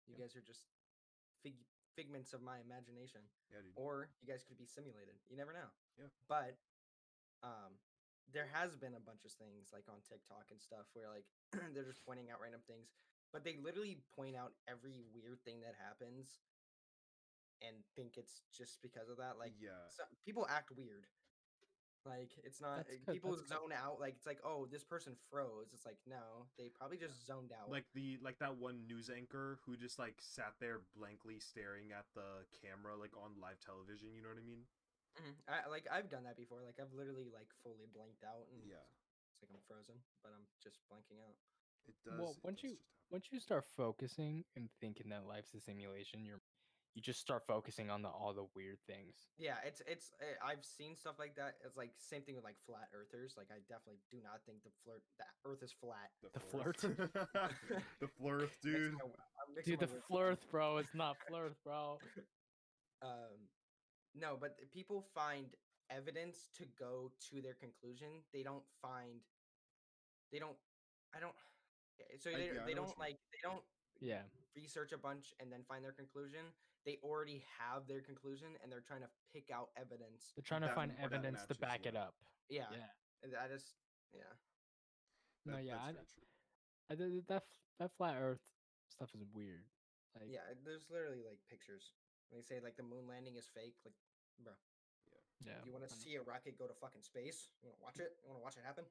You 0.08 0.16
guys 0.16 0.32
are 0.32 0.44
just 0.44 0.72
fig 1.44 1.60
figments 1.92 2.32
of 2.32 2.40
my 2.40 2.56
imagination. 2.64 3.20
Yeah, 3.52 3.60
dude. 3.60 3.76
Or 3.76 4.08
you 4.24 4.26
guys 4.32 4.40
could 4.40 4.56
be 4.56 4.64
simulated. 4.64 5.20
You 5.28 5.36
never 5.36 5.52
know. 5.52 5.68
Yeah. 6.00 6.08
But 6.24 6.56
um 7.44 7.76
there 8.32 8.48
has 8.48 8.72
been 8.80 8.96
a 8.96 9.02
bunch 9.04 9.28
of 9.28 9.34
things 9.36 9.76
like 9.76 9.84
on 9.92 10.00
TikTok 10.00 10.48
and 10.48 10.56
stuff 10.56 10.88
where 10.96 11.12
like 11.12 11.28
they're 11.76 11.84
just 11.84 12.00
pointing 12.08 12.32
out 12.32 12.40
random 12.40 12.64
things, 12.64 12.88
but 13.28 13.44
they 13.44 13.60
literally 13.60 14.00
point 14.16 14.32
out 14.32 14.56
every 14.64 14.96
weird 15.12 15.44
thing 15.44 15.60
that 15.60 15.76
happens 15.76 16.40
and 17.66 17.76
think 17.96 18.18
it's 18.18 18.42
just 18.52 18.82
because 18.82 19.08
of 19.08 19.16
that. 19.18 19.38
Like 19.38 19.54
yeah, 19.60 19.88
some, 19.90 20.06
people 20.24 20.46
act 20.50 20.70
weird. 20.76 21.06
Like 22.02 22.34
it's 22.42 22.58
not 22.58 22.82
That's 22.82 22.98
uh, 23.06 23.12
people 23.14 23.30
that's 23.30 23.46
good. 23.46 23.54
zone 23.62 23.70
out. 23.70 24.02
Like 24.02 24.18
it's 24.18 24.26
like, 24.26 24.42
oh, 24.42 24.66
this 24.66 24.82
person 24.82 25.14
froze. 25.30 25.70
It's 25.70 25.86
like 25.86 26.02
no, 26.02 26.50
they 26.58 26.66
probably 26.74 26.98
just 26.98 27.14
zoned 27.24 27.54
out. 27.54 27.70
like 27.70 27.86
the 27.94 28.18
like 28.18 28.42
that 28.42 28.58
one 28.58 28.82
news 28.90 29.06
anchor 29.06 29.62
who 29.62 29.78
just 29.78 30.02
like 30.02 30.18
sat 30.18 30.58
there 30.58 30.82
blankly 30.98 31.38
staring 31.38 31.94
at 31.94 32.10
the 32.18 32.42
camera 32.58 32.98
like 32.98 33.14
on 33.14 33.38
live 33.38 33.62
television. 33.62 34.10
You 34.18 34.22
know 34.26 34.34
what 34.34 34.42
I 34.42 34.46
mean? 34.46 34.66
Mhm. 35.14 35.34
I, 35.46 35.70
like 35.70 35.86
I've 35.94 36.10
done 36.10 36.26
that 36.26 36.34
before. 36.34 36.58
Like 36.66 36.82
I've 36.82 36.90
literally 36.90 37.30
like 37.30 37.54
fully 37.62 37.86
blanked 37.94 38.26
out 38.26 38.50
and 38.50 38.66
Yeah, 38.66 38.82
it's 39.30 39.38
like 39.46 39.54
I'm 39.54 39.62
frozen, 39.70 40.02
but 40.26 40.34
I'm 40.34 40.42
just 40.58 40.82
blanking 40.90 41.22
out. 41.22 41.38
it 41.86 41.94
does. 42.02 42.18
Well, 42.18 42.34
it 42.34 42.42
once 42.42 42.66
does 42.66 42.74
you- 42.74 42.82
Once 43.14 43.30
you 43.30 43.38
start 43.38 43.62
focusing 43.78 44.42
and 44.58 44.66
thinking 44.82 45.06
that 45.14 45.22
life's 45.30 45.54
a 45.54 45.60
simulation, 45.62 46.24
you're 46.26 46.41
you 46.94 47.00
just 47.02 47.20
start 47.20 47.42
focusing 47.46 47.88
on 47.90 48.02
the 48.02 48.08
all 48.08 48.34
the 48.34 48.46
weird 48.54 48.78
things. 48.86 49.14
Yeah, 49.38 49.56
it's 49.64 49.80
it's 49.86 50.10
uh, 50.20 50.44
I've 50.44 50.64
seen 50.64 50.94
stuff 50.96 51.16
like 51.18 51.34
that. 51.36 51.54
It's 51.64 51.76
like 51.76 51.90
same 51.98 52.22
thing 52.22 52.34
with 52.34 52.44
like 52.44 52.56
flat 52.66 52.88
earthers. 52.92 53.34
Like 53.36 53.48
I 53.50 53.60
definitely 53.68 54.00
do 54.10 54.18
not 54.22 54.40
think 54.44 54.62
the 54.64 54.70
flirt 54.84 55.02
that 55.18 55.32
Earth 55.44 55.62
is 55.62 55.72
flat. 55.72 56.10
the 56.22 56.40
flirth. 56.40 56.82
the 58.00 58.08
flirth, 58.20 58.52
Mixing 58.64 58.72
dude. 58.72 58.92
my 58.92 58.98
w- 58.98 59.14
I'm 59.40 59.54
mixing 59.54 59.76
Dude, 59.76 59.80
the 59.80 59.92
words. 59.94 60.04
flirth, 60.10 60.50
bro. 60.50 60.76
It's 60.78 60.94
not 60.94 61.16
flirth, 61.30 61.56
bro. 61.64 61.98
um 63.02 63.48
no 64.14 64.36
but 64.38 64.56
people 64.72 65.02
find 65.14 65.46
evidence 65.90 66.48
to 66.56 66.64
go 66.78 67.10
to 67.30 67.40
their 67.42 67.54
conclusion 67.54 68.22
they 68.32 68.42
don't 68.42 68.62
find 68.80 69.20
they 70.30 70.38
don't 70.38 70.56
i 71.16 71.18
don't 71.20 71.34
yeah, 71.98 72.06
so 72.20 72.30
I- 72.30 72.34
they, 72.36 72.46
yeah, 72.54 72.64
they 72.66 72.74
don't 72.74 72.96
like 72.98 73.16
they 73.32 73.40
don't 73.42 73.62
Yeah. 74.00 74.22
research 74.54 74.92
a 74.92 74.98
bunch 74.98 75.32
and 75.40 75.50
then 75.50 75.64
find 75.68 75.82
their 75.84 75.92
conclusion 75.92 76.52
they 76.84 76.98
already 77.02 77.42
have 77.58 77.86
their 77.86 78.00
conclusion 78.00 78.48
and 78.62 78.70
they're 78.70 78.80
trying 78.86 79.02
to 79.02 79.10
pick 79.32 79.50
out 79.54 79.70
evidence 79.76 80.32
They're 80.36 80.42
trying 80.42 80.62
to 80.62 80.66
That- 80.68 80.74
find 80.74 80.90
that 80.92 81.00
evidence 81.00 81.42
to 81.46 81.54
matches, 81.54 81.58
back 81.58 81.86
it 81.86 81.96
up. 81.96 82.14
yeah, 82.48 82.66
Yeah. 82.72 82.88
and 83.22 83.34
i 83.36 83.48
just 83.48 83.76
yeah 84.12 84.32
No, 85.44 85.58
yeah, 85.58 85.78
I- 85.82 85.92
very 85.92 86.06
true. 86.06 86.26
I 86.90 86.94
that 87.28 87.44
that 87.78 87.90
flat 87.96 88.16
earth 88.20 88.42
stuff 88.88 89.14
is 89.14 89.22
weird. 89.32 89.64
Like 90.14 90.28
yeah 90.28 90.40
there's 90.64 90.90
literally 90.90 91.22
like 91.24 91.38
pictures 91.48 91.94
when 92.28 92.38
they 92.38 92.42
say 92.44 92.60
like 92.60 92.76
the 92.76 92.82
moon 92.82 93.06
landing 93.08 93.36
is 93.36 93.48
fake 93.48 93.76
like 93.84 93.94
bro 94.38 94.52
yeah. 95.08 95.52
yeah. 95.52 95.64
you 95.64 95.72
want 95.72 95.88
to 95.88 95.94
see 95.94 96.16
a 96.16 96.22
rocket 96.22 96.58
go 96.58 96.66
to 96.66 96.74
fucking 96.74 97.02
space 97.02 97.48
you 97.62 97.68
want 97.68 97.78
to 97.78 97.82
watch 97.82 97.98
it 97.98 98.12
you 98.22 98.28
want 98.28 98.38
to 98.40 98.44
watch 98.44 98.56
it 98.56 98.64
happen 98.66 98.84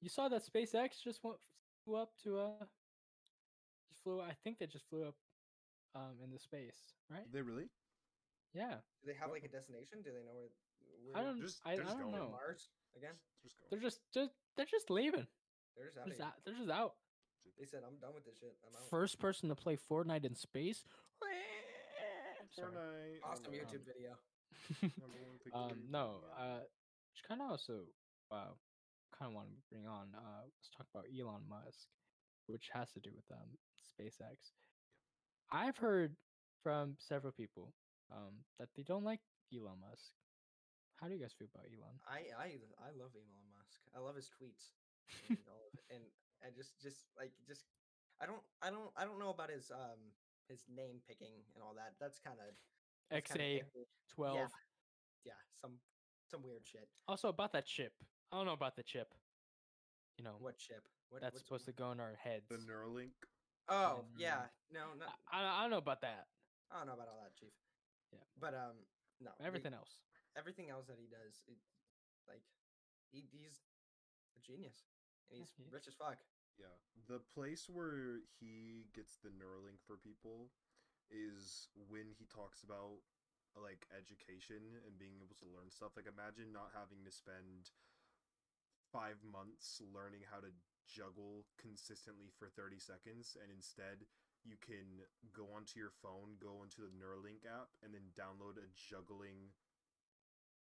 You 0.00 0.08
saw 0.08 0.28
that 0.28 0.42
SpaceX 0.42 1.00
just 1.02 1.22
went 1.22 1.38
flew 1.84 1.96
up 1.96 2.10
to 2.24 2.38
uh 2.40 2.66
just 3.88 4.02
flew 4.02 4.20
I 4.20 4.32
think 4.42 4.58
they 4.58 4.66
just 4.66 4.88
flew 4.88 5.04
up 5.06 5.14
um 5.94 6.16
in 6.24 6.30
the 6.30 6.38
space, 6.38 6.94
right? 7.10 7.26
They 7.32 7.42
really? 7.42 7.68
Yeah. 8.54 8.80
do 9.00 9.06
they 9.06 9.16
have 9.18 9.30
like 9.30 9.44
a 9.44 9.48
destination 9.48 10.02
do 10.04 10.10
they 10.12 10.24
know 10.24 10.36
where, 10.36 10.52
where 11.04 11.16
I 11.16 11.24
don't 11.24 11.40
Just- 11.40 11.60
I, 11.64 11.72
I 11.72 11.76
don't 11.76 11.98
going. 12.00 12.12
know. 12.16 12.28
Mars 12.30 12.68
again. 12.96 13.16
Just 13.42 13.56
go. 13.58 13.66
They're 13.70 13.80
just 13.80 14.00
just 14.12 14.30
they're 14.56 14.66
just 14.70 14.90
leaving. 14.90 15.26
They're 15.76 15.86
just 15.88 15.96
They're 15.96 16.04
out. 16.04 16.08
just 16.08 16.20
out. 16.20 16.34
They're 16.44 16.54
just 16.60 16.70
out. 16.70 16.94
They 17.58 17.66
said, 17.66 17.80
"I'm 17.86 17.96
done 17.98 18.14
with 18.14 18.24
this 18.24 18.38
shit. 18.38 18.54
I'm 18.66 18.74
out." 18.76 18.88
First 18.90 19.18
person 19.18 19.48
to 19.48 19.54
play 19.56 19.76
Fortnite 19.76 20.24
in 20.24 20.34
space. 20.34 20.84
Fortnite, 22.58 23.20
awesome 23.24 23.52
YouTube 23.52 23.80
one- 23.80 23.88
video. 23.88 24.10
number 25.00 25.18
one 25.24 25.38
pick 25.42 25.54
um, 25.54 25.72
no, 25.90 26.20
uh, 26.38 26.60
just 27.14 27.26
kind 27.26 27.40
of 27.40 27.50
also, 27.50 27.88
uh, 28.30 28.52
kind 29.18 29.30
of 29.30 29.34
want 29.34 29.48
to 29.48 29.56
bring 29.70 29.86
on. 29.86 30.08
Uh, 30.14 30.44
let's 30.44 30.68
talk 30.76 30.86
about 30.94 31.06
Elon 31.08 31.42
Musk, 31.48 31.88
which 32.46 32.68
has 32.72 32.92
to 32.92 33.00
do 33.00 33.10
with 33.16 33.24
um 33.32 33.56
SpaceX. 33.82 34.52
I've 35.52 35.76
heard 35.76 36.16
from 36.62 36.96
several 36.98 37.32
people 37.32 37.72
um 38.10 38.44
that 38.58 38.68
they 38.76 38.82
don't 38.82 39.04
like 39.04 39.20
Elon 39.54 39.78
Musk. 39.80 40.12
How 41.00 41.08
do 41.08 41.14
you 41.14 41.20
guys 41.20 41.32
feel 41.38 41.48
about 41.54 41.66
Elon? 41.66 41.96
I 42.06 42.32
I 42.38 42.48
I 42.80 42.90
love 42.96 43.12
Elon 43.14 43.48
Musk. 43.56 43.80
I 43.94 43.98
love 44.00 44.16
his 44.16 44.30
tweets. 44.30 44.72
And, 45.28 45.38
all 45.48 45.68
of 45.68 45.74
it. 45.78 45.84
and 45.94 46.02
I 46.42 46.48
just 46.56 46.80
just 46.80 47.04
like 47.18 47.32
just 47.46 47.64
I 48.20 48.26
don't 48.26 48.40
I 48.62 48.70
don't 48.70 48.90
I 48.96 49.04
don't 49.04 49.18
know 49.18 49.30
about 49.30 49.50
his 49.50 49.70
um 49.70 50.00
his 50.48 50.64
name 50.74 51.02
picking 51.06 51.34
and 51.54 51.62
all 51.62 51.74
that. 51.76 51.94
That's 52.00 52.18
kind 52.18 52.38
of 52.40 52.54
XA 53.12 53.60
twelve. 54.14 54.48
Yeah, 55.24 55.32
some 55.60 55.72
some 56.30 56.42
weird 56.42 56.64
shit. 56.64 56.88
Also 57.08 57.28
about 57.28 57.52
that 57.52 57.66
chip. 57.66 57.92
I 58.32 58.36
don't 58.36 58.46
know 58.46 58.54
about 58.54 58.76
the 58.76 58.82
chip. 58.82 59.08
You 60.16 60.24
know 60.24 60.36
What 60.38 60.56
chip? 60.56 60.82
What 61.10 61.20
that's 61.20 61.34
what's- 61.34 61.44
supposed 61.44 61.64
to 61.66 61.72
go 61.72 61.92
in 61.92 62.00
our 62.00 62.14
heads. 62.22 62.48
the 62.48 62.56
Neuralink. 62.56 63.12
Oh 63.68 64.04
Mm. 64.04 64.18
yeah, 64.20 64.50
no, 64.72 64.94
no, 64.98 65.06
I, 65.30 65.42
I, 65.42 65.58
I 65.58 65.60
don't 65.62 65.70
know 65.70 65.78
about 65.82 66.00
that. 66.02 66.26
I 66.70 66.78
don't 66.78 66.86
know 66.88 66.94
about 66.98 67.08
all 67.08 67.20
that, 67.22 67.34
Chief. 67.38 67.52
Yeah. 68.12 68.24
but 68.40 68.54
um, 68.54 68.76
no, 69.20 69.30
the- 69.38 69.44
Everything 69.46 69.72
else. 69.74 70.02
everything 70.36 70.68
else 70.70 70.86
that 70.88 70.98
he 70.98 71.06
does, 71.06 71.40
it, 71.48 71.56
like 72.26 72.42
he, 73.12 73.24
he's 73.30 73.62
a 74.36 74.40
genius 74.40 74.88
and 75.30 75.38
Yeah, 75.38 75.44
he's 75.46 75.52
he 75.56 75.62
is. 75.68 75.72
rich 75.72 75.86
as 75.88 75.94
fuck. 75.94 76.18
Yeah, 76.58 76.74
the 77.08 77.20
place 77.32 77.68
where 77.70 78.20
he 78.40 78.88
gets 78.92 79.16
the 79.22 79.30
Neuralink 79.32 79.80
for 79.86 79.96
people 79.96 80.52
is 81.08 81.68
when 81.88 82.12
he 82.18 82.24
talks 82.28 82.62
about 82.64 83.00
like 83.56 83.84
education 83.92 84.60
and 84.84 84.96
being 85.00 85.20
able 85.20 85.36
to 85.40 85.48
learn 85.48 85.68
stuff. 85.72 85.92
Like 85.96 86.08
imagine 86.08 86.52
not 86.52 86.72
having 86.76 87.04
to 87.04 87.12
spend 87.12 87.72
five 88.92 89.20
months 89.24 89.80
learning 89.92 90.24
how 90.28 90.40
to 90.44 90.52
juggle 90.86 91.46
consistently 91.60 92.30
for 92.38 92.48
30 92.48 92.78
seconds 92.78 93.36
and 93.40 93.50
instead 93.50 94.06
you 94.44 94.58
can 94.58 95.06
go 95.30 95.46
onto 95.54 95.78
your 95.78 95.94
phone, 96.02 96.34
go 96.42 96.62
into 96.66 96.82
the 96.82 96.90
Neuralink 96.98 97.46
app 97.46 97.70
and 97.82 97.94
then 97.94 98.10
download 98.18 98.58
a 98.58 98.66
juggling 98.74 99.54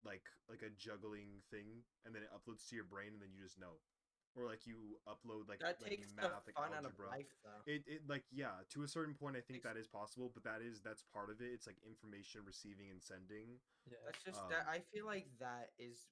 like 0.06 0.24
like 0.50 0.62
a 0.62 0.72
juggling 0.78 1.42
thing 1.50 1.84
and 2.06 2.14
then 2.14 2.22
it 2.22 2.30
uploads 2.32 2.68
to 2.70 2.76
your 2.76 2.86
brain 2.86 3.12
and 3.14 3.22
then 3.22 3.34
you 3.36 3.42
just 3.44 3.60
know. 3.60 3.82
Or 4.36 4.44
like 4.44 4.68
you 4.68 5.00
upload 5.08 5.48
like 5.48 5.64
that 5.64 5.80
like 5.80 5.96
takes 5.96 6.12
the 6.12 6.28
math, 6.28 6.44
like 6.44 6.60
fun 6.60 6.76
out 6.76 6.84
of 6.84 6.92
algebra. 6.92 7.08
life, 7.08 7.32
though. 7.40 7.64
It, 7.72 7.88
it 7.88 8.04
like 8.08 8.28
yeah 8.36 8.68
to 8.76 8.84
a 8.84 8.88
certain 8.88 9.16
point 9.16 9.40
I 9.40 9.44
think 9.44 9.64
that 9.64 9.80
is 9.80 9.88
possible 9.88 10.28
but 10.32 10.44
that 10.44 10.60
is 10.60 10.84
that's 10.84 11.04
part 11.08 11.32
of 11.32 11.40
it 11.40 11.56
it's 11.56 11.68
like 11.68 11.80
information 11.88 12.44
receiving 12.44 12.92
and 12.92 13.00
sending 13.00 13.64
Yeah. 13.88 13.98
That's 14.04 14.20
just 14.24 14.44
that. 14.52 14.68
um, 14.68 14.76
I 14.76 14.84
feel 14.92 15.08
like 15.08 15.28
that 15.40 15.72
is 15.80 16.08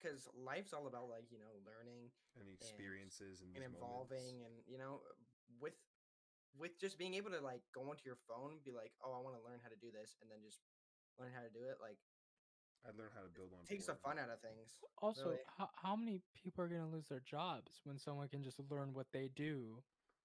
because 0.00 0.24
life's 0.32 0.72
all 0.72 0.88
about 0.88 1.12
like 1.12 1.28
you 1.28 1.38
know 1.38 1.52
learning 1.62 2.08
and 2.40 2.48
the 2.48 2.56
experiences 2.56 3.44
and, 3.44 3.52
and 3.52 3.60
these 3.60 3.76
evolving, 3.76 4.40
moments. 4.40 4.48
and 4.48 4.54
you 4.64 4.80
know 4.80 5.04
uh, 5.04 5.14
with 5.60 5.76
with 6.58 6.74
just 6.80 6.98
being 6.98 7.14
able 7.14 7.30
to 7.30 7.38
like 7.44 7.62
go 7.70 7.86
onto 7.86 8.02
your 8.08 8.18
phone, 8.26 8.56
and 8.56 8.64
be 8.64 8.74
like, 8.74 8.90
oh, 9.04 9.14
I 9.14 9.20
want 9.22 9.38
to 9.38 9.42
learn 9.44 9.62
how 9.62 9.70
to 9.70 9.78
do 9.78 9.92
this, 9.92 10.18
and 10.18 10.26
then 10.32 10.42
just 10.42 10.64
learn 11.20 11.30
how 11.30 11.44
to 11.44 11.52
do 11.52 11.68
it. 11.68 11.78
Like 11.78 12.00
I'd 12.88 12.96
learn 12.96 13.12
how 13.14 13.20
to 13.20 13.32
build 13.32 13.52
on 13.52 13.64
takes 13.68 13.86
the 13.86 13.94
fun 13.94 14.18
out 14.18 14.32
of 14.32 14.40
things. 14.40 14.80
Also, 14.98 15.36
really. 15.36 15.44
how, 15.58 15.68
how 15.76 15.94
many 15.96 16.20
people 16.32 16.64
are 16.64 16.68
going 16.68 16.82
to 16.82 16.88
lose 16.88 17.08
their 17.08 17.20
jobs 17.20 17.80
when 17.84 17.98
someone 17.98 18.28
can 18.28 18.42
just 18.42 18.58
learn 18.70 18.90
what 18.92 19.06
they 19.12 19.28
do 19.36 19.82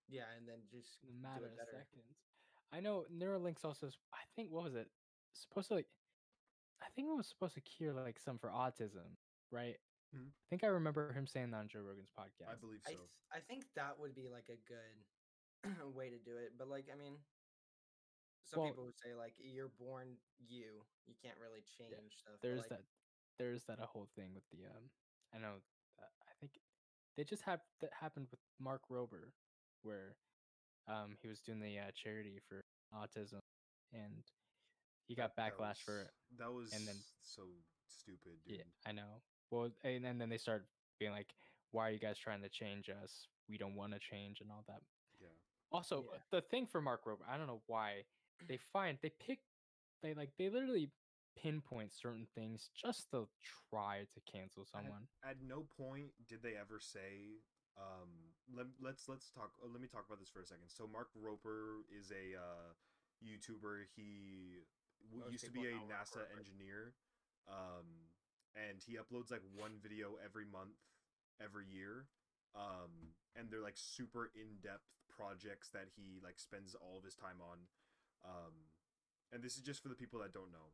Yeah, 0.08 0.32
and 0.38 0.48
then 0.48 0.64
just 0.72 1.04
in 1.04 1.20
a 1.20 1.22
matter 1.22 1.52
of 1.52 1.60
seconds? 1.68 2.16
I 2.72 2.80
know 2.80 3.06
Neuralink's 3.12 3.64
also, 3.64 3.88
i 4.14 4.24
think, 4.36 4.52
what 4.52 4.64
was 4.64 4.76
it? 4.76 4.88
Supposed 5.34 5.70
to 5.70 5.76
like, 5.76 5.88
I 6.82 6.88
think 6.96 7.08
it 7.08 7.16
was 7.16 7.28
supposed 7.28 7.56
to 7.56 7.62
cure 7.62 7.94
like 7.94 8.20
some 8.20 8.38
for 8.38 8.50
autism, 8.50 9.20
right? 9.56 9.80
Mhm. 10.14 10.30
I 10.30 10.46
think 10.50 10.64
I 10.64 10.68
remember 10.68 11.12
him 11.14 11.28
saying 11.28 11.52
that 11.52 11.58
on 11.58 11.68
Joe 11.68 11.82
Rogan's 11.82 12.12
podcast. 12.12 12.48
I 12.50 12.56
believe 12.56 12.82
I 12.86 12.92
so 12.92 12.98
th- 12.98 13.10
I 13.32 13.40
think 13.40 13.66
that 13.76 13.98
would 14.00 14.14
be 14.16 14.30
like 14.30 14.50
a 14.50 14.58
good 14.58 15.06
way 15.96 16.10
to 16.10 16.20
do 16.20 16.38
it. 16.38 16.54
But 16.58 16.68
like, 16.68 16.90
I 16.92 16.96
mean, 16.96 17.18
some 18.44 18.60
Well- 18.62 18.70
people 18.70 18.86
would 18.86 19.00
say 19.04 19.14
like 19.16 19.34
you're 19.40 19.70
born 19.70 20.18
you, 20.38 20.86
you 21.08 21.16
can't 21.16 21.38
really 21.40 21.64
change 21.78 22.18
stuff. 22.22 22.40
there's 22.42 22.60
like, 22.60 22.70
that, 22.70 22.86
there's 23.40 23.64
that 23.66 23.80
a 23.82 23.86
whole 23.88 24.08
thing 24.16 24.34
with 24.36 24.48
the 24.52 24.66
um. 24.68 24.92
I 25.34 25.40
know, 25.40 25.56
uh, 26.00 26.06
I 26.30 26.34
think 26.40 26.62
they 27.18 27.24
just 27.24 27.44
have 27.44 27.62
that 27.82 27.92
happened 27.94 28.28
with 28.32 28.40
Mark 28.60 28.84
Rober, 28.92 29.32
where 29.82 30.16
um 30.88 31.18
he 31.22 31.28
was 31.28 31.42
doing 31.42 31.60
the 31.60 31.80
uh, 31.80 31.92
charity 31.96 32.40
for 32.48 32.64
autism, 32.94 33.40
and 33.92 34.24
he 35.08 35.16
got 35.16 35.36
That 35.36 35.58
backlash 35.58 35.82
for 35.84 36.02
it. 36.04 36.12
that 36.38 36.52
was 36.54 36.72
and 36.74 36.88
then- 36.88 37.04
so 37.22 37.42
stupid 37.88 38.44
dude 38.46 38.58
Yeah, 38.58 38.64
I 38.86 38.92
know. 38.92 39.22
Well, 39.52 39.72
and 39.84 40.04
then, 40.04 40.18
then 40.18 40.30
they 40.30 40.38
start 40.38 40.66
being 41.00 41.12
like, 41.12 41.34
"Why 41.72 41.88
are 41.90 41.92
you 41.92 42.00
guys 42.00 42.18
trying 42.18 42.42
to 42.42 42.50
change 42.50 42.90
us? 42.90 43.28
We 43.50 43.58
don't 43.58 43.76
want 43.76 43.94
to 43.94 44.00
change," 44.00 44.42
and 44.42 44.52
all 44.52 44.64
that. 44.68 44.82
yeah 45.22 45.28
Also, 45.72 46.04
Yeah. 46.12 46.20
the 46.32 46.42
thing 46.42 46.66
for 46.68 46.82
Mark 46.82 47.06
Rober, 47.06 47.26
I 47.28 47.38
don't 47.38 47.48
know 47.48 47.62
why 47.68 48.06
they 48.48 48.58
find 48.58 48.98
they 49.02 49.10
pick, 49.12 49.40
they 50.02 50.14
like 50.14 50.32
they 50.38 50.50
literally 50.50 50.92
pinpoint 51.36 51.92
certain 51.94 52.26
things 52.34 52.70
just 52.74 53.12
to 53.12 53.28
try 53.70 54.06
to 54.14 54.22
cancel 54.22 54.64
At- 54.64 54.70
someone. 54.70 55.08
At, 55.24 55.42
no 55.42 55.64
point 55.78 56.12
did 56.28 56.42
they 56.42 56.56
ever 56.56 56.80
say. 56.80 57.42
Um, 57.78 58.34
let, 58.56 58.68
let's 58.80 59.10
let's 59.10 59.30
talk. 59.32 59.52
uh, 59.62 59.68
Let 59.68 59.82
me 59.82 59.88
talk 59.88 60.06
about 60.08 60.20
this 60.20 60.30
for 60.30 60.40
a 60.42 60.46
second. 60.46 60.70
So 60.70 60.88
Mark 60.88 61.10
Rober 61.14 61.84
is 61.92 62.10
a 62.12 62.36
uh, 62.40 62.74
YouTuber. 63.22 63.86
He 63.96 64.64
used 65.30 65.44
to 65.46 65.52
be 65.52 65.66
a 65.68 65.74
NASA 65.84 66.24
Roper. 66.24 66.40
engineer, 66.40 66.94
um, 67.50 67.86
and 68.56 68.80
he 68.82 68.96
uploads 68.96 69.32
like 69.32 69.44
one 69.54 69.78
video 69.84 70.16
every 70.24 70.48
month, 70.48 70.80
every 71.44 71.68
year. 71.68 72.08
Um, 72.56 73.12
and 73.36 73.52
they're 73.52 73.64
like 73.64 73.76
super 73.76 74.32
in 74.32 74.64
depth 74.64 74.88
projects 75.12 75.70
that 75.76 75.92
he 75.96 76.24
like 76.24 76.40
spends 76.40 76.76
all 76.76 76.98
of 76.98 77.04
his 77.04 77.16
time 77.16 77.44
on. 77.44 77.68
Um, 78.24 78.72
and 79.36 79.44
this 79.44 79.60
is 79.60 79.62
just 79.62 79.84
for 79.84 79.90
the 79.92 80.00
people 80.00 80.20
that 80.24 80.32
don't 80.32 80.52
know 80.56 80.72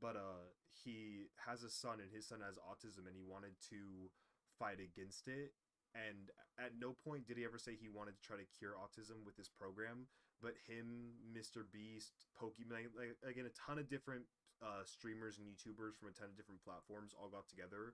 but 0.00 0.16
uh 0.16 0.44
he 0.84 1.32
has 1.40 1.62
a 1.62 1.70
son 1.70 1.98
and 2.00 2.12
his 2.12 2.28
son 2.28 2.40
has 2.44 2.60
autism 2.60 3.08
and 3.08 3.16
he 3.16 3.24
wanted 3.24 3.56
to 3.70 4.12
fight 4.58 4.78
against 4.80 5.28
it 5.28 5.52
and 5.94 6.28
at 6.60 6.76
no 6.78 6.92
point 6.92 7.26
did 7.26 7.36
he 7.36 7.44
ever 7.44 7.58
say 7.58 7.72
he 7.72 7.88
wanted 7.88 8.12
to 8.16 8.22
try 8.22 8.36
to 8.36 8.44
cure 8.58 8.76
autism 8.76 9.24
with 9.24 9.36
this 9.36 9.48
program 9.48 10.06
but 10.40 10.52
him 10.68 11.16
mr 11.32 11.64
beast 11.72 12.12
Pokimane 12.36 12.92
like 12.96 13.16
again 13.24 13.48
a 13.48 13.54
ton 13.56 13.78
of 13.78 13.88
different 13.88 14.24
uh 14.62 14.84
streamers 14.84 15.36
and 15.36 15.46
youtubers 15.46 15.96
from 15.96 16.08
a 16.08 16.14
ton 16.16 16.28
of 16.32 16.36
different 16.36 16.62
platforms 16.64 17.12
all 17.16 17.28
got 17.28 17.48
together 17.48 17.92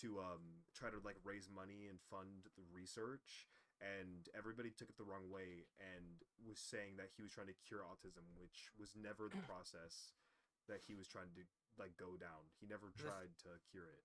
to 0.00 0.20
um 0.20 0.64
try 0.72 0.88
to 0.88 1.00
like 1.04 1.16
raise 1.24 1.48
money 1.52 1.88
and 1.88 2.00
fund 2.08 2.48
the 2.56 2.64
research 2.72 3.48
and 3.78 4.26
everybody 4.36 4.74
took 4.74 4.90
it 4.90 4.98
the 4.98 5.06
wrong 5.06 5.30
way 5.30 5.68
and 5.78 6.26
was 6.42 6.58
saying 6.58 6.98
that 6.98 7.08
he 7.14 7.22
was 7.22 7.30
trying 7.30 7.46
to 7.46 7.58
cure 7.66 7.84
autism 7.86 8.24
which 8.40 8.72
was 8.80 8.96
never 8.98 9.28
the 9.30 9.40
process 9.50 10.12
that 10.68 10.84
he 10.86 10.94
was 10.94 11.08
trying 11.08 11.32
to 11.34 11.42
like 11.80 11.96
go 11.96 12.18
down. 12.20 12.44
He 12.60 12.66
never 12.66 12.92
tried 12.98 13.32
to 13.46 13.50
cure 13.70 13.88
it. 13.88 14.02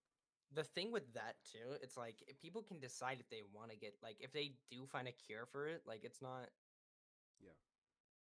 the 0.53 0.63
thing 0.63 0.91
with 0.91 1.11
that 1.13 1.35
too, 1.51 1.75
it's 1.81 1.97
like 1.97 2.23
people 2.41 2.61
can 2.61 2.79
decide 2.79 3.17
if 3.19 3.29
they 3.29 3.41
want 3.53 3.71
to 3.71 3.77
get 3.77 3.93
like 4.01 4.17
if 4.19 4.31
they 4.31 4.53
do 4.71 4.85
find 4.85 5.07
a 5.07 5.11
cure 5.11 5.45
for 5.51 5.67
it, 5.67 5.81
like 5.85 6.03
it's 6.03 6.21
not. 6.21 6.49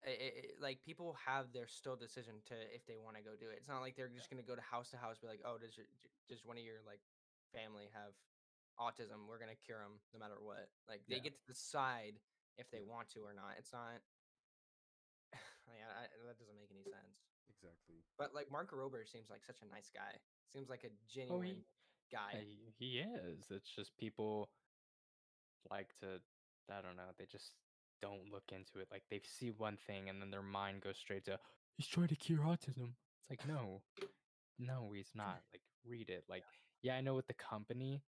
Yeah. 0.03 0.09
i- 0.11 0.15
i- 0.17 0.33
i- 0.53 0.53
like 0.59 0.83
people 0.83 1.13
have 1.25 1.51
their 1.53 1.67
still 1.67 1.95
decision 1.95 2.41
to 2.45 2.55
if 2.75 2.85
they 2.85 2.97
want 2.97 3.17
to 3.17 3.23
go 3.23 3.35
do 3.35 3.49
it. 3.49 3.57
It's 3.57 3.67
not 3.67 3.81
like 3.81 3.95
they're 3.95 4.07
just 4.09 4.29
gonna 4.29 4.43
go 4.43 4.55
to 4.55 4.61
house 4.61 4.89
to 4.91 4.97
house, 4.97 5.17
be 5.19 5.27
like, 5.27 5.41
oh, 5.45 5.57
does 5.57 5.75
your 5.77 5.87
does 6.27 6.43
one 6.45 6.57
of 6.57 6.63
your 6.63 6.81
like 6.85 7.01
family 7.53 7.89
have 7.93 8.13
autism? 8.79 9.27
We're 9.27 9.39
gonna 9.39 9.55
cure 9.55 9.79
them 9.79 9.99
no 10.13 10.19
matter 10.19 10.39
what. 10.41 10.69
Like 10.87 11.05
they 11.07 11.15
Yeah. 11.17 11.21
get 11.23 11.35
to 11.39 11.45
decide 11.45 12.19
if 12.57 12.69
they 12.71 12.81
want 12.81 13.09
to 13.09 13.21
or 13.23 13.33
not. 13.33 13.57
It's 13.57 13.73
not. 13.73 14.01
yeah, 15.33 15.91
I, 15.97 16.07
that 16.25 16.37
doesn't 16.39 16.55
make 16.57 16.71
any 16.71 16.83
sense. 16.83 17.17
Exactly. 17.49 18.03
But 18.17 18.33
like 18.33 18.51
Mark 18.51 18.71
Rober 18.71 19.07
seems 19.07 19.29
like 19.29 19.43
such 19.43 19.61
a 19.61 19.65
nice 19.65 19.89
guy. 19.89 20.19
Seems 20.53 20.69
like 20.69 20.83
a 20.83 20.87
Oh, 20.89 21.05
genuine 21.07 21.45
he, 21.45 21.65
guy. 22.11 22.45
he 22.45 22.73
he 22.77 22.99
is. 22.99 23.49
It's 23.51 23.69
just 23.69 23.95
people 23.97 24.49
like 25.69 25.93
to. 25.99 26.21
I 26.69 26.81
don't 26.81 26.95
know. 26.97 27.11
They 27.17 27.25
just 27.25 27.53
don't 28.01 28.31
look 28.31 28.51
into 28.51 28.79
it. 28.79 28.87
Like 28.91 29.03
they 29.09 29.21
see 29.25 29.51
one 29.51 29.77
thing 29.87 30.09
and 30.09 30.21
then 30.21 30.31
their 30.31 30.41
mind 30.41 30.81
goes 30.81 30.97
straight 30.97 31.25
to 31.25 31.39
he's 31.77 31.87
trying 31.87 32.07
to 32.07 32.15
cure 32.15 32.39
autism. 32.39 32.93
It's 33.21 33.29
like 33.29 33.47
no, 33.47 33.81
no, 34.59 34.91
he's 34.93 35.11
not. 35.15 35.41
Like 35.53 35.61
read 35.85 36.09
it. 36.09 36.23
Like 36.29 36.43
yeah, 36.83 36.95
I 36.95 37.01
know 37.01 37.15
with 37.15 37.27
the 37.27 37.33
company. 37.33 38.03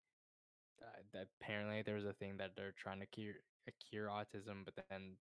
Uh, 0.81 1.03
that 1.11 1.27
apparently 1.41 1.81
there's 1.83 2.05
a 2.05 2.13
thing 2.13 2.37
that 2.37 2.51
they're 2.55 2.71
trying 2.77 2.99
to 3.01 3.05
cure 3.05 3.35
uh, 3.67 3.71
cure 3.89 4.07
autism, 4.07 4.63
but 4.63 4.73
then 4.89 5.17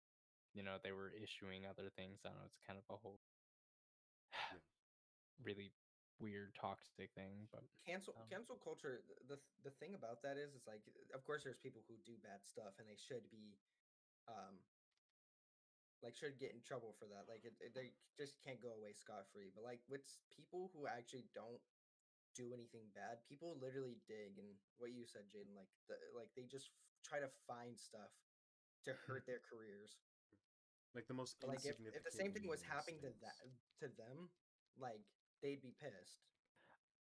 you 0.54 0.64
know 0.64 0.76
they 0.84 0.92
were 0.92 1.12
issuing 1.16 1.64
other 1.64 1.88
things. 1.96 2.20
I 2.26 2.30
don't 2.30 2.38
know. 2.40 2.44
It's 2.46 2.60
kind 2.68 2.76
of 2.78 2.84
a 2.92 3.00
whole 3.00 3.20
really 5.44 5.72
weird 6.20 6.56
toxic 6.56 7.12
thing, 7.16 7.48
but 7.52 7.64
cancel 7.88 8.16
Um, 8.16 8.28
cancel 8.32 8.56
culture 8.56 9.04
the 9.28 9.40
the 9.64 9.72
thing 9.80 9.96
about 9.96 10.22
that 10.24 10.38
is 10.38 10.56
it's 10.56 10.68
like 10.68 10.84
of 11.14 11.24
course 11.26 11.44
there's 11.44 11.60
people 11.60 11.84
who 11.88 11.96
do 12.06 12.16
bad 12.24 12.44
stuff 12.48 12.80
and 12.80 12.88
they 12.88 12.96
should 13.00 13.28
be 13.32 13.60
um 14.28 14.60
like 16.04 16.16
should 16.16 16.38
get 16.40 16.54
in 16.54 16.62
trouble 16.62 16.94
for 16.98 17.06
that 17.08 17.26
like 17.28 17.44
it, 17.46 17.56
it- 17.60 17.74
they 17.74 17.92
just 18.18 18.36
can't 18.44 18.62
go 18.62 18.74
away 18.78 18.94
scot 18.94 19.26
free 19.32 19.50
but 19.54 19.64
like 19.64 19.82
with 19.90 20.04
people 20.36 20.72
who 20.74 20.88
actually 20.88 21.26
don't 21.34 21.62
do 22.36 22.54
anything 22.54 22.88
bad 22.94 23.20
people 23.28 23.58
literally 23.62 23.98
dig 24.08 24.38
and 24.38 24.56
what 24.78 24.92
you 24.92 25.06
said 25.06 25.24
Jaden 25.32 25.56
like 25.56 25.72
the, 25.88 25.96
like 26.16 26.30
they 26.36 26.44
just 26.44 26.70
f- 26.72 26.86
try 27.04 27.20
to 27.20 27.30
find 27.48 27.78
stuff 27.80 28.12
to 28.86 28.94
hurt 29.08 29.26
their 29.26 29.42
careers 29.42 29.98
Like 30.94 31.08
the 31.08 31.14
most 31.14 31.38
but 31.42 31.50
like 31.50 31.66
if, 31.66 31.76
if 31.92 32.04
the 32.04 32.12
same 32.12 32.32
thing 32.32 32.48
was 32.48 32.62
meaningless 32.62 32.62
happening 32.62 33.02
to 33.02 33.12
that 33.22 33.38
to 33.80 33.88
them 33.98 34.30
like 34.78 35.04
they'd 35.42 35.62
be 35.62 35.74
pissed 35.80 36.20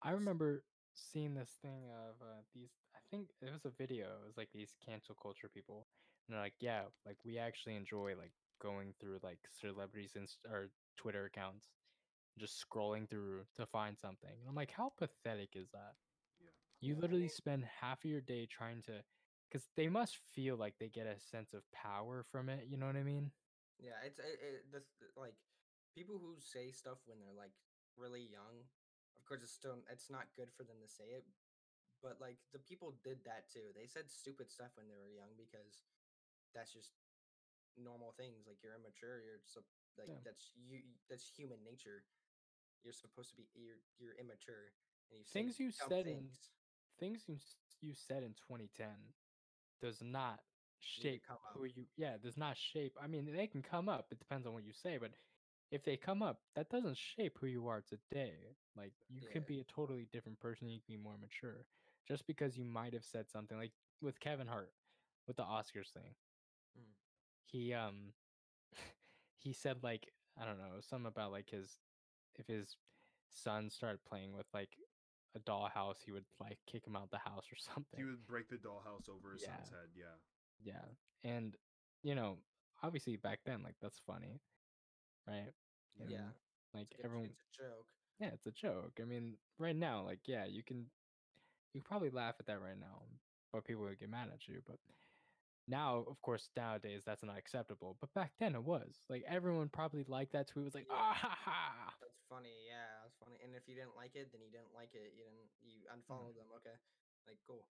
I 0.04 0.12
remember 0.12 0.64
seeing 0.94 1.34
this 1.34 1.58
thing 1.62 1.90
of 1.90 2.16
uh, 2.22 2.42
these. 2.54 2.72
I 2.96 3.00
think 3.10 3.30
it 3.42 3.52
was 3.52 3.66
a 3.66 3.70
video. 3.70 4.08
It 4.24 4.26
was 4.28 4.38
like 4.38 4.50
these 4.54 4.74
cancel 4.86 5.16
culture 5.16 5.50
people, 5.50 5.83
and 6.28 6.36
they're 6.36 6.44
like, 6.44 6.56
"Yeah, 6.60 6.84
like 7.06 7.18
we 7.26 7.38
actually 7.38 7.76
enjoy 7.76 8.16
like 8.18 8.34
going 8.62 8.94
through 9.00 9.20
like 9.24 9.40
celebrities 9.60 10.14
and 10.16 10.28
or 10.50 10.70
Twitter 10.98 11.26
accounts, 11.26 11.68
just 12.40 12.64
scrolling 12.64 13.10
through 13.10 13.46
to 13.56 13.66
find 13.66 13.98
something." 13.98 14.32
And 14.40 14.48
I'm 14.48 14.56
like, 14.56 14.72
"How 14.72 14.92
pathetic 14.98 15.56
is 15.56 15.70
that? 15.72 15.96
Yeah. 16.40 16.52
You 16.82 16.96
literally 16.96 17.28
spend 17.30 17.66
half 17.82 18.04
of 18.04 18.10
your 18.10 18.22
day 18.22 18.46
trying 18.46 18.82
to, 18.84 19.04
because 19.50 19.68
they 19.76 19.90
must 19.90 20.18
feel 20.34 20.56
like 20.56 20.76
they 20.80 20.90
get 20.90 21.08
a 21.08 21.20
sense 21.20 21.54
of 21.54 21.64
power 21.72 22.26
from 22.32 22.50
it. 22.50 22.68
You 22.70 22.78
know 22.78 22.88
what 22.88 22.96
I 22.96 23.04
mean? 23.04 23.32
Yeah, 23.80 24.00
it's 24.06 24.20
it, 24.20 24.40
it, 24.42 24.72
the 24.72 24.82
like 25.20 25.36
people 25.94 26.18
who 26.18 26.36
say 26.40 26.72
stuff 26.72 26.98
when 27.06 27.20
they're 27.20 27.38
like 27.38 27.54
really 27.98 28.26
young. 28.26 28.66
Of 29.18 29.26
course, 29.26 29.44
it's 29.44 29.54
still 29.54 29.78
it's 29.92 30.10
not 30.10 30.34
good 30.36 30.50
for 30.56 30.64
them 30.64 30.78
to 30.82 30.90
say 30.90 31.16
it, 31.16 31.26
but 32.02 32.20
like 32.20 32.38
the 32.52 32.60
people 32.60 32.96
did 33.04 33.24
that 33.24 33.48
too. 33.48 33.72
They 33.76 33.88
said 33.88 34.12
stupid 34.12 34.52
stuff 34.52 34.76
when 34.76 34.88
they 34.92 35.00
were 35.00 35.14
young 35.14 35.32
because 35.38 35.86
that's 36.54 36.74
just 36.74 36.92
normal 37.78 38.14
things. 38.18 38.46
Like 38.48 38.58
you're 38.64 38.76
immature. 38.76 39.20
You're 39.22 39.42
so 39.46 39.62
like 39.98 40.10
Yeah. 40.10 40.22
that's 40.24 40.52
you. 40.56 40.82
That's 41.10 41.28
human 41.38 41.64
nature. 41.64 42.04
You're 42.84 42.94
supposed 42.94 43.30
to 43.32 43.36
be 43.36 43.48
you're 43.56 43.80
you're 44.00 44.16
immature 44.20 44.74
and 45.12 45.20
you 45.20 45.26
Things 45.32 45.60
you 45.60 45.72
said 45.72 46.06
in 46.08 46.30
things. 46.30 46.50
things 47.00 47.24
you 47.28 47.38
you 47.82 47.94
said 47.94 48.24
in 48.24 48.34
2010 48.36 48.88
does 49.82 50.02
not 50.02 50.40
shape 50.80 51.24
who 51.54 51.66
you 51.66 51.86
yeah 51.96 52.18
does 52.22 52.38
not 52.38 52.58
shape 52.58 52.98
i 53.02 53.08
mean 53.08 53.26
they 53.34 53.48
can 53.48 53.62
come 53.62 53.88
up 53.88 54.08
it 54.12 54.20
depends 54.20 54.46
on 54.46 54.54
what 54.54 54.64
you 54.66 54.74
say 54.74 54.98
but 54.98 55.12
if 55.72 55.84
they 55.84 55.96
come 55.96 56.22
up 56.22 56.42
that 56.56 56.70
doesn't 56.70 56.98
shape 56.98 57.38
who 57.40 57.48
you 57.48 57.68
are 57.68 57.82
today 57.82 58.58
like 58.76 58.94
you 59.10 59.22
could 59.32 59.46
be 59.46 59.60
a 59.60 59.64
totally 59.64 60.08
different 60.12 60.40
person 60.40 60.68
you 60.68 60.80
can 60.86 60.98
be 60.98 61.02
more 61.02 61.18
mature 61.20 61.66
just 62.08 62.28
because 62.28 62.58
you 62.58 62.66
might 62.66 62.94
have 62.94 63.06
said 63.06 63.30
something 63.30 63.58
like 63.58 63.72
with 64.02 64.20
kevin 64.20 64.48
hart 64.48 64.74
with 65.28 65.38
the 65.38 65.44
oscars 65.44 65.90
thing. 65.94 66.16
He 67.54 67.74
um 67.74 68.14
he 69.38 69.54
said 69.54 69.78
like 69.84 70.12
i 70.42 70.44
don't 70.46 70.58
know 70.58 70.82
something 70.82 71.08
about 71.08 71.32
like 71.32 71.50
his 71.50 71.80
if 72.36 72.48
his 72.48 72.78
son 73.30 73.70
started 73.70 74.00
playing 74.04 74.34
with 74.36 74.48
like 74.54 74.78
a 75.36 75.40
dollhouse 75.40 75.98
he 76.04 76.12
would 76.12 76.26
like 76.40 76.60
kick 76.66 76.86
him 76.86 76.96
out 76.96 77.10
the 77.12 77.18
house 77.18 77.46
or 77.52 77.56
something 77.74 77.98
He 77.98 78.04
would 78.04 78.26
break 78.28 78.50
the 78.50 78.58
dollhouse 78.58 79.10
over 79.10 79.34
his 79.34 79.44
Yeah. 79.44 79.56
son's 79.56 79.70
head. 79.70 79.90
Yeah. 79.96 80.18
yeah. 80.64 80.86
And 81.24 81.58
you 82.04 82.16
know, 82.16 82.38
obviously 82.84 83.16
back 83.18 83.40
then, 83.46 83.64
like 83.64 83.76
that's 83.82 84.00
funny. 84.00 84.42
Right? 85.28 85.54
Yeah. 85.98 86.06
Yeah, 86.10 86.30
Like 86.74 86.88
it's, 86.92 87.06
everyone 87.06 87.30
it's 87.30 87.40
a 87.60 87.64
joke. 87.64 87.88
yeah, 88.20 88.28
it's 88.34 88.46
a 88.46 88.52
joke. 88.52 89.00
I 89.02 89.06
mean, 89.06 89.38
right 89.58 89.76
now, 89.76 90.04
like, 90.04 90.28
yeah, 90.28 90.46
you 90.46 90.64
can 90.64 90.92
you 91.74 91.82
probably 91.82 92.10
laugh 92.12 92.36
at 92.40 92.46
that 92.48 92.62
right 92.62 92.80
now, 92.80 93.02
but 93.52 93.64
people 93.66 93.84
would 93.84 94.00
get 94.00 94.10
mad 94.10 94.30
at 94.34 94.48
you. 94.48 94.62
But 94.68 94.78
now, 95.68 96.04
of 96.10 96.22
course, 96.22 96.50
nowadays 96.58 97.04
that's 97.06 97.24
not 97.24 97.38
acceptable. 97.38 97.98
But 98.02 98.14
back 98.14 98.32
then 98.40 98.56
it 98.56 98.64
was. 98.64 99.00
Like 99.10 99.24
everyone 99.28 99.70
probably 99.70 100.06
liked 100.08 100.34
that 100.34 100.48
tweet 100.48 100.66
was 100.66 100.76
like, 100.76 100.88
ah 100.92 101.16
ha 101.16 101.38
ha. 101.46 101.94
That's 102.02 102.20
funny. 102.30 102.56
Yeah, 102.68 103.04
that's 103.04 103.16
funny. 103.24 103.40
And 103.44 103.56
if 103.56 103.64
you 103.68 103.76
didn't 103.76 103.96
like 103.96 104.16
it, 104.16 104.32
then 104.32 104.42
you 104.42 104.52
didn't 104.52 104.76
like 104.76 104.92
it. 104.94 105.16
You 105.16 105.24
didn't. 105.24 105.48
You 105.64 105.88
unfollowed 105.94 106.36
them. 106.36 106.52
Okay, 106.60 106.76
like 107.28 107.40
cool. 107.48 107.68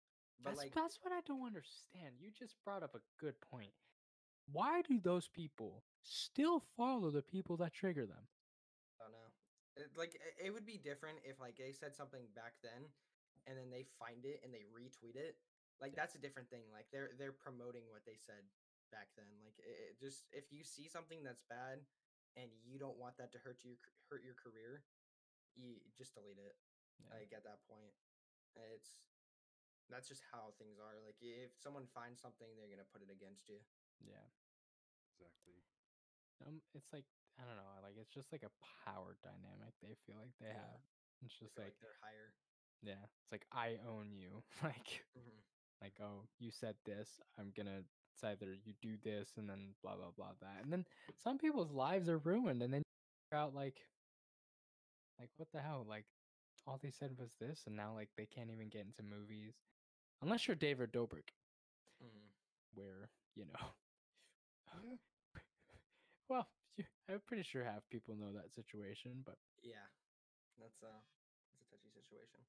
But 0.43 0.51
That's 0.51 0.69
like, 0.69 0.75
that's 0.75 0.99
what 1.01 1.13
I 1.13 1.21
don't 1.25 1.47
understand. 1.47 2.21
You 2.21 2.29
just 2.29 2.55
brought 2.63 2.83
up 2.83 2.93
a 2.93 3.01
good 3.19 3.33
point. 3.41 3.73
Why 4.51 4.81
do 4.85 4.99
those 5.01 5.27
people 5.27 5.83
still 6.03 6.61
follow 6.77 7.09
the 7.09 7.23
people 7.25 7.57
that 7.57 7.73
trigger 7.73 8.05
them? 8.05 8.21
I 9.01 9.09
don't 9.09 9.17
know. 9.17 9.31
It, 9.75 9.89
like, 9.97 10.13
it 10.37 10.53
would 10.53 10.65
be 10.65 10.77
different 10.77 11.19
if 11.25 11.39
like 11.41 11.57
they 11.57 11.73
said 11.73 11.95
something 11.95 12.21
back 12.35 12.53
then, 12.61 12.85
and 13.47 13.57
then 13.57 13.71
they 13.71 13.85
find 13.97 14.25
it 14.25 14.41
and 14.43 14.53
they 14.53 14.63
retweet 14.69 15.15
it. 15.15 15.35
Like 15.81 15.93
Yeah. 15.93 16.01
that's 16.03 16.15
a 16.15 16.21
different 16.21 16.49
thing. 16.49 16.65
Like 16.73 16.89
they're 16.91 17.11
they're 17.17 17.35
promoting 17.35 17.85
what 17.89 18.05
they 18.05 18.17
said 18.17 18.49
back 18.91 19.13
then. 19.15 19.29
Like 19.43 19.57
it, 19.59 19.93
it 19.93 19.99
just 19.99 20.25
if 20.31 20.51
you 20.51 20.63
see 20.63 20.87
something 20.89 21.21
that's 21.23 21.43
bad 21.49 21.85
and 22.35 22.49
you 22.65 22.77
don't 22.79 22.97
want 22.97 23.17
that 23.17 23.31
to 23.33 23.39
hurt 23.39 23.61
your 23.63 23.77
hurt 24.09 24.23
your 24.23 24.33
career, 24.35 24.83
you 25.55 25.77
just 25.97 26.13
delete 26.17 26.39
it. 26.41 26.57
Yeah. 27.01 27.13
Like 27.21 27.29
at 27.33 27.43
that 27.45 27.61
point, 27.69 27.93
it's 28.57 29.05
that's 29.89 30.09
just 30.09 30.23
how 30.33 30.53
things 30.57 30.81
are. 30.81 30.97
Like 31.05 31.21
if 31.21 31.53
someone 31.61 31.85
finds 31.93 32.21
something, 32.21 32.49
they're 32.57 32.69
gonna 32.71 32.87
put 32.89 33.05
it 33.05 33.13
against 33.13 33.45
you. 33.47 33.61
Yeah. 34.01 34.25
Exactly. 35.13 35.61
Um, 36.45 36.61
it's 36.73 36.93
like 36.93 37.05
I 37.37 37.45
don't 37.45 37.57
know, 37.57 37.69
like 37.85 37.97
it's 38.01 38.13
just 38.13 38.31
like 38.33 38.41
a 38.45 38.53
power 38.85 39.17
dynamic 39.21 39.73
they 39.81 39.93
feel 40.05 40.17
like 40.17 40.33
they 40.41 40.49
Yeah. 40.49 40.57
have. 40.57 40.81
It's 41.25 41.33
just 41.37 41.53
feel 41.55 41.65
like, 41.65 41.77
they're 41.81 41.97
higher. 42.01 42.33
yeah, 42.81 43.01
it's 43.21 43.31
like 43.31 43.45
I 43.51 43.77
own 43.89 44.13
you. 44.13 44.43
like, 44.63 45.05
Mhm. 45.17 45.41
Like 45.81 45.93
oh, 46.01 46.27
you 46.39 46.51
said 46.51 46.75
this, 46.85 47.19
I'm 47.37 47.51
gonna. 47.55 47.83
It's 48.13 48.23
either 48.23 48.55
you 48.65 48.73
do 48.81 48.97
this 49.03 49.37
and 49.37 49.47
then 49.49 49.75
blah 49.83 49.95
blah 49.95 50.11
blah 50.15 50.33
that, 50.41 50.63
and 50.63 50.71
then 50.73 50.85
some 51.17 51.37
people's 51.37 51.71
lives 51.71 52.09
are 52.09 52.17
ruined, 52.17 52.63
and 52.63 52.73
then 52.73 52.81
you 52.81 53.29
figure 53.29 53.43
out 53.43 53.53
like, 53.53 53.77
like 55.19 55.29
what 55.37 55.51
the 55.51 55.61
hell, 55.61 55.85
like 55.87 56.05
all 56.65 56.79
they 56.81 56.91
said 56.91 57.11
was 57.17 57.29
this, 57.39 57.63
and 57.67 57.75
now 57.75 57.93
like 57.93 58.09
they 58.17 58.25
can't 58.25 58.51
even 58.51 58.69
get 58.69 58.85
into 58.85 59.03
movies, 59.03 59.53
unless 60.21 60.47
you're 60.47 60.55
David 60.55 60.91
Dobrik, 60.91 61.29
Mhm. 62.01 62.29
where 62.73 63.09
you 63.35 63.45
know. 63.45 63.53
Yeah. 64.73 64.97
well, 66.29 66.47
you- 66.77 66.85
I'm 67.09 67.21
pretty 67.27 67.43
sure 67.43 67.63
half 67.63 67.87
people 67.89 68.15
know 68.15 68.33
that 68.33 68.53
situation, 68.53 69.23
but 69.25 69.37
Yeah, 69.63 69.87
that's 70.59 70.81
uh, 70.83 70.87
that's 71.51 71.61
a 71.61 71.69
touchy 71.71 71.89
situation. 71.93 72.39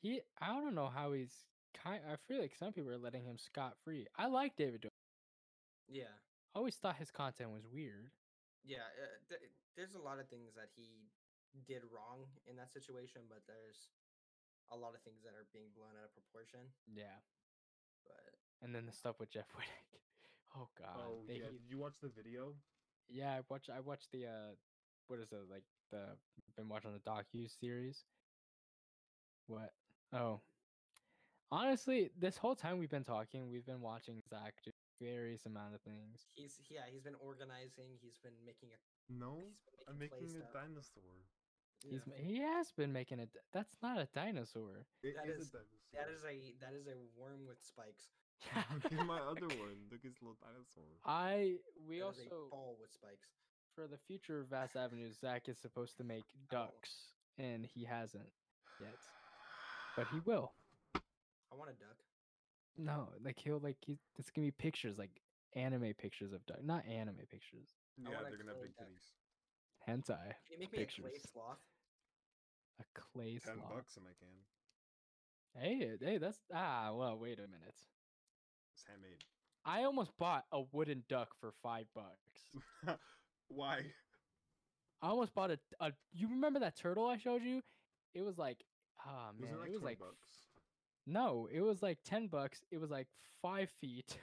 he, 0.00 0.20
I 0.40 0.48
don't 0.60 0.74
know 0.74 0.88
how 0.88 1.12
he's 1.12 1.46
kind. 1.74 2.00
I 2.06 2.16
feel 2.28 2.40
like 2.40 2.54
some 2.54 2.72
people 2.72 2.90
are 2.90 2.98
letting 2.98 3.24
him 3.24 3.38
scot 3.38 3.74
free. 3.84 4.06
I 4.16 4.26
like 4.26 4.56
David. 4.56 4.82
Dobrik. 4.82 4.98
Yeah, 5.88 6.14
I 6.54 6.58
always 6.58 6.76
thought 6.76 6.96
his 6.96 7.10
content 7.10 7.50
was 7.50 7.66
weird. 7.72 8.10
yeah. 8.64 8.86
Uh, 8.96 9.18
th- 9.28 9.50
there's 9.76 9.94
a 9.94 10.00
lot 10.02 10.18
of 10.20 10.28
things 10.28 10.52
that 10.56 10.68
he 10.76 11.10
did 11.66 11.82
wrong 11.92 12.24
in 12.48 12.56
that 12.56 12.72
situation, 12.72 13.22
but 13.28 13.40
there's 13.46 13.88
a 14.70 14.76
lot 14.76 14.94
of 14.94 15.00
things 15.02 15.20
that 15.24 15.34
are 15.36 15.44
being 15.52 15.68
blown 15.76 15.92
out 16.00 16.08
of 16.08 16.14
proportion. 16.14 16.60
Yeah, 16.88 17.20
But 18.04 18.36
and 18.64 18.74
then 18.74 18.86
the 18.86 18.92
stuff 18.92 19.16
with 19.20 19.30
Jeff 19.30 19.48
Wittek. 19.56 20.00
Oh 20.56 20.68
God. 20.78 20.96
oh 20.96 21.24
they- 21.26 21.40
yeah. 21.40 21.50
Did 21.52 21.68
you 21.68 21.78
watch 21.78 21.96
the 22.00 22.08
video? 22.08 22.54
yeah. 23.08 23.32
I 23.36 23.40
watch. 23.48 23.68
I 23.68 23.80
watched 23.80 24.08
the. 24.12 24.26
uh 24.26 24.52
What 25.08 25.18
is 25.20 25.32
it 25.32 25.48
like? 25.50 25.64
The 25.90 26.16
been 26.56 26.68
watching 26.68 26.92
the 26.92 27.00
docu 27.00 27.48
series. 27.60 28.04
What? 29.46 29.72
Oh. 30.12 30.40
Honestly, 31.52 32.08
this 32.18 32.38
whole 32.38 32.56
time 32.56 32.78
we've 32.78 32.88
been 32.90 33.04
talking, 33.04 33.50
we've 33.50 33.66
been 33.66 33.82
watching 33.82 34.22
Zak 34.28 34.54
do 34.64 34.70
various 35.00 35.44
amount 35.44 35.74
of 35.74 35.82
things. 35.82 36.24
he's 36.34 36.56
yeah, 36.70 36.88
he's 36.90 37.02
been 37.02 37.18
organizing. 37.20 37.92
He's 38.00 38.16
been 38.24 38.32
making 38.44 38.70
a. 38.72 38.78
No, 39.12 39.36
He's 39.36 39.60
I'm 39.86 39.98
making, 39.98 40.16
making 40.22 40.36
a 40.40 40.48
stuff. 40.48 40.52
dinosaur. 40.64 41.12
He's 41.84 42.00
yeah. 42.06 42.14
ma- 42.16 42.24
he 42.24 42.38
has 42.40 42.72
been 42.72 42.90
making 42.92 43.18
it. 43.20 43.28
That's 43.52 43.76
not 43.82 43.98
a 43.98 44.08
dinosaur. 44.14 44.86
It 45.02 45.14
That 45.16 45.28
is 45.28 45.42
is- 45.42 45.48
a 45.52 45.60
dinosaur. 45.60 45.78
That 45.92 46.08
is 46.08 46.24
a 46.24 46.54
that 46.64 46.72
is 46.72 46.86
a 46.88 46.96
worm 47.20 47.44
with 47.46 47.58
spikes. 47.60 48.08
Look 48.82 48.92
at 49.00 49.04
my 49.06 49.18
other 49.20 49.46
one. 49.60 49.76
Look 49.92 50.00
at 50.00 50.08
his 50.08 50.22
little 50.22 50.38
dinosaur. 50.40 50.88
I 51.04 51.56
we 51.86 52.00
That 52.00 52.16
is 52.16 52.18
also 52.32 52.46
a 52.46 52.50
ball 52.50 52.78
with 52.80 52.92
spikes. 52.94 53.28
for 53.74 53.86
the 53.86 53.98
future 54.08 54.40
of 54.40 54.48
Vast 54.48 54.74
Avenues, 54.74 55.18
Zak 55.20 55.50
is 55.50 55.58
supposed 55.58 55.98
to 55.98 56.04
make 56.04 56.24
Oh. 56.32 56.64
ducks, 56.64 57.12
and 57.36 57.66
he 57.66 57.84
hasn't 57.84 58.32
yet, 58.80 58.96
but 59.96 60.06
he 60.08 60.20
will. 60.24 60.52
I 61.52 61.56
want 61.56 61.70
a 61.70 61.74
duck. 61.74 61.98
No, 62.78 63.08
like 63.22 63.38
he'll 63.38 63.58
like 63.60 63.76
he. 63.84 63.98
It's 64.18 64.30
gonna 64.30 64.46
be 64.46 64.50
pictures, 64.52 64.96
like 64.98 65.10
anime 65.54 65.92
pictures 65.98 66.32
of 66.32 66.44
duck, 66.46 66.64
not 66.64 66.86
anime 66.86 67.16
pictures. 67.30 67.68
Yeah, 67.98 68.14
want 68.14 68.26
a 68.26 68.30
they're 68.30 68.38
gonna 68.38 68.50
have 68.52 68.58
clay 68.60 68.68
big 68.68 68.76
duck. 68.76 68.86
titties. 68.88 69.10
Hentai, 69.88 70.32
Can 70.48 70.52
you 70.52 70.58
make 70.60 70.72
me 70.72 70.78
a 70.82 70.86
clay 70.86 71.10
Pictures. 71.10 71.30
sloth? 71.32 71.58
a 72.80 72.84
clay 72.98 73.38
Ten 73.44 73.56
sloth. 73.58 73.74
bucks 73.74 73.96
and 73.96 74.06
I 74.08 74.14
can. 74.18 75.60
Hey, 75.62 75.96
hey, 76.00 76.18
that's 76.18 76.38
ah. 76.54 76.92
Well, 76.94 77.18
wait 77.18 77.38
a 77.38 77.42
minute. 77.42 77.76
It's 78.74 78.84
handmade. 78.88 79.22
I 79.64 79.84
almost 79.84 80.16
bought 80.18 80.44
a 80.50 80.62
wooden 80.72 81.04
duck 81.08 81.34
for 81.40 81.52
five 81.62 81.84
bucks. 81.94 82.98
Why? 83.48 83.82
I 85.02 85.08
almost 85.08 85.34
bought 85.34 85.50
a, 85.50 85.58
a. 85.80 85.92
You 86.12 86.28
remember 86.28 86.60
that 86.60 86.76
turtle 86.76 87.06
I 87.06 87.18
showed 87.18 87.42
you? 87.42 87.60
It 88.14 88.22
was 88.22 88.38
like, 88.38 88.64
ah 89.04 89.30
man, 89.38 89.50
Was 89.50 89.58
it 89.58 89.60
like 89.60 89.68
it 89.68 89.72
was 89.72 89.80
20 89.82 89.90
like 89.92 89.98
bucks? 89.98 90.31
No, 91.06 91.48
it 91.52 91.60
was 91.60 91.82
like 91.82 91.98
ten 92.04 92.28
bucks. 92.28 92.62
It 92.70 92.78
was 92.78 92.90
like 92.90 93.08
five 93.40 93.70
feet. 93.80 94.18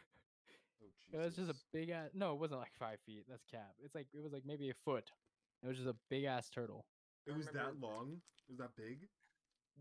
Oh, 0.82 0.88
It 1.12 1.18
was 1.26 1.36
just 1.36 1.52
a 1.52 1.56
big 1.74 1.90
ass. 1.90 2.10
No, 2.14 2.34
it 2.34 2.40
wasn't 2.40 2.60
like 2.62 2.74
five 2.80 3.00
feet. 3.06 3.26
That's 3.28 3.44
cap. 3.44 3.74
It's 3.84 3.96
like 3.96 4.08
it 4.14 4.22
was 4.22 4.32
like 4.32 4.46
maybe 4.46 4.70
a 4.70 4.74
foot. 4.74 5.12
It 5.64 5.68
was 5.68 5.78
just 5.78 5.90
a 5.90 5.96
big 6.10 6.24
ass 6.24 6.50
turtle. 6.50 6.86
It 7.26 7.36
was 7.36 7.48
that 7.52 7.80
long. 7.82 8.22
It 8.48 8.50
was 8.52 8.60
that 8.60 8.76
big. 8.76 9.10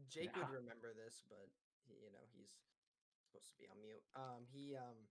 Jake 0.09 0.31
Yeah. 0.35 0.43
would 0.43 0.51
remember 0.51 0.95
this, 0.95 1.23
but 1.29 1.49
he, 1.87 1.95
you 1.95 2.11
know 2.11 2.25
he's 2.35 2.51
supposed 3.27 3.51
to 3.53 3.57
be 3.59 3.69
on 3.69 3.79
mute. 3.81 4.03
Um, 4.17 4.47
he 4.51 4.75
um, 4.77 5.07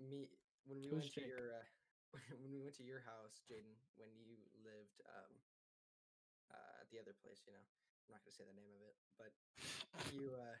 me 0.00 0.28
when 0.66 0.80
we 0.80 0.88
Who's 0.90 1.08
went 1.08 1.14
to 1.14 1.24
your 1.24 1.54
uh, 1.60 1.66
when 2.40 2.50
we 2.52 2.60
went 2.60 2.76
to 2.76 2.84
your 2.84 3.00
house, 3.00 3.40
Jaden, 3.48 3.76
when 3.96 4.10
you 4.20 4.36
lived 4.64 5.00
um, 5.08 5.32
uh, 6.52 6.80
at 6.82 6.88
the 6.90 6.98
other 7.00 7.14
place, 7.22 7.44
you 7.46 7.52
know, 7.52 7.64
I'm 8.08 8.10
not 8.16 8.20
gonna 8.24 8.34
say 8.34 8.44
the 8.44 8.56
name 8.56 8.72
of 8.74 8.82
it, 8.84 8.96
but 9.16 9.32
you 10.12 10.34
uh, 10.36 10.56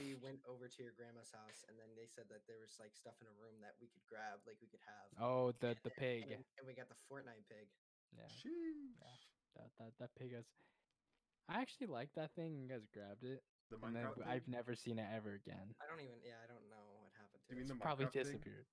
we 0.00 0.16
went 0.18 0.40
over 0.48 0.66
to 0.66 0.78
your 0.82 0.96
grandma's 0.96 1.30
house, 1.30 1.62
and 1.68 1.76
then 1.78 1.92
they 1.94 2.08
said 2.08 2.24
that 2.32 2.42
there 2.48 2.58
was 2.58 2.72
like 2.80 2.96
stuff 2.96 3.14
in 3.20 3.28
a 3.28 3.36
room 3.36 3.60
that 3.60 3.76
we 3.78 3.86
could 3.92 4.04
grab, 4.08 4.40
like 4.48 4.56
we 4.58 4.68
could 4.72 4.82
have. 4.88 5.06
Oh, 5.20 5.52
the 5.60 5.76
and 5.76 5.82
the 5.84 5.92
pig. 5.94 6.24
And, 6.32 6.42
and 6.58 6.64
we 6.66 6.72
got 6.74 6.88
the 6.88 6.98
Fortnite 7.06 7.44
pig. 7.46 7.68
Yeah, 8.16 8.26
Sheesh. 8.30 9.28
that 9.54 9.70
that 9.78 9.92
that 10.00 10.10
pig 10.18 10.32
is. 10.34 10.46
I 11.48 11.60
actually 11.60 11.92
like 11.92 12.08
that 12.16 12.32
thing. 12.32 12.56
You 12.56 12.68
guys 12.72 12.88
grabbed 12.88 13.22
it, 13.28 13.44
The 13.68 13.76
and 13.84 13.92
then 13.94 14.08
Minecraft. 14.08 14.24
pig? 14.24 14.32
I've 14.32 14.48
never 14.48 14.72
seen 14.74 14.96
it 14.98 15.06
ever 15.12 15.36
again. 15.36 15.76
I 15.78 15.84
don't 15.86 16.00
even. 16.00 16.16
Yeah, 16.24 16.40
I 16.40 16.48
don't 16.48 16.64
know 16.72 16.84
what 17.04 17.12
happened 17.20 17.44
to 17.44 17.48
You 17.52 17.60
it. 17.60 17.68
mean 17.68 17.68
the 17.68 17.80
Probably 17.84 18.06
Minecraft 18.08 18.16
pig? 18.16 18.24
disappeared. 18.40 18.66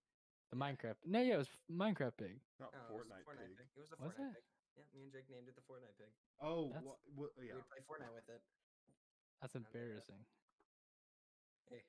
The 0.51 0.57
Minecraft. 0.59 0.99
No, 1.07 1.19
yeah, 1.19 1.35
it 1.39 1.43
was 1.43 1.51
Minecraft 1.71 2.15
pig. 2.17 2.39
Not 2.59 2.71
No, 2.71 2.95
it 2.95 3.03
was 3.03 3.07
the 3.11 3.19
Fortnite, 3.27 3.55
pig. 3.59 3.67
It 3.75 3.79
was 3.79 3.89
the 3.91 3.99
Was 3.99 4.15
Fortnite 4.15 4.31
it? 4.31 4.35
pig. 4.39 4.45
Yeah, 4.79 4.83
me 4.95 4.99
and 5.03 5.11
Jake 5.11 5.27
named 5.27 5.47
it 5.51 5.55
the 5.59 5.65
Fortnite 5.67 5.95
pig. 5.99 6.11
Oh, 6.39 6.71
That's- 6.71 6.83
what? 6.87 6.97
what 7.15 7.29
yeah. 7.43 7.59
We'd 7.59 7.67
play 7.67 7.83
Fortnite 7.83 8.15
with 8.15 8.27
it. 8.31 8.39
That's 9.43 9.55
embarrassing. 9.55 10.23
Hey, 11.71 11.83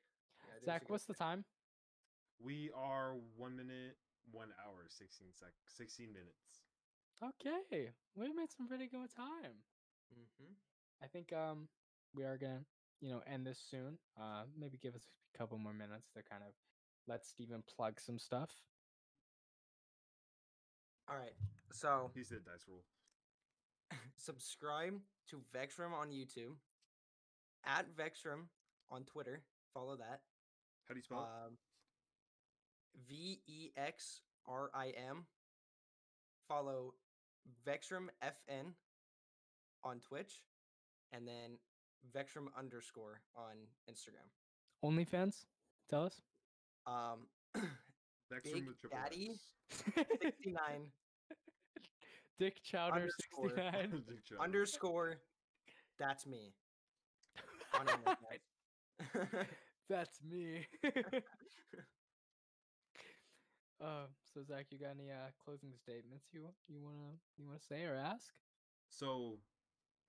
yeah, 0.46 0.64
Zak, 0.64 0.88
what's 0.88 1.04
the 1.04 1.14
time? 1.14 1.44
We 2.38 2.70
are 2.76 3.14
one 3.36 3.56
minute, 3.56 3.96
one 4.30 4.48
hour, 4.64 4.86
sixteen 4.88 5.28
sec, 5.32 5.50
sixteen 5.66 6.12
minutes. 6.12 6.62
Okay, 7.22 7.90
we've 8.14 8.34
made 8.34 8.50
some 8.56 8.66
pretty 8.68 8.86
good 8.86 9.10
time. 9.14 9.62
do. 10.10 10.20
Mhm. 10.44 10.54
I 11.02 11.06
think 11.08 11.32
um 11.32 11.68
we 12.14 12.24
are 12.24 12.36
gonna 12.38 12.64
you 13.00 13.10
know 13.10 13.22
end 13.26 13.46
this 13.46 13.58
soon. 13.58 13.98
Uh, 14.16 14.44
maybe 14.56 14.78
give 14.78 14.94
us 14.94 15.08
a 15.34 15.38
couple 15.38 15.58
more 15.58 15.72
minutes 15.74 16.10
to 16.14 16.22
kind 16.22 16.42
of 16.42 16.52
let 17.06 17.26
Stephen 17.26 17.62
plug 17.62 18.00
some 18.00 18.18
stuff. 18.18 18.50
All 21.08 21.16
right. 21.16 21.34
So 21.72 22.10
He 22.14 22.22
said 22.22 22.44
dice 22.44 22.66
roll. 22.68 22.84
subscribe 24.16 25.00
to 25.28 25.42
Vexrim 25.54 25.92
on 25.92 26.10
YouTube, 26.10 26.56
at 27.64 27.86
Vexrim 27.96 28.48
on 28.90 29.04
Twitter. 29.04 29.42
Follow 29.74 29.96
that. 29.96 30.20
How 30.88 30.94
do 30.94 30.98
you 30.98 31.02
spell 31.02 31.20
it? 31.20 31.46
Um, 31.46 31.56
V 33.08 33.40
E 33.46 33.70
X 33.76 34.22
R 34.46 34.70
I 34.74 34.88
M. 34.88 35.24
Follow 36.48 36.94
Vexrim 37.66 38.08
FN 38.22 38.74
on 39.84 40.00
Twitch, 40.00 40.42
and 41.12 41.26
then 41.26 41.58
Vexrim 42.14 42.46
underscore 42.58 43.20
on 43.36 43.54
Instagram. 43.90 44.28
OnlyFans, 44.84 45.44
tell 45.88 46.04
us. 46.04 46.20
Um, 46.86 47.26
Next 48.30 48.44
Big 48.44 48.54
room 48.54 48.66
with 48.66 48.80
triple 48.80 48.98
Daddy? 48.98 49.30
69 50.22 50.62
Dick 52.38 52.62
Chowder 52.64 53.08
sixty 53.20 53.54
nine. 53.56 54.02
Underscore. 54.40 55.20
That's 55.98 56.26
me. 56.26 56.54
That's 59.88 60.20
me. 60.22 60.66
uh, 63.80 64.06
so 64.32 64.42
Zak, 64.46 64.66
you 64.70 64.78
got 64.78 64.90
any 64.98 65.10
uh 65.10 65.30
closing 65.44 65.72
statements 65.76 66.26
you 66.32 66.48
you 66.68 66.80
wanna 66.80 67.18
you 67.36 67.46
wanna 67.46 67.60
say 67.60 67.84
or 67.84 67.96
ask? 67.96 68.32
So, 68.88 69.38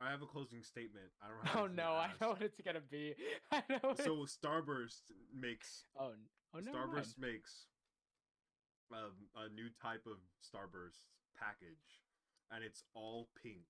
I 0.02 0.12
have 0.12 0.22
a 0.22 0.26
closing 0.26 0.64
statement. 0.64 1.08
I 1.22 1.28
don't 1.30 1.48
have. 1.48 1.58
Oh 1.64 1.68
no, 1.68 1.94
I 1.94 2.12
know 2.20 2.30
what 2.30 2.42
it's 2.42 2.60
gonna 2.64 2.82
be. 2.82 3.16
I 3.52 3.64
know. 3.70 3.94
So 3.96 4.26
Starburst 4.26 5.12
makes 5.34 5.86
oh, 6.00 6.12
oh 6.56 6.60
no. 6.60 6.72
Starburst 6.72 7.18
makes 7.18 7.68
um, 8.92 9.30
a 9.36 9.50
new 9.50 9.70
type 9.82 10.06
of 10.06 10.18
Starburst 10.44 11.08
package, 11.40 12.04
and 12.52 12.64
it's 12.64 12.84
all 12.94 13.30
pink. 13.42 13.66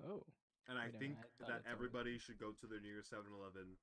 Oh, 0.00 0.24
And 0.68 0.78
I 0.78 0.86
a 0.86 0.98
think 0.98 1.16
I 1.20 1.48
that 1.52 1.62
everybody 1.70 2.18
should 2.18 2.40
go 2.40 2.52
to 2.56 2.66
their 2.66 2.80
nearest 2.80 3.12
7-Eleven 3.12 3.76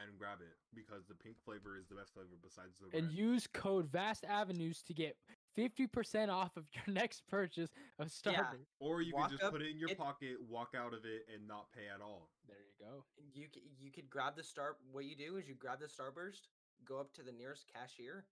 and 0.00 0.18
grab 0.18 0.38
it 0.40 0.56
because 0.74 1.04
the 1.06 1.14
pink 1.14 1.36
flavor 1.44 1.76
is 1.78 1.86
the 1.88 1.94
best 1.94 2.12
flavor 2.14 2.36
besides 2.42 2.72
the 2.80 2.96
and 2.96 3.08
red. 3.08 3.16
use 3.16 3.46
code 3.46 3.90
Vast 3.90 4.24
Avenues 4.24 4.82
to 4.84 4.94
get 4.94 5.16
fifty 5.54 5.86
percent 5.86 6.30
off 6.30 6.56
of 6.56 6.64
your 6.72 6.84
next 6.94 7.22
purchase 7.28 7.70
of 7.98 8.10
Yeah. 8.24 8.32
Starburst. 8.32 8.66
or 8.80 9.02
you 9.02 9.12
walk 9.14 9.28
could 9.30 9.38
just 9.38 9.44
up, 9.44 9.52
put 9.52 9.62
it 9.62 9.70
in 9.70 9.78
your 9.78 9.90
it- 9.90 9.98
pocket, 9.98 10.36
walk 10.48 10.70
out 10.76 10.94
of 10.94 11.04
it, 11.04 11.26
and 11.32 11.46
not 11.46 11.70
pay 11.72 11.88
at 11.94 12.00
all. 12.00 12.30
There 12.48 12.56
you 12.56 12.86
go. 12.86 13.04
you 13.34 13.48
you 13.78 13.90
could 13.90 14.08
grab 14.08 14.36
the 14.36 14.42
star. 14.44 14.76
What 14.90 15.04
you 15.04 15.16
do 15.16 15.36
is 15.36 15.48
you 15.48 15.54
grab 15.54 15.80
the 15.80 15.86
Starburst, 15.86 16.48
go 16.86 16.98
up 17.00 17.12
to 17.14 17.22
the 17.22 17.32
nearest 17.32 17.66
cashier, 17.72 18.24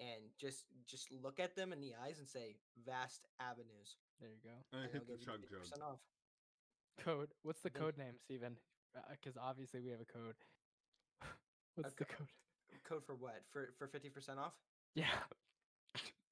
and 0.00 0.22
just 0.40 0.64
just 0.86 1.12
look 1.12 1.38
at 1.40 1.54
them 1.56 1.72
in 1.72 1.80
the 1.80 1.92
eyes 2.04 2.18
and 2.18 2.28
say 2.28 2.56
"Vast 2.86 3.26
Avenues," 3.40 3.96
There 4.20 4.30
you 4.30 4.40
go. 4.42 4.56
And 4.72 4.84
and 4.84 4.92
hit 4.92 5.06
the 5.06 5.16
chug 5.24 5.40
jug. 5.50 5.60
50% 5.78 5.82
off. 5.82 5.98
Code. 6.98 7.28
What's 7.42 7.60
the 7.60 7.68
code 7.70 7.98
name, 7.98 8.14
Stephen? 8.18 8.56
Uh, 8.96 9.00
because 9.10 9.36
obviously 9.36 9.80
we 9.80 9.90
have 9.90 10.00
a 10.00 10.06
code. 10.06 10.34
What's 11.76 11.94
the 11.94 12.04
co- 12.04 12.14
code? 12.16 12.28
Code 12.84 13.04
for 13.04 13.14
what? 13.14 13.42
For 13.52 13.68
for 13.78 13.86
fifty 13.86 14.08
percent 14.10 14.38
off? 14.38 14.52
Yeah. 14.94 15.10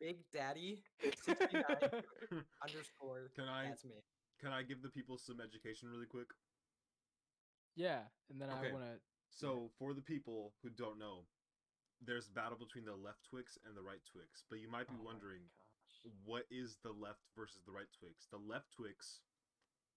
Big 0.01 0.17
Daddy 0.33 0.83
sixty 1.15 1.55
nine 1.57 2.03
underscore. 2.63 3.31
Can 3.35 3.49
I 3.49 3.69
That's 3.69 3.85
me. 3.85 4.03
can 4.41 4.53
I 4.53 4.63
give 4.63 4.83
the 4.83 4.89
people 4.91 5.19
some 5.19 5.41
education 5.41 5.89
really 5.89 6.07
quick? 6.07 6.29
yeah, 7.77 8.01
and 8.31 8.41
then 8.41 8.51
Okay. 8.51 8.69
I 8.69 8.73
want 8.73 8.85
to. 8.85 9.01
So 9.31 9.71
for 9.79 9.95
the 9.95 10.03
people 10.03 10.53
who 10.63 10.71
don't 10.71 10.99
know, 10.99 11.27
there's 12.01 12.29
battle 12.29 12.59
between 12.59 12.85
the 12.85 12.95
left 12.95 13.25
Twix 13.25 13.59
and 13.67 13.77
the 13.77 13.83
right 13.83 14.03
Twix. 14.05 14.45
But 14.49 14.61
you 14.61 14.69
might 14.71 14.87
Oh 14.91 14.95
be 14.95 15.05
wondering 15.05 15.43
what 16.25 16.45
is 16.51 16.77
the 16.83 16.93
left 16.93 17.21
versus 17.37 17.63
the 17.65 17.73
right 17.73 17.91
Twix? 17.99 18.27
The 18.31 18.39
left 18.39 18.73
Twix 18.77 19.21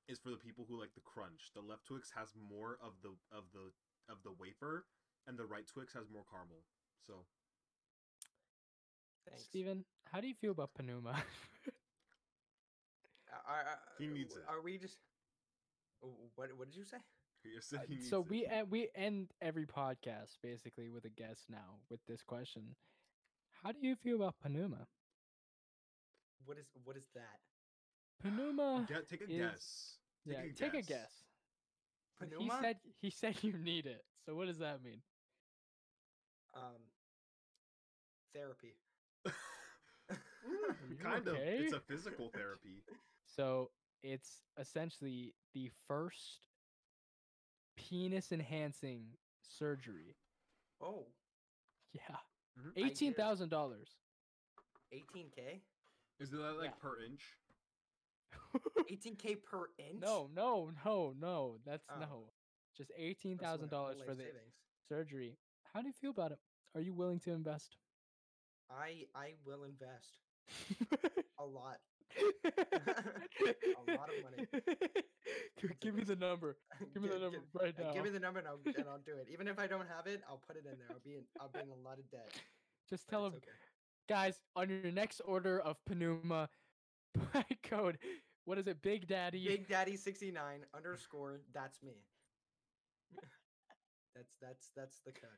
is 0.07 0.19
for 0.19 0.29
the 0.31 0.37
people 0.37 0.65
who 0.65 0.79
like 0.79 0.93
the 0.95 1.01
crunch. 1.01 1.51
The 1.53 1.61
left 1.61 1.85
Twix 1.85 2.11
has 2.15 2.33
more 2.35 2.77
of 2.81 2.93
the 3.03 3.13
of 3.31 3.51
the 3.53 3.73
of 4.09 4.23
the 4.23 4.31
wafer, 4.31 4.85
and 5.27 5.37
the 5.37 5.45
right 5.45 5.67
Twix 5.67 5.93
has 5.93 6.09
more 6.09 6.23
caramel. 6.29 6.63
So 7.05 7.13
Thanks. 9.27 9.43
Stephen, 9.43 9.83
how 10.05 10.21
do 10.21 10.27
you 10.27 10.33
feel 10.35 10.51
about 10.51 10.71
Penuma? 10.79 11.15
Are, 11.15 11.23
are, 13.49 13.79
He 13.99 14.07
needs 14.07 14.33
w- 14.35 14.47
it. 14.47 14.49
Are 14.49 14.61
we 14.61 14.77
just? 14.77 14.97
What 16.35 16.49
What 16.57 16.69
did 16.71 16.77
you 16.77 16.85
say? 16.85 16.97
you 17.43 17.61
said 17.61 17.79
Uh, 17.79 17.83
he 17.87 17.95
needs 17.95 18.09
so 18.09 18.21
it. 18.21 18.29
we 18.29 18.45
end, 18.45 18.69
we 18.71 18.89
end 18.95 19.31
every 19.41 19.65
podcast 19.65 20.37
basically 20.41 20.89
with 20.89 21.05
a 21.05 21.09
guess 21.09 21.45
now 21.49 21.79
with 21.89 21.99
this 22.07 22.23
question. 22.23 22.75
How 23.63 23.71
do 23.71 23.79
you 23.87 23.95
feel 23.95 24.15
about 24.17 24.35
Penuma? 24.45 24.85
What 26.45 26.57
is 26.57 26.67
What 26.83 26.95
is 26.97 27.07
that? 27.15 27.39
Penuma. 28.23 28.87
Get, 28.87 29.07
take 29.09 29.21
a 29.21 29.25
is- 29.25 29.37
guess. 29.37 29.97
Take 30.27 30.37
yeah, 30.37 30.43
a 30.43 30.53
take 30.53 30.73
a 30.73 30.77
guess. 30.77 30.87
guess. 30.87 31.23
But 32.19 32.29
He 32.39 32.49
said 32.61 32.77
he 33.01 33.09
said 33.09 33.35
you 33.43 33.53
need 33.53 33.85
it. 33.85 34.03
So 34.25 34.35
what 34.35 34.47
does 34.47 34.59
that 34.59 34.81
mean? 34.83 35.01
Um. 36.57 36.81
Therapy. 38.33 38.75
You 40.89 40.95
kind 40.95 41.27
of. 41.27 41.35
It's 41.37 41.73
a 41.73 41.81
physical 41.81 42.29
therapy. 42.33 42.81
So 43.25 43.69
it's 44.03 44.43
essentially 44.57 45.33
the 45.53 45.69
first 45.87 46.47
penis 47.75 48.31
enhancing 48.31 49.03
surgery. 49.41 50.15
oh, 50.81 51.07
Yeah. 51.93 52.15
Mhm. 52.57 52.71
Eighteen 52.85 53.13
thousand 53.13 53.49
dollars. 53.49 53.89
18k. 54.93 55.59
Is 56.21 56.29
that 56.31 56.37
like 56.57 56.69
Yeah. 56.71 56.75
per 56.81 57.01
inch? 57.01 57.37
18k 58.89 59.35
per 59.43 59.67
inch. 59.77 59.99
no, 59.99 60.29
no, 60.33 60.71
no, 60.85 61.13
no. 61.19 61.57
That's 61.65 61.85
Oh. 61.89 61.99
no. 61.99 62.23
Just 62.77 62.91
eighteen 62.95 63.35
That's 63.35 63.43
thousand 63.45 63.65
what- 63.65 63.71
dollars 63.71 64.01
for 64.05 64.15
the 64.15 64.23
savings. 64.23 64.53
surgery. 64.87 65.37
How 65.73 65.81
do 65.81 65.87
you 65.87 65.93
feel 65.93 66.11
about 66.11 66.31
it? 66.31 66.39
Are 66.75 66.81
you 66.81 66.93
willing 66.93 67.19
to 67.21 67.31
invest? 67.31 67.77
I 68.69 69.05
I 69.15 69.33
will 69.45 69.63
invest 69.63 70.19
a 71.39 71.45
lot. 71.45 71.77
a 72.45 73.91
lot 73.91 74.09
of 74.09 74.23
money. 74.23 74.47
Give 75.81 75.93
me 75.93 76.03
the 76.03 76.15
number. 76.15 76.57
Give 76.93 77.03
me 77.03 77.09
the 77.09 77.19
number 77.19 77.39
right 77.53 77.75
uh, 77.79 77.93
Give 77.93 78.03
me 78.03 78.09
the 78.09 78.19
number 78.19 78.39
and 78.39 78.47
I'll, 78.47 78.59
and 78.65 78.85
I'll 78.89 79.01
do 79.05 79.13
it. 79.19 79.27
Even 79.31 79.47
if 79.47 79.59
I 79.59 79.67
don't 79.67 79.87
have 79.87 80.07
it, 80.07 80.21
I'll 80.27 80.41
put 80.47 80.55
it 80.55 80.63
in 80.65 80.77
there. 80.77 80.87
I'll 80.89 81.01
be 81.03 81.15
in 81.15 81.23
I'll 81.39 81.49
be 81.49 81.59
in 81.59 81.69
a 81.69 81.87
lot 81.87 81.99
of 81.99 82.09
debt. 82.09 82.31
Just 82.89 83.07
tell 83.07 83.25
it's 83.27 83.35
him, 83.35 83.41
okay. 83.43 83.57
guys, 84.07 84.41
on 84.55 84.69
your 84.69 84.91
next 84.91 85.21
order 85.25 85.59
of 85.59 85.75
Penuma, 85.89 86.47
buy 87.33 87.45
code. 87.63 87.97
What 88.45 88.57
is 88.57 88.67
it, 88.67 88.81
Big 88.81 89.07
Daddy? 89.07 89.45
Big 89.45 89.67
Daddy 89.67 89.97
sixty 89.97 90.31
nine 90.31 90.61
underscore. 90.75 91.41
That's 91.53 91.83
me. 91.83 92.05
that's 94.15 94.33
that's 94.41 94.69
that's 94.75 95.01
the 95.05 95.11
code. 95.11 95.29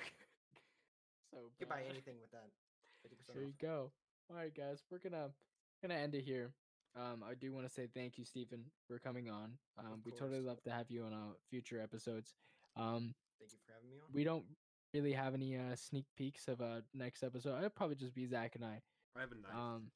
so 1.32 1.38
You 1.40 1.58
can 1.58 1.68
buy 1.68 1.82
anything 1.88 2.14
with 2.20 2.30
that. 2.32 2.48
Fifty 3.02 3.16
percent 3.16 3.36
There 3.38 3.46
you 3.46 3.54
go. 3.60 3.90
All 4.30 4.36
right, 4.36 4.54
guys, 4.54 4.82
we're 4.90 4.98
gonna 4.98 5.30
gonna 5.82 5.94
end 5.94 6.14
it 6.14 6.22
here. 6.24 6.50
Um, 6.96 7.22
I 7.28 7.34
do 7.34 7.52
want 7.52 7.66
to 7.66 7.72
say 7.72 7.88
thank 7.94 8.16
you, 8.18 8.24
Stephen, 8.24 8.64
for 8.88 8.98
coming 8.98 9.28
on. 9.28 9.52
Um, 9.78 10.00
we 10.04 10.12
totally 10.12 10.40
love 10.40 10.62
to 10.62 10.70
have 10.70 10.90
you 10.90 11.04
on 11.04 11.12
uh, 11.12 11.34
future 11.50 11.78
episodes. 11.80 12.34
Um, 12.74 13.14
Thank 13.38 13.52
you 13.52 13.58
for 13.66 13.74
having 13.74 13.90
me 13.90 13.96
on. 13.96 14.08
we 14.14 14.24
don't 14.24 14.44
really 14.94 15.12
have 15.12 15.34
any 15.34 15.56
uh, 15.56 15.74
sneak 15.76 16.06
peeks 16.16 16.48
of 16.48 16.60
uh 16.62 16.80
next 16.94 17.22
episode. 17.22 17.58
It'll 17.58 17.70
probably 17.70 17.96
just 17.96 18.14
be 18.14 18.26
Zak 18.26 18.54
and 18.54 18.64
I. 18.64 18.80
I 19.16 19.20
have 19.20 19.30
a 19.32 19.34
knife. 19.34 19.54
Um, 19.54 19.90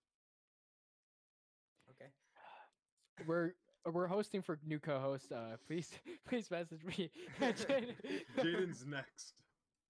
okay. 1.90 2.10
we're 3.26 3.52
we're 3.90 4.06
hosting 4.06 4.42
for 4.42 4.58
new 4.66 4.78
co-host. 4.78 5.32
Uh, 5.32 5.56
please 5.66 5.90
please 6.28 6.50
message 6.50 6.84
me. 6.84 7.10
Jaden's 8.38 8.84
next. 8.86 9.34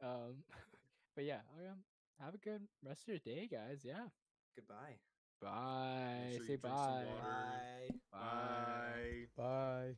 Um, 0.00 0.44
but 1.14 1.24
yeah, 1.24 1.42
um, 1.58 1.84
have 2.18 2.34
a 2.34 2.38
good 2.38 2.68
rest 2.82 3.02
of 3.04 3.08
your 3.08 3.18
day, 3.18 3.46
guys. 3.48 3.84
Yeah. 3.84 4.10
Goodbye. 4.56 5.00
Bye. 5.40 6.28
sure 6.30 6.44
Say 6.44 6.56
drink 6.56 6.78
some 6.78 6.98
bye. 6.98 8.00
Bye. 8.12 9.24
Bye. 9.30 9.30
Bye. 9.36 9.96